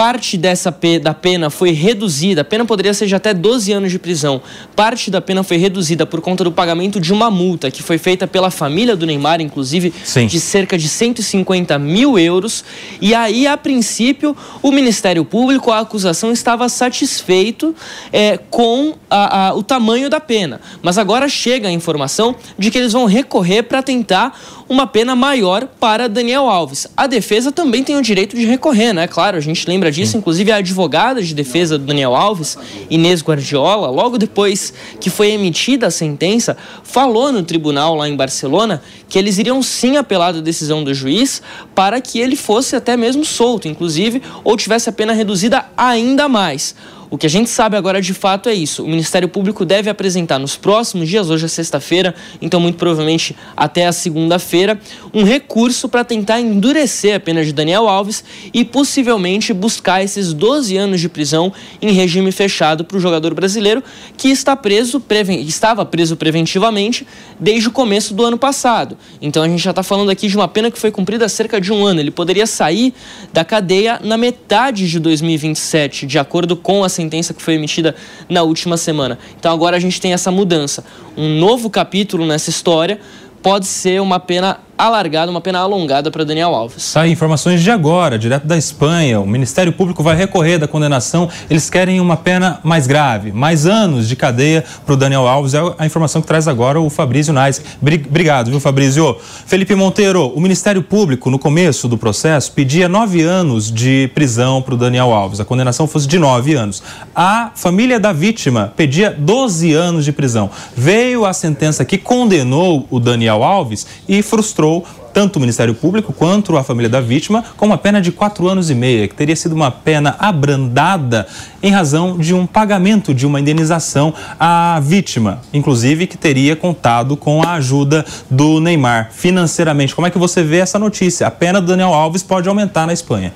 parte 0.00 0.38
dessa 0.38 0.74
da 1.02 1.12
pena 1.12 1.50
foi 1.50 1.72
reduzida, 1.72 2.40
a 2.40 2.44
pena 2.44 2.64
poderia 2.64 2.94
ser 2.94 3.06
de 3.06 3.14
até 3.14 3.34
12 3.34 3.70
anos 3.70 3.92
de 3.92 3.98
prisão. 3.98 4.40
Parte 4.74 5.10
da 5.10 5.20
pena 5.20 5.42
foi 5.42 5.58
reduzida 5.58 6.06
por 6.06 6.22
conta 6.22 6.42
do 6.42 6.50
pagamento 6.50 6.98
de 6.98 7.12
uma 7.12 7.30
multa 7.30 7.70
que 7.70 7.82
foi 7.82 7.98
feita 7.98 8.26
pela 8.26 8.50
família 8.50 8.96
do 8.96 9.04
Neymar, 9.04 9.42
inclusive, 9.42 9.92
Sim. 10.02 10.26
de 10.26 10.40
cerca 10.40 10.78
de 10.78 10.88
150 10.88 11.78
mil 11.78 12.18
euros. 12.18 12.64
E 12.98 13.14
aí, 13.14 13.46
a 13.46 13.58
princípio, 13.58 14.34
o 14.62 14.72
Ministério 14.72 15.22
Público, 15.22 15.70
a 15.70 15.80
acusação 15.80 16.32
estava 16.32 16.66
satisfeito 16.70 17.76
é, 18.10 18.38
com 18.48 18.94
a, 19.10 19.48
a, 19.48 19.54
o 19.54 19.62
tamanho 19.62 20.08
da 20.08 20.18
pena. 20.18 20.62
Mas 20.80 20.96
agora 20.96 21.28
chega 21.28 21.68
a 21.68 21.72
informação 21.72 22.34
de 22.58 22.70
que 22.70 22.78
eles 22.78 22.94
vão 22.94 23.04
recorrer 23.04 23.64
para 23.64 23.82
tentar 23.82 24.34
uma 24.70 24.86
pena 24.86 25.16
maior 25.16 25.66
para 25.80 26.08
Daniel 26.08 26.48
Alves. 26.48 26.86
A 26.96 27.08
defesa 27.08 27.50
também 27.50 27.82
tem 27.82 27.96
o 27.96 28.02
direito 28.02 28.36
de 28.36 28.46
recorrer, 28.46 28.92
né? 28.92 29.08
Claro, 29.08 29.36
a 29.36 29.40
gente 29.40 29.68
lembra 29.68 29.90
disso. 29.90 30.16
Inclusive, 30.16 30.52
a 30.52 30.56
advogada 30.58 31.20
de 31.20 31.34
defesa 31.34 31.76
do 31.76 31.84
Daniel 31.84 32.14
Alves, 32.14 32.56
Inês 32.88 33.20
Guardiola, 33.20 33.90
logo 33.90 34.16
depois 34.16 34.72
que 35.00 35.10
foi 35.10 35.32
emitida 35.32 35.88
a 35.88 35.90
sentença, 35.90 36.56
falou 36.84 37.32
no 37.32 37.42
tribunal 37.42 37.96
lá 37.96 38.08
em 38.08 38.14
Barcelona 38.14 38.80
que 39.08 39.18
eles 39.18 39.38
iriam 39.38 39.60
sim 39.60 39.96
apelar 39.96 40.32
da 40.32 40.40
decisão 40.40 40.84
do 40.84 40.94
juiz 40.94 41.42
para 41.74 42.00
que 42.00 42.20
ele 42.20 42.36
fosse 42.36 42.76
até 42.76 42.96
mesmo 42.96 43.24
solto, 43.24 43.66
inclusive, 43.66 44.22
ou 44.44 44.56
tivesse 44.56 44.88
a 44.88 44.92
pena 44.92 45.12
reduzida 45.12 45.66
ainda 45.76 46.28
mais. 46.28 46.76
O 47.10 47.18
que 47.18 47.26
a 47.26 47.30
gente 47.30 47.50
sabe 47.50 47.76
agora 47.76 48.00
de 48.00 48.14
fato 48.14 48.48
é 48.48 48.54
isso. 48.54 48.84
O 48.84 48.88
Ministério 48.88 49.28
Público 49.28 49.64
deve 49.64 49.90
apresentar 49.90 50.38
nos 50.38 50.56
próximos 50.56 51.08
dias, 51.08 51.28
hoje 51.28 51.44
é 51.44 51.48
sexta-feira, 51.48 52.14
então 52.40 52.60
muito 52.60 52.78
provavelmente 52.78 53.34
até 53.56 53.84
a 53.88 53.92
segunda-feira, 53.92 54.78
um 55.12 55.24
recurso 55.24 55.88
para 55.88 56.04
tentar 56.04 56.40
endurecer 56.40 57.16
a 57.16 57.18
pena 57.18 57.44
de 57.44 57.52
Daniel 57.52 57.88
Alves 57.88 58.22
e 58.54 58.64
possivelmente 58.64 59.52
buscar 59.52 60.04
esses 60.04 60.32
12 60.32 60.76
anos 60.76 61.00
de 61.00 61.08
prisão 61.08 61.52
em 61.82 61.90
regime 61.92 62.30
fechado 62.30 62.84
para 62.84 62.96
o 62.96 63.00
jogador 63.00 63.34
brasileiro 63.34 63.82
que 64.16 64.28
está 64.28 64.54
preso, 64.54 65.02
estava 65.44 65.84
preso 65.84 66.16
preventivamente 66.16 67.04
desde 67.40 67.66
o 67.66 67.72
começo 67.72 68.14
do 68.14 68.24
ano 68.24 68.38
passado. 68.38 68.96
Então 69.20 69.42
a 69.42 69.48
gente 69.48 69.64
já 69.64 69.70
está 69.70 69.82
falando 69.82 70.10
aqui 70.10 70.28
de 70.28 70.36
uma 70.36 70.46
pena 70.46 70.70
que 70.70 70.78
foi 70.78 70.92
cumprida 70.92 71.24
há 71.24 71.28
cerca 71.28 71.60
de 71.60 71.72
um 71.72 71.84
ano. 71.84 71.98
Ele 71.98 72.12
poderia 72.12 72.46
sair 72.46 72.94
da 73.32 73.44
cadeia 73.44 73.98
na 74.00 74.16
metade 74.16 74.88
de 74.88 75.00
2027, 75.00 76.06
de 76.06 76.16
acordo 76.16 76.56
com 76.56 76.84
a 76.84 76.88
sentença 77.00 77.32
que 77.32 77.42
foi 77.42 77.54
emitida 77.54 77.94
na 78.28 78.42
última 78.42 78.76
semana. 78.76 79.18
Então 79.38 79.52
agora 79.52 79.76
a 79.76 79.80
gente 79.80 80.00
tem 80.00 80.12
essa 80.12 80.30
mudança. 80.30 80.84
Um 81.16 81.38
novo 81.38 81.70
capítulo 81.70 82.26
nessa 82.26 82.50
história 82.50 83.00
pode 83.42 83.66
ser 83.66 84.00
uma 84.02 84.20
pena 84.20 84.60
alargada, 84.80 85.30
uma 85.30 85.40
pena 85.40 85.58
alongada 85.58 86.10
para 86.10 86.24
Daniel 86.24 86.54
Alves. 86.54 86.82
Sai 86.82 87.10
informações 87.10 87.62
de 87.62 87.70
agora, 87.70 88.18
direto 88.18 88.46
da 88.46 88.56
Espanha. 88.56 89.20
O 89.20 89.26
Ministério 89.26 89.72
Público 89.72 90.02
vai 90.02 90.16
recorrer 90.16 90.58
da 90.58 90.66
condenação. 90.66 91.28
Eles 91.48 91.68
querem 91.68 92.00
uma 92.00 92.16
pena 92.16 92.60
mais 92.62 92.86
grave, 92.86 93.32
mais 93.32 93.66
anos 93.66 94.08
de 94.08 94.16
cadeia 94.16 94.64
para 94.86 94.94
o 94.94 94.96
Daniel 94.96 95.28
Alves. 95.28 95.54
É 95.54 95.60
a 95.78 95.84
informação 95.84 96.22
que 96.22 96.26
traz 96.26 96.48
agora 96.48 96.80
o 96.80 96.88
Fabrício 96.88 97.32
Nais. 97.32 97.62
Obrigado, 97.80 98.50
viu, 98.50 98.60
Fabrício? 98.60 99.16
Felipe 99.46 99.74
Monteiro, 99.74 100.28
o 100.28 100.40
Ministério 100.40 100.82
Público, 100.82 101.30
no 101.30 101.38
começo 101.38 101.86
do 101.86 101.98
processo, 101.98 102.52
pedia 102.52 102.88
nove 102.88 103.22
anos 103.22 103.70
de 103.70 104.10
prisão 104.14 104.62
para 104.62 104.74
o 104.74 104.76
Daniel 104.78 105.12
Alves. 105.12 105.40
A 105.40 105.44
condenação 105.44 105.86
fosse 105.86 106.06
de 106.06 106.18
nove 106.18 106.54
anos. 106.54 106.82
A 107.14 107.50
família 107.54 108.00
da 108.00 108.12
vítima 108.12 108.72
pedia 108.76 109.10
12 109.10 109.74
anos 109.74 110.04
de 110.04 110.12
prisão. 110.12 110.50
Veio 110.74 111.26
a 111.26 111.32
sentença 111.32 111.84
que 111.84 111.98
condenou 111.98 112.86
o 112.90 112.98
Daniel 112.98 113.42
Alves 113.42 113.86
e 114.08 114.22
frustrou 114.22 114.69
tanto 115.12 115.36
o 115.36 115.40
Ministério 115.40 115.74
Público 115.74 116.12
quanto 116.12 116.56
a 116.56 116.62
família 116.62 116.88
da 116.88 117.00
vítima 117.00 117.44
com 117.56 117.66
uma 117.66 117.78
pena 117.78 118.00
de 118.00 118.12
quatro 118.12 118.48
anos 118.48 118.70
e 118.70 118.74
meio, 118.74 119.08
que 119.08 119.14
teria 119.14 119.34
sido 119.34 119.54
uma 119.54 119.70
pena 119.70 120.16
abrandada 120.18 121.26
em 121.62 121.70
razão 121.70 122.16
de 122.16 122.32
um 122.34 122.46
pagamento 122.46 123.12
de 123.12 123.26
uma 123.26 123.40
indenização 123.40 124.14
à 124.38 124.80
vítima, 124.80 125.40
inclusive 125.52 126.06
que 126.06 126.16
teria 126.16 126.54
contado 126.54 127.16
com 127.16 127.42
a 127.42 127.54
ajuda 127.54 128.04
do 128.30 128.60
Neymar 128.60 129.10
financeiramente. 129.12 129.94
Como 129.94 130.06
é 130.06 130.10
que 130.10 130.18
você 130.18 130.42
vê 130.42 130.58
essa 130.58 130.78
notícia? 130.78 131.26
A 131.26 131.30
pena 131.30 131.60
do 131.60 131.66
Daniel 131.66 131.92
Alves 131.92 132.22
pode 132.22 132.48
aumentar 132.48 132.86
na 132.86 132.92
Espanha. 132.92 133.32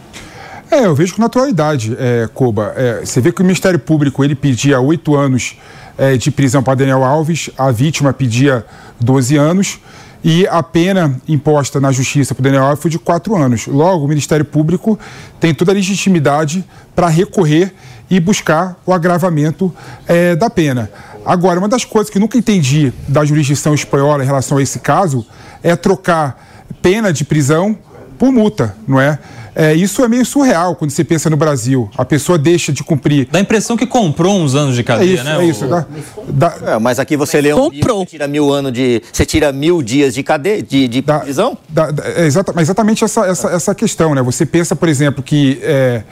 É, 0.71 0.87
eu 0.87 0.95
vejo 0.95 1.15
com 1.15 1.23
naturalidade, 1.23 1.95
é, 1.99 2.29
Koba. 2.33 2.73
É, 2.77 3.01
você 3.05 3.21
vê 3.21 3.31
que 3.31 3.41
o 3.41 3.45
Ministério 3.45 3.79
Público 3.79 4.25
ele 4.25 4.35
pedia 4.35 4.81
oito 4.81 5.15
anos 5.15 5.57
é, 5.97 6.17
de 6.17 6.31
prisão 6.31 6.63
para 6.63 6.75
Daniel 6.75 7.05
Alves, 7.05 7.51
a 7.57 7.71
vítima 7.71 8.13
pedia 8.13 8.65
12 9.01 9.37
anos 9.37 9.79
e 10.25 10.49
a 10.49 10.63
pena 10.63 11.21
imposta 11.29 11.79
na 11.79 11.93
justiça 11.93 12.35
para 12.35 12.41
o 12.41 12.45
Daniel 12.45 12.65
Alves 12.65 12.81
foi 12.81 12.91
de 12.91 12.99
quatro 12.99 13.37
anos. 13.37 13.67
Logo, 13.67 14.07
o 14.07 14.09
Ministério 14.09 14.45
Público 14.45 14.99
tem 15.39 15.55
toda 15.55 15.71
a 15.71 15.75
legitimidade 15.75 16.65
para 16.95 17.09
recorrer 17.09 17.75
e 18.09 18.19
buscar 18.19 18.81
o 18.87 18.93
agravamento 18.93 19.73
é, 20.09 20.35
da 20.35 20.49
pena. 20.49 20.91
Agora, 21.27 21.59
uma 21.59 21.69
das 21.69 21.85
coisas 21.85 22.11
que 22.11 22.19
nunca 22.19 22.39
entendi 22.39 22.91
da 23.07 23.23
jurisdição 23.25 23.75
espanhola 23.75 24.23
em 24.23 24.27
relação 24.27 24.57
a 24.57 24.63
esse 24.63 24.79
caso 24.79 25.27
é 25.63 25.77
trocar 25.77 26.43
pena 26.81 27.13
de 27.13 27.25
prisão 27.25 27.77
por 28.19 28.33
multa, 28.33 28.75
não 28.89 29.01
é? 29.01 29.19
É, 29.55 29.73
isso 29.73 30.05
é 30.05 30.09
meio 30.09 30.25
surreal 30.25 30.75
quando 30.75 30.91
você 30.91 31.05
pensa 31.05 31.31
no 31.31 31.37
Brasil. 31.37 31.89
A 31.97 32.05
pessoa 32.05 32.37
deixa 32.37 32.73
de 32.73 32.83
cumprir. 32.83 33.29
Dá 33.31 33.39
a 33.39 33.43
impressão 33.43 33.77
que 33.77 33.87
comprou 33.87 34.37
uns 34.37 34.55
anos 34.55 34.75
de 34.75 34.83
cadeia, 34.83 35.11
é 35.11 35.15
isso, 35.15 35.25
né? 35.25 35.39
É 35.39 35.45
isso, 35.45 35.67
dá, 35.67 35.87
dá... 36.29 36.75
É, 36.75 36.79
mas 36.79 36.99
aqui 36.99 37.17
você 37.17 37.41
lê 37.41 37.55
um. 37.55 37.69
Livro, 37.69 37.99
você 37.99 38.07
tira 38.07 38.27
mil 38.27 38.53
anos 38.53 38.73
de. 38.73 39.01
Você 39.13 39.25
tira 39.25 39.53
mil 39.53 39.83
dias 39.83 40.15
de 40.15 40.23
cadeia, 40.23 40.63
de, 40.63 40.89
de 40.89 41.01
dá, 41.01 41.21
prisão? 41.21 41.57
Dá, 41.69 41.89
é 42.17 42.27
exata, 42.27 42.61
exatamente 42.61 43.05
essa, 43.05 43.27
essa, 43.27 43.49
essa 43.49 43.75
questão, 43.75 44.15
né? 44.15 44.23
Você 44.23 44.45
pensa, 44.45 44.75
por 44.75 44.89
exemplo, 44.89 45.23
que. 45.23 45.61
É, 45.63 46.03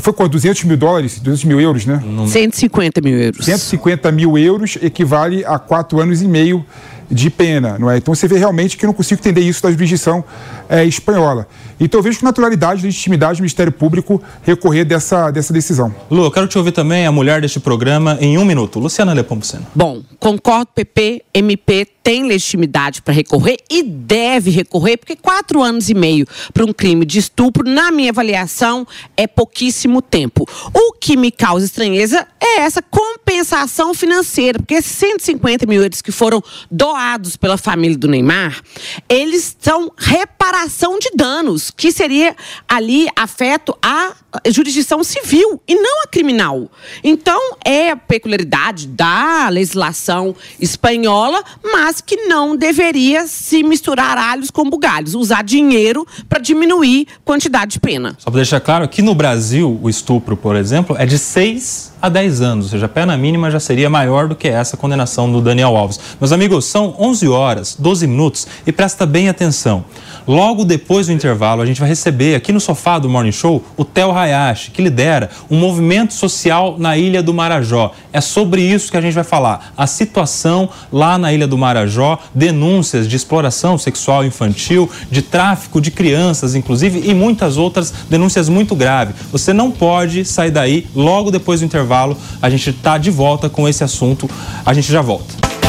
foi 0.00 0.12
com 0.12 0.28
200 0.28 0.64
mil 0.64 0.76
dólares, 0.76 1.20
200 1.20 1.44
mil 1.44 1.60
euros, 1.60 1.86
né? 1.86 2.02
150 2.26 3.00
mil 3.00 3.16
euros. 3.16 3.44
150 3.44 4.10
mil 4.10 4.36
euros 4.36 4.76
equivale 4.82 5.44
a 5.44 5.58
quatro 5.58 6.00
anos 6.00 6.22
e 6.22 6.26
meio 6.26 6.64
de 7.10 7.28
pena, 7.28 7.76
não 7.78 7.90
é? 7.90 7.96
Então 7.96 8.14
você 8.14 8.28
vê 8.28 8.38
realmente 8.38 8.76
que 8.76 8.84
eu 8.84 8.88
não 8.88 8.94
consigo 8.94 9.20
entender 9.20 9.40
isso 9.40 9.62
da 9.62 9.70
jurisdição 9.70 10.24
é, 10.68 10.84
espanhola. 10.84 11.46
Então 11.80 11.98
eu 11.98 12.02
vejo 12.04 12.20
com 12.20 12.26
naturalidade 12.26 12.82
legitimidade 12.82 13.40
o 13.40 13.42
Ministério 13.42 13.72
Público 13.72 14.22
recorrer 14.42 14.84
dessa, 14.84 15.30
dessa 15.30 15.52
decisão. 15.52 15.94
Lu, 16.10 16.24
eu 16.24 16.30
quero 16.30 16.46
te 16.46 16.58
ouvir 16.58 16.72
também 16.72 17.06
a 17.06 17.12
mulher 17.12 17.40
deste 17.40 17.58
programa 17.58 18.18
em 18.20 18.36
um 18.36 18.44
minuto. 18.44 18.78
Luciana 18.78 19.14
Lepomuceno. 19.14 19.66
Bom, 19.74 20.02
concordo, 20.18 20.68
PP, 20.74 21.24
MP 21.32 21.86
tem 22.02 22.26
legitimidade 22.26 23.02
para 23.02 23.14
recorrer 23.14 23.58
e 23.70 23.82
deve 23.82 24.50
recorrer, 24.50 24.96
porque 24.96 25.16
quatro 25.16 25.62
anos 25.62 25.88
e 25.88 25.94
meio 25.94 26.26
para 26.52 26.64
um 26.64 26.72
crime 26.72 27.04
de 27.04 27.18
estupro, 27.18 27.68
na 27.68 27.90
minha 27.90 28.10
avaliação, 28.10 28.86
é 29.16 29.26
pouquíssimo 29.26 30.00
tempo. 30.02 30.46
O 30.74 30.92
que 30.94 31.16
me 31.16 31.30
causa 31.30 31.64
estranheza 31.64 32.26
é 32.40 32.60
essa 32.60 32.82
compensação 32.82 33.94
financeira, 33.94 34.58
porque 34.58 34.74
esses 34.74 34.92
150 34.92 35.66
mil 35.66 35.82
euros 35.82 36.02
que 36.02 36.10
foram 36.10 36.42
doados 36.70 37.36
pela 37.36 37.56
família 37.56 37.96
do 37.96 38.08
Neymar, 38.08 38.60
eles 39.08 39.56
são 39.60 39.92
reparação 39.96 40.98
de 40.98 41.10
danos, 41.14 41.69
que 41.76 41.92
seria 41.92 42.36
ali 42.68 43.08
afeto 43.16 43.76
à 43.82 44.12
jurisdição 44.46 45.02
civil 45.02 45.60
e 45.66 45.74
não 45.74 46.02
a 46.02 46.06
criminal. 46.06 46.70
Então, 47.02 47.56
é 47.64 47.94
peculiaridade 47.94 48.86
da 48.86 49.48
legislação 49.48 50.34
espanhola, 50.60 51.42
mas 51.64 52.00
que 52.00 52.16
não 52.26 52.56
deveria 52.56 53.26
se 53.26 53.62
misturar 53.62 54.16
alhos 54.16 54.50
com 54.50 54.68
bugalhos, 54.68 55.14
usar 55.14 55.42
dinheiro 55.42 56.06
para 56.28 56.38
diminuir 56.38 57.06
quantidade 57.24 57.72
de 57.72 57.80
pena. 57.80 58.14
Só 58.18 58.30
para 58.30 58.38
deixar 58.38 58.60
claro, 58.60 58.84
aqui 58.84 59.02
no 59.02 59.14
Brasil, 59.14 59.78
o 59.82 59.88
estupro, 59.88 60.36
por 60.36 60.56
exemplo, 60.56 60.96
é 60.98 61.06
de 61.06 61.18
6 61.18 61.90
a 62.00 62.08
10 62.08 62.40
anos, 62.40 62.64
ou 62.66 62.70
seja, 62.70 62.86
a 62.86 62.88
pena 62.88 63.16
mínima 63.16 63.50
já 63.50 63.60
seria 63.60 63.90
maior 63.90 64.28
do 64.28 64.34
que 64.34 64.48
essa 64.48 64.76
condenação 64.76 65.30
do 65.30 65.40
Daniel 65.40 65.76
Alves. 65.76 66.00
Meus 66.18 66.32
amigos, 66.32 66.64
são 66.64 66.94
11 66.98 67.28
horas, 67.28 67.76
12 67.78 68.06
minutos 68.06 68.46
e 68.66 68.72
presta 68.72 69.04
bem 69.04 69.28
atenção. 69.28 69.84
Logo 70.30 70.64
depois 70.64 71.08
do 71.08 71.12
intervalo, 71.12 71.60
a 71.60 71.66
gente 71.66 71.80
vai 71.80 71.88
receber 71.88 72.36
aqui 72.36 72.52
no 72.52 72.60
sofá 72.60 73.00
do 73.00 73.08
Morning 73.08 73.32
Show 73.32 73.64
o 73.76 73.84
Theo 73.84 74.12
Hayashi, 74.12 74.70
que 74.70 74.80
lidera 74.80 75.28
um 75.50 75.58
movimento 75.58 76.14
social 76.14 76.76
na 76.78 76.96
Ilha 76.96 77.20
do 77.20 77.34
Marajó. 77.34 77.92
É 78.12 78.20
sobre 78.20 78.62
isso 78.62 78.92
que 78.92 78.96
a 78.96 79.00
gente 79.00 79.12
vai 79.12 79.24
falar. 79.24 79.72
A 79.76 79.88
situação 79.88 80.68
lá 80.92 81.18
na 81.18 81.32
Ilha 81.32 81.48
do 81.48 81.58
Marajó, 81.58 82.16
denúncias 82.32 83.08
de 83.08 83.16
exploração 83.16 83.76
sexual 83.76 84.24
infantil, 84.24 84.88
de 85.10 85.20
tráfico 85.20 85.80
de 85.80 85.90
crianças, 85.90 86.54
inclusive, 86.54 87.10
e 87.10 87.12
muitas 87.12 87.56
outras 87.56 87.92
denúncias 88.08 88.48
muito 88.48 88.76
graves. 88.76 89.16
Você 89.32 89.52
não 89.52 89.72
pode 89.72 90.24
sair 90.24 90.52
daí 90.52 90.86
logo 90.94 91.32
depois 91.32 91.58
do 91.58 91.66
intervalo. 91.66 92.16
A 92.40 92.48
gente 92.48 92.70
está 92.70 92.98
de 92.98 93.10
volta 93.10 93.48
com 93.48 93.68
esse 93.68 93.82
assunto. 93.82 94.30
A 94.64 94.72
gente 94.72 94.92
já 94.92 95.02
volta. 95.02 95.59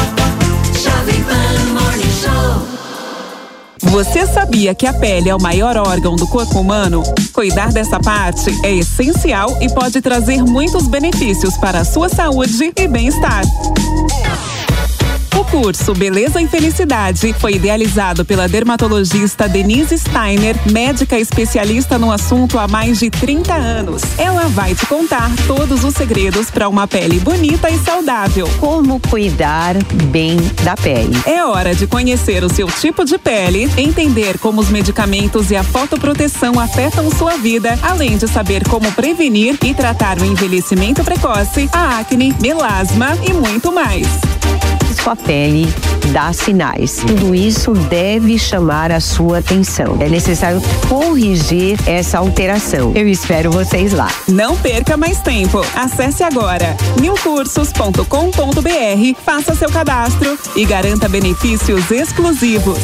Você 3.84 4.26
sabia 4.26 4.74
que 4.74 4.86
a 4.86 4.92
pele 4.92 5.28
é 5.28 5.34
o 5.34 5.42
maior 5.42 5.76
órgão 5.76 6.14
do 6.14 6.26
corpo 6.26 6.60
humano? 6.60 7.02
Cuidar 7.32 7.72
dessa 7.72 7.98
parte 7.98 8.50
é 8.64 8.74
essencial 8.74 9.60
e 9.60 9.68
pode 9.68 10.00
trazer 10.00 10.42
muitos 10.42 10.86
benefícios 10.86 11.56
para 11.56 11.80
a 11.80 11.84
sua 11.84 12.08
saúde 12.08 12.72
e 12.76 12.88
bem-estar. 12.88 13.42
O 15.52 15.60
curso 15.64 15.92
Beleza 15.92 16.40
e 16.40 16.48
Felicidade 16.48 17.34
foi 17.34 17.56
idealizado 17.56 18.24
pela 18.24 18.48
dermatologista 18.48 19.46
Denise 19.46 19.98
Steiner, 19.98 20.56
médica 20.72 21.18
especialista 21.18 21.98
no 21.98 22.10
assunto 22.10 22.58
há 22.58 22.66
mais 22.66 23.00
de 23.00 23.10
30 23.10 23.52
anos. 23.52 24.00
Ela 24.16 24.48
vai 24.48 24.74
te 24.74 24.86
contar 24.86 25.30
todos 25.46 25.84
os 25.84 25.94
segredos 25.94 26.50
para 26.50 26.70
uma 26.70 26.88
pele 26.88 27.20
bonita 27.20 27.68
e 27.68 27.78
saudável. 27.80 28.48
Como 28.58 28.98
cuidar 28.98 29.76
bem 30.10 30.38
da 30.64 30.74
pele. 30.74 31.20
É 31.26 31.44
hora 31.44 31.74
de 31.74 31.86
conhecer 31.86 32.42
o 32.42 32.48
seu 32.48 32.66
tipo 32.68 33.04
de 33.04 33.18
pele, 33.18 33.70
entender 33.76 34.38
como 34.38 34.58
os 34.58 34.70
medicamentos 34.70 35.50
e 35.50 35.56
a 35.56 35.62
fotoproteção 35.62 36.58
afetam 36.58 37.10
sua 37.10 37.36
vida, 37.36 37.78
além 37.82 38.16
de 38.16 38.26
saber 38.26 38.66
como 38.68 38.90
prevenir 38.92 39.58
e 39.62 39.74
tratar 39.74 40.18
o 40.18 40.24
envelhecimento 40.24 41.04
precoce, 41.04 41.68
a 41.72 41.98
acne, 41.98 42.34
melasma 42.40 43.18
e 43.28 43.34
muito 43.34 43.70
mais 43.70 44.08
sua 44.92 45.16
pele 45.16 45.72
dá 46.12 46.32
sinais. 46.32 46.96
Tudo 46.96 47.34
isso 47.34 47.72
deve 47.72 48.38
chamar 48.38 48.92
a 48.92 49.00
sua 49.00 49.38
atenção. 49.38 49.96
É 50.00 50.08
necessário 50.08 50.62
corrigir 50.88 51.78
essa 51.86 52.18
alteração. 52.18 52.92
Eu 52.94 53.08
espero 53.08 53.50
vocês 53.50 53.92
lá. 53.92 54.08
Não 54.28 54.56
perca 54.56 54.96
mais 54.96 55.20
tempo. 55.20 55.64
Acesse 55.74 56.22
agora 56.22 56.76
milcursos.com.br, 57.00 59.20
faça 59.24 59.54
seu 59.54 59.70
cadastro 59.70 60.38
e 60.54 60.64
garanta 60.64 61.08
benefícios 61.08 61.90
exclusivos. 61.90 62.78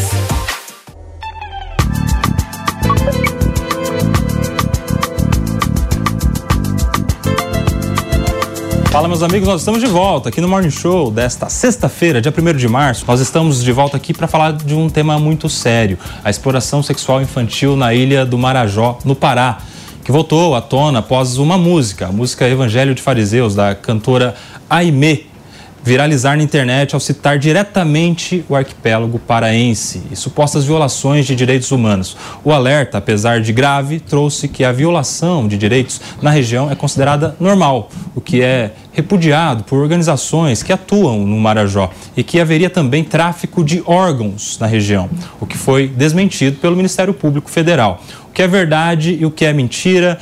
Fala, 8.99 9.07
meus 9.07 9.23
amigos, 9.23 9.47
nós 9.47 9.61
estamos 9.61 9.79
de 9.79 9.87
volta 9.87 10.29
aqui 10.29 10.41
no 10.41 10.49
Morning 10.49 10.73
Show 10.73 11.09
desta 11.09 11.49
sexta-feira, 11.49 12.21
dia 12.21 12.35
1 12.37 12.57
de 12.57 12.67
março. 12.67 13.05
Nós 13.07 13.21
estamos 13.21 13.63
de 13.63 13.71
volta 13.71 13.97
aqui 13.97 14.13
para 14.13 14.27
falar 14.27 14.51
de 14.55 14.75
um 14.75 14.91
tema 14.91 15.21
muito 15.21 15.49
sério: 15.49 15.97
a 16.25 16.29
exploração 16.29 16.83
sexual 16.83 17.23
infantil 17.23 17.77
na 17.77 17.95
ilha 17.95 18.27
do 18.27 18.37
Marajó, 18.37 18.99
no 19.05 19.15
Pará, 19.15 19.59
que 20.03 20.11
voltou 20.11 20.53
à 20.57 20.61
tona 20.61 20.99
após 20.99 21.39
uma 21.39 21.57
música, 21.57 22.09
a 22.09 22.13
música 22.13 22.49
Evangelho 22.49 22.93
de 22.93 23.01
Fariseus, 23.01 23.55
da 23.55 23.73
cantora 23.73 24.35
Aimee 24.69 25.28
viralizar 25.89 26.37
na 26.37 26.43
internet 26.43 26.95
ao 26.95 27.01
citar 27.01 27.39
diretamente 27.39 28.45
o 28.47 28.55
arquipélago 28.55 29.19
paraense 29.19 30.03
e 30.11 30.17
supostas 30.17 30.63
violações 30.63 31.25
de 31.25 31.35
direitos 31.35 31.73
humanos. 31.73 32.15
O 32.45 32.53
alerta, 32.53 32.99
apesar 32.99 33.41
de 33.41 33.55
grave, 33.55 33.99
trouxe 33.99 34.49
que 34.49 34.65
a 34.65 34.71
violação 34.71 35.49
de 35.49 35.57
direitos 35.57 35.99
na 36.21 36.29
região 36.29 36.71
é 36.71 36.75
considerada 36.75 37.35
normal, 37.41 37.89
o 38.15 38.21
que 38.21 38.43
é 38.43 38.73
repudiado 38.93 39.65
por 39.65 39.79
organizações 39.79 40.63
que 40.63 40.75
atuam 40.75 41.25
no 41.25 41.39
Marajó 41.39 41.91
e 42.15 42.23
que 42.23 42.39
haveria 42.39 42.69
também 42.69 43.03
tráfico 43.03 43.65
de 43.65 43.83
órgãos 43.87 44.59
na 44.61 44.67
região, 44.67 45.09
o 45.41 45.47
que 45.47 45.57
foi 45.57 45.89
desmentido 45.89 46.59
pelo 46.59 46.77
Ministério 46.77 47.15
Público 47.15 47.49
Federal. 47.49 48.03
O 48.29 48.33
que 48.35 48.43
é 48.43 48.47
verdade 48.47 49.17
e 49.19 49.25
o 49.25 49.31
que 49.31 49.47
é 49.47 49.55
mentira, 49.55 50.19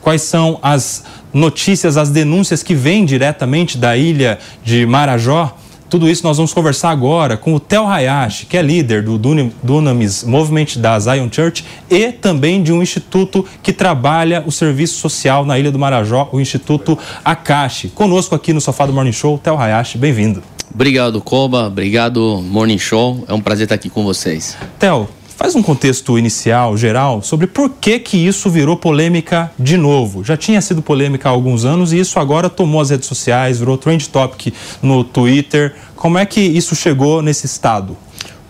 quais 0.00 0.22
são 0.22 0.58
as 0.62 1.04
notícias, 1.32 1.96
as 1.96 2.10
denúncias 2.10 2.62
que 2.62 2.74
vêm 2.74 3.04
diretamente 3.04 3.78
da 3.78 3.96
ilha 3.96 4.38
de 4.64 4.86
Marajó. 4.86 5.56
Tudo 5.88 6.08
isso 6.08 6.22
nós 6.22 6.36
vamos 6.36 6.54
conversar 6.54 6.90
agora 6.90 7.36
com 7.36 7.52
o 7.52 7.58
Tel 7.58 7.84
Hayashi, 7.84 8.46
que 8.46 8.56
é 8.56 8.62
líder 8.62 9.02
do 9.02 9.18
Dunamis 9.18 10.22
Movement 10.22 10.76
da 10.76 10.96
Zion 11.00 11.28
Church 11.32 11.64
e 11.90 12.12
também 12.12 12.62
de 12.62 12.72
um 12.72 12.80
instituto 12.80 13.44
que 13.60 13.72
trabalha 13.72 14.44
o 14.46 14.52
serviço 14.52 15.00
social 15.00 15.44
na 15.44 15.58
Ilha 15.58 15.72
do 15.72 15.80
Marajó, 15.80 16.28
o 16.30 16.40
Instituto 16.40 16.96
Akashi. 17.24 17.88
Conosco 17.88 18.36
aqui 18.36 18.52
no 18.52 18.60
Sofá 18.60 18.86
do 18.86 18.92
Morning 18.92 19.10
Show, 19.10 19.36
Tel 19.38 19.58
Hayashi, 19.58 19.98
bem-vindo. 19.98 20.40
Obrigado, 20.72 21.20
Koba. 21.20 21.66
Obrigado, 21.66 22.40
Morning 22.40 22.78
Show. 22.78 23.24
É 23.26 23.34
um 23.34 23.40
prazer 23.40 23.64
estar 23.64 23.74
aqui 23.74 23.90
com 23.90 24.04
vocês. 24.04 24.56
Tel, 24.78 25.10
Faz 25.40 25.56
um 25.56 25.62
contexto 25.62 26.18
inicial, 26.18 26.76
geral, 26.76 27.22
sobre 27.22 27.46
por 27.46 27.70
que, 27.70 27.98
que 27.98 28.18
isso 28.18 28.50
virou 28.50 28.76
polêmica 28.76 29.50
de 29.58 29.78
novo. 29.78 30.22
Já 30.22 30.36
tinha 30.36 30.60
sido 30.60 30.82
polêmica 30.82 31.30
há 31.30 31.32
alguns 31.32 31.64
anos 31.64 31.94
e 31.94 31.98
isso 31.98 32.18
agora 32.18 32.50
tomou 32.50 32.78
as 32.78 32.90
redes 32.90 33.08
sociais, 33.08 33.58
virou 33.58 33.78
trend 33.78 34.06
topic 34.10 34.52
no 34.82 35.02
Twitter. 35.02 35.74
Como 35.96 36.18
é 36.18 36.26
que 36.26 36.42
isso 36.42 36.76
chegou 36.76 37.22
nesse 37.22 37.46
estado? 37.46 37.96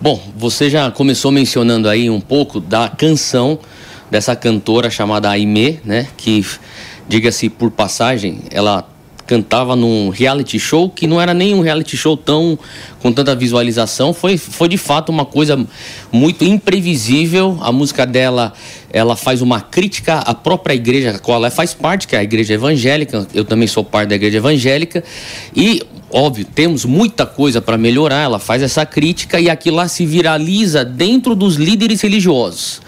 Bom, 0.00 0.20
você 0.36 0.68
já 0.68 0.90
começou 0.90 1.30
mencionando 1.30 1.88
aí 1.88 2.10
um 2.10 2.20
pouco 2.20 2.58
da 2.58 2.88
canção 2.88 3.60
dessa 4.10 4.34
cantora 4.34 4.90
chamada 4.90 5.30
Aimee, 5.30 5.78
né? 5.84 6.08
Que, 6.16 6.44
diga-se 7.08 7.48
por 7.48 7.70
passagem, 7.70 8.40
ela 8.50 8.84
cantava 9.30 9.76
num 9.76 10.08
reality 10.08 10.58
show 10.58 10.90
que 10.90 11.06
não 11.06 11.20
era 11.20 11.32
nem 11.32 11.54
um 11.54 11.60
reality 11.60 11.96
show 11.96 12.16
tão 12.16 12.58
com 12.98 13.12
tanta 13.12 13.32
visualização, 13.32 14.12
foi, 14.12 14.36
foi 14.36 14.68
de 14.68 14.76
fato 14.76 15.10
uma 15.10 15.24
coisa 15.24 15.56
muito 16.10 16.44
imprevisível. 16.44 17.56
A 17.60 17.70
música 17.70 18.04
dela, 18.04 18.52
ela 18.92 19.14
faz 19.14 19.40
uma 19.40 19.60
crítica 19.60 20.18
à 20.18 20.34
própria 20.34 20.74
igreja, 20.74 21.12
a 21.12 21.18
qual 21.20 21.36
ela 21.36 21.48
faz 21.48 21.72
parte, 21.72 22.08
que 22.08 22.16
é 22.16 22.18
a 22.18 22.24
igreja 22.24 22.54
evangélica. 22.54 23.24
Eu 23.32 23.44
também 23.44 23.68
sou 23.68 23.84
parte 23.84 24.08
da 24.08 24.16
igreja 24.16 24.38
evangélica 24.38 25.04
e 25.54 25.80
óbvio, 26.12 26.44
temos 26.44 26.84
muita 26.84 27.24
coisa 27.24 27.62
para 27.62 27.78
melhorar. 27.78 28.22
Ela 28.22 28.40
faz 28.40 28.62
essa 28.62 28.84
crítica 28.84 29.38
e 29.38 29.48
aquilo 29.48 29.76
lá 29.76 29.86
se 29.86 30.04
viraliza 30.04 30.84
dentro 30.84 31.36
dos 31.36 31.54
líderes 31.54 32.00
religiosos. 32.00 32.82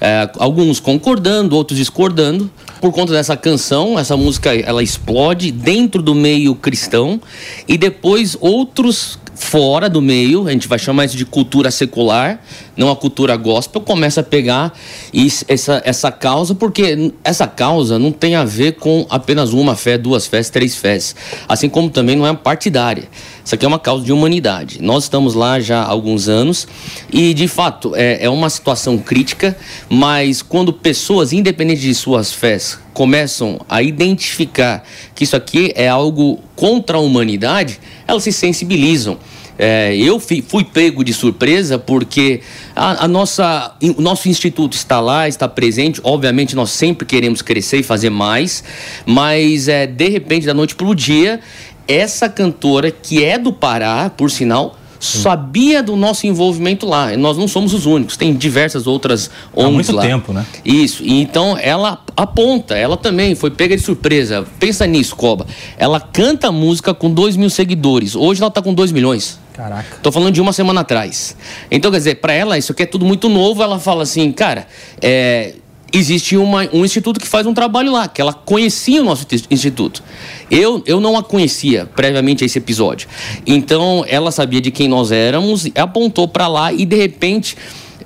É, 0.00 0.30
alguns 0.38 0.78
concordando, 0.78 1.56
outros 1.56 1.76
discordando. 1.76 2.48
Por 2.80 2.92
conta 2.92 3.12
dessa 3.12 3.36
canção, 3.36 3.98
essa 3.98 4.16
música 4.16 4.54
ela 4.54 4.82
explode 4.82 5.50
dentro 5.50 6.00
do 6.00 6.14
meio 6.14 6.54
cristão 6.54 7.20
e 7.66 7.76
depois 7.76 8.36
outros 8.40 9.18
fora 9.38 9.88
do 9.88 10.02
meio, 10.02 10.46
a 10.46 10.52
gente 10.52 10.68
vai 10.68 10.78
chamar 10.78 11.04
isso 11.04 11.16
de 11.16 11.24
cultura 11.24 11.70
secular, 11.70 12.40
não 12.76 12.90
a 12.90 12.96
cultura 12.96 13.36
gospel, 13.36 13.80
começa 13.80 14.20
a 14.20 14.24
pegar 14.24 14.72
isso, 15.12 15.44
essa, 15.48 15.80
essa 15.84 16.10
causa, 16.10 16.54
porque 16.54 17.12
essa 17.22 17.46
causa 17.46 17.98
não 17.98 18.10
tem 18.10 18.34
a 18.34 18.44
ver 18.44 18.72
com 18.72 19.06
apenas 19.08 19.52
uma 19.52 19.76
fé, 19.76 19.96
duas 19.96 20.26
fés, 20.26 20.50
três 20.50 20.74
fés, 20.74 21.14
assim 21.48 21.68
como 21.68 21.88
também 21.88 22.16
não 22.16 22.26
é 22.26 22.34
partidária. 22.34 23.08
Isso 23.44 23.54
aqui 23.54 23.64
é 23.64 23.68
uma 23.68 23.78
causa 23.78 24.04
de 24.04 24.12
humanidade. 24.12 24.82
Nós 24.82 25.04
estamos 25.04 25.34
lá 25.34 25.58
já 25.58 25.80
há 25.80 25.86
alguns 25.86 26.28
anos 26.28 26.68
e, 27.10 27.32
de 27.32 27.48
fato, 27.48 27.94
é, 27.94 28.24
é 28.24 28.28
uma 28.28 28.50
situação 28.50 28.98
crítica, 28.98 29.56
mas 29.88 30.42
quando 30.42 30.72
pessoas, 30.72 31.32
independente 31.32 31.80
de 31.80 31.94
suas 31.94 32.30
fés, 32.32 32.78
começam 32.98 33.60
a 33.68 33.80
identificar 33.80 34.82
que 35.14 35.22
isso 35.22 35.36
aqui 35.36 35.72
é 35.76 35.88
algo 35.88 36.40
contra 36.56 36.96
a 36.96 37.00
humanidade, 37.00 37.78
elas 38.08 38.24
se 38.24 38.32
sensibilizam. 38.32 39.16
É, 39.56 39.94
eu 39.96 40.18
fui, 40.18 40.42
fui, 40.42 40.64
pego 40.64 41.04
de 41.04 41.12
surpresa 41.12 41.78
porque 41.78 42.40
a, 42.74 43.04
a, 43.04 43.08
nossa, 43.08 43.76
o 43.96 44.02
nosso 44.02 44.28
instituto 44.28 44.72
está 44.72 44.98
lá, 44.98 45.28
está 45.28 45.46
presente. 45.46 46.00
Obviamente, 46.02 46.56
nós 46.56 46.70
sempre 46.70 47.06
queremos 47.06 47.40
crescer 47.40 47.78
e 47.78 47.82
fazer 47.84 48.10
mais, 48.10 48.64
mas 49.06 49.68
é, 49.68 49.86
de 49.86 50.08
repente, 50.08 50.44
da 50.44 50.54
noite 50.54 50.74
para 50.74 50.88
o 50.88 50.94
dia, 50.94 51.38
essa 51.86 52.28
cantora, 52.28 52.90
que 52.90 53.22
é 53.22 53.38
do 53.38 53.52
Pará, 53.52 54.10
por 54.10 54.28
sinal, 54.28 54.76
sabia 55.00 55.82
do 55.82 55.96
nosso 55.96 56.26
envolvimento 56.26 56.86
lá. 56.86 57.16
Nós 57.16 57.36
não 57.36 57.48
somos 57.48 57.72
os 57.72 57.86
únicos, 57.86 58.16
tem 58.16 58.34
diversas 58.34 58.86
outras 58.86 59.30
ONGs 59.54 59.66
Há 59.66 59.70
muito 59.70 59.92
lá. 59.92 60.02
tempo, 60.02 60.32
né? 60.32 60.46
Isso. 60.64 61.02
E 61.04 61.20
então 61.20 61.56
ela 61.58 62.02
aponta, 62.16 62.76
ela 62.76 62.96
também 62.96 63.34
foi 63.34 63.50
pega 63.50 63.76
de 63.76 63.82
surpresa. 63.82 64.46
Pensa 64.58 64.86
nisso, 64.86 65.14
Coba. 65.16 65.46
Ela 65.76 66.00
canta 66.00 66.50
música 66.50 66.92
com 66.92 67.10
2 67.10 67.36
mil 67.36 67.50
seguidores. 67.50 68.14
Hoje 68.14 68.40
ela 68.40 68.48
está 68.48 68.62
com 68.62 68.74
2 68.74 68.92
milhões. 68.92 69.38
Caraca. 69.52 69.96
Tô 70.02 70.12
falando 70.12 70.32
de 70.32 70.40
uma 70.40 70.52
semana 70.52 70.82
atrás. 70.82 71.36
Então, 71.68 71.90
quer 71.90 71.98
dizer, 71.98 72.14
para 72.16 72.32
ela 72.32 72.56
isso 72.56 72.70
aqui 72.70 72.84
é 72.84 72.86
tudo 72.86 73.04
muito 73.04 73.28
novo. 73.28 73.60
Ela 73.60 73.78
fala 73.80 74.04
assim, 74.04 74.30
cara, 74.30 74.68
é 75.02 75.54
existe 75.92 76.36
uma, 76.36 76.68
um 76.72 76.84
instituto 76.84 77.18
que 77.18 77.26
faz 77.26 77.46
um 77.46 77.54
trabalho 77.54 77.92
lá, 77.92 78.08
que 78.08 78.20
ela 78.20 78.32
conhecia 78.32 79.00
o 79.00 79.04
nosso 79.04 79.26
instituto. 79.50 80.02
Eu, 80.50 80.82
eu 80.86 81.00
não 81.00 81.16
a 81.16 81.22
conhecia 81.22 81.86
previamente 81.86 82.44
a 82.44 82.46
esse 82.46 82.58
episódio. 82.58 83.08
Então, 83.46 84.04
ela 84.06 84.30
sabia 84.30 84.60
de 84.60 84.70
quem 84.70 84.88
nós 84.88 85.10
éramos, 85.10 85.68
apontou 85.74 86.28
para 86.28 86.46
lá 86.48 86.72
e, 86.72 86.84
de 86.84 86.96
repente, 86.96 87.56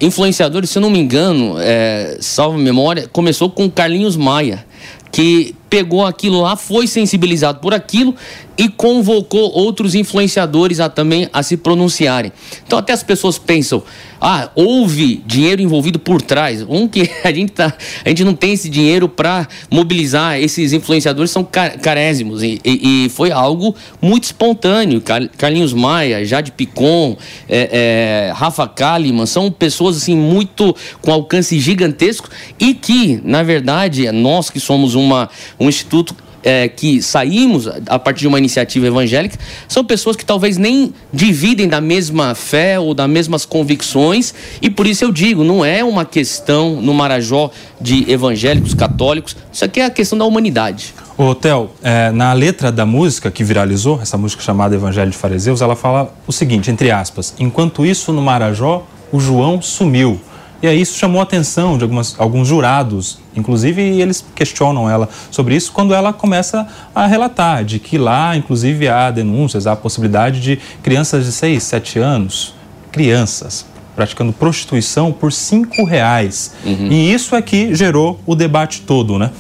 influenciadores, 0.01 0.71
se 0.71 0.79
eu 0.79 0.83
não 0.83 0.91
me 0.91 0.99
engano, 0.99 1.57
é, 1.59 2.19
salvo 2.21 2.59
memória, 2.59 3.09
começou 3.13 3.51
com 3.51 3.71
Carlinhos 3.71 4.17
Maia, 4.17 4.65
que 5.11 5.55
pegou 5.73 6.05
aquilo 6.05 6.43
lá, 6.43 6.55
foi 6.55 6.87
sensibilizado 6.87 7.59
por 7.61 7.73
aquilo 7.73 8.15
e 8.59 8.69
convocou 8.69 9.51
outros 9.53 9.95
influenciadores 9.95 10.81
a 10.81 10.91
também 10.91 11.31
a 11.33 11.43
se 11.43 11.57
pronunciarem. 11.57 12.31
Então 12.67 12.79
até 12.79 12.93
as 12.93 13.03
pessoas 13.03 13.39
pensam, 13.39 13.83
ah, 14.21 14.51
houve 14.55 15.21
dinheiro 15.27 15.61
envolvido 15.61 15.99
por 15.99 16.23
trás. 16.23 16.63
Um 16.69 16.87
que 16.87 17.11
a 17.25 17.33
gente 17.33 17.53
tá, 17.53 17.75
a 18.05 18.09
gente 18.09 18.23
não 18.23 18.35
tem 18.35 18.53
esse 18.53 18.69
dinheiro 18.69 19.09
para 19.09 19.49
mobilizar 19.69 20.39
esses 20.39 20.73
influenciadores 20.73 21.31
são 21.31 21.43
carésimos 21.45 22.43
e, 22.43 22.61
e, 22.65 23.07
e, 23.07 23.09
foi 23.09 23.33
algo 23.33 23.75
muito 24.01 24.25
espontâneo. 24.25 25.03
Carlinhos 25.37 25.73
Maia, 25.73 26.25
Jade 26.25 26.53
Picon, 26.53 27.17
é, 27.49 28.29
é, 28.29 28.33
Rafa 28.33 28.69
Kalimann 28.69 29.27
são 29.27 29.51
pessoas 29.51 29.97
assim 29.97 30.17
muito 30.17 30.77
com 31.01 31.13
alcance 31.13 31.59
gigantesco 31.59 32.29
e 32.61 32.75
que 32.75 33.21
na 33.25 33.43
verdade 33.43 34.11
nós 34.13 34.51
que 34.51 34.61
somos 34.61 34.95
uma 34.95 35.29
um 35.63 35.69
instituto 35.69 36.15
é, 36.43 36.69
que 36.69 37.01
saímos 37.01 37.69
a 37.87 37.99
partir 37.99 38.21
de 38.23 38.29
uma 38.29 38.39
iniciativa 38.39 38.87
evangélica 38.87 39.39
são 39.69 39.85
pessoas 39.85 40.17
que 40.17 40.25
talvez 40.25 40.57
nem 40.57 40.93
dividem 41.13 41.69
da 41.69 41.81
mesma 41.81 42.35
fé 42.35 42.79
ou 42.79 42.95
das 42.95 43.09
mesmas 43.09 43.45
convicções 43.45 44.35
e 44.61 44.69
por 44.69 44.87
isso 44.87 45.05
eu 45.05 45.13
digo, 45.13 45.45
não 45.45 45.65
é 45.65 45.85
uma 45.85 46.05
questão 46.05 46.81
no 46.81 46.93
Marajó 46.93 47.51
de 47.81 48.11
evangélicos, 48.11 48.75
católicos, 48.75 49.37
isso 49.53 49.65
aqui 49.65 49.81
é 49.81 49.85
a 49.85 49.91
questão 49.91 50.19
da 50.19 50.25
humanidade. 50.25 50.95
Ô, 51.17 51.35
Theo, 51.35 51.71
é, 51.83 52.11
na 52.11 52.33
letra 52.33 52.73
da 52.73 52.85
música 52.85 53.31
que 53.31 53.45
viralizou, 53.45 54.01
essa 54.01 54.17
música 54.17 54.43
chamada 54.43 54.75
Evangelho 54.75 55.11
de 55.11 55.17
Fariseus, 55.17 55.61
ela 55.61 55.77
fala 55.77 56.13
o 56.27 56.33
seguinte, 56.33 56.71
entre 56.71 56.91
aspas, 56.91 57.35
enquanto 57.39 57.87
isso 57.87 58.13
no 58.13 58.23
Marajó, 58.23 58.87
o 59.13 59.21
João 59.21 59.61
sumiu. 59.61 60.21
E 60.63 60.67
aí 60.67 60.81
isso 60.81 60.99
chamou 60.99 61.21
a 61.21 61.25
atenção 61.25 61.77
de 61.77 61.83
algumas, 61.83 62.15
alguns 62.19 62.49
jurados, 62.49 63.19
inclusive 63.37 63.83
eles 63.83 64.25
questionam 64.35 64.89
ela 64.89 65.09
sobre 65.31 65.55
isso 65.55 65.73
quando 65.73 65.95
ela 65.95 66.13
começa 66.13 66.67
a 66.95 67.07
relatar 67.07 67.65
de 67.65 67.79
que 67.79 67.99
lá, 67.99 68.37
inclusive, 68.37 68.89
há 68.89 69.11
denúncias, 69.11 69.67
há 69.67 69.73
a 69.73 69.77
possibilidade 69.77 70.41
de 70.41 70.59
crianças 70.83 71.25
de 71.25 71.33
6, 71.33 71.63
7 71.63 71.99
anos, 71.99 72.55
crianças, 72.91 73.67
praticando 73.95 74.33
prostituição 74.33 75.13
por 75.13 75.33
cinco 75.33 75.85
reais. 75.85 76.55
Uhum. 76.65 76.89
E 76.91 77.13
isso 77.13 77.35
é 77.35 77.43
que 77.43 77.75
gerou 77.75 78.21
o 78.27 78.35
debate 78.35 78.83
todo, 78.83 79.19
né? 79.19 79.31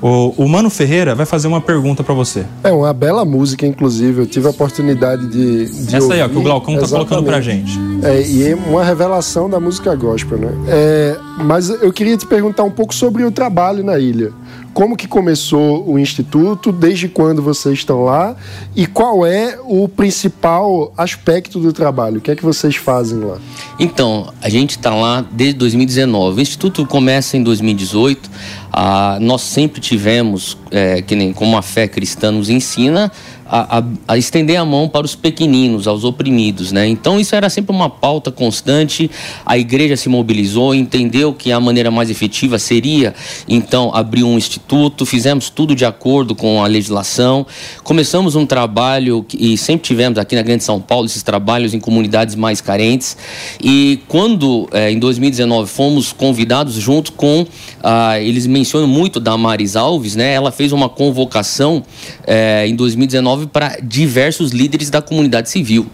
O, 0.00 0.44
o, 0.44 0.48
Mano 0.48 0.70
Ferreira 0.70 1.14
vai 1.14 1.26
fazer 1.26 1.48
uma 1.48 1.60
pergunta 1.60 2.04
para 2.04 2.14
você. 2.14 2.44
É 2.62 2.70
uma 2.70 2.92
bela 2.92 3.24
música, 3.24 3.66
inclusive. 3.66 4.22
Eu 4.22 4.26
tive 4.26 4.46
a 4.46 4.50
oportunidade 4.50 5.26
de. 5.26 5.66
de 5.66 5.96
Essa 5.96 6.06
ouvir. 6.06 6.14
aí, 6.14 6.22
ó, 6.22 6.28
que 6.28 6.36
o 6.38 6.42
Glaucão 6.42 6.78
tá 6.78 6.86
colocando 6.86 7.24
pra 7.24 7.40
gente. 7.40 7.78
É, 8.02 8.22
e 8.22 8.48
é 8.48 8.54
uma 8.54 8.84
revelação 8.84 9.50
da 9.50 9.58
música 9.58 9.94
gospel, 9.94 10.38
né? 10.38 10.52
É, 10.68 11.16
mas 11.44 11.68
eu 11.68 11.92
queria 11.92 12.16
te 12.16 12.26
perguntar 12.26 12.62
um 12.62 12.70
pouco 12.70 12.94
sobre 12.94 13.24
o 13.24 13.30
trabalho 13.30 13.82
na 13.82 13.98
ilha. 13.98 14.32
Como 14.78 14.96
que 14.96 15.08
começou 15.08 15.90
o 15.90 15.98
Instituto? 15.98 16.70
Desde 16.70 17.08
quando 17.08 17.42
vocês 17.42 17.80
estão 17.80 18.04
lá? 18.04 18.36
E 18.76 18.86
qual 18.86 19.26
é 19.26 19.58
o 19.64 19.88
principal 19.88 20.92
aspecto 20.96 21.58
do 21.58 21.72
trabalho? 21.72 22.18
O 22.18 22.20
que 22.20 22.30
é 22.30 22.36
que 22.36 22.44
vocês 22.44 22.76
fazem 22.76 23.18
lá? 23.18 23.38
Então, 23.76 24.32
a 24.40 24.48
gente 24.48 24.76
está 24.76 24.94
lá 24.94 25.26
desde 25.32 25.58
2019. 25.58 26.38
O 26.38 26.40
Instituto 26.40 26.86
começa 26.86 27.36
em 27.36 27.42
2018. 27.42 28.30
Ah, 28.72 29.18
nós 29.20 29.42
sempre 29.42 29.80
tivemos, 29.80 30.56
é, 30.70 31.02
que 31.02 31.16
nem 31.16 31.32
como 31.32 31.58
a 31.58 31.62
fé 31.62 31.88
cristã 31.88 32.30
nos 32.30 32.48
ensina, 32.48 33.10
a, 33.48 33.82
a, 34.06 34.18
estender 34.18 34.56
a 34.56 34.64
mão 34.64 34.88
para 34.88 35.06
os 35.06 35.14
pequeninos, 35.14 35.88
aos 35.88 36.04
oprimidos, 36.04 36.70
né? 36.70 36.86
Então 36.86 37.18
isso 37.18 37.34
era 37.34 37.48
sempre 37.48 37.74
uma 37.74 37.88
pauta 37.88 38.30
constante. 38.30 39.10
A 39.44 39.56
igreja 39.56 39.96
se 39.96 40.08
mobilizou, 40.08 40.74
entendeu 40.74 41.32
que 41.32 41.50
a 41.50 41.58
maneira 41.58 41.90
mais 41.90 42.10
efetiva 42.10 42.58
seria 42.58 43.14
então 43.48 43.90
abrir 43.94 44.22
um 44.24 44.36
instituto. 44.36 45.06
Fizemos 45.06 45.48
tudo 45.48 45.74
de 45.74 45.84
acordo 45.84 46.34
com 46.34 46.62
a 46.62 46.66
legislação. 46.66 47.46
Começamos 47.82 48.36
um 48.36 48.44
trabalho 48.44 49.24
e 49.32 49.56
sempre 49.56 49.86
tivemos 49.86 50.18
aqui 50.18 50.36
na 50.36 50.42
Grande 50.42 50.64
São 50.64 50.80
Paulo 50.80 51.06
esses 51.06 51.22
trabalhos 51.22 51.72
em 51.72 51.80
comunidades 51.80 52.34
mais 52.34 52.60
carentes. 52.60 53.16
E 53.62 54.00
quando 54.08 54.68
eh, 54.72 54.90
em 54.90 54.98
2019 54.98 55.70
fomos 55.70 56.12
convidados 56.12 56.74
junto 56.74 57.12
com, 57.12 57.46
ah, 57.82 58.20
eles 58.20 58.46
mencionam 58.46 58.88
muito 58.88 59.18
da 59.18 59.36
Maris 59.36 59.76
Alves, 59.76 60.14
né? 60.14 60.34
Ela 60.34 60.52
fez 60.52 60.72
uma 60.72 60.88
convocação 60.88 61.82
eh, 62.26 62.66
em 62.68 62.76
2019 62.76 63.37
para 63.46 63.78
diversos 63.82 64.50
líderes 64.50 64.90
da 64.90 65.00
comunidade 65.00 65.48
civil. 65.48 65.86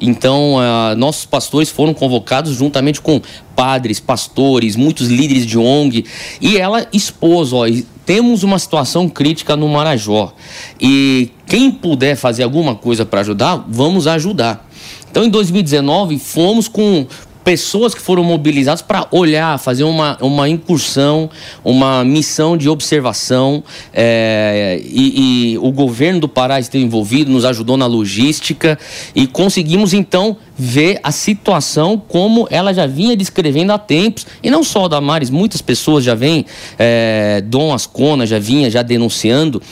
Então, 0.00 0.56
uh, 0.56 0.96
nossos 0.96 1.24
pastores 1.24 1.70
foram 1.70 1.94
convocados 1.94 2.54
juntamente 2.54 3.00
com 3.00 3.20
padres, 3.54 3.98
pastores, 3.98 4.76
muitos 4.76 5.08
líderes 5.08 5.46
de 5.46 5.58
ONG, 5.58 6.04
e 6.40 6.58
ela 6.58 6.86
expôs, 6.92 7.52
ó, 7.52 7.64
temos 8.04 8.42
uma 8.42 8.58
situação 8.58 9.08
crítica 9.08 9.56
no 9.56 9.68
Marajó. 9.68 10.34
E 10.80 11.30
quem 11.46 11.70
puder 11.70 12.14
fazer 12.14 12.42
alguma 12.42 12.74
coisa 12.74 13.06
para 13.06 13.20
ajudar, 13.20 13.64
vamos 13.68 14.06
ajudar. 14.06 14.68
Então, 15.10 15.24
em 15.24 15.30
2019, 15.30 16.18
fomos 16.18 16.68
com 16.68 17.06
pessoas 17.46 17.94
que 17.94 18.00
foram 18.00 18.24
mobilizadas 18.24 18.82
para 18.82 19.06
olhar, 19.12 19.56
fazer 19.60 19.84
uma, 19.84 20.18
uma 20.20 20.48
incursão, 20.48 21.30
uma 21.64 22.04
missão 22.04 22.56
de 22.56 22.68
observação. 22.68 23.62
É, 23.94 24.82
e, 24.84 25.52
e, 25.52 25.58
o 25.58 25.70
governo 25.70 26.18
do 26.18 26.28
Pará 26.28 26.58
esteve 26.58 26.84
envolvido, 26.84 27.30
nos 27.30 27.44
ajudou 27.44 27.76
na 27.76 27.86
logística 27.86 28.76
e 29.14 29.28
conseguimos 29.28 29.94
então 29.94 30.36
ver 30.58 30.98
a 31.04 31.12
situação 31.12 32.02
como 32.08 32.48
ela 32.50 32.74
já 32.74 32.84
vinha 32.84 33.16
descrevendo 33.16 33.70
há 33.70 33.78
tempos. 33.78 34.26
E 34.42 34.50
não 34.50 34.64
só 34.64 34.88
da 34.88 35.00
Maris, 35.00 35.30
muitas 35.30 35.62
pessoas 35.62 36.02
já 36.02 36.16
vêm, 36.16 36.44
é, 36.76 37.40
Dom 37.46 37.72
Ascona 37.72 38.26
já 38.26 38.40
vinha 38.40 38.68
já 38.68 38.82
denunciando. 38.82 39.62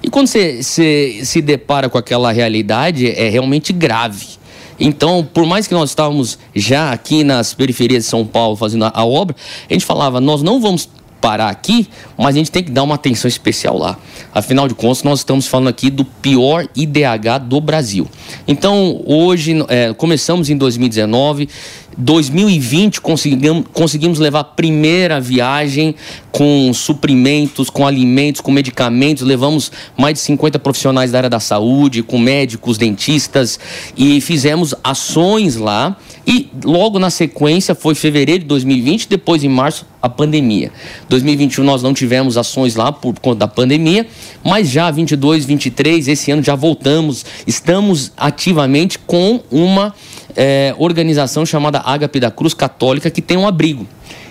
E 0.00 0.08
quando 0.08 0.28
você 0.28 0.62
se 0.62 1.42
depara 1.42 1.88
com 1.88 1.98
aquela 1.98 2.30
realidade, 2.30 3.10
é 3.10 3.28
realmente 3.28 3.72
grave. 3.72 4.43
Então, 4.78 5.26
por 5.32 5.46
mais 5.46 5.66
que 5.66 5.74
nós 5.74 5.90
estávamos 5.90 6.38
já 6.54 6.92
aqui 6.92 7.24
nas 7.24 7.54
periferias 7.54 8.04
de 8.04 8.10
São 8.10 8.26
Paulo 8.26 8.56
fazendo 8.56 8.84
a, 8.84 8.92
a 8.94 9.04
obra, 9.04 9.36
a 9.68 9.72
gente 9.72 9.84
falava, 9.84 10.20
nós 10.20 10.42
não 10.42 10.60
vamos 10.60 10.88
parar 11.24 11.48
aqui, 11.48 11.88
mas 12.18 12.34
a 12.34 12.38
gente 12.38 12.50
tem 12.50 12.62
que 12.62 12.70
dar 12.70 12.82
uma 12.82 12.96
atenção 12.96 13.26
especial 13.26 13.78
lá. 13.78 13.96
Afinal 14.34 14.68
de 14.68 14.74
contas, 14.74 15.02
nós 15.02 15.20
estamos 15.20 15.46
falando 15.46 15.68
aqui 15.68 15.88
do 15.88 16.04
pior 16.04 16.68
IDH 16.76 17.38
do 17.48 17.62
Brasil. 17.62 18.06
Então, 18.46 19.02
hoje, 19.06 19.54
é, 19.68 19.94
começamos 19.94 20.50
em 20.50 20.56
2019, 20.58 21.48
2020 21.96 23.00
conseguimos, 23.00 23.64
conseguimos 23.72 24.18
levar 24.18 24.40
a 24.40 24.44
primeira 24.44 25.20
viagem 25.20 25.94
com 26.32 26.72
suprimentos, 26.74 27.70
com 27.70 27.86
alimentos, 27.86 28.40
com 28.40 28.50
medicamentos. 28.50 29.22
Levamos 29.22 29.70
mais 29.96 30.14
de 30.14 30.20
50 30.20 30.58
profissionais 30.58 31.12
da 31.12 31.18
área 31.18 31.30
da 31.30 31.40
saúde, 31.40 32.02
com 32.02 32.18
médicos, 32.18 32.76
dentistas 32.76 33.58
e 33.96 34.20
fizemos 34.20 34.74
ações 34.82 35.56
lá. 35.56 35.96
E 36.26 36.50
logo 36.64 36.98
na 36.98 37.10
sequência 37.10 37.74
foi 37.74 37.94
fevereiro 37.94 38.40
de 38.40 38.48
2020, 38.48 39.08
depois 39.08 39.44
em 39.44 39.48
março 39.48 39.86
a 40.00 40.08
pandemia. 40.08 40.72
2021 41.08 41.64
nós 41.64 41.82
não 41.82 41.94
tivemos 41.94 42.36
ações 42.36 42.74
lá 42.74 42.90
por 42.90 43.18
conta 43.20 43.40
da 43.40 43.48
pandemia, 43.48 44.06
mas 44.42 44.68
já 44.68 44.90
22, 44.90 45.44
23 45.44 46.08
esse 46.08 46.30
ano 46.30 46.42
já 46.42 46.54
voltamos, 46.54 47.24
estamos 47.46 48.12
ativamente 48.16 48.98
com 48.98 49.40
uma 49.50 49.94
é, 50.36 50.74
organização 50.78 51.44
chamada 51.44 51.80
Ágape 51.80 52.20
da 52.20 52.30
Cruz 52.30 52.54
Católica 52.54 53.10
que 53.10 53.22
tem 53.22 53.36
um 53.36 53.46
abrigo. 53.46 53.86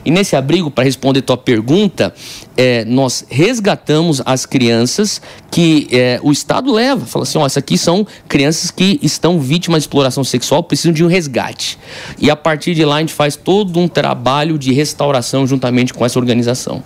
E 0.05 0.11
nesse 0.11 0.35
abrigo, 0.35 0.69
para 0.69 0.83
responder 0.83 1.21
tua 1.21 1.37
pergunta, 1.37 2.13
é, 2.57 2.83
nós 2.83 3.25
resgatamos 3.29 4.21
as 4.25 4.45
crianças 4.45 5.21
que 5.49 5.87
é, 5.91 6.19
o 6.21 6.31
Estado 6.31 6.71
leva. 6.73 7.05
Fala 7.05 7.23
assim: 7.23 7.37
ó, 7.37 7.45
essas 7.45 7.57
aqui 7.57 7.77
são 7.77 8.05
crianças 8.27 8.69
que 8.69 8.99
estão 9.01 9.39
vítimas 9.39 9.83
de 9.83 9.87
exploração 9.87 10.23
sexual, 10.23 10.63
precisam 10.63 10.91
de 10.91 11.03
um 11.03 11.07
resgate. 11.07 11.77
E 12.19 12.29
a 12.29 12.35
partir 12.35 12.75
de 12.75 12.83
lá 12.83 12.97
a 12.97 12.99
gente 12.99 13.13
faz 13.13 13.35
todo 13.35 13.79
um 13.79 13.87
trabalho 13.87 14.57
de 14.57 14.73
restauração 14.73 15.47
juntamente 15.47 15.93
com 15.93 16.05
essa 16.05 16.19
organização. 16.19 16.83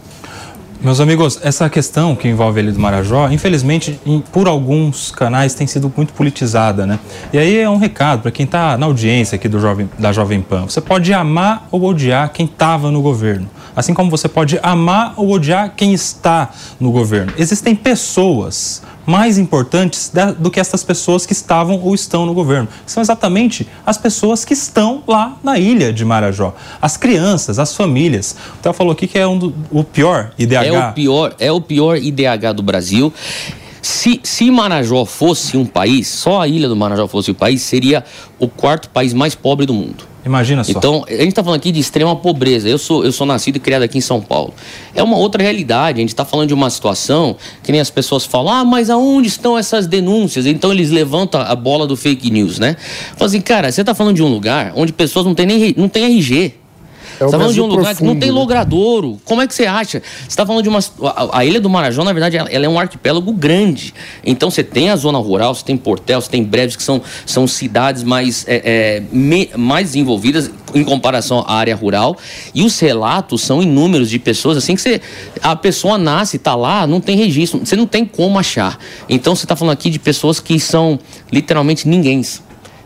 Meus 0.80 0.99
amigos, 0.99 1.40
essa 1.41 1.68
questão 1.72 2.16
que 2.16 2.28
envolve 2.28 2.60
ele 2.60 2.72
do 2.72 2.80
Marajó, 2.80 3.30
infelizmente, 3.32 3.99
por 4.32 4.48
alguns 4.48 5.10
canais 5.10 5.56
tem 5.56 5.66
sido 5.66 5.91
muito 5.98 6.14
politizada, 6.14 6.86
né? 6.86 6.99
E 7.34 7.38
aí 7.40 7.58
é 7.58 7.68
um 7.68 7.78
recado 7.78 8.22
para 8.22 8.30
quem 8.30 8.45
está 8.45 8.78
na 8.78 8.86
audiência 8.86 9.38
aqui 9.38 9.49
do 9.49 9.60
Jovem, 9.60 9.90
da 9.98 10.14
Jovem 10.14 10.40
Pan. 10.40 10.66
Você 10.66 10.80
pode 10.80 11.12
amar 11.12 11.68
ou 11.72 11.84
odiar 11.84 12.32
quem 12.32 12.45
estava 12.45 12.91
no 12.91 13.02
governo, 13.02 13.49
assim 13.76 13.91
como 13.91 14.12
você 14.12 14.28
pode 14.28 14.60
amar 14.62 15.16
ou 15.18 15.32
odiar 15.32 15.74
quem 15.76 15.94
está 15.94 16.52
no 16.80 16.91
governo. 16.91 17.34
Existem 17.40 17.74
pessoas 17.74 18.84
mais 19.08 19.38
importantes 19.38 20.12
do 20.38 20.52
que 20.52 20.60
essas 20.60 20.84
pessoas 20.84 21.26
que 21.26 21.32
estavam 21.32 21.80
ou 21.80 21.96
estão 21.96 22.26
no 22.26 22.34
governo. 22.34 22.68
São 22.86 23.02
exatamente 23.02 23.66
as 23.86 23.98
pessoas 23.98 24.44
que 24.44 24.54
estão 24.54 25.02
lá 25.08 25.38
na 25.42 25.58
ilha 25.58 25.94
de 25.94 26.04
Marajó. 26.04 26.54
As 26.82 26.98
crianças, 26.98 27.58
as 27.58 27.74
famílias. 27.74 28.36
O 28.56 28.62
Theo 28.62 28.74
falou 28.74 28.92
aqui 28.92 29.08
que 29.08 29.18
é 29.18 29.26
um 29.26 29.40
do, 29.40 29.56
o 29.72 29.82
pior 29.82 30.32
IDH. 30.38 30.54
É 30.56 30.72
o 30.72 30.92
pior, 30.92 31.36
é 31.40 31.52
o 31.54 31.62
pior 31.62 31.98
IDH 31.98 32.54
do 32.54 32.62
Brasil. 32.62 33.14
Se, 33.88 34.19
se 34.22 34.51
Marajó 34.51 35.05
fosse 35.05 35.55
um 35.55 35.65
país, 35.65 36.09
só 36.09 36.41
a 36.41 36.47
ilha 36.47 36.68
do 36.68 36.76
Marajó 36.76 37.07
fosse 37.07 37.31
o 37.31 37.34
país, 37.34 37.61
seria 37.61 38.03
o 38.38 38.45
quarto 38.45 38.89
país 38.89 39.14
mais 39.14 39.34
pobre 39.34 39.65
do 39.65 39.73
mundo. 39.73 40.03
Imagina 40.26 40.61
só. 40.61 40.73
Então, 40.73 41.05
a 41.07 41.11
gente 41.14 41.30
está 41.30 41.41
falando 41.41 41.57
aqui 41.57 41.72
de 41.72 41.80
extrema 41.80 42.14
pobreza. 42.14 42.68
Eu 42.68 42.77
sou, 42.77 43.05
eu 43.05 43.14
sou 43.14 43.26
nascido 43.26 43.55
e 43.55 43.59
criado 43.61 43.84
aqui 43.84 43.97
em 43.97 44.01
São 44.01 44.19
Paulo. 44.19 44.53
É 44.93 45.01
uma 45.01 45.15
outra 45.15 45.41
realidade. 45.41 45.99
A 45.99 46.01
gente 46.01 46.09
está 46.09 46.26
falando 46.26 46.49
de 46.49 46.53
uma 46.53 46.69
situação 46.69 47.38
que 47.64 47.72
nem 47.72 47.80
as 47.80 47.89
pessoas 47.89 48.26
falam, 48.26 48.53
ah, 48.53 48.65
mas 48.65 48.89
aonde 48.89 49.30
estão 49.30 49.57
essas 49.57 49.88
denúncias? 49.88 50.45
Então 50.45 50.73
eles 50.73 50.91
levantam 50.91 51.39
a 51.39 51.55
bola 51.55 51.88
do 51.88 51.95
fake 51.95 52.30
news, 52.30 52.59
né? 52.59 52.76
Falam 53.14 53.27
assim, 53.27 53.39
cara, 53.39 53.72
você 53.72 53.80
está 53.80 53.95
falando 53.95 54.18
de 54.18 54.22
um 54.22 54.27
lugar 54.27 54.73
onde 54.76 54.91
pessoas 54.91 55.26
não 55.26 55.34
têm 55.34 55.45
nem 55.45 55.73
não 55.77 55.88
têm 55.88 56.03
RG. 56.03 56.55
É 57.19 57.23
você 57.26 57.31
tá 57.31 57.38
falando 57.38 57.53
de 57.53 57.61
um 57.61 57.65
lugar 57.65 57.84
profundo, 57.84 57.98
que 57.98 58.03
não 58.14 58.19
tem 58.19 58.31
logradouro. 58.31 59.19
Como 59.26 59.41
é 59.41 59.48
que 59.48 59.53
você 59.56 59.65
acha? 59.65 60.02
Você 60.22 60.27
está 60.27 60.45
falando 60.45 60.64
de 60.64 60.69
uma. 60.69 60.80
A, 61.02 61.39
a, 61.39 61.45
Ilha 61.45 61.60
do 61.60 61.69
Marajó, 61.69 62.03
na 62.03 62.14
verdade, 62.14 62.38
ela, 62.38 62.49
ela, 62.49 62.65
é 62.65 62.69
um 62.69 62.80
arquipélago 62.80 63.31
grande. 63.31 63.94
Então 64.23 64.52
você 64.52 64.64
tem 64.64 64.89
a 64.89 64.95
zona 64.95 65.18
rural, 65.18 65.56
você 65.56 65.64
tem 65.64 65.76
Portel, 65.76 66.22
você 66.22 66.30
tem 66.30 66.44
Breves, 66.44 66.76
que 66.76 66.84
são, 66.84 67.02
são 67.26 67.48
cidades 67.48 68.03
mais, 68.03 68.45
é, 68.48 68.61
é, 68.64 69.03
me, 69.11 69.49
mais 69.56 69.88
desenvolvidas 69.88 70.52
em 70.76 70.84
comparação 70.84 71.44
à 71.48 71.56
área 71.56 71.76
rural. 71.76 72.18
E 72.53 72.64
os 72.64 72.80
relatos 72.80 73.41
são 73.41 73.61
inúmeros 73.64 74.10
de 74.10 74.19
pessoas 74.19 74.57
assim 74.57 74.76
que 74.76 74.81
você. 74.81 75.02
A 75.41 75.56
pessoa 75.56 75.98
nasce, 75.98 76.38
está 76.38 76.56
lá, 76.56 76.85
não 76.85 77.02
tem 77.02 77.18
registro, 77.18 77.60
você 77.60 77.76
não 77.76 77.88
tem 77.88 78.06
como 78.06 78.38
achar. 78.38 78.77
Então 79.10 79.35
você 79.35 79.45
está 79.45 79.56
falando 79.56 79.73
aqui 79.73 79.89
de 79.89 79.99
pessoas 79.99 80.39
que 80.39 80.60
são 80.60 80.99
literalmente 81.31 81.88
ninguém. 81.88 82.18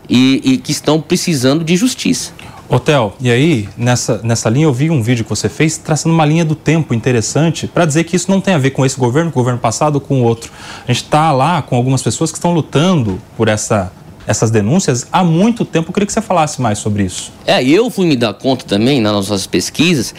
E, 0.08 0.40
e 0.44 0.58
que 0.58 0.72
estão 0.72 1.00
precisando 1.00 1.64
de 1.64 1.76
justiça. 1.76 2.32
Hotel, 2.74 3.14
e 3.20 3.30
aí, 3.30 3.68
nessa, 3.76 4.22
nessa 4.24 4.48
linha, 4.48 4.64
eu 4.64 4.72
vi 4.72 4.90
um 4.90 5.02
vídeo 5.02 5.24
que 5.24 5.28
você 5.28 5.46
fez 5.46 5.76
traçando 5.76 6.14
uma 6.14 6.24
linha 6.24 6.42
do 6.42 6.54
tempo 6.54 6.94
interessante 6.94 7.66
para 7.66 7.84
dizer 7.84 8.04
que 8.04 8.16
isso 8.16 8.30
não 8.30 8.40
tem 8.40 8.54
a 8.54 8.58
ver 8.58 8.70
com 8.70 8.86
esse 8.86 8.98
governo, 8.98 9.30
com 9.30 9.38
o 9.38 9.42
governo 9.42 9.60
passado 9.60 9.96
ou 9.96 10.00
com 10.00 10.22
o 10.22 10.24
outro. 10.24 10.50
A 10.82 10.90
gente 10.90 11.04
está 11.04 11.30
lá 11.32 11.60
com 11.60 11.76
algumas 11.76 12.00
pessoas 12.00 12.32
que 12.32 12.38
estão 12.38 12.54
lutando 12.54 13.20
por 13.36 13.46
essa, 13.46 13.92
essas 14.26 14.50
denúncias 14.50 15.06
há 15.12 15.22
muito 15.22 15.66
tempo. 15.66 15.90
Eu 15.90 15.92
queria 15.92 16.06
que 16.06 16.14
você 16.14 16.22
falasse 16.22 16.62
mais 16.62 16.78
sobre 16.78 17.02
isso. 17.02 17.30
É, 17.46 17.62
eu 17.62 17.90
fui 17.90 18.06
me 18.06 18.16
dar 18.16 18.32
conta 18.32 18.64
também 18.64 19.02
nas 19.02 19.12
nossas 19.12 19.46
pesquisas. 19.46 20.14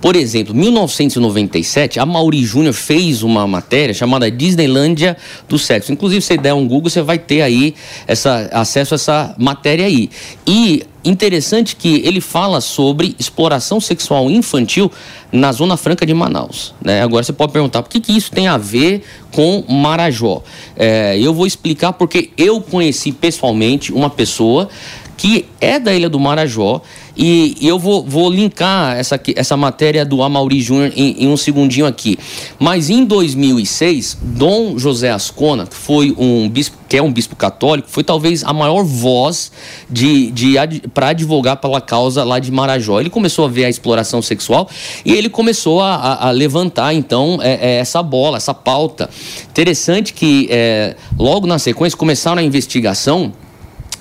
Por 0.00 0.14
exemplo, 0.14 0.54
1997, 0.54 1.98
a 1.98 2.06
Mauri 2.06 2.44
Júnior 2.44 2.72
fez 2.72 3.22
uma 3.22 3.46
matéria 3.46 3.92
chamada 3.92 4.30
Disneylândia 4.30 5.16
do 5.48 5.58
Sexo. 5.58 5.92
Inclusive, 5.92 6.22
se 6.22 6.28
você 6.28 6.36
der 6.38 6.54
um 6.54 6.66
Google, 6.66 6.88
você 6.88 7.02
vai 7.02 7.18
ter 7.18 7.42
aí 7.42 7.74
essa, 8.06 8.48
acesso 8.52 8.94
a 8.94 8.96
essa 8.96 9.34
matéria 9.36 9.84
aí. 9.84 10.08
E 10.46 10.84
interessante 11.08 11.74
que 11.76 12.02
ele 12.04 12.20
fala 12.20 12.60
sobre 12.60 13.14
exploração 13.18 13.80
sexual 13.80 14.30
infantil 14.30 14.90
na 15.32 15.52
Zona 15.52 15.76
Franca 15.76 16.04
de 16.04 16.14
Manaus. 16.14 16.74
Né? 16.84 17.02
Agora 17.02 17.22
você 17.22 17.32
pode 17.32 17.52
perguntar 17.52 17.82
por 17.82 17.88
que, 17.88 18.00
que 18.00 18.16
isso 18.16 18.30
tem 18.30 18.48
a 18.48 18.56
ver 18.56 19.02
com 19.32 19.64
Marajó. 19.68 20.42
É, 20.76 21.18
eu 21.18 21.32
vou 21.32 21.46
explicar 21.46 21.92
porque 21.92 22.30
eu 22.36 22.60
conheci 22.60 23.12
pessoalmente 23.12 23.92
uma 23.92 24.10
pessoa 24.10 24.68
que 25.16 25.46
é 25.60 25.80
da 25.80 25.92
Ilha 25.92 26.08
do 26.08 26.20
Marajó 26.20 26.80
E, 27.18 27.56
eu 27.60 27.78
vou, 27.80 28.04
vou 28.04 28.30
linkar 28.30 28.96
essa, 28.96 29.20
essa 29.34 29.56
matéria 29.56 30.04
do 30.04 30.22
Amaury 30.22 30.60
Júnior 30.60 30.92
em, 30.94 31.24
em 31.24 31.28
um 31.28 31.36
segundinho 31.36 31.84
aqui. 31.84 32.16
Mas 32.60 32.88
em 32.90 33.04
2006, 33.04 34.16
Dom 34.22 34.78
José 34.78 35.10
Ascona, 35.10 35.66
que 35.66 35.74
foi 35.74 36.14
um 36.16 36.48
bispo, 36.48 36.76
que 36.88 36.96
é 36.96 37.02
um 37.02 37.12
bispo 37.12 37.34
católico, 37.34 37.88
foi 37.90 38.04
talvez 38.04 38.44
a 38.44 38.52
maior 38.52 38.84
voz 38.84 39.50
de, 39.90 40.30
de, 40.30 40.54
para 40.94 41.08
advogar 41.08 41.56
pela 41.56 41.80
causa 41.80 42.22
lá 42.22 42.38
de 42.38 42.52
Marajó. 42.52 43.00
Ele 43.00 43.10
começou 43.10 43.44
a 43.44 43.48
ver 43.48 43.64
a 43.64 43.68
exploração 43.68 44.22
sexual 44.22 44.68
e 45.04 45.12
ele 45.12 45.28
começou 45.28 45.80
a, 45.82 45.96
a- 45.96 46.28
a 46.28 46.30
levantar, 46.30 46.94
então, 46.94 47.40
é, 47.42 47.58
é, 47.60 47.78
essa 47.80 48.02
bola, 48.02 48.36
essa 48.36 48.54
pauta. 48.54 49.10
Interessante 49.50 50.12
que 50.12 50.46
é, 50.50 50.94
logo 51.18 51.46
na 51.48 51.58
sequência 51.58 51.96
começaram 51.98 52.38
a 52.38 52.44
investigação 52.44 53.32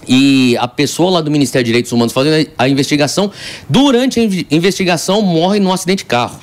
e 0.08 0.56
a 0.58 0.68
pessoa 0.68 1.12
lá 1.12 1.22
do 1.22 1.30
Ministério 1.32 1.64
de 1.64 1.70
Direitos 1.70 1.92
Humanos 1.92 2.14
fazendo 2.14 2.50
a 2.58 2.68
investigação, 2.70 3.32
durante 3.70 4.20
a 4.20 4.24
inve- 4.24 4.48
investigação 4.50 5.22
morre 5.22 5.60
num 5.60 5.72
acidente 5.72 6.00
de 6.00 6.06
carro. 6.06 6.40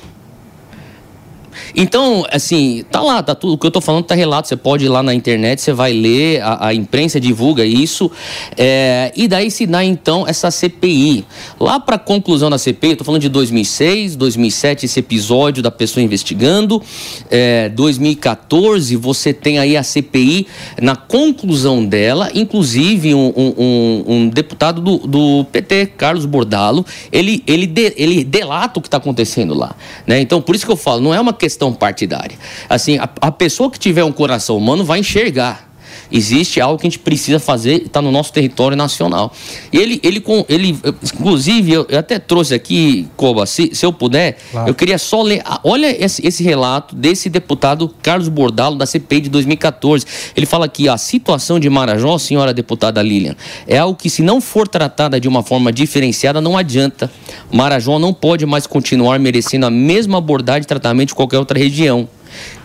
Então, 1.75 2.25
assim, 2.31 2.83
tá 2.89 3.01
lá, 3.01 3.21
tá 3.21 3.35
tudo. 3.35 3.53
O 3.53 3.57
que 3.57 3.67
eu 3.67 3.71
tô 3.71 3.81
falando 3.81 4.03
tá 4.05 4.15
relato. 4.15 4.47
Você 4.47 4.55
pode 4.55 4.85
ir 4.85 4.89
lá 4.89 5.03
na 5.03 5.13
internet, 5.13 5.61
você 5.61 5.73
vai 5.73 5.91
ler, 5.93 6.41
a, 6.41 6.67
a 6.67 6.73
imprensa 6.73 7.19
divulga 7.19 7.65
isso. 7.65 8.09
é, 8.57 9.11
e 9.15 9.27
daí 9.27 9.51
se 9.51 9.65
dá 9.65 9.83
então 9.83 10.25
essa 10.27 10.49
CPI. 10.51 11.25
Lá 11.59 11.79
pra 11.79 11.97
conclusão 11.97 12.49
da 12.49 12.57
CPI, 12.57 12.91
eu 12.91 12.97
tô 12.97 13.03
falando 13.03 13.21
de 13.21 13.29
2006, 13.29 14.15
2007, 14.15 14.85
esse 14.85 14.99
episódio 14.99 15.61
da 15.61 15.71
pessoa 15.71 16.03
investigando. 16.03 16.81
É, 17.29 17.69
2014, 17.69 18.95
você 18.95 19.33
tem 19.33 19.59
aí 19.59 19.75
a 19.75 19.83
CPI 19.83 20.47
na 20.81 20.95
conclusão 20.95 21.85
dela, 21.85 22.29
inclusive 22.33 23.13
um, 23.13 23.33
um- 23.35 24.03
um- 24.07 24.29
deputado 24.29 24.81
do, 24.81 24.97
do 25.07 25.45
PT, 25.51 25.87
Carlos 25.97 26.25
Bordalo, 26.25 26.85
ele, 27.11 27.43
ele, 27.47 27.67
de- 27.67 27.93
ele 27.97 28.23
delata 28.23 28.79
o 28.79 28.81
que 28.81 28.87
está 28.87 28.97
acontecendo 28.97 29.53
lá. 29.53 29.75
Né? 30.07 30.19
Então, 30.21 30.41
por 30.41 30.55
isso 30.55 30.65
que 30.65 30.71
eu 30.71 30.75
falo, 30.77 31.01
não 31.01 31.13
é 31.13 31.19
uma 31.19 31.33
questão 31.33 31.64
partidária. 31.73 32.37
Assim, 32.69 32.97
a, 32.97 33.09
a 33.21 33.31
pessoa 33.31 33.69
que 33.71 33.79
tiver 33.79 34.03
um 34.03 34.11
coração 34.11 34.57
humano 34.57 34.83
vai 34.83 34.99
enxergar. 34.99 35.64
Existe 36.11 36.61
algo 36.61 36.79
que 36.79 36.87
a 36.87 36.89
gente 36.89 36.99
precisa 36.99 37.39
fazer, 37.39 37.83
está 37.83 38.01
no 38.01 38.11
nosso 38.11 38.31
território 38.31 38.77
nacional. 38.77 39.31
E 39.71 39.77
ele, 39.77 39.99
ele, 40.03 40.23
ele 40.47 40.77
inclusive, 41.03 41.71
eu, 41.73 41.87
até 41.97 42.19
trouxe 42.19 42.53
aqui, 42.53 43.07
Coba, 43.15 43.45
se, 43.45 43.71
se 43.73 43.85
eu 43.85 43.91
puder, 43.93 44.37
Claro. 44.51 44.69
eu 44.69 44.73
queria 44.75 44.97
só 44.97 45.21
ler. 45.21 45.41
ah, 45.45 45.59
Olha 45.63 45.87
esse, 46.03 46.25
esse 46.25 46.43
relato 46.43 46.95
desse 46.95 47.29
deputado 47.29 47.93
Carlos 48.01 48.27
Bordalo, 48.29 48.75
da 48.75 48.85
CPI 48.85 49.21
de 49.21 49.29
2014. 49.29 50.05
Ele 50.35 50.45
fala 50.45 50.67
que 50.67 50.87
a 50.87 50.97
situação 50.97 51.59
de 51.59 51.69
Marajó, 51.69 52.17
senhora 52.17 52.53
deputada 52.53 53.01
Lilian, 53.01 53.35
é 53.67 53.77
algo 53.77 53.97
que, 53.97 54.09
se 54.09 54.21
não 54.21 54.39
for 54.41 54.67
tratada 54.67 55.19
de 55.19 55.27
uma 55.27 55.43
forma 55.43 55.71
diferenciada, 55.71 56.39
não 56.41 56.57
adianta. 56.57 57.11
Marajó 57.51 57.97
não 57.99 58.13
pode 58.13 58.45
mais 58.45 58.67
continuar 58.67 59.19
merecendo 59.19 59.65
a 59.65 59.69
mesma 59.71 60.17
abordagem 60.17 60.61
de 60.61 60.67
tratamento 60.67 61.09
de 61.09 61.15
qualquer 61.15 61.39
outra 61.39 61.57
região. 61.57 62.07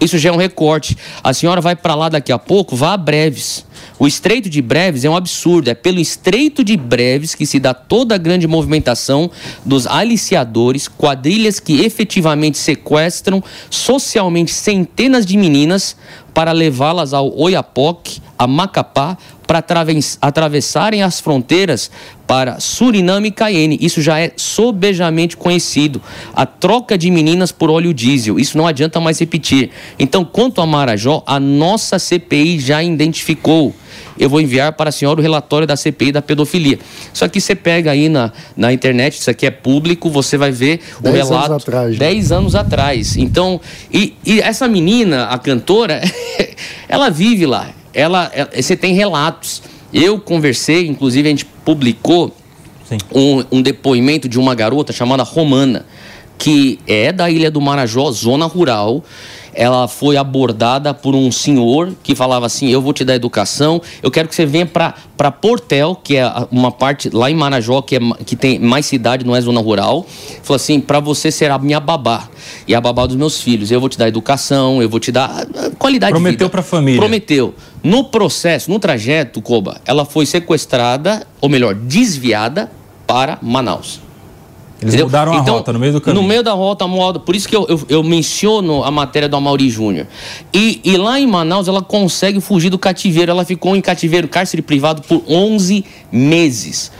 Isso 0.00 0.18
já 0.18 0.30
é 0.30 0.32
um 0.32 0.36
recorte. 0.36 0.96
A 1.22 1.32
senhora 1.32 1.60
vai 1.60 1.76
para 1.76 1.94
lá 1.94 2.08
daqui 2.08 2.32
a 2.32 2.38
pouco, 2.38 2.76
vá 2.76 2.94
a 2.94 2.96
Breves. 2.96 3.64
O 3.98 4.06
Estreito 4.06 4.48
de 4.48 4.62
Breves 4.62 5.04
é 5.04 5.10
um 5.10 5.16
absurdo. 5.16 5.68
É 5.68 5.74
pelo 5.74 6.00
Estreito 6.00 6.64
de 6.64 6.76
Breves 6.76 7.34
que 7.34 7.44
se 7.44 7.60
dá 7.60 7.74
toda 7.74 8.14
a 8.14 8.18
grande 8.18 8.46
movimentação 8.46 9.30
dos 9.64 9.86
aliciadores, 9.86 10.88
quadrilhas 10.88 11.60
que 11.60 11.84
efetivamente 11.84 12.56
sequestram 12.56 13.42
socialmente 13.68 14.52
centenas 14.52 15.26
de 15.26 15.36
meninas 15.36 15.96
para 16.32 16.52
levá-las 16.52 17.12
ao 17.12 17.36
Oiapoque, 17.38 18.22
a 18.38 18.46
Macapá, 18.46 19.18
para 19.50 19.58
atraves- 19.58 20.16
atravessarem 20.22 21.02
as 21.02 21.18
fronteiras 21.18 21.90
para 22.24 22.60
Suriname 22.60 23.30
e 23.30 23.30
Cayenne. 23.32 23.76
Isso 23.80 24.00
já 24.00 24.20
é 24.20 24.30
sobejamente 24.36 25.36
conhecido. 25.36 26.00
A 26.32 26.46
troca 26.46 26.96
de 26.96 27.10
meninas 27.10 27.50
por 27.50 27.68
óleo 27.68 27.92
diesel. 27.92 28.38
Isso 28.38 28.56
não 28.56 28.64
adianta 28.64 29.00
mais 29.00 29.18
repetir. 29.18 29.70
Então, 29.98 30.24
quanto 30.24 30.60
a 30.60 30.66
Marajó, 30.66 31.24
a 31.26 31.40
nossa 31.40 31.98
CPI 31.98 32.60
já 32.60 32.80
identificou. 32.80 33.74
Eu 34.16 34.30
vou 34.30 34.40
enviar 34.40 34.72
para 34.74 34.90
a 34.90 34.92
senhora 34.92 35.18
o 35.18 35.22
relatório 35.22 35.66
da 35.66 35.74
CPI 35.74 36.12
da 36.12 36.22
pedofilia. 36.22 36.78
Só 37.12 37.26
que 37.26 37.40
você 37.40 37.56
pega 37.56 37.90
aí 37.90 38.08
na, 38.08 38.30
na 38.56 38.72
internet, 38.72 39.14
isso 39.18 39.30
aqui 39.32 39.46
é 39.46 39.50
público, 39.50 40.08
você 40.08 40.38
vai 40.38 40.52
ver 40.52 40.78
o 41.00 41.02
Dez 41.02 41.16
anos 41.16 41.28
relato. 41.28 41.54
atrás, 41.54 41.90
né? 41.94 41.98
10 41.98 42.30
anos 42.30 42.54
atrás. 42.54 43.16
Então, 43.16 43.60
e, 43.92 44.14
e 44.24 44.38
essa 44.40 44.68
menina, 44.68 45.24
a 45.24 45.38
cantora, 45.38 46.00
ela 46.88 47.10
vive 47.10 47.46
lá. 47.46 47.79
Ela, 47.94 48.30
ela- 48.34 48.50
você 48.54 48.76
tem 48.76 48.94
relatos. 48.94 49.62
Eu 49.92 50.18
conversei, 50.20 50.86
inclusive 50.86 51.26
a 51.28 51.30
gente 51.30 51.44
publicou 51.64 52.34
um, 53.14 53.44
um 53.58 53.62
depoimento 53.62 54.28
de 54.28 54.38
uma 54.38 54.54
garota 54.54 54.92
chamada 54.92 55.22
Romana, 55.22 55.86
que 56.38 56.78
é 56.86 57.12
da 57.12 57.30
Ilha 57.30 57.50
do 57.50 57.60
Marajó, 57.60 58.10
zona 58.10 58.46
rural. 58.46 59.04
Ela 59.54 59.88
foi 59.88 60.16
abordada 60.16 60.94
por 60.94 61.14
um 61.14 61.30
senhor 61.32 61.92
que 62.02 62.14
falava 62.14 62.46
assim: 62.46 62.68
Eu 62.68 62.80
vou 62.80 62.92
te 62.92 63.04
dar 63.04 63.14
educação, 63.14 63.80
eu 64.02 64.10
quero 64.10 64.28
que 64.28 64.34
você 64.34 64.46
venha 64.46 64.66
para 64.66 65.30
Portel, 65.30 65.96
que 66.02 66.16
é 66.16 66.22
a- 66.22 66.46
uma 66.50 66.70
parte 66.70 67.10
lá 67.10 67.30
em 67.30 67.34
Marajó, 67.34 67.82
que, 67.82 67.96
é, 67.96 68.00
que 68.24 68.36
tem 68.36 68.58
mais 68.58 68.86
cidade, 68.86 69.24
não 69.24 69.34
é 69.36 69.40
zona 69.40 69.60
rural. 69.60 70.06
Falou 70.42 70.56
assim: 70.56 70.80
Para 70.80 71.00
você 71.00 71.30
ser 71.30 71.50
a 71.50 71.58
minha 71.58 71.80
babá 71.80 72.28
e 72.66 72.74
a 72.74 72.80
babá 72.80 73.06
dos 73.06 73.16
meus 73.16 73.40
filhos. 73.40 73.70
Eu 73.70 73.80
vou 73.80 73.88
te 73.88 73.98
dar 73.98 74.08
educação, 74.08 74.80
eu 74.82 74.88
vou 74.88 75.00
te 75.00 75.10
dar 75.12 75.46
ah, 75.56 75.70
qualidade 75.78 76.12
de 76.12 76.18
vida. 76.18 76.28
Prometeu 76.30 76.50
pra 76.50 76.62
família. 76.62 77.00
Prometeu. 77.00 77.54
No 77.82 78.04
processo, 78.04 78.70
no 78.70 78.78
trajeto, 78.78 79.40
Koba, 79.40 79.80
ela 79.86 80.04
foi 80.04 80.26
sequestrada, 80.26 81.26
ou 81.40 81.48
melhor, 81.48 81.74
desviada 81.74 82.70
para 83.06 83.38
Manaus. 83.40 84.00
Eles 84.80 84.94
Entendeu? 84.94 85.06
mudaram 85.06 85.32
a 85.32 85.36
Então, 85.36 85.54
rota 85.56 85.72
no 85.74 85.78
meio 85.78 85.92
do 85.92 86.00
caminho. 86.00 86.22
No 86.22 86.26
meio 86.28 86.42
da 86.42 86.52
rota. 86.52 86.88
Por 87.20 87.36
isso 87.36 87.46
que 87.46 87.54
eu, 87.54 87.66
eu, 87.68 87.82
eu 87.88 88.02
menciono 88.02 88.82
a 88.82 88.90
matéria 88.90 89.28
do 89.28 89.36
Amaury 89.36 89.68
Júnior. 89.68 90.06
E, 90.54 90.80
e 90.82 90.96
lá 90.96 91.20
em 91.20 91.26
Manaus, 91.26 91.68
ela 91.68 91.82
consegue 91.82 92.40
fugir 92.40 92.70
do 92.70 92.78
cativeiro. 92.78 93.30
Ela 93.30 93.44
ficou 93.44 93.76
em 93.76 93.80
cativeiro, 93.82 94.26
cárcere 94.26 94.62
privado, 94.62 95.02
por 95.02 95.22
11 95.28 95.84
meses. 96.10 96.90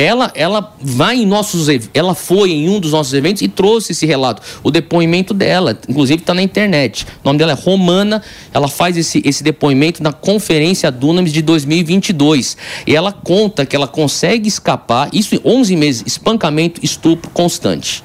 Ela, 0.00 0.32
ela 0.34 0.74
vai 0.80 1.16
em 1.16 1.26
nossos 1.26 1.68
ela 1.92 2.14
foi 2.14 2.52
em 2.52 2.70
um 2.70 2.80
dos 2.80 2.92
nossos 2.92 3.12
eventos 3.12 3.42
e 3.42 3.48
trouxe 3.48 3.92
esse 3.92 4.06
relato, 4.06 4.40
o 4.62 4.70
depoimento 4.70 5.34
dela, 5.34 5.78
inclusive 5.86 6.22
está 6.22 6.32
na 6.32 6.40
internet. 6.40 7.04
O 7.22 7.26
nome 7.26 7.38
dela 7.38 7.52
é 7.52 7.54
Romana, 7.54 8.22
ela 8.54 8.66
faz 8.66 8.96
esse, 8.96 9.20
esse 9.26 9.44
depoimento 9.44 10.02
na 10.02 10.10
conferência 10.10 10.90
Dunamis 10.90 11.34
de 11.34 11.42
2022. 11.42 12.56
E 12.86 12.96
ela 12.96 13.12
conta 13.12 13.66
que 13.66 13.76
ela 13.76 13.86
consegue 13.86 14.48
escapar, 14.48 15.10
isso 15.12 15.34
em 15.34 15.40
11 15.44 15.76
meses, 15.76 16.02
espancamento, 16.06 16.80
estupro 16.82 17.30
constante. 17.32 18.02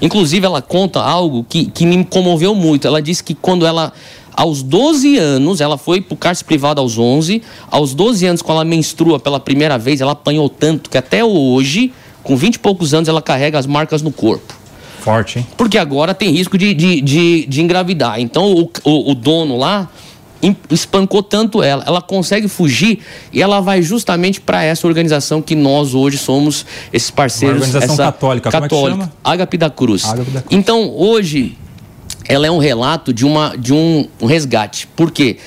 Inclusive, 0.00 0.46
ela 0.46 0.62
conta 0.62 1.00
algo 1.00 1.44
que, 1.46 1.66
que 1.66 1.84
me 1.84 2.04
comoveu 2.04 2.54
muito. 2.54 2.86
Ela 2.86 3.02
disse 3.02 3.22
que 3.22 3.34
quando 3.34 3.66
ela, 3.66 3.92
aos 4.36 4.62
12 4.62 5.16
anos, 5.16 5.60
ela 5.60 5.78
foi 5.78 6.00
pro 6.00 6.16
cárcere 6.16 6.46
privado 6.46 6.80
aos 6.80 6.98
11. 6.98 7.42
Aos 7.70 7.94
12 7.94 8.26
anos, 8.26 8.42
quando 8.42 8.56
ela 8.56 8.64
menstrua 8.64 9.20
pela 9.20 9.38
primeira 9.38 9.78
vez, 9.78 10.00
ela 10.00 10.12
apanhou 10.12 10.48
tanto 10.48 10.90
que 10.90 10.98
até 10.98 11.24
hoje, 11.24 11.92
com 12.22 12.36
20 12.36 12.56
e 12.56 12.58
poucos 12.58 12.92
anos, 12.94 13.08
ela 13.08 13.22
carrega 13.22 13.58
as 13.58 13.66
marcas 13.66 14.02
no 14.02 14.10
corpo. 14.10 14.54
Forte, 15.00 15.38
hein? 15.38 15.46
Porque 15.56 15.78
agora 15.78 16.14
tem 16.14 16.30
risco 16.30 16.56
de, 16.56 16.72
de, 16.74 17.00
de, 17.00 17.46
de 17.46 17.62
engravidar. 17.62 18.18
Então 18.18 18.52
o, 18.52 18.70
o, 18.84 19.10
o 19.12 19.14
dono 19.14 19.56
lá 19.56 19.88
espancou 20.70 21.22
tanto 21.22 21.62
ela. 21.62 21.84
Ela 21.86 22.02
consegue 22.02 22.48
fugir 22.48 23.00
e 23.32 23.40
ela 23.40 23.60
vai 23.60 23.82
justamente 23.82 24.40
para 24.40 24.64
essa 24.64 24.86
organização 24.86 25.40
que 25.40 25.54
nós 25.54 25.94
hoje 25.94 26.18
somos 26.18 26.66
esses 26.92 27.10
parceiros. 27.10 27.58
Uma 27.58 27.66
organização 27.66 27.94
essa 27.94 28.12
católica, 28.12 28.50
como 28.50 28.64
é 28.64 28.68
que 28.68 28.74
católica, 28.74 29.00
chama? 29.02 29.12
Ágape 29.22 29.56
da 29.56 29.70
Cruz. 29.70 30.04
Ágape 30.04 30.30
da 30.30 30.42
Cruz. 30.42 30.58
Então 30.58 30.90
hoje 30.96 31.56
ela 32.28 32.46
é 32.46 32.50
um 32.50 32.58
relato 32.58 33.12
de, 33.12 33.24
uma, 33.24 33.56
de 33.56 33.72
um, 33.72 34.06
um 34.20 34.26
resgate. 34.26 34.86
Por 34.96 35.10
quê? 35.10 35.38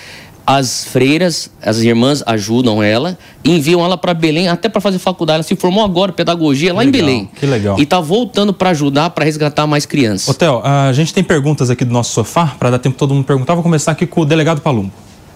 As 0.46 0.86
freiras, 0.86 1.52
as 1.62 1.80
irmãs 1.80 2.24
ajudam 2.26 2.82
ela 2.82 3.18
enviam 3.44 3.84
ela 3.84 3.98
para 3.98 4.14
Belém 4.14 4.48
até 4.48 4.70
para 4.70 4.80
fazer 4.80 4.98
faculdade. 4.98 5.36
Ela 5.36 5.44
se 5.44 5.56
formou 5.56 5.84
agora, 5.84 6.12
pedagogia, 6.14 6.74
lá 6.74 6.84
em 6.84 6.88
Legal, 6.88 7.06
Belém. 7.06 7.30
que 7.38 7.46
legal. 7.46 7.80
E 7.80 7.86
tá 7.86 8.00
voltando 8.00 8.54
para 8.54 8.70
ajudar, 8.70 9.10
para 9.10 9.26
resgatar 9.26 9.68
mais 9.68 9.86
crianças. 9.86 10.36
Theo, 10.38 10.62
a 10.64 10.94
gente 10.94 11.14
tem 11.14 11.24
perguntas 11.24 11.70
aqui 11.70 11.84
do 11.84 11.92
nosso 11.92 12.14
sofá, 12.14 12.56
para 12.58 12.70
dar 12.70 12.80
tempo 12.80 12.98
todo 12.98 13.14
mundo 13.14 13.26
perguntar. 13.26 13.56
Vou 13.56 13.64
começar 13.64 13.92
aqui 13.92 14.06
com 14.06 14.22
o 14.22 14.26
delegado 14.26 14.62
Palumbo. 14.62 14.92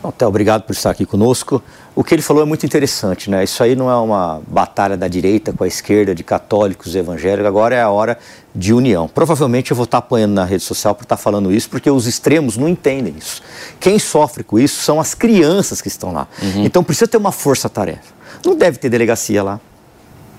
Theo, 0.09 0.27
obrigado 0.27 0.63
por 0.63 0.73
estar 0.73 0.89
aqui 0.89 1.05
conosco. 1.05 1.61
O 1.95 2.03
que 2.03 2.15
ele 2.15 2.23
falou 2.23 2.41
é 2.41 2.45
muito 2.45 2.65
interessante, 2.65 3.29
né? 3.29 3.43
Isso 3.43 3.61
aí 3.61 3.75
não 3.75 3.89
é 3.89 3.95
uma 3.95 4.41
batalha 4.47 4.97
da 4.97 5.07
direita 5.07 5.53
com 5.53 5.63
a 5.63 5.67
esquerda, 5.67 6.15
de 6.15 6.23
católicos 6.23 6.95
e 6.95 6.97
evangélicos, 6.97 7.45
agora 7.45 7.75
é 7.75 7.81
a 7.81 7.89
hora 7.89 8.17
de 8.55 8.73
união. 8.73 9.07
Provavelmente 9.07 9.69
eu 9.69 9.77
vou 9.77 9.83
estar 9.83 9.99
apanhando 9.99 10.33
na 10.33 10.43
rede 10.43 10.63
social 10.63 10.95
por 10.95 11.03
estar 11.03 11.17
falando 11.17 11.51
isso, 11.51 11.69
porque 11.69 11.89
os 11.91 12.07
extremos 12.07 12.57
não 12.57 12.67
entendem 12.67 13.13
isso. 13.15 13.43
Quem 13.79 13.99
sofre 13.99 14.43
com 14.43 14.57
isso 14.57 14.81
são 14.81 14.99
as 14.99 15.13
crianças 15.13 15.81
que 15.81 15.87
estão 15.87 16.11
lá. 16.11 16.27
Então 16.55 16.83
precisa 16.83 17.07
ter 17.07 17.17
uma 17.17 17.31
força-tarefa. 17.31 18.13
Não 18.43 18.55
deve 18.55 18.79
ter 18.79 18.89
delegacia 18.89 19.43
lá, 19.43 19.59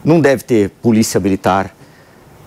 não 0.05 0.21
deve 0.21 0.43
ter 0.43 0.71
polícia 0.71 1.21
militar, 1.21 1.73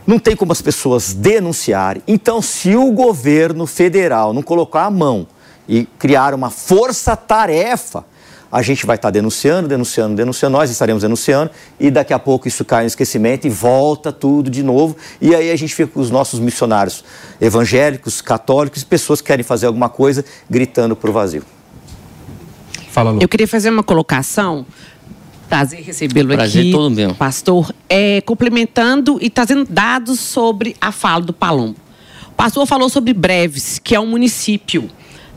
não 0.06 0.20
tem 0.20 0.36
como 0.36 0.52
as 0.52 0.62
pessoas 0.62 1.14
denunciarem. 1.14 2.04
Então, 2.08 2.42
se 2.42 2.76
o 2.76 2.92
governo 2.92 3.66
federal 3.66 4.34
não 4.34 4.44
colocar 4.44 4.86
a 4.86 4.92
mão 4.92 5.26
e 5.68 5.86
criar 5.98 6.34
uma 6.34 6.50
força-tarefa, 6.50 8.06
a 8.52 8.62
gente 8.62 8.86
vai 8.86 8.96
estar 8.96 9.10
denunciando, 9.10 9.68
denunciando, 9.68 10.16
denunciando, 10.16 10.58
nós 10.58 10.70
estaremos 10.70 11.02
denunciando 11.02 11.52
e 11.80 11.92
daqui 11.92 12.14
a 12.14 12.20
pouco 12.20 12.48
isso 12.48 12.64
cai 12.64 12.84
no 12.84 12.88
esquecimento 12.88 13.46
e 13.46 13.50
volta 13.50 14.12
tudo 14.12 14.50
de 14.50 14.64
novo. 14.64 14.96
E 15.20 15.36
aí 15.36 15.52
a 15.52 15.56
gente 15.56 15.76
fica 15.76 15.92
com 15.92 16.00
os 16.00 16.10
nossos 16.10 16.40
missionários 16.40 17.04
evangélicos, 17.42 18.22
católicos, 18.22 18.84
pessoas 18.84 19.20
que 19.20 19.28
querem 19.28 19.44
fazer 19.44 19.66
alguma 19.66 19.90
coisa 19.90 20.24
gritando 20.50 20.96
para 20.96 21.10
o 21.10 21.14
vazio. 21.14 21.44
Fala, 22.92 23.12
Lu. 23.12 23.20
Eu 23.22 23.28
queria 23.28 23.48
fazer 23.48 23.70
uma 23.70 23.84
colocação 23.84 24.66
prazer 25.50 25.82
recebê-lo 25.82 26.30
aqui. 26.30 26.38
Prazer 26.38 26.72
todo 26.72 26.96
meu. 26.96 27.14
Pastor, 27.16 27.74
é, 27.90 28.22
complementando 28.22 29.18
e 29.22 29.30
trazendo 29.30 29.66
dados 29.66 30.20
sobre 30.20 30.76
a 30.80 30.92
fala 30.92 31.26
do 31.26 31.34
Palombo. 31.34 31.78
O 32.30 32.34
pastor 32.36 32.66
falou 32.66 32.90
sobre 32.90 33.14
Breves, 33.14 33.80
que 33.80 33.96
é 33.96 34.00
um 34.00 34.08
município 34.08 34.90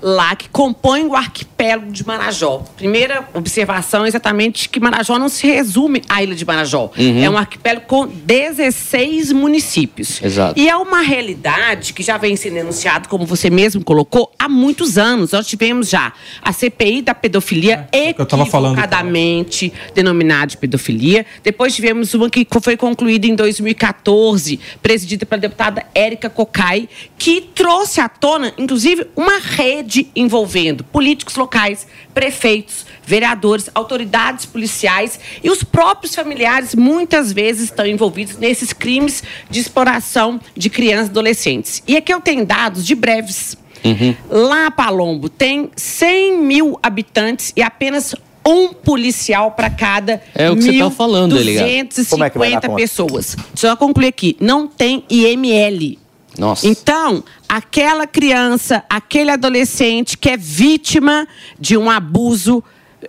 lá 0.03 0.35
que 0.37 0.49
compõe 0.49 1.05
o 1.05 1.15
arquipélago 1.15 1.91
de 1.93 2.07
Marajó. 2.07 2.65
Primeira 2.77 3.29
observação 3.35 4.05
é 4.05 4.09
exatamente 4.09 4.69
que 4.69 4.79
Marajó 4.81 5.19
não 5.19 5.29
se 5.29 5.47
resume 5.47 6.03
à 6.09 6.23
ilha 6.23 6.35
de 6.35 6.45
Marajó. 6.45 6.91
Uhum. 6.97 7.23
É 7.25 7.29
um 7.31 7.37
arquipélago 7.37 7.87
com 7.87 8.07
16 8.07 9.33
municípios. 9.33 10.23
Exato. 10.23 10.59
E 10.59 10.69
é 10.69 10.77
uma 10.77 11.01
realidade 11.01 11.93
que 11.93 12.03
já 12.03 12.17
vem 12.17 12.37
sendo 12.37 12.55
denunciada, 12.55 13.09
como 13.09 13.25
você 13.27 13.51
mesmo 13.51 13.83
colocou, 13.85 14.33
há 14.39 14.49
muitos 14.49 14.99
anos. 14.99 15.33
Nós 15.33 15.47
tivemos 15.47 15.89
já 15.89 16.13
a 16.43 16.53
CPI 16.53 17.03
da 17.03 17.15
pedofilia 17.15 17.89
É, 17.93 18.11
eu 18.19 18.27
tava 18.27 18.47
falando. 18.47 18.73
equivocadamente 18.79 19.73
denominada 19.95 20.47
de 20.49 20.57
pedofilia. 20.57 21.25
Depois 21.43 21.75
tivemos 21.75 22.15
uma 22.15 22.29
que 22.31 22.47
foi 22.63 22.77
concluída 22.77 23.27
em 23.27 23.35
2014, 23.35 24.61
presidida 24.83 25.25
pela 25.27 25.41
deputada 25.41 25.85
Érica 25.95 26.29
Cocai, 26.31 26.89
que 27.19 27.41
trouxe 27.41 28.01
à 28.01 28.09
tona, 28.09 28.53
inclusive, 28.59 29.07
uma 29.17 29.39
rede 29.39 29.88
envolvendo 30.15 30.85
políticos 30.85 31.37
locais, 31.37 31.87
prefeitos, 32.13 32.85
vereadores, 33.05 33.71
autoridades 33.75 34.45
policiais 34.45 35.19
e 35.43 35.51
os 35.51 35.63
próprios 35.63 36.15
familiares 36.15 36.75
muitas 36.75 37.33
vezes 37.33 37.65
estão 37.65 37.87
envolvidos 37.87 38.37
nesses 38.37 38.73
crimes 38.73 39.23
de 39.49 39.61
exploração 39.61 40.41
de 40.57 40.69
crianças 40.69 41.09
e 41.09 41.11
adolescentes. 41.11 41.83
E 41.87 41.97
aqui 41.97 42.13
eu 42.13 42.21
tenho 42.21 42.45
dados 42.45 42.85
de 42.85 42.95
breves. 42.95 43.57
Uhum. 43.85 44.15
Lá, 44.29 44.71
Palombo, 44.71 45.29
tem 45.29 45.71
100 45.77 46.43
mil 46.43 46.79
habitantes 46.83 47.53
e 47.57 47.63
apenas 47.63 48.15
um 48.47 48.73
policial 48.73 49.53
para 49.53 49.69
cada 49.69 50.23
É 50.35 50.51
o 50.51 50.57
que 50.57 50.63
você 50.63 50.79
tá 50.79 50.91
falando, 50.91 51.37
Eliga. 51.37 51.61
250 51.61 52.61
Como 52.61 52.79
é 52.79 52.81
pessoas. 52.81 53.37
Deixa 53.53 53.69
eu 53.69 53.77
concluir 53.77 54.09
aqui. 54.09 54.37
Não 54.41 54.67
tem 54.67 55.05
IML. 55.09 55.99
Nossa. 56.39 56.67
Então, 56.67 57.23
aquela 57.49 58.07
criança, 58.07 58.85
aquele 58.89 59.31
adolescente 59.31 60.19
que 60.19 60.29
é 60.31 60.37
vítima 60.37 61.27
de 61.59 61.77
um 61.77 61.91
abuso 61.91 62.63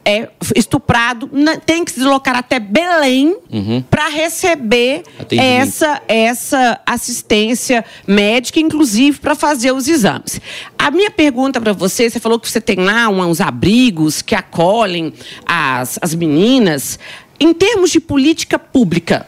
é 0.06 0.30
estuprado, 0.56 1.30
tem 1.66 1.84
que 1.84 1.92
se 1.92 1.98
deslocar 2.00 2.36
até 2.36 2.60
Belém 2.60 3.36
Uhum. 3.52 3.84
para 3.90 4.08
receber 4.08 5.02
essa, 5.32 6.02
essa 6.08 6.80
assistência 6.86 7.84
médica, 8.06 8.60
inclusive 8.60 9.20
para 9.20 9.34
fazer 9.34 9.72
os 9.72 9.88
exames. 9.88 10.40
A 10.78 10.92
minha 10.92 11.10
pergunta 11.10 11.60
para 11.60 11.74
você, 11.74 12.08
você 12.10 12.20
falou 12.20 12.40
que 12.40 12.48
você 12.50 12.62
tem 12.62 12.78
lá 12.78 13.10
uns 13.10 13.42
abrigos 13.42 14.22
que 14.22 14.36
acolhem 14.36 15.12
as, 15.46 15.98
as 16.02 16.14
meninas. 16.14 17.00
Em 17.40 17.54
termos 17.54 17.90
de 17.90 18.00
política 18.00 18.60
pública, 18.60 19.28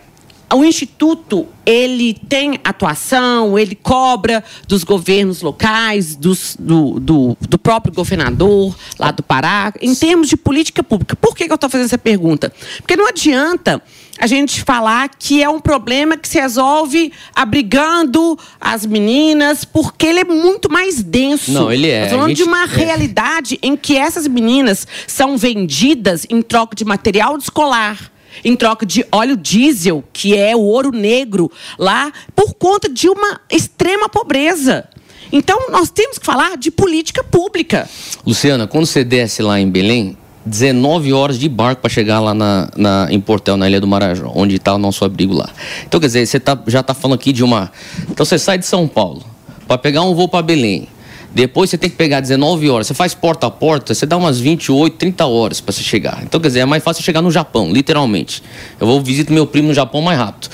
o 0.54 0.64
instituto 0.66 1.48
ele 1.66 2.14
tem 2.28 2.60
atuação, 2.64 3.58
ele 3.58 3.76
cobra 3.76 4.44
dos 4.68 4.84
governos 4.84 5.42
locais, 5.42 6.16
dos- 6.16 6.58
do, 6.60 7.00
do, 7.00 7.38
do 7.40 7.58
próprio 7.58 7.94
governador 7.94 8.76
lá 9.00 9.12
do 9.12 9.24
Pará, 9.24 9.72
em 9.82 9.94
termos 9.96 10.28
de 10.28 10.36
política 10.36 10.84
pública. 10.84 11.16
Por 11.16 11.36
que, 11.36 11.46
que 11.46 11.52
eu 11.52 11.56
estou 11.56 11.70
fazendo 11.70 11.86
essa 11.86 11.98
pergunta? 11.98 12.52
Porque 12.80 12.96
não 12.96 13.08
adianta 13.08 13.82
a 14.20 14.28
gente 14.28 14.62
falar 14.64 15.10
que 15.18 15.42
é 15.42 15.50
um 15.50 15.60
problema 15.60 16.18
que 16.18 16.28
se 16.28 16.40
resolve 16.40 17.12
abrigando 17.34 18.38
as 18.60 18.86
meninas, 18.86 19.64
porque 19.66 20.06
ele 20.06 20.20
é 20.20 20.24
muito 20.24 20.72
mais 20.72 21.02
denso. 21.02 21.52
Não, 21.52 21.72
ele 21.72 21.90
é. 21.90 22.02
Nós 22.02 22.12
falando 22.12 22.28
gente- 22.30 22.38
de 22.38 22.44
uma 22.44 22.64
é. 22.64 22.68
realidade 22.68 23.60
em 23.62 23.76
que 23.78 23.96
essas 23.98 24.28
meninas 24.28 24.88
são 25.08 25.38
vendidas 25.38 26.26
em 26.30 26.42
troca 26.42 26.76
de 26.76 26.84
material 26.86 27.38
escolar. 27.38 28.12
Em 28.44 28.56
troca 28.56 28.86
de 28.86 29.06
óleo 29.12 29.36
diesel, 29.38 30.04
que 30.14 30.36
é 30.36 30.56
o 30.56 30.62
ouro 30.62 30.92
negro 30.92 31.52
lá, 31.78 32.12
por 32.36 32.54
conta 32.56 32.88
de 32.90 33.08
uma 33.10 33.40
extrema 33.50 34.08
pobreza. 34.10 34.86
Então, 35.32 35.70
nós 35.72 35.90
temos 35.90 36.18
que 36.18 36.26
falar 36.26 36.58
de 36.58 36.70
política 36.72 37.24
pública. 37.24 37.88
Luciana, 38.26 38.68
quando 38.68 38.86
você 38.86 39.04
desce 39.04 39.42
lá 39.42 39.60
em 39.60 39.70
Belém, 39.70 40.18
19 40.46 41.14
horas 41.14 41.38
de 41.40 41.48
barco 41.48 41.82
para 41.82 41.90
chegar 41.90 42.20
lá 42.20 42.34
na, 42.34 42.70
na- 42.76 43.08
em 43.12 43.20
Portel, 43.22 43.56
na 43.56 43.70
Ilha 43.70 43.80
do 43.80 43.88
Marajó, 43.88 44.32
onde 44.36 44.56
está 44.56 44.74
o 44.74 44.78
nosso 44.78 45.06
abrigo 45.06 45.34
lá. 45.34 45.50
Então, 45.86 46.00
quer 46.00 46.08
dizer, 46.08 46.26
você 46.26 46.40
tá, 46.40 46.60
já 46.68 46.82
tá 46.84 46.94
falando 46.94 47.16
aqui 47.16 47.32
de 47.32 47.44
uma. 47.44 47.72
Então, 48.10 48.26
você 48.26 48.38
sai 48.40 48.58
de 48.58 48.66
São 48.66 48.88
Paulo 48.88 49.24
para 49.68 49.78
pegar 49.78 50.02
um 50.02 50.14
voo 50.16 50.28
para 50.28 50.42
Belém. 50.42 50.88
Depois 51.34 51.70
você 51.70 51.78
tem 51.78 51.90
que 51.90 51.96
pegar 51.96 52.20
19 52.20 52.70
horas. 52.70 52.88
Você 52.88 52.94
faz 52.94 53.14
porta 53.14 53.48
a 53.48 53.52
porta, 53.52 53.94
você 53.94 54.06
dá 54.06 54.18
umas 54.18 54.40
28, 54.40 54.98
30 54.98 55.26
horas 55.26 55.62
para 55.62 55.72
você 55.72 55.82
chegar. 55.82 56.22
Então, 56.24 56.40
quer 56.40 56.48
dizer, 56.48 56.60
é 56.62 56.66
mais 56.66 56.84
fácil 56.84 57.04
chegar 57.04 57.22
no 57.22 57.32
Japão, 57.32 57.72
literalmente. 57.72 58.44
Eu 58.80 58.88
vou 58.88 59.02
visitar 59.02 59.34
meu 59.34 59.48
primo 59.48 59.70
no 59.70 59.74
Japão 59.74 60.02
mais 60.02 60.18
rápido. 60.18 60.50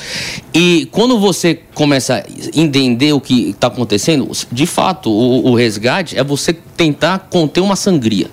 E 0.54 0.88
quando 0.92 1.20
você 1.20 1.60
começa 1.74 2.16
a 2.16 2.60
entender 2.60 3.14
o 3.14 3.20
que 3.20 3.50
está 3.50 3.68
acontecendo, 3.68 4.30
de 4.52 4.66
fato, 4.66 5.10
o, 5.10 5.50
o 5.52 5.56
resgate 5.56 6.18
é 6.18 6.24
você 6.24 6.54
tentar 6.54 7.28
conter 7.30 7.62
uma 7.62 7.76
sangria. 7.76 8.30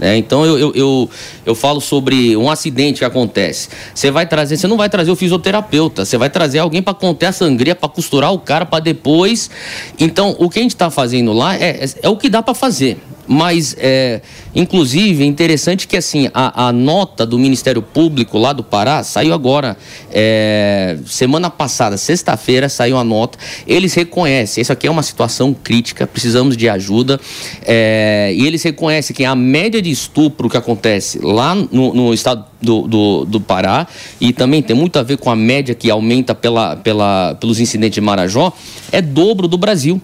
Né? 0.00 0.16
então 0.16 0.44
eu, 0.46 0.58
eu, 0.58 0.72
eu, 0.74 1.10
eu 1.44 1.54
falo 1.54 1.80
sobre 1.80 2.36
um 2.36 2.50
acidente 2.50 3.00
que 3.00 3.04
acontece. 3.04 3.68
Você 3.94 4.10
vai 4.10 4.26
trazer, 4.26 4.56
você 4.56 4.66
não 4.66 4.76
vai 4.76 4.88
trazer 4.88 5.10
o 5.10 5.16
fisioterapeuta, 5.16 6.04
você 6.04 6.16
vai 6.16 6.30
trazer 6.30 6.58
alguém 6.58 6.82
para 6.82 6.94
conter 6.94 7.26
a 7.26 7.32
sangria, 7.32 7.74
para 7.74 7.88
costurar 7.88 8.32
o 8.32 8.38
cara, 8.38 8.64
para 8.64 8.80
depois. 8.80 9.50
Então 9.98 10.34
o 10.38 10.48
que 10.48 10.58
a 10.58 10.62
gente 10.62 10.74
está 10.74 10.90
fazendo 10.90 11.32
lá 11.34 11.54
é, 11.54 11.84
é, 11.84 11.90
é 12.02 12.08
o 12.08 12.16
que 12.16 12.30
dá 12.30 12.42
para 12.42 12.54
fazer. 12.54 12.98
Mas, 13.32 13.76
é, 13.78 14.22
inclusive, 14.52 15.22
é 15.22 15.26
interessante 15.26 15.86
que 15.86 15.96
assim 15.96 16.28
a, 16.34 16.66
a 16.66 16.72
nota 16.72 17.24
do 17.24 17.38
Ministério 17.38 17.80
Público 17.80 18.36
lá 18.36 18.52
do 18.52 18.64
Pará 18.64 19.04
saiu 19.04 19.32
agora, 19.32 19.76
é, 20.12 20.98
semana 21.06 21.48
passada, 21.48 21.96
sexta-feira, 21.96 22.68
saiu 22.68 22.98
a 22.98 23.04
nota. 23.04 23.38
Eles 23.68 23.94
reconhecem, 23.94 24.62
isso 24.62 24.72
aqui 24.72 24.88
é 24.88 24.90
uma 24.90 25.04
situação 25.04 25.54
crítica, 25.54 26.08
precisamos 26.08 26.56
de 26.56 26.68
ajuda. 26.68 27.20
é, 27.64 28.32
e 28.34 28.44
eles 28.44 28.64
reconhecem 28.64 29.14
que 29.14 29.24
a 29.24 29.36
média 29.36 29.80
de 29.80 29.92
estupro 29.92 30.50
que 30.50 30.56
acontece 30.56 31.20
lá 31.22 31.54
no, 31.54 31.94
no 31.94 32.12
estado 32.12 32.46
do, 32.60 32.88
do, 32.88 33.24
do 33.26 33.40
Pará, 33.40 33.86
e 34.20 34.32
também 34.32 34.60
tem 34.60 34.74
muito 34.74 34.98
a 34.98 35.04
ver 35.04 35.18
com 35.18 35.30
a 35.30 35.36
média 35.36 35.72
que 35.72 35.88
aumenta 35.88 36.34
pela, 36.34 36.74
pela, 36.74 37.36
pelos 37.36 37.60
incidentes 37.60 37.94
de 37.94 38.00
Marajó, 38.00 38.52
é 38.90 39.00
dobro 39.00 39.46
do 39.46 39.56
Brasil. 39.56 40.02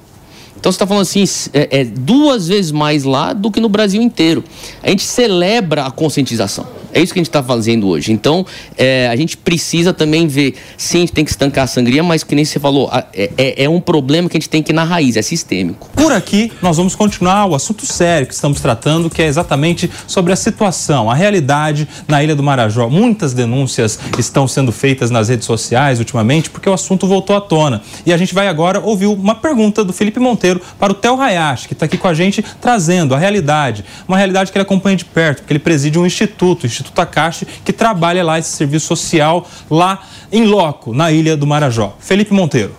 Então 0.66 0.72
você 0.72 0.76
está 0.78 0.86
falando 0.88 1.02
assim, 1.02 1.22
é, 1.52 1.82
é 1.82 1.84
duas 1.84 2.48
vezes 2.48 2.72
mais 2.72 3.05
lá 3.05 3.32
do 3.32 3.52
que 3.52 3.60
no 3.60 3.68
Brasil 3.68 4.02
inteiro. 4.02 4.43
A 4.82 4.90
gente 4.90 5.05
celebra 5.05 5.86
a 5.86 5.93
conscientização. 5.93 6.66
É 6.97 7.01
isso 7.02 7.12
que 7.12 7.18
a 7.18 7.23
gente 7.23 7.28
está 7.28 7.43
fazendo 7.43 7.86
hoje. 7.89 8.10
Então, 8.10 8.47
é, 8.78 9.06
a 9.09 9.14
gente 9.16 9.36
precisa 9.36 9.93
também 9.93 10.27
ver, 10.27 10.55
sim, 10.78 10.97
a 10.97 11.01
gente 11.01 11.12
tem 11.12 11.24
que 11.27 11.31
estancar 11.31 11.64
a 11.64 11.66
sangria, 11.66 12.02
mas 12.02 12.24
que 12.24 12.35
nem 12.35 12.43
você 12.43 12.59
falou, 12.59 12.90
é, 13.12 13.31
é- 13.36 13.64
é 13.64 13.68
um 13.68 13.81
problema 13.82 14.31
que 14.31 14.36
a 14.39 14.40
gente 14.40 14.48
tem 14.48 14.62
que 14.62 14.73
ir 14.73 14.74
na 14.74 14.82
raiz, 14.82 15.14
é 15.14 15.20
sistêmico. 15.20 15.90
Por 15.94 16.10
aqui, 16.10 16.51
nós 16.62 16.78
vamos 16.78 16.94
continuar 16.94 17.44
o 17.44 17.55
assunto 17.55 17.85
sério 17.85 18.27
que 18.27 18.32
estamos 18.32 18.62
tratando, 18.62 19.10
que 19.10 19.20
é 19.20 19.27
exatamente 19.27 19.90
sobre 20.06 20.32
a 20.32 20.36
situação, 20.36 21.10
a 21.10 21.14
realidade 21.14 21.86
na 22.09 22.24
Ilha 22.24 22.35
do 22.35 22.43
Marajó. 22.43 22.89
Muitas 22.89 23.35
denúncias 23.35 23.98
estão 24.18 24.48
sendo 24.48 24.73
feitas 24.73 25.10
nas 25.10 25.28
redes 25.28 25.44
sociais 25.47 25.98
ultimamente, 25.98 26.48
porque 26.48 26.66
o 26.68 26.73
assunto 26.73 27.06
voltou 27.06 27.36
à 27.36 27.43
tona. 27.43 27.82
E 28.06 28.12
a 28.12 28.16
gente 28.16 28.32
vai 28.35 28.48
agora 28.48 28.81
ouvir 28.81 29.05
uma 29.06 29.35
pergunta 29.35 29.85
do 29.85 29.93
Felipe 29.93 30.18
Monteiro 30.18 30.62
para 30.78 30.93
o 30.93 30.94
Theo 30.94 31.20
Hayashi, 31.20 31.68
que 31.68 31.74
está 31.74 31.85
aqui 31.85 31.98
com 31.98 32.09
a 32.09 32.14
gente 32.14 32.43
trazendo 32.59 33.14
a 33.14 33.18
realidade. 33.18 33.85
Uma 34.09 34.16
realidade 34.16 34.51
que 34.51 34.56
ele 34.56 34.62
acompanha 34.62 34.97
de 34.97 35.05
perto, 35.05 35.40
porque 35.43 35.52
ele 35.52 35.60
preside 35.60 35.98
um 35.98 36.06
instituto, 36.06 36.64
o 36.64 36.66
Instituto 36.66 36.86
Akashi, 36.97 37.47
que 37.65 37.73
trabalha 37.73 38.25
lá 38.25 38.39
esse 38.39 38.51
serviço 38.51 38.87
social 38.87 39.47
lá 39.71 40.03
em 40.31 40.45
loco, 40.45 40.95
na 40.95 41.11
Ilha 41.11 41.37
do 41.37 41.47
Marajó. 41.47 41.97
Felipe 41.99 42.33
Monteiro. 42.33 42.75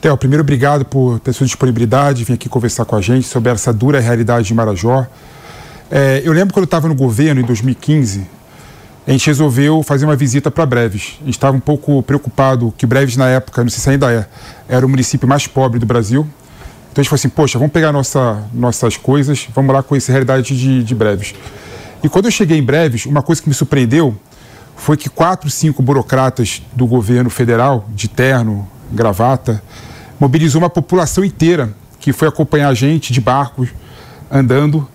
Theo, 0.00 0.16
primeiro 0.16 0.42
obrigado 0.42 0.84
por 0.84 1.20
ter 1.20 1.32
sua 1.32 1.46
disponibilidade, 1.46 2.24
vir 2.24 2.34
aqui 2.34 2.48
conversar 2.48 2.86
com 2.86 2.96
a 2.96 3.02
gente 3.02 3.26
sobre 3.26 3.52
essa 3.52 3.72
dura 3.72 4.00
realidade 4.00 4.46
de 4.46 4.54
Marajó. 4.54 5.06
É, 5.90 6.22
eu 6.24 6.32
lembro 6.32 6.54
quando 6.54 6.62
eu 6.62 6.66
estava 6.66 6.88
no 6.88 6.94
governo, 6.94 7.40
em 7.40 7.44
2015, 7.44 8.26
a 9.06 9.10
gente 9.10 9.26
resolveu 9.26 9.82
fazer 9.82 10.04
uma 10.04 10.16
visita 10.16 10.50
para 10.50 10.64
Breves. 10.64 11.18
A 11.20 11.24
gente 11.24 11.34
estava 11.34 11.56
um 11.56 11.60
pouco 11.60 12.02
preocupado 12.02 12.72
que 12.78 12.86
Breves, 12.86 13.16
na 13.16 13.28
época, 13.28 13.62
não 13.62 13.68
sei 13.68 13.80
se 13.80 13.90
ainda 13.90 14.10
é, 14.10 14.26
era 14.68 14.86
o 14.86 14.88
município 14.88 15.28
mais 15.28 15.46
pobre 15.46 15.78
do 15.78 15.84
Brasil. 15.84 16.26
Então 16.90 17.00
a 17.00 17.02
gente 17.02 17.10
falou 17.10 17.20
assim, 17.20 17.28
poxa, 17.28 17.58
vamos 17.58 17.72
pegar 17.72 17.92
nossa, 17.92 18.42
nossas 18.54 18.96
coisas, 18.96 19.46
vamos 19.54 19.74
lá 19.74 19.82
conhecer 19.82 20.12
a 20.12 20.14
realidade 20.14 20.56
de, 20.56 20.82
de 20.82 20.94
Breves. 20.94 21.34
E 22.02 22.08
quando 22.08 22.26
eu 22.26 22.30
cheguei 22.30 22.58
em 22.58 22.62
Breves, 22.62 23.06
uma 23.06 23.22
coisa 23.22 23.42
que 23.42 23.48
me 23.48 23.54
surpreendeu 23.54 24.16
foi 24.76 24.96
que 24.96 25.10
quatro, 25.10 25.50
cinco 25.50 25.82
burocratas 25.82 26.62
do 26.72 26.86
governo 26.86 27.28
federal, 27.28 27.86
de 27.94 28.08
terno, 28.08 28.66
gravata, 28.90 29.62
mobilizou 30.18 30.60
uma 30.60 30.70
população 30.70 31.24
inteira 31.24 31.74
que 31.98 32.12
foi 32.12 32.28
acompanhar 32.28 32.68
a 32.68 32.74
gente 32.74 33.12
de 33.12 33.20
barcos, 33.20 33.68
andando. 34.30 34.88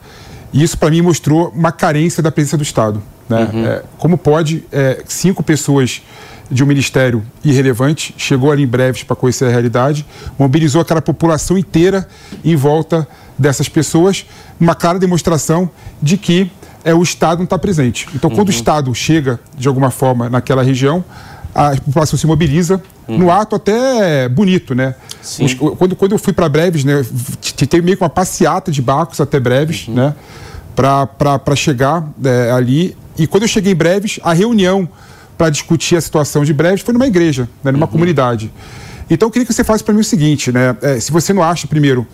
E 0.51 0.63
isso, 0.63 0.77
para 0.77 0.89
mim, 0.89 1.01
mostrou 1.01 1.49
uma 1.49 1.71
carência 1.71 2.23
da 2.23 2.31
presença 2.31 2.57
do 2.57 2.63
Estado. 2.63 3.01
Né? 3.29 3.49
É, 3.65 3.83
como 3.97 4.17
pode 4.17 4.63
é, 4.71 5.03
cinco 5.07 5.43
pessoas 5.43 6.01
de 6.49 6.63
um 6.63 6.67
ministério 6.67 7.25
irrelevante 7.43 8.13
chegou 8.17 8.51
ali 8.51 8.63
em 8.63 8.67
breves 8.67 9.03
para 9.03 9.15
conhecer 9.15 9.45
a 9.45 9.49
realidade, 9.49 10.05
mobilizou 10.37 10.81
aquela 10.81 11.01
população 11.01 11.57
inteira 11.57 12.07
em 12.43 12.55
volta 12.55 13.07
dessas 13.37 13.67
pessoas, 13.67 14.25
uma 14.59 14.75
clara 14.75 14.99
demonstração 14.99 15.69
de 16.01 16.17
que 16.17 16.51
é, 16.85 16.93
o 16.93 17.03
Estado 17.03 17.39
não 17.39 17.43
está 17.45 17.57
presente. 17.57 18.07
Então, 18.15 18.29
quando 18.29 18.47
o 18.47 18.51
Estado 18.51 18.93
chega, 18.95 19.39
de 19.57 19.67
alguma 19.67 19.89
forma, 19.91 20.29
naquela 20.29 20.63
região, 20.63 21.03
a 21.53 21.71
população 21.75 22.17
se 22.17 22.25
mobiliza, 22.27 22.81
no 23.07 23.29
ato 23.31 23.55
até 23.55 24.27
bonito, 24.29 24.73
né? 24.75 24.95
Os- 25.45 25.53
quando, 25.77 25.95
quando 25.95 26.11
eu 26.13 26.19
fui 26.19 26.31
para 26.33 26.47
Breves, 26.49 26.83
né, 26.83 27.03
teve 27.67 27.81
meio 27.83 27.97
que 27.97 28.03
uma 28.03 28.09
passeata 28.09 28.71
de 28.71 28.81
barcos 28.81 29.19
até 29.19 29.39
Breves, 29.39 29.87
né? 29.87 30.13
Para 30.75 31.55
chegar 31.55 32.03
é, 32.23 32.51
ali. 32.51 32.95
E 33.17 33.25
quando 33.27 33.43
eu 33.43 33.47
cheguei 33.49 33.71
em 33.71 33.75
Breves, 33.75 34.19
a 34.23 34.33
reunião 34.33 34.87
para 35.37 35.49
discutir 35.49 35.95
a 35.95 36.01
situação 36.01 36.43
de 36.43 36.53
Breves 36.53 36.81
foi 36.81 36.93
numa 36.93 37.07
igreja, 37.07 37.47
né, 37.63 37.71
numa 37.71 37.87
comunidade. 37.87 38.51
Então 39.09 39.27
eu 39.27 39.31
queria 39.31 39.45
que 39.45 39.53
você 39.53 39.63
faça 39.63 39.83
para 39.83 39.93
mim 39.93 40.01
o 40.01 40.03
seguinte, 40.03 40.51
né? 40.51 40.75
é, 40.81 40.99
se 40.99 41.11
você 41.11 41.31
não 41.31 41.43
acha, 41.43 41.67
primeiro, 41.67 42.05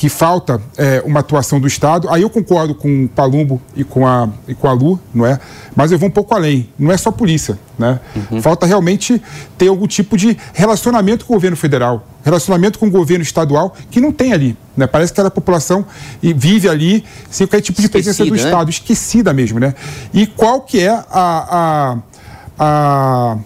que 0.00 0.08
falta 0.08 0.62
é, 0.78 1.02
uma 1.04 1.20
atuação 1.20 1.60
do 1.60 1.66
Estado, 1.66 2.08
aí 2.08 2.22
eu 2.22 2.30
concordo 2.30 2.74
com 2.74 3.04
o 3.04 3.08
Palumbo 3.10 3.60
e 3.76 3.84
com 3.84 4.06
a, 4.06 4.30
e 4.48 4.54
com 4.54 4.66
a 4.66 4.72
Lu, 4.72 4.98
não 5.12 5.26
é? 5.26 5.38
Mas 5.76 5.92
eu 5.92 5.98
vou 5.98 6.08
um 6.08 6.10
pouco 6.10 6.34
além. 6.34 6.70
Não 6.78 6.90
é 6.90 6.96
só 6.96 7.10
polícia, 7.10 7.58
né? 7.78 8.00
Falta 8.40 8.64
realmente 8.64 9.20
ter 9.58 9.68
algum 9.68 9.86
tipo 9.86 10.16
de 10.16 10.38
relacionamento 10.54 11.26
com 11.26 11.34
o 11.34 11.36
governo 11.36 11.54
federal, 11.54 12.02
relacionamento 12.24 12.78
com 12.78 12.86
o 12.86 12.90
governo 12.90 13.22
estadual, 13.22 13.76
que 13.90 14.00
não 14.00 14.10
tem 14.10 14.32
ali. 14.32 14.56
Né? 14.74 14.86
Parece 14.86 15.12
que 15.12 15.20
aquela 15.20 15.30
população 15.30 15.84
e 16.22 16.32
vive 16.32 16.66
ali 16.66 17.04
sem 17.30 17.46
qualquer 17.46 17.60
tipo 17.60 17.82
de 17.82 17.88
presença 17.90 18.24
do 18.24 18.30
né? 18.30 18.38
Estado, 18.38 18.70
esquecida 18.70 19.34
mesmo, 19.34 19.60
né? 19.60 19.74
E 20.14 20.26
qual 20.26 20.62
que 20.62 20.80
é 20.80 20.88
a, 20.88 21.04
a, 21.10 21.98
a- 22.58 23.36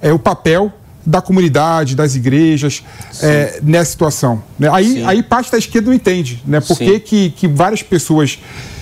é 0.00 0.12
o 0.12 0.20
papel 0.20 0.72
da 1.04 1.20
comunidade, 1.20 1.94
das 1.96 2.14
igrejas 2.14 2.82
é, 3.22 3.60
nessa 3.62 3.90
situação. 3.92 4.42
né? 4.58 4.68
Aí, 4.72 4.92
Sim. 4.94 5.04
aí 5.06 5.22
parte 5.22 5.50
da 5.50 5.58
esquerda 5.58 5.88
não 5.88 5.94
entende, 5.94 6.42
né? 6.46 6.60
Por 6.60 6.76
Sim. 6.76 6.98
que, 7.00 7.30
que, 7.30 7.48
várias 7.48 7.82
pessoas 7.82 8.38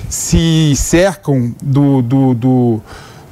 se 0.08 0.72
cercam 0.76 1.54
do, 1.62 2.02
do- 2.02 2.34
do- 2.34 2.82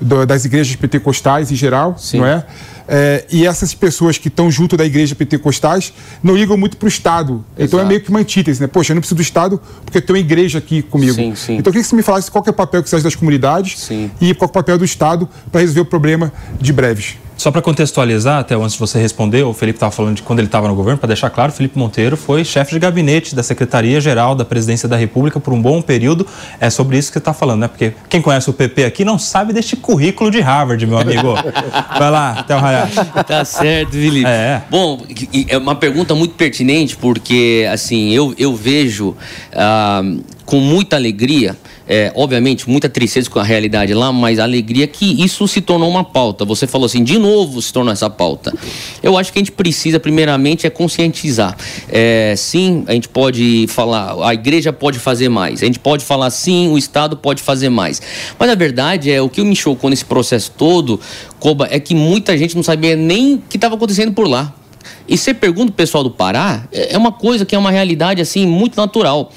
do- 0.01 0.27
das 0.27 0.45
igrejas 0.45 0.77
pentecostais 0.77 1.51
em 1.51 1.55
geral, 1.57 1.97
não 2.15 2.27
é? 2.27 2.45
É, 2.89 3.25
e 3.33 3.45
essas 3.45 3.75
pessoas 3.75 4.17
que 4.17 4.29
estão 4.29 4.49
junto 4.49 4.77
da 4.77 4.85
igreja 4.85 5.13
pentecostais 5.17 5.93
não 6.23 6.37
ligam 6.37 6.57
muito 6.57 6.77
para 6.77 6.87
o 6.87 6.89
Estado. 6.89 7.45
Então 7.59 7.81
é 7.81 7.83
Exato. 7.83 7.87
meio 7.89 8.01
que 8.01 8.11
uma 8.11 8.21
antítese, 8.21 8.61
né? 8.61 8.69
Poxa, 8.69 8.93
eu 8.93 8.95
não 8.95 9.01
preciso 9.01 9.17
do 9.17 9.23
Estado 9.23 9.61
porque 9.85 10.01
tem 10.01 10.15
uma 10.15 10.21
igreja 10.21 10.59
aqui 10.59 10.83
comigo. 10.83 11.15
Sim, 11.15 11.35
sim. 11.35 11.53
Então 11.57 11.71
eu 11.71 11.73
queria 11.73 11.83
que 11.83 11.89
você 11.89 11.97
me 11.97 12.03
falasse 12.05 12.31
qual 12.31 12.45
é 12.47 12.51
o 12.51 12.53
papel 12.53 12.85
que 12.85 12.89
você 12.89 12.95
acha 12.95 13.03
das 13.03 13.17
comunidades 13.17 13.91
e 14.21 14.33
qual 14.35 14.47
é 14.47 14.51
o 14.51 14.53
papel 14.53 14.79
do 14.79 14.85
Estado 14.85 15.29
para 15.51 15.63
resolver 15.63 15.81
o 15.81 15.85
problema 15.85 16.33
de 16.61 16.73
breves. 16.73 17.17
Só 17.37 17.51
para 17.51 17.61
contextualizar, 17.61 18.41
até 18.41 18.55
antes 18.55 18.73
de 18.73 18.79
você 18.79 18.99
responder, 18.99 19.43
o 19.43 19.53
Felipe 19.53 19.77
estava 19.77 19.93
falando 19.93 20.17
de 20.17 20.23
quando 20.23 20.39
ele 20.39 20.49
estava 20.49 20.67
no 20.69 20.75
governo, 20.75 20.99
para 20.99 21.09
deixar 21.09 21.29
claro, 21.29 21.53
Felipe 21.53 21.79
Monteiro 21.79 22.17
foi 22.17 22.45
chefe 22.45 22.73
de 22.73 22.79
gabinete 22.79 23.35
da 23.35 23.43
Secretaria-Geral 23.43 24.35
da 24.35 24.45
Presidência 24.45 24.89
da 24.89 24.97
República 24.97 25.39
por 25.39 25.53
um 25.53 25.61
bom 25.61 25.83
período. 25.83 26.27
É 26.59 26.71
sobre 26.71 26.97
isso 26.97 27.09
que 27.09 27.15
você 27.15 27.19
está 27.19 27.35
falando, 27.35 27.61
né? 27.61 27.69
Porque 27.69 27.93
quem 28.09 28.23
conhece 28.23 28.49
o 28.49 28.55
PP 28.55 28.85
aqui 28.85 29.05
não 29.05 29.19
sabe 29.19 29.53
deste 29.53 29.77
currículo 29.77 30.31
de 30.31 30.41
Harvard, 30.41 30.85
meu 30.87 30.99
amigo. 30.99 31.35
Vai 31.99 32.11
lá, 32.11 32.43
Théo 32.43 32.59
Hayashi. 32.59 32.97
Tá 33.27 33.45
certo, 33.45 33.93
Felipe. 33.93 34.27
É. 34.27 34.63
Bom, 34.71 35.05
é 35.49 35.59
uma 35.59 35.75
pergunta 35.75 36.15
muito 36.15 36.35
pertinente, 36.35 36.97
porque, 36.97 37.69
assim, 37.71 38.13
eu, 38.13 38.35
eu 38.39 38.57
vejo 38.57 39.15
ah, 39.53 40.03
com 40.47 40.59
muita 40.59 40.97
alegria, 40.97 41.57
é, 41.89 42.13
obviamente, 42.15 42.69
muita 42.69 42.89
tristeza 42.89 43.31
com 43.31 43.39
a 43.39 43.45
realidade 43.45 43.95
lá, 43.95 44.13
mas 44.13 44.39
alegria 44.39 44.87
que 44.87 45.23
isso 45.23 45.47
se 45.47 45.61
tornou 45.61 45.89
uma 45.89 46.03
pauta. 46.03 46.45
Você 46.45 46.67
falou 46.67 46.87
assim, 46.87 47.05
de 47.05 47.19
novo 47.19 47.63
se 47.63 47.73
tornou 47.73 47.93
essa 47.93 48.11
pauta. 48.11 48.53
Eu 49.03 49.17
acho 49.17 49.33
que 49.33 49.39
a 49.39 49.41
gente 49.41 49.53
precisa, 49.53 50.01
primeiramente, 50.01 50.67
é 50.67 50.71
conscientizar. 50.71 51.57
É, 51.89 52.35
sim, 52.37 52.85
a 52.89 52.93
gente 52.93 53.09
pode 53.09 53.67
falar, 53.69 54.17
a 54.27 54.35
igreja 54.35 54.73
pode 54.73 54.99
fazer 54.99 55.29
mais. 55.29 55.63
A 55.63 55.67
gente 55.67 55.79
pode 55.79 56.05
falar, 56.05 56.31
sim, 56.31 56.69
o 56.69 56.77
Estado 56.77 57.17
pode 57.17 57.43
fazer 57.43 57.69
mais. 57.69 58.03
Mas 58.39 58.51
a 58.51 58.55
verdade 58.55 59.11
é, 59.11 59.23
o 59.23 59.29
que 59.29 59.43
me 59.43 59.55
chocou 59.55 59.89
nesse 59.89 60.05
processo 60.05 60.53
todo, 60.57 61.01
Koba, 61.39 61.69
é 61.71 61.79
que 61.79 61.95
muita 61.95 62.37
gente 62.37 62.57
não 62.57 62.63
sabia 62.63 62.97
nem 62.97 63.35
o 63.35 63.43
que 63.49 63.57
estava 63.57 63.77
acontecendo 63.77 64.13
por 64.13 64.27
lá. 64.27 64.53
E 65.09 65.17
você 65.17 65.33
pergunta 65.33 65.71
o 65.71 65.75
pessoal 65.75 66.03
do 66.03 66.11
Pará, 66.11 66.65
é 66.73 66.95
é 66.95 66.99
uma 66.99 67.13
coisa 67.13 67.45
que 67.45 67.55
é 67.55 67.59
uma 67.59 67.71
realidade 67.71 68.21
assim 68.21 68.47
muito 68.47 68.77
natural. 68.77 69.33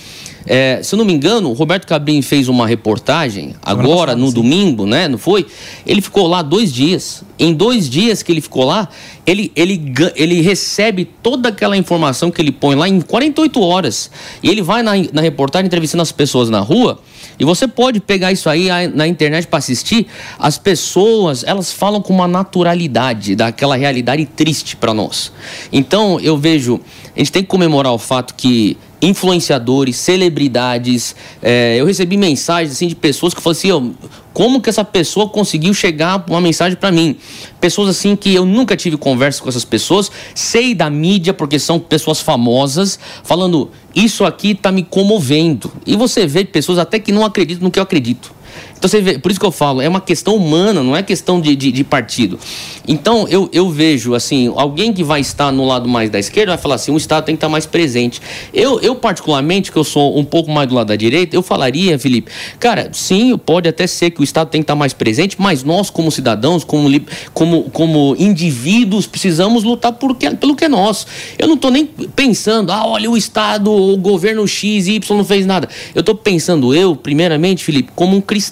É, 0.51 0.81
se 0.81 0.95
eu 0.95 0.97
não 0.97 1.05
me 1.05 1.13
engano, 1.13 1.51
o 1.51 1.53
Roberto 1.53 1.85
Cabrini 1.85 2.23
fez 2.23 2.47
uma 2.47 2.65
reportagem 2.65 3.53
agora, 3.61 4.15
no 4.15 4.31
domingo, 4.31 4.87
né? 4.87 5.07
Não 5.07 5.19
foi? 5.19 5.45
Ele 5.85 6.01
ficou 6.01 6.25
lá 6.25 6.41
dois 6.41 6.73
dias. 6.73 7.23
Em 7.37 7.53
dois 7.53 7.87
dias 7.87 8.23
que 8.23 8.31
ele 8.31 8.41
ficou 8.41 8.65
lá, 8.65 8.89
ele, 9.27 9.51
ele, 9.55 9.93
ele 10.15 10.41
recebe 10.41 11.05
toda 11.05 11.49
aquela 11.49 11.77
informação 11.77 12.31
que 12.31 12.41
ele 12.41 12.51
põe 12.51 12.75
lá 12.75 12.89
em 12.89 12.99
48 12.99 13.61
horas. 13.61 14.09
E 14.41 14.49
ele 14.49 14.63
vai 14.63 14.81
na, 14.81 14.93
na 15.13 15.21
reportagem 15.21 15.67
entrevistando 15.67 16.01
as 16.01 16.11
pessoas 16.11 16.49
na 16.49 16.61
rua. 16.61 16.99
E 17.39 17.45
você 17.45 17.67
pode 17.67 17.99
pegar 17.99 18.31
isso 18.31 18.49
aí 18.49 18.71
aí 18.71 18.87
na 18.87 19.07
internet 19.07 19.45
para 19.45 19.59
assistir. 19.59 20.07
As 20.39 20.57
pessoas, 20.57 21.43
elas 21.43 21.71
falam 21.71 22.01
com 22.01 22.11
uma 22.11 22.27
naturalidade 22.27 23.35
daquela 23.35 23.75
realidade 23.75 24.25
triste 24.25 24.75
para 24.75 24.95
nós. 24.95 25.31
Então, 25.71 26.19
eu 26.19 26.35
vejo, 26.35 26.81
a 27.15 27.19
gente 27.19 27.31
tem 27.31 27.43
que 27.43 27.49
comemorar 27.49 27.93
o 27.93 27.99
fato 27.99 28.33
que 28.33 28.75
influenciadores, 29.01 29.95
celebridades, 29.95 31.15
é, 31.41 31.77
eu 31.77 31.85
recebi 31.85 32.17
mensagens 32.17 32.73
assim 32.73 32.87
de 32.87 32.95
pessoas 32.95 33.33
que 33.33 33.41
falam 33.41 33.57
assim, 33.57 33.71
"Ô, 33.71 33.91
como 34.33 34.61
que 34.61 34.69
essa 34.69 34.85
pessoa 34.85 35.27
conseguiu 35.27 35.73
chegar 35.73 36.23
uma 36.29 36.39
mensagem 36.39 36.77
para 36.77 36.91
mim? 36.91 37.17
Pessoas 37.59 37.89
assim 37.89 38.15
que 38.15 38.33
eu 38.33 38.45
nunca 38.45 38.77
tive 38.77 38.95
conversa 38.97 39.41
com 39.41 39.49
essas 39.49 39.65
pessoas, 39.65 40.11
sei 40.35 40.73
da 40.73 40.89
mídia 40.89 41.33
porque 41.33 41.59
são 41.59 41.79
pessoas 41.79 42.21
famosas, 42.21 42.99
falando 43.23 43.69
isso 43.95 44.23
aqui 44.23 44.55
tá 44.55 44.71
me 44.71 44.83
comovendo. 44.83 45.71
E 45.85 45.95
você 45.95 46.25
vê 46.25 46.45
pessoas 46.45 46.77
até 46.77 46.99
que 46.99 47.11
não 47.11 47.25
acreditam 47.25 47.63
no 47.63 47.71
que 47.71 47.79
eu 47.79 47.83
acredito. 47.83 48.38
Então 48.79 48.89
você 48.89 49.01
vê, 49.01 49.19
por 49.19 49.29
isso 49.29 49.39
que 49.39 49.45
eu 49.45 49.51
falo, 49.51 49.81
é 49.81 49.89
uma 49.89 49.99
questão 49.99 50.35
humana, 50.35 50.81
não 50.81 50.95
é 50.95 51.03
questão 51.03 51.41
de, 51.41 51.53
de, 51.53 51.69
de 51.69 51.83
partido. 51.83 52.39
Então 52.87 53.27
eu, 53.27 53.49
eu 53.51 53.69
vejo 53.69 54.15
assim, 54.15 54.51
alguém 54.55 54.93
que 54.93 55.03
vai 55.03 55.19
estar 55.19 55.51
no 55.51 55.65
lado 55.65 55.87
mais 55.87 56.09
da 56.09 56.17
esquerda 56.17 56.53
vai 56.53 56.57
falar 56.57 56.75
assim, 56.75 56.91
o 56.91 56.97
Estado 56.97 57.25
tem 57.25 57.35
que 57.35 57.37
estar 57.37 57.49
mais 57.49 57.65
presente. 57.65 58.21
Eu, 58.53 58.79
eu 58.79 58.95
particularmente, 58.95 59.71
que 59.71 59.77
eu 59.77 59.83
sou 59.83 60.17
um 60.17 60.23
pouco 60.23 60.49
mais 60.49 60.67
do 60.69 60.75
lado 60.75 60.87
da 60.87 60.95
direita, 60.95 61.35
eu 61.35 61.43
falaria, 61.43 61.99
Felipe, 61.99 62.31
cara, 62.57 62.89
sim, 62.93 63.37
pode 63.37 63.67
até 63.67 63.85
ser 63.85 64.11
que 64.11 64.21
o 64.21 64.23
Estado 64.23 64.49
tem 64.49 64.61
que 64.61 64.63
estar 64.63 64.75
mais 64.75 64.93
presente, 64.93 65.35
mas 65.37 65.61
nós 65.63 65.89
como 65.89 66.09
cidadãos, 66.09 66.63
como, 66.63 66.89
como, 67.33 67.63
como 67.71 68.15
indivíduos, 68.17 69.05
precisamos 69.05 69.63
lutar 69.63 69.91
por 69.91 70.15
que, 70.15 70.29
pelo 70.31 70.55
que 70.55 70.65
é 70.65 70.69
nosso. 70.69 71.05
Eu 71.37 71.47
não 71.47 71.55
estou 71.55 71.69
nem 71.69 71.85
pensando, 71.85 72.71
ah, 72.71 72.87
olha, 72.87 73.11
o 73.11 73.17
Estado, 73.17 73.71
o 73.71 73.97
governo 73.97 74.47
X, 74.47 74.87
Y 74.87 75.17
não 75.17 75.25
fez 75.25 75.45
nada. 75.45 75.67
Eu 75.93 75.99
estou 75.99 76.15
pensando, 76.15 76.73
eu, 76.73 76.95
primeiramente, 76.95 77.63
Felipe, 77.63 77.91
como 77.93 78.15
um 78.15 78.21
cristão 78.21 78.48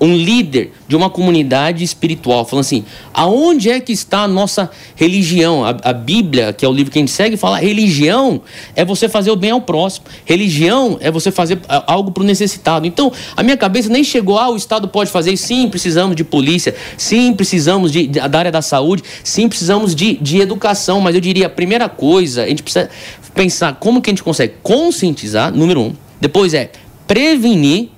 um 0.00 0.14
líder 0.14 0.72
de 0.86 0.94
uma 0.94 1.10
comunidade 1.10 1.82
espiritual, 1.82 2.44
falando 2.44 2.60
assim: 2.64 2.84
aonde 3.12 3.68
é 3.68 3.80
que 3.80 3.90
está 3.92 4.20
a 4.20 4.28
nossa 4.28 4.70
religião? 4.94 5.64
A, 5.64 5.70
a 5.82 5.92
Bíblia, 5.92 6.52
que 6.52 6.64
é 6.64 6.68
o 6.68 6.72
livro 6.72 6.92
que 6.92 6.98
a 6.98 7.02
gente 7.02 7.10
segue, 7.10 7.36
fala: 7.36 7.58
religião 7.58 8.40
é 8.76 8.84
você 8.84 9.08
fazer 9.08 9.32
o 9.32 9.34
bem 9.36 9.50
ao 9.50 9.60
próximo, 9.60 10.06
religião 10.24 10.98
é 11.00 11.10
você 11.10 11.32
fazer 11.32 11.58
algo 11.68 12.12
para 12.12 12.22
o 12.22 12.26
necessitado. 12.26 12.86
Então, 12.86 13.10
a 13.36 13.42
minha 13.42 13.56
cabeça 13.56 13.88
nem 13.88 14.04
chegou: 14.04 14.38
ah, 14.38 14.48
o 14.50 14.56
Estado 14.56 14.86
pode 14.86 15.10
fazer, 15.10 15.36
sim, 15.36 15.68
precisamos 15.68 16.14
de 16.14 16.22
polícia, 16.22 16.76
sim, 16.96 17.32
precisamos 17.32 17.90
de, 17.90 18.06
de- 18.06 18.20
da 18.20 18.38
área 18.38 18.52
da 18.52 18.62
saúde, 18.62 19.02
sim, 19.24 19.48
precisamos 19.48 19.96
de, 19.96 20.14
de 20.14 20.38
educação, 20.38 21.00
mas 21.00 21.16
eu 21.16 21.20
diria: 21.20 21.46
a 21.46 21.50
primeira 21.50 21.88
coisa, 21.88 22.44
a 22.44 22.48
gente 22.48 22.62
precisa 22.62 22.88
pensar 23.34 23.74
como 23.80 24.00
que 24.00 24.10
a 24.10 24.12
gente 24.12 24.22
consegue 24.22 24.54
conscientizar, 24.62 25.52
número 25.52 25.80
um, 25.80 25.92
depois 26.20 26.54
é 26.54 26.70
prevenir. 27.04 27.88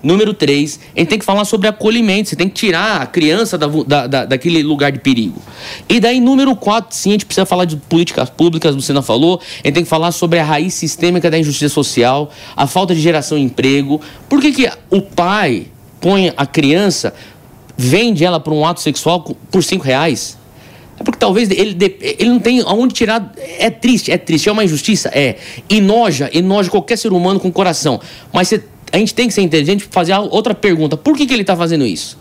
Número 0.00 0.32
três, 0.32 0.78
a 0.94 1.00
gente 1.00 1.08
tem 1.08 1.18
que 1.18 1.24
falar 1.24 1.44
sobre 1.44 1.66
acolhimento. 1.66 2.28
Você 2.28 2.36
tem 2.36 2.48
que 2.48 2.54
tirar 2.54 3.02
a 3.02 3.06
criança 3.06 3.58
da, 3.58 3.66
da- 3.66 4.06
da- 4.06 4.24
daquele 4.26 4.62
lugar 4.62 4.92
de 4.92 5.00
perigo. 5.00 5.42
E 5.88 5.98
daí, 5.98 6.20
número 6.20 6.54
quatro, 6.54 6.94
sim, 6.96 7.10
a 7.10 7.12
gente 7.12 7.26
precisa 7.26 7.44
falar 7.44 7.64
de 7.64 7.76
políticas 7.76 8.30
públicas, 8.30 8.74
você 8.76 8.92
não 8.92 9.02
falou. 9.02 9.40
A 9.42 9.66
gente 9.66 9.74
tem 9.74 9.82
que 9.84 9.90
falar 9.90 10.12
sobre 10.12 10.38
a 10.38 10.44
raiz 10.44 10.74
sistêmica 10.74 11.28
da 11.28 11.36
injustiça 11.38 11.74
social, 11.74 12.30
a 12.56 12.66
falta 12.68 12.94
de 12.94 13.00
geração 13.00 13.36
de 13.38 13.44
emprego. 13.44 14.00
Por 14.28 14.40
que, 14.40 14.52
que 14.52 14.70
o 14.88 15.02
pai 15.02 15.66
põe 16.00 16.32
a 16.36 16.46
criança, 16.46 17.12
vende 17.76 18.24
ela 18.24 18.38
para 18.38 18.52
um 18.54 18.64
ato 18.64 18.80
sexual 18.80 19.20
por 19.50 19.64
cinco 19.64 19.84
reais? 19.84 20.38
É 21.00 21.02
porque 21.04 21.18
talvez 21.18 21.48
ele, 21.50 21.76
ele 22.00 22.28
não 22.30 22.40
tem 22.40 22.60
aonde 22.60 22.92
tirar. 22.94 23.32
É 23.58 23.68
triste, 23.70 24.10
é 24.12 24.18
triste, 24.18 24.48
é 24.48 24.52
uma 24.52 24.64
injustiça? 24.64 25.08
É. 25.14 25.36
Enoja, 25.68 26.28
enoja 26.32 26.70
qualquer 26.70 26.96
ser 26.98 27.12
humano 27.12 27.38
com 27.38 27.50
coração. 27.52 28.00
Mas 28.32 28.48
você- 28.48 28.62
a 28.92 28.98
gente 28.98 29.14
tem 29.14 29.28
que 29.28 29.34
ser 29.34 29.42
inteligente 29.42 29.82
e 29.82 29.88
fazer 29.90 30.14
outra 30.14 30.54
pergunta. 30.54 30.96
Por 30.96 31.16
que, 31.16 31.26
que 31.26 31.32
ele 31.32 31.42
está 31.42 31.56
fazendo 31.56 31.86
isso? 31.86 32.18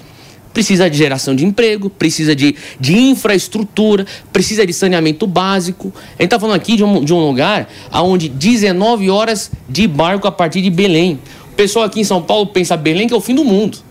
Precisa 0.53 0.89
de 0.89 0.97
geração 0.97 1.35
de 1.35 1.45
emprego, 1.45 1.89
precisa 1.89 2.35
de, 2.35 2.55
de 2.79 2.97
infraestrutura, 2.97 4.05
precisa 4.33 4.65
de 4.65 4.73
saneamento 4.73 5.27
básico. 5.27 5.93
A 5.95 6.23
gente 6.23 6.25
está 6.25 6.39
falando 6.39 6.55
aqui 6.55 6.75
de 6.75 6.83
um, 6.83 7.03
de 7.03 7.13
um 7.13 7.27
lugar 7.27 7.69
onde 7.93 8.27
19 8.27 9.09
horas 9.09 9.51
de 9.69 9.87
barco 9.87 10.27
a 10.27 10.31
partir 10.31 10.61
de 10.61 10.69
Belém. 10.69 11.19
pessoal 11.55 11.85
aqui 11.85 11.99
em 11.99 12.03
São 12.03 12.21
Paulo 12.21 12.47
pensa 12.47 12.75
Belém 12.75 13.07
que 13.07 13.13
é 13.13 13.17
o 13.17 13.21
fim 13.21 13.35
do 13.35 13.43
mundo. 13.43 13.86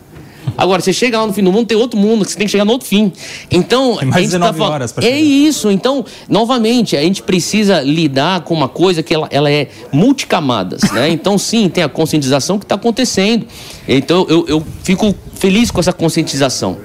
Agora, 0.56 0.80
você 0.80 0.92
chega 0.92 1.18
lá 1.18 1.26
no 1.26 1.32
fim 1.32 1.42
do 1.42 1.52
mundo, 1.52 1.66
tem 1.66 1.76
outro 1.76 1.98
mundo, 1.98 2.24
que 2.24 2.30
você 2.32 2.36
tem 2.38 2.46
que 2.46 2.50
chegar 2.50 2.64
no 2.64 2.72
outro 2.72 2.86
fim. 2.88 3.12
Então, 3.50 3.96
Tem 3.96 4.08
mais 4.08 4.16
a 4.16 4.20
gente 4.22 4.30
19 4.32 4.58
fal- 4.58 4.70
horas 4.70 4.92
pra 4.92 5.04
É 5.06 5.18
isso. 5.18 5.70
Então, 5.70 6.04
novamente, 6.28 6.96
a 6.96 7.02
gente 7.02 7.22
precisa 7.22 7.80
lidar 7.80 8.40
com 8.42 8.54
uma 8.54 8.68
coisa 8.68 9.02
que 9.02 9.14
ela, 9.14 9.28
ela 9.30 9.50
é 9.50 9.68
multicamadas, 9.92 10.82
né? 10.92 11.08
Então, 11.16 11.38
sim, 11.38 11.68
tem 11.68 11.82
a 11.84 11.88
conscientização 11.88 12.58
que 12.58 12.64
está 12.64 12.74
acontecendo. 12.74 13.46
Então, 13.88 14.26
eu, 14.28 14.44
eu 14.48 14.62
fico 14.82 15.14
feliz 15.34 15.70
com 15.70 15.80
essa 15.80 15.92
conscientização. 15.92 16.76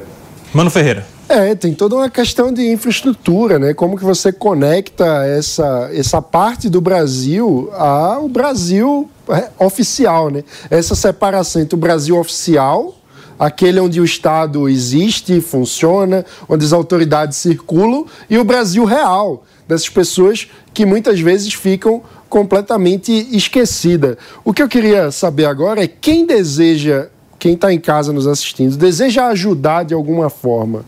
Mano 0.54 0.70
Ferreira. 0.70 1.06
É, 1.30 1.56
tem 1.56 1.74
toda 1.74 1.96
uma 1.96 2.10
questão 2.10 2.52
de 2.52 2.70
infraestrutura, 2.74 3.58
né? 3.58 3.74
Como 3.74 3.98
que 3.98 4.04
você 4.04 4.34
conecta 4.34 5.06
essa, 5.26 5.90
essa 5.94 6.22
parte 6.22 6.68
do 6.70 6.82
Brasil 6.82 7.70
ao 7.74 8.28
Brasil 8.28 9.10
é, 9.30 9.48
oficial, 9.64 10.30
né? 10.30 10.44
Essa 10.70 10.94
separação 10.94 11.62
entre 11.62 11.74
o 11.76 11.78
Brasil 11.78 12.18
oficial, 12.20 12.96
aquele 13.42 13.80
onde 13.80 14.00
o 14.00 14.06
Estado 14.06 14.70
existe, 14.70 15.42
funciona, 15.42 16.24
onde 16.48 16.64
as 16.64 16.72
autoridades 16.72 17.38
circulam, 17.38 18.06
e 18.30 18.38
o 18.38 18.44
Brasil 18.44 18.86
real, 18.86 19.44
dessas 19.68 19.90
pessoas 19.90 20.48
que 20.74 20.86
muitas 20.86 21.20
vezes 21.20 21.54
ficam 21.54 22.02
completamente 22.30 23.12
esquecidas. 23.36 24.16
O 24.46 24.54
que 24.54 24.62
eu 24.62 24.70
queria 24.70 25.12
saber 25.12 25.46
agora 25.46 25.84
é 25.84 25.88
quem 25.88 26.26
deseja, 26.26 27.08
quem 27.40 27.56
está 27.56 27.74
em 27.74 27.80
casa 27.80 28.14
nos 28.14 28.28
assistindo, 28.28 28.78
deseja 28.78 29.28
ajudar 29.28 29.84
de 29.84 29.94
alguma 29.94 30.30
forma 30.30 30.86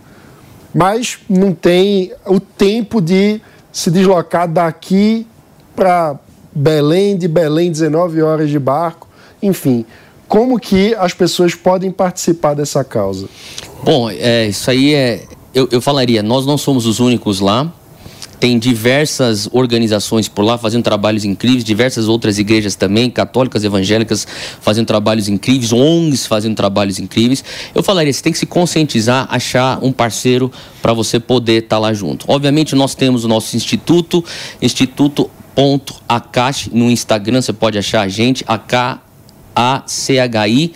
mas 0.74 1.20
não 1.30 1.54
tem 1.54 2.12
o 2.26 2.40
tempo 2.40 3.00
de 3.00 3.40
se 3.72 3.92
deslocar 3.92 4.48
daqui 4.48 5.28
para 5.76 6.20
Belém, 6.54 7.18
de 7.18 7.28
Belém 7.28 7.72
19 7.72 8.22
horas 8.22 8.50
de 8.50 8.58
barco, 8.58 9.08
enfim. 9.42 9.86
Como 10.34 10.60
que 10.60 10.96
as 10.96 11.14
pessoas 11.14 11.54
podem 11.54 11.92
participar 11.92 12.56
dessa 12.56 12.84
causa? 12.84 13.30
Bom, 13.84 14.10
é, 14.10 14.48
isso 14.48 14.72
aí 14.72 14.96
é. 14.96 15.26
Eu, 15.54 15.70
eu 15.72 15.80
falaria, 15.80 16.24
nós 16.24 16.44
não 16.44 16.58
somos 16.58 16.88
os 16.88 17.00
únicos 17.00 17.40
lá. 17.40 17.72
Tem 18.40 18.58
diversas 18.58 19.48
organizações 19.52 20.28
por 20.28 20.42
lá 20.42 20.58
fazendo 20.58 20.82
trabalhos 20.82 21.24
incríveis, 21.24 21.64
diversas 21.64 22.08
outras 22.08 22.40
igrejas 22.40 22.74
também, 22.74 23.12
católicas, 23.12 23.64
evangélicas, 23.64 24.26
fazendo 24.60 24.88
trabalhos 24.88 25.30
incríveis, 25.30 25.72
ONGs 25.72 26.26
fazendo 26.26 26.56
trabalhos 26.56 26.98
incríveis. 26.98 27.44
Eu 27.76 27.84
falaria, 27.84 28.12
você 28.12 28.24
tem 28.24 28.34
que 28.34 28.40
se 28.40 28.48
conscientizar, 28.48 29.28
achar 29.30 29.78
um 29.84 29.92
parceiro 29.92 30.52
para 30.82 30.94
você 30.94 31.20
poder 31.20 31.66
estar 31.66 31.78
lá 31.78 31.94
junto. 31.94 32.26
Obviamente, 32.28 32.74
nós 32.74 32.96
temos 32.96 33.24
o 33.24 33.28
nosso 33.28 33.56
instituto, 33.56 34.26
instituto.acache, 34.60 36.72
no 36.74 36.90
Instagram 36.90 37.40
você 37.40 37.54
pode 37.54 37.78
achar 37.78 38.02
a 38.02 38.08
gente, 38.08 38.44
AK 38.48 39.03
ACHI. 39.56 40.72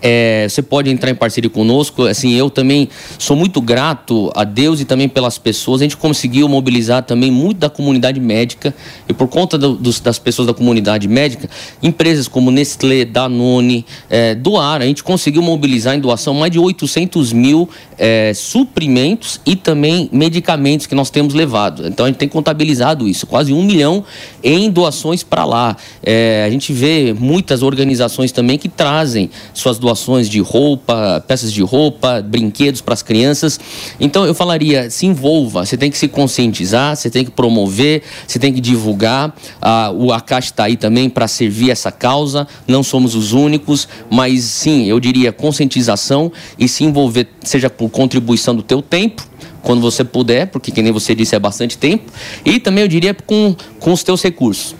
É, 0.00 0.46
você 0.48 0.62
pode 0.62 0.90
entrar 0.90 1.10
em 1.10 1.14
parceria 1.14 1.50
conosco. 1.50 2.04
Assim, 2.06 2.32
eu 2.34 2.50
também 2.50 2.88
sou 3.18 3.36
muito 3.36 3.60
grato 3.60 4.30
a 4.34 4.44
Deus 4.44 4.80
e 4.80 4.84
também 4.84 5.08
pelas 5.08 5.38
pessoas. 5.38 5.80
A 5.80 5.84
gente 5.84 5.96
conseguiu 5.96 6.48
mobilizar 6.48 7.02
também 7.02 7.30
muito 7.30 7.58
da 7.58 7.70
comunidade 7.70 8.20
médica 8.20 8.74
e 9.08 9.12
por 9.12 9.28
conta 9.28 9.56
do- 9.58 9.74
dos- 9.76 10.00
das 10.00 10.18
pessoas 10.18 10.46
da 10.48 10.54
comunidade 10.54 11.08
médica, 11.08 11.48
empresas 11.82 12.28
como 12.28 12.50
Nestlé, 12.50 13.04
Danone, 13.04 13.84
é, 14.10 14.34
doaram. 14.34 14.84
A 14.84 14.88
gente 14.88 15.02
conseguiu 15.02 15.42
mobilizar 15.42 15.94
em 15.94 16.00
doação 16.00 16.34
mais 16.34 16.50
de 16.52 16.58
800 16.58 17.32
mil 17.32 17.68
é, 17.98 18.32
suprimentos 18.34 19.40
e 19.46 19.56
também 19.56 20.08
medicamentos 20.12 20.86
que 20.86 20.94
nós 20.94 21.10
temos 21.10 21.34
levado. 21.34 21.86
Então 21.86 22.06
a 22.06 22.08
gente 22.08 22.18
tem 22.18 22.28
contabilizado 22.28 23.08
isso, 23.08 23.26
quase 23.26 23.52
um 23.52 23.62
milhão 23.62 24.04
em 24.42 24.70
doações 24.70 25.22
para 25.22 25.44
lá. 25.44 25.76
É, 26.02 26.44
a 26.46 26.50
gente 26.50 26.72
vê 26.72 27.14
muitas 27.18 27.62
organizações 27.62 28.21
também 28.30 28.58
que 28.58 28.68
trazem 28.68 29.30
suas 29.52 29.78
doações 29.78 30.28
de 30.28 30.40
roupa, 30.40 31.24
peças 31.26 31.52
de 31.52 31.62
roupa, 31.62 32.22
brinquedos 32.22 32.80
para 32.80 32.94
as 32.94 33.02
crianças. 33.02 33.58
Então 33.98 34.24
eu 34.24 34.34
falaria, 34.34 34.90
se 34.90 35.06
envolva, 35.06 35.64
você 35.64 35.76
tem 35.76 35.90
que 35.90 35.98
se 35.98 36.06
conscientizar, 36.06 36.94
você 36.94 37.10
tem 37.10 37.24
que 37.24 37.30
promover, 37.30 38.02
você 38.26 38.38
tem 38.38 38.52
que 38.52 38.60
divulgar. 38.60 39.34
Ah, 39.60 39.90
o 39.90 40.12
Akash 40.12 40.46
está 40.46 40.64
aí 40.64 40.76
também 40.76 41.08
para 41.08 41.26
servir 41.26 41.70
essa 41.70 41.90
causa, 41.90 42.46
não 42.68 42.82
somos 42.82 43.14
os 43.14 43.32
únicos, 43.32 43.88
mas 44.10 44.44
sim, 44.44 44.84
eu 44.84 45.00
diria 45.00 45.32
conscientização 45.32 46.30
e 46.58 46.68
se 46.68 46.84
envolver, 46.84 47.28
seja 47.42 47.70
por 47.70 47.88
contribuição 47.88 48.54
do 48.54 48.62
teu 48.62 48.82
tempo, 48.82 49.26
quando 49.62 49.80
você 49.80 50.04
puder, 50.04 50.48
porque 50.48 50.70
que 50.70 50.82
nem 50.82 50.92
você 50.92 51.14
disse 51.14 51.34
é 51.34 51.38
bastante 51.38 51.78
tempo, 51.78 52.12
e 52.44 52.58
também 52.58 52.82
eu 52.82 52.88
diria 52.88 53.14
com, 53.14 53.54
com 53.78 53.92
os 53.92 54.02
teus 54.02 54.22
recursos. 54.22 54.74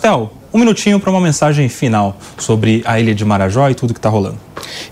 Theo, 0.00 0.30
um 0.54 0.58
minutinho 0.58 1.00
para 1.00 1.10
uma 1.10 1.20
mensagem 1.20 1.68
final 1.68 2.16
sobre 2.38 2.80
a 2.84 3.00
ilha 3.00 3.12
de 3.12 3.24
Marajó 3.24 3.68
e 3.68 3.74
tudo 3.74 3.92
que 3.92 3.98
está 3.98 4.08
rolando. 4.08 4.38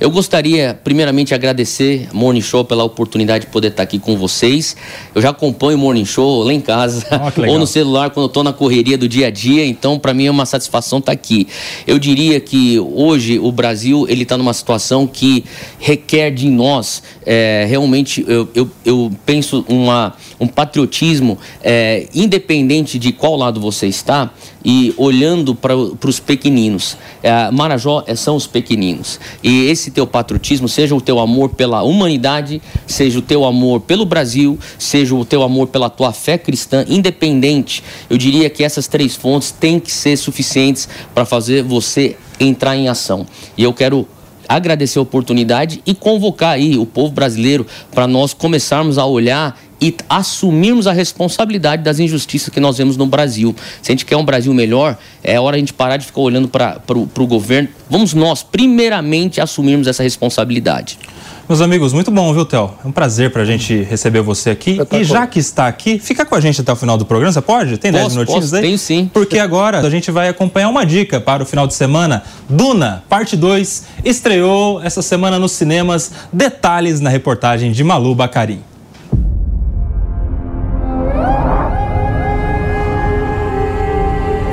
Eu 0.00 0.10
gostaria, 0.10 0.78
primeiramente, 0.82 1.32
agradecer 1.32 2.08
Morning 2.12 2.40
Show 2.40 2.64
pela 2.64 2.82
oportunidade 2.82 3.46
de 3.46 3.50
poder 3.52 3.68
estar 3.68 3.84
aqui 3.84 4.00
com 4.00 4.16
vocês. 4.16 4.76
Eu 5.14 5.22
já 5.22 5.30
acompanho 5.30 5.78
o 5.78 5.80
Morning 5.80 6.04
Show 6.04 6.42
lá 6.42 6.52
em 6.52 6.60
casa 6.60 7.06
legal. 7.36 7.54
ou 7.54 7.60
no 7.60 7.66
celular 7.66 8.10
quando 8.10 8.26
estou 8.26 8.42
na 8.42 8.52
correria 8.52 8.98
do 8.98 9.08
dia 9.08 9.28
a 9.28 9.30
dia, 9.30 9.64
então 9.64 10.00
para 10.00 10.12
mim 10.12 10.26
é 10.26 10.30
uma 10.32 10.44
satisfação 10.46 10.98
estar 10.98 11.12
aqui. 11.12 11.46
Eu 11.86 11.96
diria 11.96 12.40
que 12.40 12.80
hoje 12.80 13.38
o 13.38 13.52
Brasil 13.52 14.04
ele 14.08 14.24
está 14.24 14.36
numa 14.36 14.52
situação 14.52 15.06
que 15.06 15.44
requer 15.78 16.32
de 16.32 16.48
nós 16.50 17.04
é, 17.24 17.66
realmente, 17.68 18.24
eu, 18.26 18.48
eu, 18.54 18.68
eu 18.84 19.12
penso, 19.24 19.64
uma, 19.68 20.14
um 20.40 20.48
patriotismo 20.48 21.38
é, 21.62 22.08
independente 22.12 22.98
de 22.98 23.12
qual 23.12 23.36
lado 23.36 23.60
você 23.60 23.86
está 23.86 24.32
e 24.64 24.94
olhando 24.96 25.54
para 25.54 25.74
os 25.76 26.20
pequeninos. 26.20 26.96
É, 27.22 27.50
Marajó 27.50 28.04
é, 28.06 28.14
são 28.14 28.36
os 28.36 28.46
pequeninos. 28.46 29.18
E 29.42 29.66
esse 29.66 29.90
teu 29.90 30.06
patriotismo, 30.06 30.68
seja 30.68 30.94
o 30.94 31.00
teu 31.00 31.18
amor 31.18 31.50
pela 31.50 31.82
humanidade, 31.82 32.62
seja 32.86 33.18
o 33.18 33.22
teu 33.22 33.44
amor 33.44 33.80
pelo 33.80 34.04
Brasil, 34.04 34.58
seja 34.78 35.14
o 35.14 35.24
teu 35.24 35.42
amor 35.42 35.68
pela 35.68 35.90
tua 35.90 36.12
fé 36.12 36.38
cristã, 36.38 36.84
independente, 36.88 37.82
eu 38.08 38.16
diria 38.16 38.48
que 38.50 38.64
essas 38.64 38.86
três 38.86 39.14
fontes 39.14 39.50
têm 39.50 39.78
que 39.80 39.90
ser 39.90 40.16
suficientes 40.16 40.88
para 41.14 41.24
fazer 41.24 41.62
você 41.62 42.16
entrar 42.38 42.76
em 42.76 42.88
ação. 42.88 43.26
E 43.56 43.62
eu 43.62 43.72
quero 43.72 44.06
agradecer 44.48 44.98
a 44.98 45.02
oportunidade 45.02 45.80
e 45.86 45.94
convocar 45.94 46.50
aí 46.50 46.76
o 46.76 46.84
povo 46.84 47.12
brasileiro 47.12 47.66
para 47.92 48.06
nós 48.06 48.34
começarmos 48.34 48.98
a 48.98 49.06
olhar 49.06 49.58
e 49.82 49.96
assumirmos 50.08 50.86
a 50.86 50.92
responsabilidade 50.92 51.82
das 51.82 51.98
injustiças 51.98 52.48
que 52.50 52.60
nós 52.60 52.78
vemos 52.78 52.96
no 52.96 53.04
Brasil. 53.04 53.54
Se 53.82 53.90
a 53.90 53.92
gente 53.92 54.06
quer 54.06 54.16
um 54.16 54.24
Brasil 54.24 54.54
melhor, 54.54 54.96
é 55.24 55.40
hora 55.40 55.56
a 55.56 55.58
gente 55.58 55.74
parar 55.74 55.96
de 55.96 56.06
ficar 56.06 56.20
olhando 56.20 56.46
para 56.46 56.80
o 56.96 57.26
governo. 57.26 57.68
Vamos 57.90 58.14
nós, 58.14 58.44
primeiramente, 58.44 59.40
assumirmos 59.40 59.88
essa 59.88 60.04
responsabilidade. 60.04 61.00
Meus 61.48 61.60
amigos, 61.60 61.92
muito 61.92 62.12
bom, 62.12 62.32
viu, 62.32 62.44
Theo? 62.44 62.70
É 62.84 62.86
um 62.86 62.92
prazer 62.92 63.32
pra 63.32 63.44
gente 63.44 63.82
receber 63.82 64.22
você 64.22 64.50
aqui. 64.50 64.78
E 64.92 65.02
já 65.02 65.26
que 65.26 65.40
está 65.40 65.66
aqui, 65.66 65.98
fica 65.98 66.24
com 66.24 66.36
a 66.36 66.40
gente 66.40 66.60
até 66.60 66.72
o 66.72 66.76
final 66.76 66.96
do 66.96 67.04
programa. 67.04 67.32
Você 67.32 67.40
pode? 67.40 67.76
Tem 67.76 67.90
10 67.90 68.04
Posso, 68.04 68.14
minutinhos 68.14 68.44
posso, 68.44 68.56
aí? 68.56 68.62
tenho 68.62 68.78
sim. 68.78 69.10
Porque 69.12 69.38
agora 69.38 69.80
a 69.80 69.90
gente 69.90 70.12
vai 70.12 70.28
acompanhar 70.28 70.68
uma 70.68 70.86
dica 70.86 71.20
para 71.20 71.42
o 71.42 71.46
final 71.46 71.66
de 71.66 71.74
semana. 71.74 72.22
Duna, 72.48 73.02
parte 73.08 73.36
2, 73.36 73.84
estreou 74.04 74.80
essa 74.80 75.02
semana 75.02 75.40
nos 75.40 75.52
cinemas. 75.52 76.12
Detalhes 76.32 77.00
na 77.00 77.10
reportagem 77.10 77.72
de 77.72 77.82
Malu 77.82 78.14
Bacarim. 78.14 78.62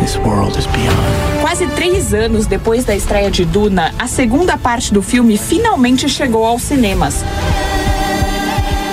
This 0.10 0.18
world 0.26 0.58
is 0.58 0.66
beyond. 0.66 0.98
Quase 1.40 1.68
três 1.68 2.16
anos 2.16 2.48
depois 2.48 2.84
da 2.84 2.96
estreia 2.96 3.30
de 3.30 3.46
Duna, 3.46 3.94
a 4.00 4.08
segunda 4.08 4.58
parte 4.58 4.92
do 4.92 5.04
filme 5.04 5.38
finalmente 5.38 6.10
chegou 6.10 6.44
aos 6.44 6.64
cinemas. 6.64 7.24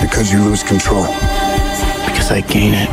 Because 0.02 0.30
you 0.30 0.44
lose 0.44 0.62
control. 0.62 1.06
Because 2.04 2.30
I 2.30 2.42
gain 2.42 2.74
it. 2.74 2.90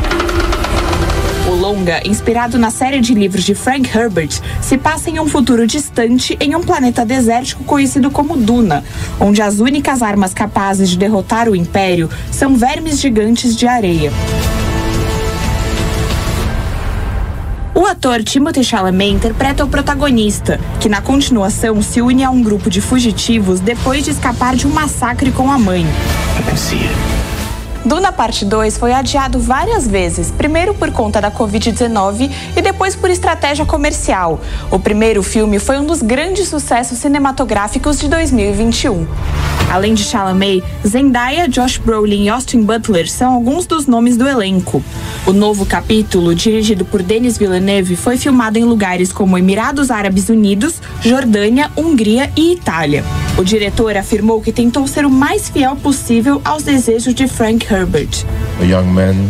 O 1.50 1.54
longa, 1.54 2.00
inspirado 2.08 2.58
na 2.58 2.70
série 2.70 3.02
de 3.02 3.12
livros 3.12 3.44
de 3.44 3.54
Frank 3.54 3.90
Herbert, 3.94 4.40
se 4.62 4.78
passa 4.78 5.10
em 5.10 5.20
um 5.20 5.28
futuro 5.28 5.66
distante 5.66 6.34
em 6.40 6.56
um 6.56 6.62
planeta 6.62 7.04
desértico 7.04 7.62
conhecido 7.64 8.10
como 8.10 8.38
Duna, 8.38 8.82
onde 9.20 9.42
as 9.42 9.60
únicas 9.60 10.00
armas 10.00 10.32
capazes 10.32 10.88
de 10.88 10.96
derrotar 10.96 11.46
o 11.46 11.54
Império 11.54 12.08
são 12.32 12.56
vermes 12.56 12.98
gigantes 12.98 13.54
de 13.54 13.66
areia. 13.66 14.10
O 17.74 17.86
ator 17.86 18.22
Timothée 18.22 18.62
Chalamet 18.62 19.10
interpreta 19.10 19.64
o 19.64 19.68
protagonista, 19.68 20.60
que 20.80 20.88
na 20.88 21.02
continuação 21.02 21.82
se 21.82 22.00
une 22.00 22.22
a 22.22 22.30
um 22.30 22.40
grupo 22.40 22.70
de 22.70 22.80
fugitivos 22.80 23.58
depois 23.58 24.04
de 24.04 24.10
escapar 24.10 24.54
de 24.54 24.64
um 24.64 24.70
massacre 24.70 25.32
com 25.32 25.50
a 25.50 25.58
mãe. 25.58 25.84
I. 25.84 27.33
Duna 27.84 28.10
Parte 28.10 28.46
2 28.46 28.78
foi 28.78 28.94
adiado 28.94 29.38
várias 29.38 29.86
vezes, 29.86 30.30
primeiro 30.30 30.72
por 30.72 30.90
conta 30.90 31.20
da 31.20 31.30
Covid-19 31.30 32.30
e 32.56 32.62
depois 32.62 32.96
por 32.96 33.10
estratégia 33.10 33.66
comercial. 33.66 34.40
O 34.70 34.78
primeiro 34.78 35.22
filme 35.22 35.58
foi 35.58 35.78
um 35.78 35.84
dos 35.84 36.00
grandes 36.00 36.48
sucessos 36.48 36.96
cinematográficos 36.96 38.00
de 38.00 38.08
2021. 38.08 39.06
Além 39.70 39.92
de 39.92 40.04
Chalamet, 40.04 40.64
Zendaya, 40.86 41.48
Josh 41.48 41.78
Brolin 41.78 42.24
e 42.24 42.28
Austin 42.28 42.62
Butler 42.62 43.10
são 43.10 43.34
alguns 43.34 43.66
dos 43.66 43.86
nomes 43.86 44.16
do 44.16 44.26
elenco. 44.26 44.82
O 45.26 45.32
novo 45.32 45.66
capítulo, 45.66 46.34
dirigido 46.34 46.84
por 46.84 47.02
Denis 47.02 47.36
Villeneuve, 47.36 47.96
foi 47.96 48.16
filmado 48.16 48.58
em 48.58 48.64
lugares 48.64 49.12
como 49.12 49.36
Emirados 49.36 49.90
Árabes 49.90 50.28
Unidos, 50.28 50.80
Jordânia, 51.00 51.70
Hungria 51.76 52.30
e 52.36 52.52
Itália. 52.52 53.04
O 53.36 53.42
diretor 53.42 53.96
afirmou 53.96 54.40
que 54.40 54.52
tentou 54.52 54.86
ser 54.86 55.04
o 55.04 55.10
mais 55.10 55.48
fiel 55.48 55.74
possível 55.74 56.40
aos 56.44 56.62
desejos 56.62 57.12
de 57.12 57.26
Frank 57.26 57.66
Herbert. 57.74 58.24
A 58.60 58.66
young 58.66 58.94
man 58.94 59.28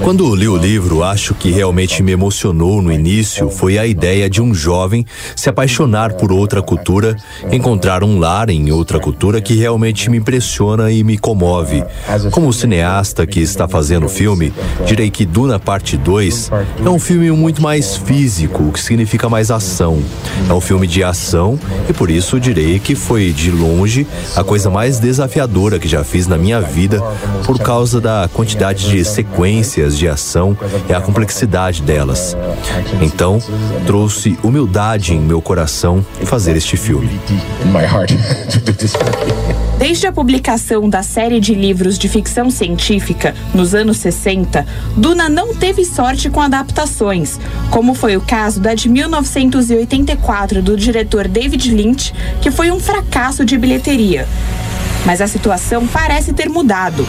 quando 0.00 0.32
li 0.36 0.46
o 0.46 0.56
livro, 0.56 1.02
acho 1.02 1.34
que 1.34 1.50
realmente 1.50 2.00
me 2.00 2.12
emocionou 2.12 2.80
no 2.80 2.92
início 2.92 3.50
foi 3.50 3.76
a 3.76 3.84
ideia 3.84 4.30
de 4.30 4.40
um 4.40 4.54
jovem 4.54 5.04
se 5.34 5.48
apaixonar 5.48 6.14
por 6.14 6.30
outra 6.30 6.62
cultura, 6.62 7.16
encontrar 7.50 8.04
um 8.04 8.20
lar 8.20 8.50
em 8.50 8.70
outra 8.70 9.00
cultura 9.00 9.40
que 9.40 9.54
realmente 9.54 10.08
me 10.08 10.18
impressiona 10.18 10.92
e 10.92 11.02
me 11.02 11.18
comove. 11.18 11.82
Como 12.30 12.52
cineasta 12.52 13.26
que 13.26 13.40
está 13.40 13.66
fazendo 13.66 14.06
o 14.06 14.08
filme, 14.08 14.52
direi 14.86 15.10
que 15.10 15.26
Duna 15.26 15.58
Parte 15.58 15.96
2 15.96 16.50
é 16.84 16.88
um 16.88 16.98
filme 17.00 17.32
muito 17.32 17.60
mais 17.60 17.96
físico, 17.96 18.68
o 18.68 18.72
que 18.72 18.80
significa 18.80 19.28
mais 19.28 19.50
ação. 19.50 20.00
É 20.48 20.52
um 20.52 20.60
filme 20.60 20.86
de 20.86 21.02
ação 21.02 21.58
e 21.88 21.92
por 21.92 22.10
isso 22.10 22.38
direi 22.38 22.78
que 22.78 22.94
foi 22.94 23.32
de 23.32 23.50
longe 23.50 24.06
a 24.36 24.44
coisa 24.44 24.70
mais 24.70 25.00
desafiadora 25.00 25.80
que 25.80 25.88
já 25.88 26.04
fiz 26.04 26.28
na 26.28 26.38
minha 26.38 26.60
vida 26.60 27.02
por 27.44 27.58
causa 27.58 28.00
da 28.00 28.30
quantidade 28.32 28.88
de 28.88 29.04
sequências 29.04 29.63
de 29.96 30.06
ação 30.06 30.56
e 30.88 30.92
a 30.92 31.00
complexidade 31.00 31.82
delas. 31.82 32.36
Então, 33.00 33.40
trouxe 33.86 34.38
humildade 34.42 35.14
em 35.14 35.20
meu 35.20 35.40
coração 35.40 36.04
fazer 36.24 36.56
este 36.56 36.76
filme. 36.76 37.18
Desde 39.78 40.06
a 40.06 40.12
publicação 40.12 40.88
da 40.88 41.02
série 41.02 41.40
de 41.40 41.54
livros 41.54 41.98
de 41.98 42.08
ficção 42.08 42.50
científica 42.50 43.34
nos 43.52 43.74
anos 43.74 43.96
60, 43.98 44.64
Duna 44.96 45.28
não 45.28 45.54
teve 45.54 45.84
sorte 45.84 46.30
com 46.30 46.40
adaptações, 46.40 47.40
como 47.70 47.94
foi 47.94 48.16
o 48.16 48.20
caso 48.20 48.60
da 48.60 48.74
de 48.74 48.88
1984 48.88 50.62
do 50.62 50.76
diretor 50.76 51.26
David 51.26 51.74
Lynch, 51.74 52.12
que 52.40 52.50
foi 52.50 52.70
um 52.70 52.78
fracasso 52.78 53.44
de 53.44 53.56
bilheteria. 53.56 54.28
Mas 55.04 55.20
a 55.20 55.26
situação 55.26 55.86
parece 55.86 56.32
ter 56.32 56.48
mudado. 56.48 57.06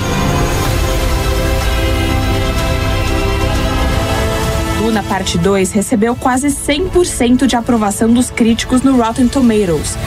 Duna 4.85 5.01
Parte 5.01 5.39
2 5.39 5.71
recebeu 5.71 6.15
quase 6.15 6.49
100% 6.49 7.47
de 7.47 7.55
aprovação 7.55 8.13
dos 8.13 8.29
críticos 8.29 8.83
no 8.83 8.95
Rotten 8.95 9.27
Tomatoes, 9.27 9.97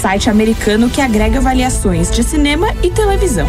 site 0.00 0.30
americano 0.30 0.88
que 0.88 1.00
agrega 1.00 1.38
avaliações 1.38 2.08
de 2.08 2.22
cinema 2.22 2.68
e 2.80 2.88
televisão. 2.88 3.48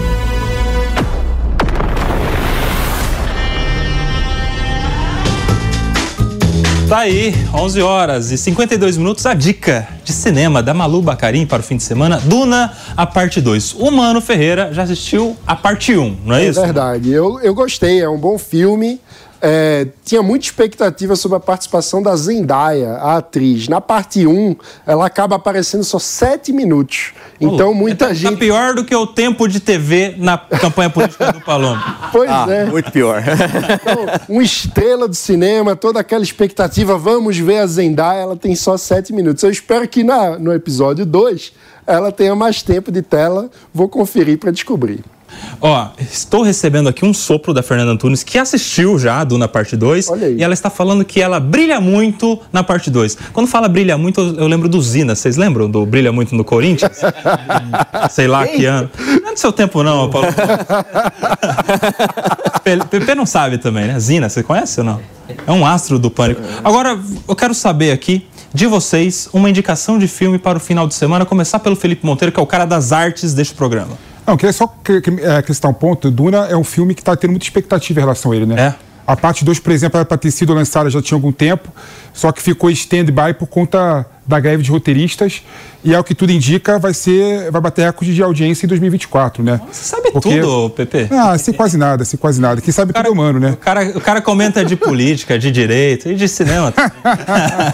Tá 6.90 7.02
aí, 7.02 7.36
11 7.54 7.82
horas 7.84 8.32
e 8.32 8.38
52 8.40 8.98
minutos, 8.98 9.28
a 9.28 9.36
dica 9.36 9.88
de 10.04 10.12
cinema 10.12 10.64
da 10.64 10.74
Malu 10.74 11.04
Bacarim 11.04 11.46
para 11.46 11.60
o 11.60 11.64
fim 11.64 11.78
de 11.78 11.84
semana, 11.84 12.18
Duna, 12.18 12.74
a 12.98 13.06
parte 13.06 13.40
2. 13.40 13.76
O 13.76 13.92
Mano 13.92 14.20
Ferreira 14.20 14.74
já 14.74 14.82
assistiu 14.82 15.38
a 15.46 15.56
parte 15.56 15.96
1, 15.96 16.02
um, 16.02 16.18
não 16.26 16.34
é, 16.34 16.46
é 16.46 16.50
isso? 16.50 16.60
É 16.60 16.64
verdade, 16.64 17.12
eu, 17.12 17.40
eu 17.42 17.54
gostei, 17.54 18.02
é 18.02 18.10
um 18.10 18.18
bom 18.18 18.40
filme. 18.40 19.00
É, 19.42 19.88
tinha 20.04 20.22
muita 20.22 20.46
expectativa 20.46 21.16
sobre 21.16 21.38
a 21.38 21.40
participação 21.40 22.02
da 22.04 22.16
Zendaya, 22.16 22.96
a 22.96 23.18
atriz. 23.18 23.68
Na 23.68 23.80
parte 23.80 24.28
1, 24.28 24.56
ela 24.86 25.06
acaba 25.06 25.38
aparecendo 25.38 25.84
só 25.84 25.98
7 25.98 26.52
minutos. 26.52 27.14
Então, 27.40 27.74
muita 27.74 28.08
tá, 28.08 28.14
gente. 28.14 28.34
Tá 28.34 28.38
pior 28.38 28.76
do 28.76 28.84
que 28.84 28.94
o 28.94 29.08
tempo 29.08 29.48
de 29.48 29.62
TV 29.62 30.16
na 30.18 30.38
campanha 30.38 30.90
política 30.90 31.32
do 31.32 31.42
Palombo. 31.42 31.82
Pois 32.12 32.30
ah, 32.30 32.48
é. 32.50 32.66
Muito 32.66 32.92
pior. 32.92 33.22
Então, 33.24 34.06
uma 34.28 34.44
estrela 34.44 35.08
do 35.08 35.16
cinema, 35.16 35.76
toda 35.76 36.00
aquela 36.00 36.24
expectativa, 36.24 36.98
vamos 36.98 37.38
ver 37.38 37.60
a 37.60 37.68
Zendaya, 37.68 38.22
ela 38.22 38.36
tem 38.36 38.56
só 38.56 38.76
7 38.76 39.14
minutos. 39.14 39.44
Eu 39.44 39.52
espero 39.52 39.88
que 39.88 40.04
na, 40.04 40.40
no 40.40 40.52
episódio 40.52 41.06
2 41.06 41.54
ela 41.86 42.12
tenha 42.12 42.36
mais 42.36 42.64
tempo 42.64 42.92
de 42.92 43.02
tela. 43.02 43.50
Vou 43.74 43.88
conferir 43.88 44.38
para 44.40 44.52
descobrir. 44.52 45.04
Ó, 45.62 45.88
estou 46.00 46.42
recebendo 46.42 46.88
aqui 46.90 47.06
um 47.06 47.14
sopro 47.14 47.54
da 47.54 47.62
Fernanda 47.62 47.92
Antunes, 47.92 48.24
que 48.24 48.38
assistiu 48.38 48.98
já 48.98 49.20
a 49.20 49.24
Duna 49.24 49.48
Parte 49.48 49.76
2. 49.76 50.10
E 50.38 50.44
ela 50.44 50.54
está 50.54 50.70
falando 50.70 51.04
que 51.04 51.22
ela 51.22 51.40
brilha 51.40 51.82
muito 51.82 52.40
na 52.52 52.64
parte 52.64 52.90
2. 52.90 53.18
Quando 53.34 53.48
fala 53.48 53.68
brilha 53.68 53.98
muito, 53.98 54.22
eu 54.22 54.48
lembro 54.48 54.70
do 54.70 54.82
Zina. 54.82 55.16
Vocês 55.16 55.38
lembram 55.38 55.70
do 55.70 55.86
Brilha 55.86 56.12
Muito 56.12 56.36
no 56.36 56.44
Corinthians? 56.44 57.00
Sei 58.12 58.28
lá 58.28 58.48
que 58.48 58.66
ano. 58.66 58.90
Não 59.22 59.30
é 59.30 59.34
do 59.34 59.40
seu 59.40 59.52
tempo, 59.52 59.84
não, 59.84 60.10
Paulo. 60.10 60.28
Pepe 62.64 63.16
não 63.16 63.26
sabe 63.26 63.58
também, 63.58 63.88
né? 63.88 64.00
Zina, 64.00 64.30
você 64.30 64.44
conhece 64.44 64.80
ou 64.80 64.86
não? 64.86 65.02
É 65.46 65.52
um 65.52 65.66
astro 65.66 66.00
do 66.00 66.10
pânico. 66.10 66.42
Agora, 66.64 67.00
eu 67.28 67.36
quero 67.36 67.54
saber 67.54 67.92
aqui 67.92 68.26
de 68.54 68.66
vocês 68.66 69.30
uma 69.32 69.50
indicação 69.50 70.00
de 70.00 70.08
filme 70.08 70.40
para 70.40 70.58
o 70.58 70.62
final 70.62 70.88
de 70.88 70.96
semana. 70.96 71.26
Começar 71.26 71.60
pelo 71.60 71.76
Felipe 71.76 72.06
Monteiro, 72.06 72.32
que 72.32 72.40
é 72.40 72.44
o 72.44 72.48
cara 72.48 72.66
das 72.66 72.92
artes 72.92 73.34
deste 73.34 73.54
programa. 73.54 73.98
Não, 74.30 74.38
queria 74.38 74.54
só 74.54 74.72
acrescentar 75.40 75.72
um 75.72 75.74
ponto. 75.74 76.12
Duna 76.12 76.46
é 76.46 76.56
um 76.56 76.64
filme 76.64 76.94
que 76.94 77.02
está 77.02 77.16
tendo 77.16 77.32
muita 77.32 77.48
expectativa 77.48 78.00
em 78.00 78.04
relação 78.04 78.32
a 78.32 78.36
ele, 78.36 78.46
né? 78.46 78.62
É. 78.62 78.76
A 79.08 79.18
parte 79.18 79.44
2, 79.44 79.60
por 79.60 79.72
exemplo, 79.72 79.98
era 79.98 80.06
para 80.06 80.18
ter 80.18 80.30
sido 80.30 80.54
lançada 80.54 80.88
já 80.88 81.02
tinha 81.02 81.16
algum 81.16 81.32
tempo, 81.32 81.68
só 82.14 82.32
que 82.32 82.40
ficou 82.40 82.70
stand-by 82.70 83.34
por 83.34 83.48
conta 83.48 84.06
da 84.24 84.40
greve 84.40 84.62
de 84.62 84.70
roteiristas. 84.70 85.42
E 85.84 85.96
é 85.96 86.00
o 86.00 86.04
que 86.04 86.14
tudo 86.14 86.32
indica, 86.32 86.78
vai 86.78 86.94
ser. 86.94 87.50
vai 87.50 87.60
bater 87.60 87.86
recorde 87.86 88.14
de 88.14 88.22
audiência 88.22 88.68
em 88.68 88.70
2024, 88.70 89.42
né? 89.42 89.60
Você 89.72 89.84
sabe 89.84 90.12
Porque... 90.12 90.40
tudo, 90.40 90.70
Pepe? 90.70 91.08
Ah, 91.10 91.36
sei 91.40 91.56
quase 91.56 91.76
nada, 91.76 92.06
sei 92.06 92.20
quase 92.20 92.40
nada. 92.40 92.62
Quem 92.62 92.72
sabe 92.72 92.92
o 92.92 92.94
cara, 92.94 93.08
tudo 93.08 93.18
é 93.18 93.20
humano, 93.20 93.40
né? 93.40 93.54
O 93.54 93.58
cara, 93.58 93.98
o 93.98 94.02
cara 94.02 94.22
comenta 94.22 94.64
de 94.64 94.76
política, 94.76 95.40
de 95.40 95.50
direito 95.50 96.08
e 96.08 96.14
de 96.14 96.28
cinema. 96.28 96.72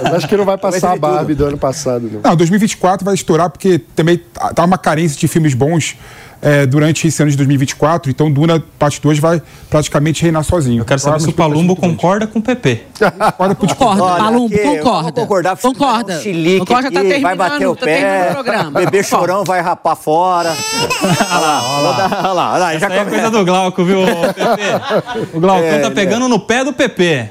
Mas 0.01 0.13
acho 0.15 0.29
que 0.29 0.37
não 0.37 0.45
vai 0.45 0.57
passar 0.57 0.93
a 0.93 0.95
Barbie 0.95 1.35
do 1.35 1.43
ano 1.43 1.57
passado, 1.57 2.09
não. 2.09 2.21
Não, 2.23 2.35
2024 2.37 3.03
vai 3.03 3.13
estourar, 3.13 3.49
porque 3.49 3.77
também 3.93 4.21
tá 4.55 4.63
uma 4.63 4.77
carência 4.77 5.19
de 5.19 5.27
filmes 5.27 5.53
bons 5.53 5.97
é, 6.45 6.65
durante 6.65 7.07
esse 7.07 7.21
ano 7.21 7.31
de 7.31 7.37
2024. 7.37 8.11
Então, 8.11 8.31
Duna 8.31 8.63
Parte 8.77 9.01
2 9.01 9.17
vai 9.17 9.41
praticamente 9.69 10.21
reinar 10.21 10.43
sozinho. 10.43 10.81
Eu 10.81 10.85
quero 10.85 10.99
saber 10.99 11.19
se 11.19 11.29
o 11.29 11.33
Palumbo 11.33 11.75
concorda 11.75 12.27
com 12.27 12.37
o 12.37 12.41
PP. 12.41 12.83
Concorda 12.99 13.55
com 13.55 13.65
Concorda, 13.65 14.03
Olha, 14.03 14.23
Palumbo, 14.23 14.57
concorda. 14.57 15.11
concordar, 15.11 15.57
concorda. 15.57 16.17
Um 16.17 16.21
chilique 16.21 16.59
concorda, 16.59 16.91
tá 16.91 16.99
aqui, 16.99 17.09
terminando, 17.09 17.37
vai 17.37 17.49
bater 17.49 17.67
o 17.67 17.75
tá 17.75 17.85
pé, 17.85 18.29
o 18.29 18.33
programa. 18.33 18.79
bebê 18.79 19.03
chorão 19.03 19.43
vai 19.43 19.59
rapar 19.59 19.95
fora. 19.95 20.55
olha 21.01 21.39
lá, 21.39 21.77
olha 21.77 21.89
lá. 21.89 22.05
Olha 22.05 22.33
lá, 22.33 22.53
olha 22.53 22.59
lá 22.59 22.77
já 22.77 22.87
é 22.87 23.05
coisa 23.05 23.31
do 23.31 23.43
Glauco, 23.43 23.83
viu, 23.83 23.99
PP? 24.05 25.25
O 25.35 25.39
Glaucão 25.39 25.65
é, 25.65 25.79
tá 25.79 25.91
pegando 25.91 26.25
é. 26.25 26.29
no 26.29 26.39
pé 26.39 26.63
do 26.63 26.73
PP. 26.73 27.29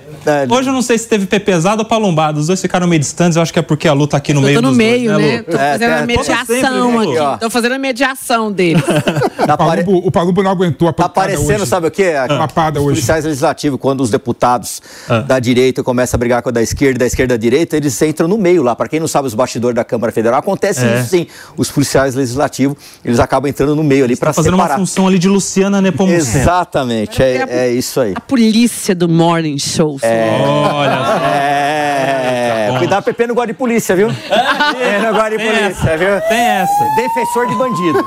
Hoje 0.50 0.68
eu 0.68 0.72
não 0.72 0.82
sei 0.82 0.96
se 0.98 1.06
teve 1.08 1.26
pé 1.26 1.38
pesado 1.38 1.82
ou 1.82 1.88
palombado. 1.88 2.40
Os 2.40 2.46
dois 2.46 2.60
ficaram 2.60 2.86
meio 2.86 3.00
distantes. 3.00 3.36
Eu 3.36 3.42
acho 3.42 3.52
que 3.52 3.58
é 3.58 3.62
porque 3.62 3.86
a 3.88 3.92
Lu 3.92 4.06
tá 4.06 4.16
aqui 4.16 4.32
no 4.32 4.40
eu 4.40 4.44
meio. 4.44 4.56
Eu 4.58 4.62
tô 4.62 4.68
no 4.70 4.74
meio, 4.74 5.12
dois, 5.12 5.24
né? 5.26 5.42
Tô 5.42 5.52
fazendo 5.58 5.90
é, 5.90 5.98
a 5.98 6.06
mediação 6.06 6.98
aqui. 7.00 7.40
Tô 7.40 7.50
fazendo 7.50 7.72
a 7.72 7.78
mediação 7.78 8.52
dele. 8.52 8.82
o, 9.42 9.56
Palumbo, 9.56 9.96
o 10.06 10.10
Palumbo 10.10 10.42
não 10.42 10.50
aguentou 10.50 10.88
a 10.88 10.92
Tá 10.92 11.08
parecendo, 11.08 11.54
hoje. 11.62 11.66
sabe 11.66 11.86
o 11.88 11.90
quê? 11.90 12.14
A 12.18 12.26
papada 12.28 12.78
Os 12.80 12.86
hoje. 12.86 12.94
policiais 12.96 13.24
legislativos, 13.24 13.78
quando 13.80 14.00
os 14.00 14.10
deputados 14.10 14.80
Ah. 15.08 15.20
da 15.20 15.38
direita 15.38 15.82
começam 15.82 16.16
a 16.16 16.18
brigar 16.18 16.42
com 16.42 16.48
a 16.48 16.52
da 16.52 16.62
esquerda, 16.62 17.00
da 17.00 17.06
esquerda 17.06 17.34
da 17.34 17.40
direita, 17.40 17.76
eles 17.76 18.00
entram 18.02 18.26
no 18.28 18.38
meio 18.38 18.62
lá. 18.62 18.74
Para 18.74 18.88
quem 18.88 19.00
não 19.00 19.08
sabe, 19.08 19.26
os 19.28 19.34
bastidores 19.34 19.74
da 19.74 19.84
Câmara 19.84 20.12
Federal, 20.12 20.38
acontece 20.40 20.84
É. 20.84 21.00
isso 21.00 21.10
sim. 21.10 21.26
Os 21.56 21.70
policiais 21.70 22.14
legislativos, 22.14 22.76
eles 23.04 23.18
acabam 23.20 23.48
entrando 23.50 23.74
no 23.76 23.84
meio 23.84 24.04
ali 24.04 24.16
para 24.16 24.28
Tá 24.30 24.34
fazendo 24.34 24.54
separar. 24.54 24.72
uma 24.72 24.78
função 24.78 25.06
ali 25.06 25.18
de 25.18 25.28
Luciana 25.28 25.80
Nepomuceno. 25.80 26.16
Exatamente, 26.42 27.22
é, 27.22 27.44
é 27.48 27.70
isso 27.72 28.00
aí. 28.00 28.12
A 28.16 28.20
polícia 28.20 28.94
do 28.94 29.08
Morning 29.08 29.58
Show. 29.58 29.98
Olha 30.74 30.94
É, 31.34 32.74
cuidado, 32.78 33.04
Pepe 33.04 33.26
não 33.26 33.34
gosta 33.34 33.48
de 33.48 33.54
polícia, 33.54 33.94
viu? 33.96 34.08
É, 34.08 34.98
não 35.00 35.12
gosta 35.12 35.30
de 35.30 35.38
polícia, 35.38 35.68
essa, 35.68 35.96
viu? 35.96 36.20
Tem 36.28 36.40
essa. 36.40 36.84
Defensor 36.96 37.46
de 37.48 37.54
bandido. 37.56 38.04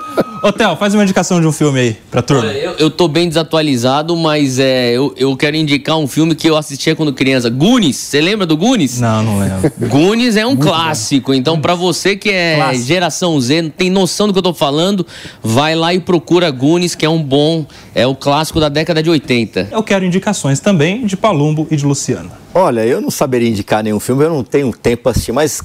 Ô, 0.42 0.52
Theo, 0.52 0.76
faz 0.76 0.94
uma 0.94 1.02
indicação 1.02 1.40
de 1.40 1.46
um 1.46 1.52
filme 1.52 1.80
aí 1.80 1.96
pra 2.10 2.22
turma. 2.22 2.42
Olha, 2.48 2.56
eu, 2.56 2.72
eu 2.78 2.90
tô 2.90 3.08
bem 3.08 3.28
desatualizado, 3.28 4.14
mas 4.16 4.58
é, 4.58 4.92
eu, 4.92 5.14
eu 5.16 5.36
quero 5.36 5.56
indicar 5.56 5.96
um 5.96 6.06
filme 6.06 6.34
que 6.34 6.48
eu 6.48 6.56
assistia 6.56 6.94
quando 6.94 7.12
criança. 7.12 7.48
Goonies, 7.50 7.96
você 7.96 8.20
lembra 8.20 8.46
do 8.46 8.56
Goonies? 8.56 9.00
Não, 9.00 9.22
não 9.22 9.38
lembro. 9.38 9.72
Goonies 9.88 10.36
é 10.36 10.46
um 10.46 10.56
clássico, 10.56 11.32
então 11.34 11.60
pra 11.60 11.74
você 11.74 12.16
que 12.16 12.30
é 12.30 12.56
Clássico. 12.56 12.86
geração 12.86 13.40
Z, 13.40 13.62
não 13.62 13.70
tem 13.70 13.90
noção 13.90 14.26
do 14.26 14.32
que 14.32 14.38
eu 14.38 14.42
tô 14.42 14.54
falando, 14.54 15.06
vai 15.42 15.74
lá 15.74 15.92
e 15.94 16.00
procura 16.00 16.50
Goonies, 16.50 16.94
que 16.94 17.04
é 17.04 17.08
um 17.08 17.22
bom, 17.22 17.64
é 17.94 18.06
o 18.06 18.14
clássico 18.14 18.60
da 18.60 18.68
década 18.68 19.02
de 19.02 19.10
80. 19.10 19.68
Eu 19.70 19.82
quero 19.82 20.04
indicações 20.04 20.60
também 20.60 21.06
de 21.06 21.16
Palumbo 21.16 21.66
e 21.70 21.76
de 21.76 21.84
Luciana. 21.84 22.45
Olha, 22.58 22.86
eu 22.86 23.02
não 23.02 23.10
saberia 23.10 23.50
indicar 23.50 23.84
nenhum 23.84 24.00
filme, 24.00 24.24
eu 24.24 24.30
não 24.30 24.42
tenho 24.42 24.72
tempo 24.72 25.02
pra 25.02 25.12
assistir, 25.12 25.30
mas 25.30 25.60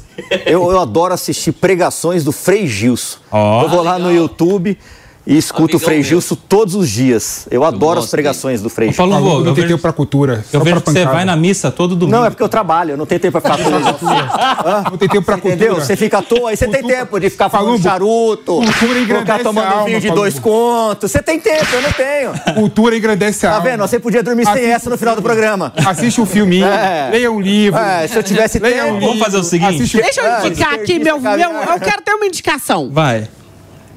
eu, 0.45 0.69
eu 0.69 0.77
adoro 0.77 1.13
assistir 1.13 1.53
pregações 1.53 2.21
do 2.21 2.33
Frei 2.33 2.67
Gilson. 2.67 3.17
Ó. 3.31 3.63
eu 3.63 3.69
vou 3.69 3.81
lá 3.81 3.97
no 3.97 4.11
YouTube, 4.11 4.77
e 5.25 5.37
escuto 5.37 5.77
o 5.77 5.79
Frei 5.79 6.01
Gilson 6.01 6.35
todos 6.35 6.73
os 6.73 6.89
dias. 6.89 7.47
Eu 7.51 7.63
adoro 7.63 7.99
as 7.99 8.09
pregações 8.09 8.61
do 8.61 8.69
Frei 8.69 8.89
Gilson. 8.89 9.09
Paulo, 9.09 9.29
eu 9.29 9.37
não 9.39 9.43
tem 9.53 9.53
vejo- 9.63 9.67
tempo 9.67 9.81
pra 9.81 9.93
cultura. 9.93 10.43
Eu 10.51 10.61
vejo 10.61 10.81
que 10.81 10.91
você 10.91 11.05
vai 11.05 11.23
na 11.25 11.35
missa 11.35 11.69
todo 11.69 11.95
domingo. 11.95 12.17
Não, 12.17 12.25
é 12.25 12.29
porque 12.29 12.41
eu 12.41 12.49
trabalho, 12.49 12.91
eu 12.91 12.97
não 12.97 13.05
tenho 13.05 13.21
tempo 13.21 13.39
pra 13.39 13.55
ficar 13.55 13.63
com 13.63 14.89
Não 14.89 14.97
tem 14.97 15.07
tempo 15.07 15.25
pra 15.25 15.37
Entendeu? 15.37 15.67
cultura. 15.75 15.85
Você 15.85 15.95
fica 15.95 16.17
à 16.17 16.21
toa, 16.23 16.49
aí 16.49 16.57
você 16.57 16.67
tem 16.67 16.83
tempo 16.83 17.19
de 17.19 17.29
ficar 17.29 17.49
falando 17.49 17.67
Palumbo, 17.67 17.83
charuto, 17.83 18.55
cultura 18.55 18.99
engrandece 18.99 19.21
ficar 19.21 19.35
a 19.35 19.43
tomando 19.43 19.67
alma, 19.73 19.85
vinho 19.85 19.99
de 20.01 20.07
Palumbo. 20.07 20.21
dois 20.21 20.39
contos. 20.39 21.11
Você 21.11 21.21
tem 21.21 21.39
tempo, 21.39 21.67
eu 21.73 21.81
não 21.83 21.91
tenho. 21.91 22.55
Cultura 22.55 22.97
engrandece 22.97 23.45
a 23.45 23.49
Tá 23.51 23.55
alma. 23.57 23.69
vendo? 23.69 23.81
Você 23.81 23.99
podia 23.99 24.23
dormir 24.23 24.43
sem 24.45 24.53
Assiste 24.53 24.69
essa 24.71 24.89
no 24.89 24.97
final 24.97 25.15
do 25.15 25.21
programa. 25.21 25.71
Assiste 25.85 26.19
um 26.19 26.25
filminho, 26.25 26.65
É. 26.65 27.09
leia 27.11 27.31
um 27.31 27.39
livro. 27.39 27.79
É, 27.79 28.07
se 28.07 28.17
eu 28.17 28.23
tivesse 28.23 28.57
leia 28.59 28.83
tempo. 28.85 28.95
um 28.97 28.99
Vamos 28.99 29.19
fazer 29.19 29.37
o 29.37 29.43
seguinte. 29.43 29.75
Assiste 29.75 29.97
um- 29.97 30.01
Deixa 30.01 30.21
eu 30.21 30.47
indicar 30.47 30.73
aqui 30.73 30.97
meu, 30.99 31.19
meu. 31.19 31.31
Eu 31.31 31.79
quero 31.79 32.01
ter 32.01 32.13
uma 32.13 32.25
indicação. 32.25 32.89
Vai. 32.91 33.27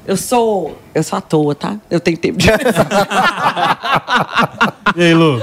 Eu 0.07 0.15
sou. 0.17 0.77
Eu 0.95 1.03
sou 1.03 1.17
à 1.17 1.21
toa, 1.21 1.53
tá? 1.53 1.75
Eu 1.91 1.99
tenho 1.99 2.17
tempo 2.17 2.37
de. 2.39 2.47
E 4.95 5.01
aí, 5.03 5.13
Lu? 5.13 5.41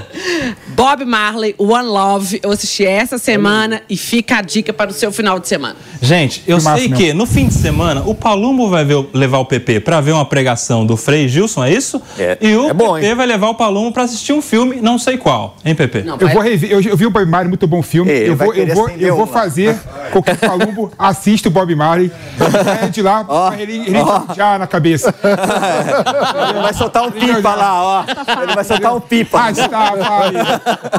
Bob 0.69 1.05
Marley, 1.05 1.55
One 1.59 1.87
Love. 1.87 2.41
Eu 2.43 2.53
assisti 2.53 2.87
essa 2.87 3.19
semana 3.19 3.83
e 3.91 3.99
fica 3.99 4.37
a 4.39 4.41
dica 4.41 4.73
para 4.73 4.91
o 4.91 4.95
seu 4.95 5.13
final 5.13 5.39
de 5.39 5.47
semana. 5.47 5.77
Gente, 6.01 6.43
eu 6.47 6.59
sei 6.59 6.89
que 6.89 7.13
no 7.13 7.27
fim 7.27 7.49
de 7.49 7.55
semana 7.55 8.03
o 8.07 8.15
Palumbo 8.15 8.71
vai 8.71 8.83
ver 8.85 9.05
levar 9.13 9.39
o 9.39 9.45
PP 9.45 9.81
pra 9.81 10.01
ver 10.01 10.13
uma 10.13 10.25
pregação 10.25 10.87
do 10.87 10.97
Frei 10.97 11.29
Gilson, 11.29 11.65
é 11.65 11.73
isso? 11.73 12.01
É. 12.19 12.39
E 12.41 12.55
o 12.57 12.71
É 12.71 12.73
bom, 12.73 12.95
PP 12.95 13.07
hein? 13.09 13.15
vai 13.15 13.27
levar 13.27 13.49
o 13.49 13.55
Palumbo 13.55 13.93
pra 13.93 14.05
assistir 14.05 14.33
um 14.33 14.41
filme, 14.41 14.77
não 14.81 14.99
sei 14.99 15.19
qual, 15.19 15.57
hein, 15.65 15.75
PP? 15.75 16.03
Não, 16.05 16.15
Eu 16.15 16.19
vai- 16.27 16.35
vou 16.35 16.43
rever, 16.43 16.71
eu, 16.73 16.81
eu 16.81 16.97
vi 16.97 17.05
o 17.05 17.11
Bob 17.11 17.27
Marley, 17.27 17.49
muito 17.49 17.67
bom 17.67 17.83
filme. 17.83 18.11
Ei, 18.11 18.31
eu 18.31 18.37
vou, 18.37 18.55
eu 18.55 18.75
vou, 18.75 18.89
eu 18.91 19.17
vou 19.17 19.27
fazer 19.27 19.79
com 20.13 20.23
que 20.23 20.31
o 20.31 20.37
Palumbo 20.37 20.91
assista 20.99 21.49
o 21.49 21.51
Bob 21.53 21.75
Marley. 21.75 22.11
É 22.83 22.89
de 22.89 23.03
lá, 23.03 23.23
pra 23.25 23.61
ele, 23.61 23.77
ele 23.87 23.99
já 24.35 24.59
na 24.59 24.67
cabeça. 24.67 25.15
Ele 25.43 26.63
vai 26.63 26.75
soltar 26.75 27.03
um 27.05 27.11
pipa 27.11 27.55
lá, 27.55 27.83
ó. 27.83 28.05
Ele 28.43 28.55
vai 28.55 28.65
soltar 28.65 28.95
um 28.95 29.01
pipa. 29.01 29.39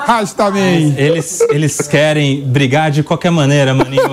Rasta. 0.06 0.44
Eles, 0.98 1.42
eles 1.50 1.88
querem 1.88 2.42
brigar 2.44 2.92
de 2.92 3.04
qualquer 3.04 3.32
maneira, 3.32 3.74
maninho. 3.74 4.04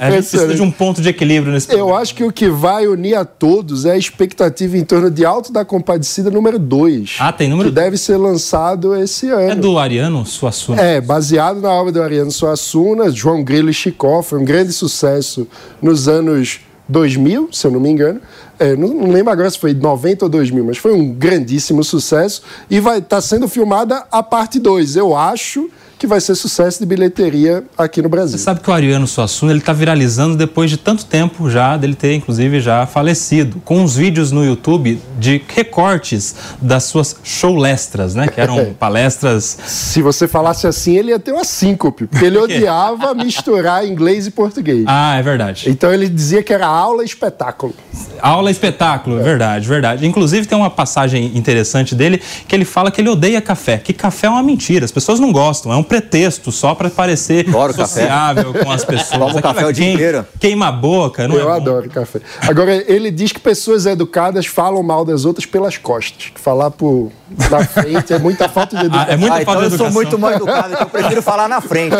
A- 0.00 0.10
gente 0.10 0.18
precisa 0.18 0.54
de 0.54 0.62
um 0.62 0.70
ponto 0.70 1.00
de 1.00 1.08
equilíbrio 1.08 1.52
nesse 1.52 1.72
Eu 1.72 1.94
acho 1.96 2.14
que 2.14 2.24
o 2.24 2.32
que 2.32 2.48
vai 2.48 2.86
unir 2.86 3.14
a 3.14 3.24
todos 3.24 3.84
é 3.84 3.92
a 3.92 3.96
expectativa 3.96 4.76
em 4.76 4.84
torno 4.84 5.10
de 5.10 5.24
Alto 5.24 5.52
da 5.52 5.64
Compadecida 5.64 6.30
número 6.30 6.58
2. 6.58 7.16
Ah, 7.20 7.32
tem 7.32 7.48
número- 7.48 7.68
Que 7.70 7.74
deve 7.74 7.96
ser 7.96 8.16
lançado 8.16 8.94
esse 8.96 9.28
ano. 9.30 9.50
É 9.50 9.54
do 9.54 9.78
Ariano 9.78 10.24
Suassuna? 10.26 10.80
É, 10.80 11.00
baseado 11.00 11.60
na 11.60 11.70
obra 11.70 11.92
do 11.92 12.02
Ariano 12.02 12.30
Suassuna, 12.30 13.10
João 13.10 13.42
Grilo 13.42 13.70
e 13.70 13.74
Chicó, 13.74 14.22
foi 14.22 14.38
um 14.38 14.44
grande 14.44 14.72
sucesso 14.72 15.46
nos 15.80 16.08
anos 16.08 16.60
2000, 16.90 17.48
se 17.52 17.66
eu 17.66 17.70
não 17.70 17.80
me 17.80 17.88
engano. 17.88 18.20
É, 18.58 18.76
não, 18.76 18.88
não 18.88 19.10
lembro 19.10 19.32
agora 19.32 19.48
se 19.48 19.58
foi 19.58 19.72
90 19.72 20.26
ou 20.26 20.28
2000, 20.28 20.64
mas 20.64 20.76
foi 20.76 20.92
um 20.92 21.12
grandíssimo 21.12 21.82
sucesso 21.82 22.42
e 22.68 22.80
vai 22.80 22.98
estar 22.98 23.20
sendo 23.20 23.48
filmada 23.48 24.04
a 24.10 24.22
parte 24.22 24.58
2. 24.58 24.96
Eu 24.96 25.16
acho 25.16 25.70
que 26.00 26.06
vai 26.06 26.18
ser 26.18 26.34
sucesso 26.34 26.80
de 26.80 26.86
bilheteria 26.86 27.62
aqui 27.76 28.00
no 28.00 28.08
Brasil. 28.08 28.38
Você 28.38 28.42
sabe 28.42 28.60
que 28.60 28.70
o 28.70 28.72
Ariano 28.72 29.06
Suassuna 29.06 29.52
ele 29.52 29.60
tá 29.60 29.74
viralizando 29.74 30.34
depois 30.34 30.70
de 30.70 30.78
tanto 30.78 31.04
tempo 31.04 31.50
já 31.50 31.76
dele 31.76 31.94
ter 31.94 32.14
inclusive 32.14 32.58
já 32.58 32.86
falecido, 32.86 33.60
com 33.66 33.82
uns 33.82 33.96
vídeos 33.96 34.32
no 34.32 34.42
YouTube 34.42 34.98
de 35.18 35.42
recortes 35.54 36.34
das 36.58 36.84
suas 36.84 37.16
showlestras, 37.22 38.14
né, 38.14 38.28
que 38.28 38.40
eram 38.40 38.72
palestras. 38.80 39.58
Se 39.66 40.00
você 40.00 40.26
falasse 40.26 40.66
assim, 40.66 40.96
ele 40.96 41.10
ia 41.10 41.18
ter 41.18 41.32
uma 41.32 41.44
síncope, 41.44 42.06
porque 42.06 42.24
ele 42.24 42.38
odiava 42.40 43.12
misturar 43.14 43.86
inglês 43.86 44.26
e 44.26 44.30
português. 44.30 44.84
Ah, 44.86 45.16
é 45.16 45.22
verdade. 45.22 45.68
Então 45.68 45.92
ele 45.92 46.08
dizia 46.08 46.42
que 46.42 46.50
era 46.50 46.66
aula 46.66 47.02
e 47.02 47.06
espetáculo. 47.06 47.74
Aula 48.22 48.50
espetáculo, 48.50 49.20
é 49.20 49.22
verdade, 49.22 49.68
verdade. 49.68 50.06
Inclusive 50.06 50.46
tem 50.46 50.56
uma 50.56 50.70
passagem 50.70 51.36
interessante 51.36 51.94
dele 51.94 52.22
que 52.48 52.56
ele 52.56 52.64
fala 52.64 52.90
que 52.90 53.02
ele 53.02 53.10
odeia 53.10 53.42
café, 53.42 53.76
que 53.76 53.92
café 53.92 54.28
é 54.28 54.30
uma 54.30 54.42
mentira, 54.42 54.86
as 54.86 54.90
pessoas 54.90 55.20
não 55.20 55.30
gostam, 55.30 55.70
é 55.70 55.76
um 55.76 55.89
pretexto 55.90 56.52
só 56.52 56.72
para 56.74 56.88
parecer 56.88 57.48
Adoro 57.48 57.74
café. 57.74 57.86
sociável 58.02 58.54
com 58.54 58.70
as 58.70 58.84
pessoas. 58.84 59.22
Aquilo 59.30 59.42
café 59.42 59.66
o 59.66 59.72
dia 59.72 59.92
inteiro. 59.92 60.26
Queima 60.38 60.68
a 60.68 60.72
boca, 60.72 61.26
não 61.26 61.34
Eu 61.34 61.42
é? 61.42 61.44
bom? 61.46 61.50
adoro 61.56 61.90
café. 61.90 62.20
Agora, 62.42 62.72
ele 62.90 63.10
diz 63.10 63.32
que 63.32 63.40
pessoas 63.40 63.84
educadas 63.86 64.46
falam 64.46 64.82
mal 64.82 65.04
das 65.04 65.24
outras 65.24 65.44
pelas 65.46 65.76
costas. 65.76 66.30
Falar 66.36 66.70
por 66.70 67.10
na 67.50 67.64
frente 67.64 68.12
é 68.12 68.18
muita 68.18 68.48
falta 68.48 68.76
de 68.76 68.86
educação. 68.86 69.06
Ah, 69.08 69.12
é 69.12 69.16
muita 69.16 69.34
Ah, 69.36 69.42
então 69.42 69.52
falta 69.54 69.68
de 69.68 69.74
eu 69.74 69.78
sou 69.78 69.86
educação. 69.88 70.02
muito 70.02 70.18
mal 70.18 70.32
educado, 70.32 70.68
então 70.72 70.82
eu 70.86 70.90
prefiro 70.90 71.22
falar 71.22 71.48
na 71.48 71.60
frente. 71.60 71.96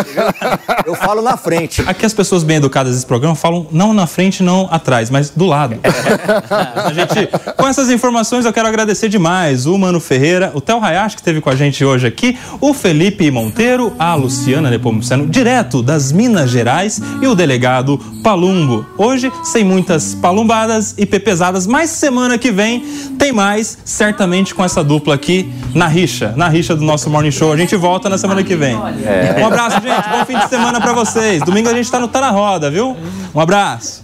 Eu 0.87 0.95
falo 0.95 1.21
na 1.23 1.37
frente. 1.37 1.83
Aqui 1.87 2.07
as 2.07 2.13
pessoas 2.15 2.43
bem 2.43 2.57
educadas 2.59 2.95
desse 2.95 3.07
programa 3.07 3.35
falam 3.35 3.67
não 3.73 3.93
na 3.93 4.07
frente, 4.07 4.43
não 4.43 4.69
atrás, 4.71 5.11
mas 5.11 5.31
do 5.31 5.47
lado. 5.47 5.77
a 6.85 6.93
gente, 6.93 7.29
com 7.57 7.67
essas 7.67 7.91
informações, 7.91 8.45
eu 8.45 8.53
quero 8.53 8.69
agradecer 8.69 9.09
demais 9.09 9.67
o 9.67 9.77
Mano 9.79 10.01
Ferreira, 10.01 10.53
o 10.55 10.61
Theo 10.61 10.83
Hayashi, 10.83 11.17
que 11.17 11.21
esteve 11.23 11.41
com 11.41 11.51
a 11.51 11.57
gente 11.57 11.85
hoje 11.85 12.07
aqui, 12.07 12.39
o 12.61 12.73
Felipe 12.75 13.31
Monteiro, 13.31 13.80
a 13.99 14.15
Luciana 14.15 14.69
Nepomuceno, 14.69 15.27
direto 15.27 15.83
das 15.83 16.13
Minas 16.13 16.51
Gerais, 16.51 17.01
e 17.23 17.27
o 17.27 17.35
delegado 17.35 17.99
Palumbo. 18.23 18.85
Hoje, 18.99 19.33
sem 19.43 19.65
muitas 19.65 20.15
palumbadas 20.15 20.95
e 20.99 21.07
pepesadas, 21.07 21.67
mas 21.67 21.91
semana 21.91 22.37
que 22.37 22.51
vem 22.51 22.81
tem 23.19 23.33
mais, 23.33 23.79
certamente 23.85 24.55
com 24.55 24.65
essa 24.65 24.85
dupla 24.85 25.15
aqui 25.15 25.51
na 25.75 25.87
rixa, 25.87 26.35
na 26.37 26.49
rixa 26.49 26.77
do 26.77 26.85
nosso 26.85 27.09
Morning 27.09 27.31
Show. 27.31 27.53
A 27.53 27.57
gente 27.57 27.75
volta 27.77 28.09
na 28.09 28.19
semana 28.19 28.43
que 28.43 28.57
vem. 28.57 28.77
Um 28.77 29.47
abraço, 29.47 29.81
gente. 29.81 30.09
Bom 30.11 30.25
fim 30.27 30.39
de 30.39 30.49
semana 30.49 30.81
pra 30.81 30.93
vocês. 30.93 31.43
Domingo 31.43 31.69
a 31.69 31.75
gente 31.75 31.91
tá 31.91 31.99
no 31.99 32.09
Tá 32.09 32.21
na 32.21 32.31
Roda, 32.31 32.71
viu? 32.71 32.97
Um 33.35 33.41
abraço. 33.41 34.03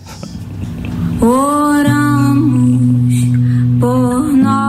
Oramos 1.20 3.14
por 3.80 4.32
nós 4.32 4.65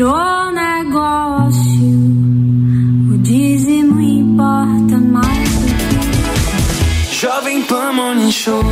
virou 0.00 0.50
negócio. 0.50 1.60
O 3.12 3.18
dízimo 3.18 4.00
importa 4.00 4.96
mais 4.96 5.50
do 5.50 7.14
Jovem 7.20 7.62
Pan 7.62 7.92
Morning 7.92 8.32
Show. 8.32 8.64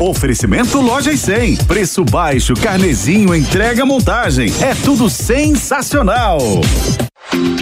Oferecimento 0.00 0.80
Loja 0.80 1.12
e 1.12 1.16
100. 1.16 1.58
Preço 1.68 2.04
baixo, 2.04 2.54
carnezinho, 2.54 3.32
entrega, 3.32 3.86
montagem. 3.86 4.52
É 4.60 4.74
tudo 4.74 5.08
sensacional. 5.08 6.38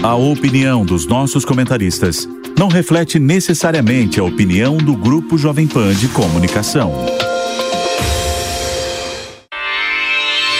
A 0.03 0.15
opinião 0.15 0.83
dos 0.83 1.07
nossos 1.07 1.45
comentaristas 1.45 2.27
não 2.59 2.69
reflete 2.69 3.19
necessariamente 3.19 4.19
a 4.19 4.25
opinião 4.25 4.79
do 4.79 4.97
Grupo 4.97 5.37
Jovem 5.37 5.67
Pan 5.67 5.93
de 5.93 6.09
Comunicação. 6.09 6.91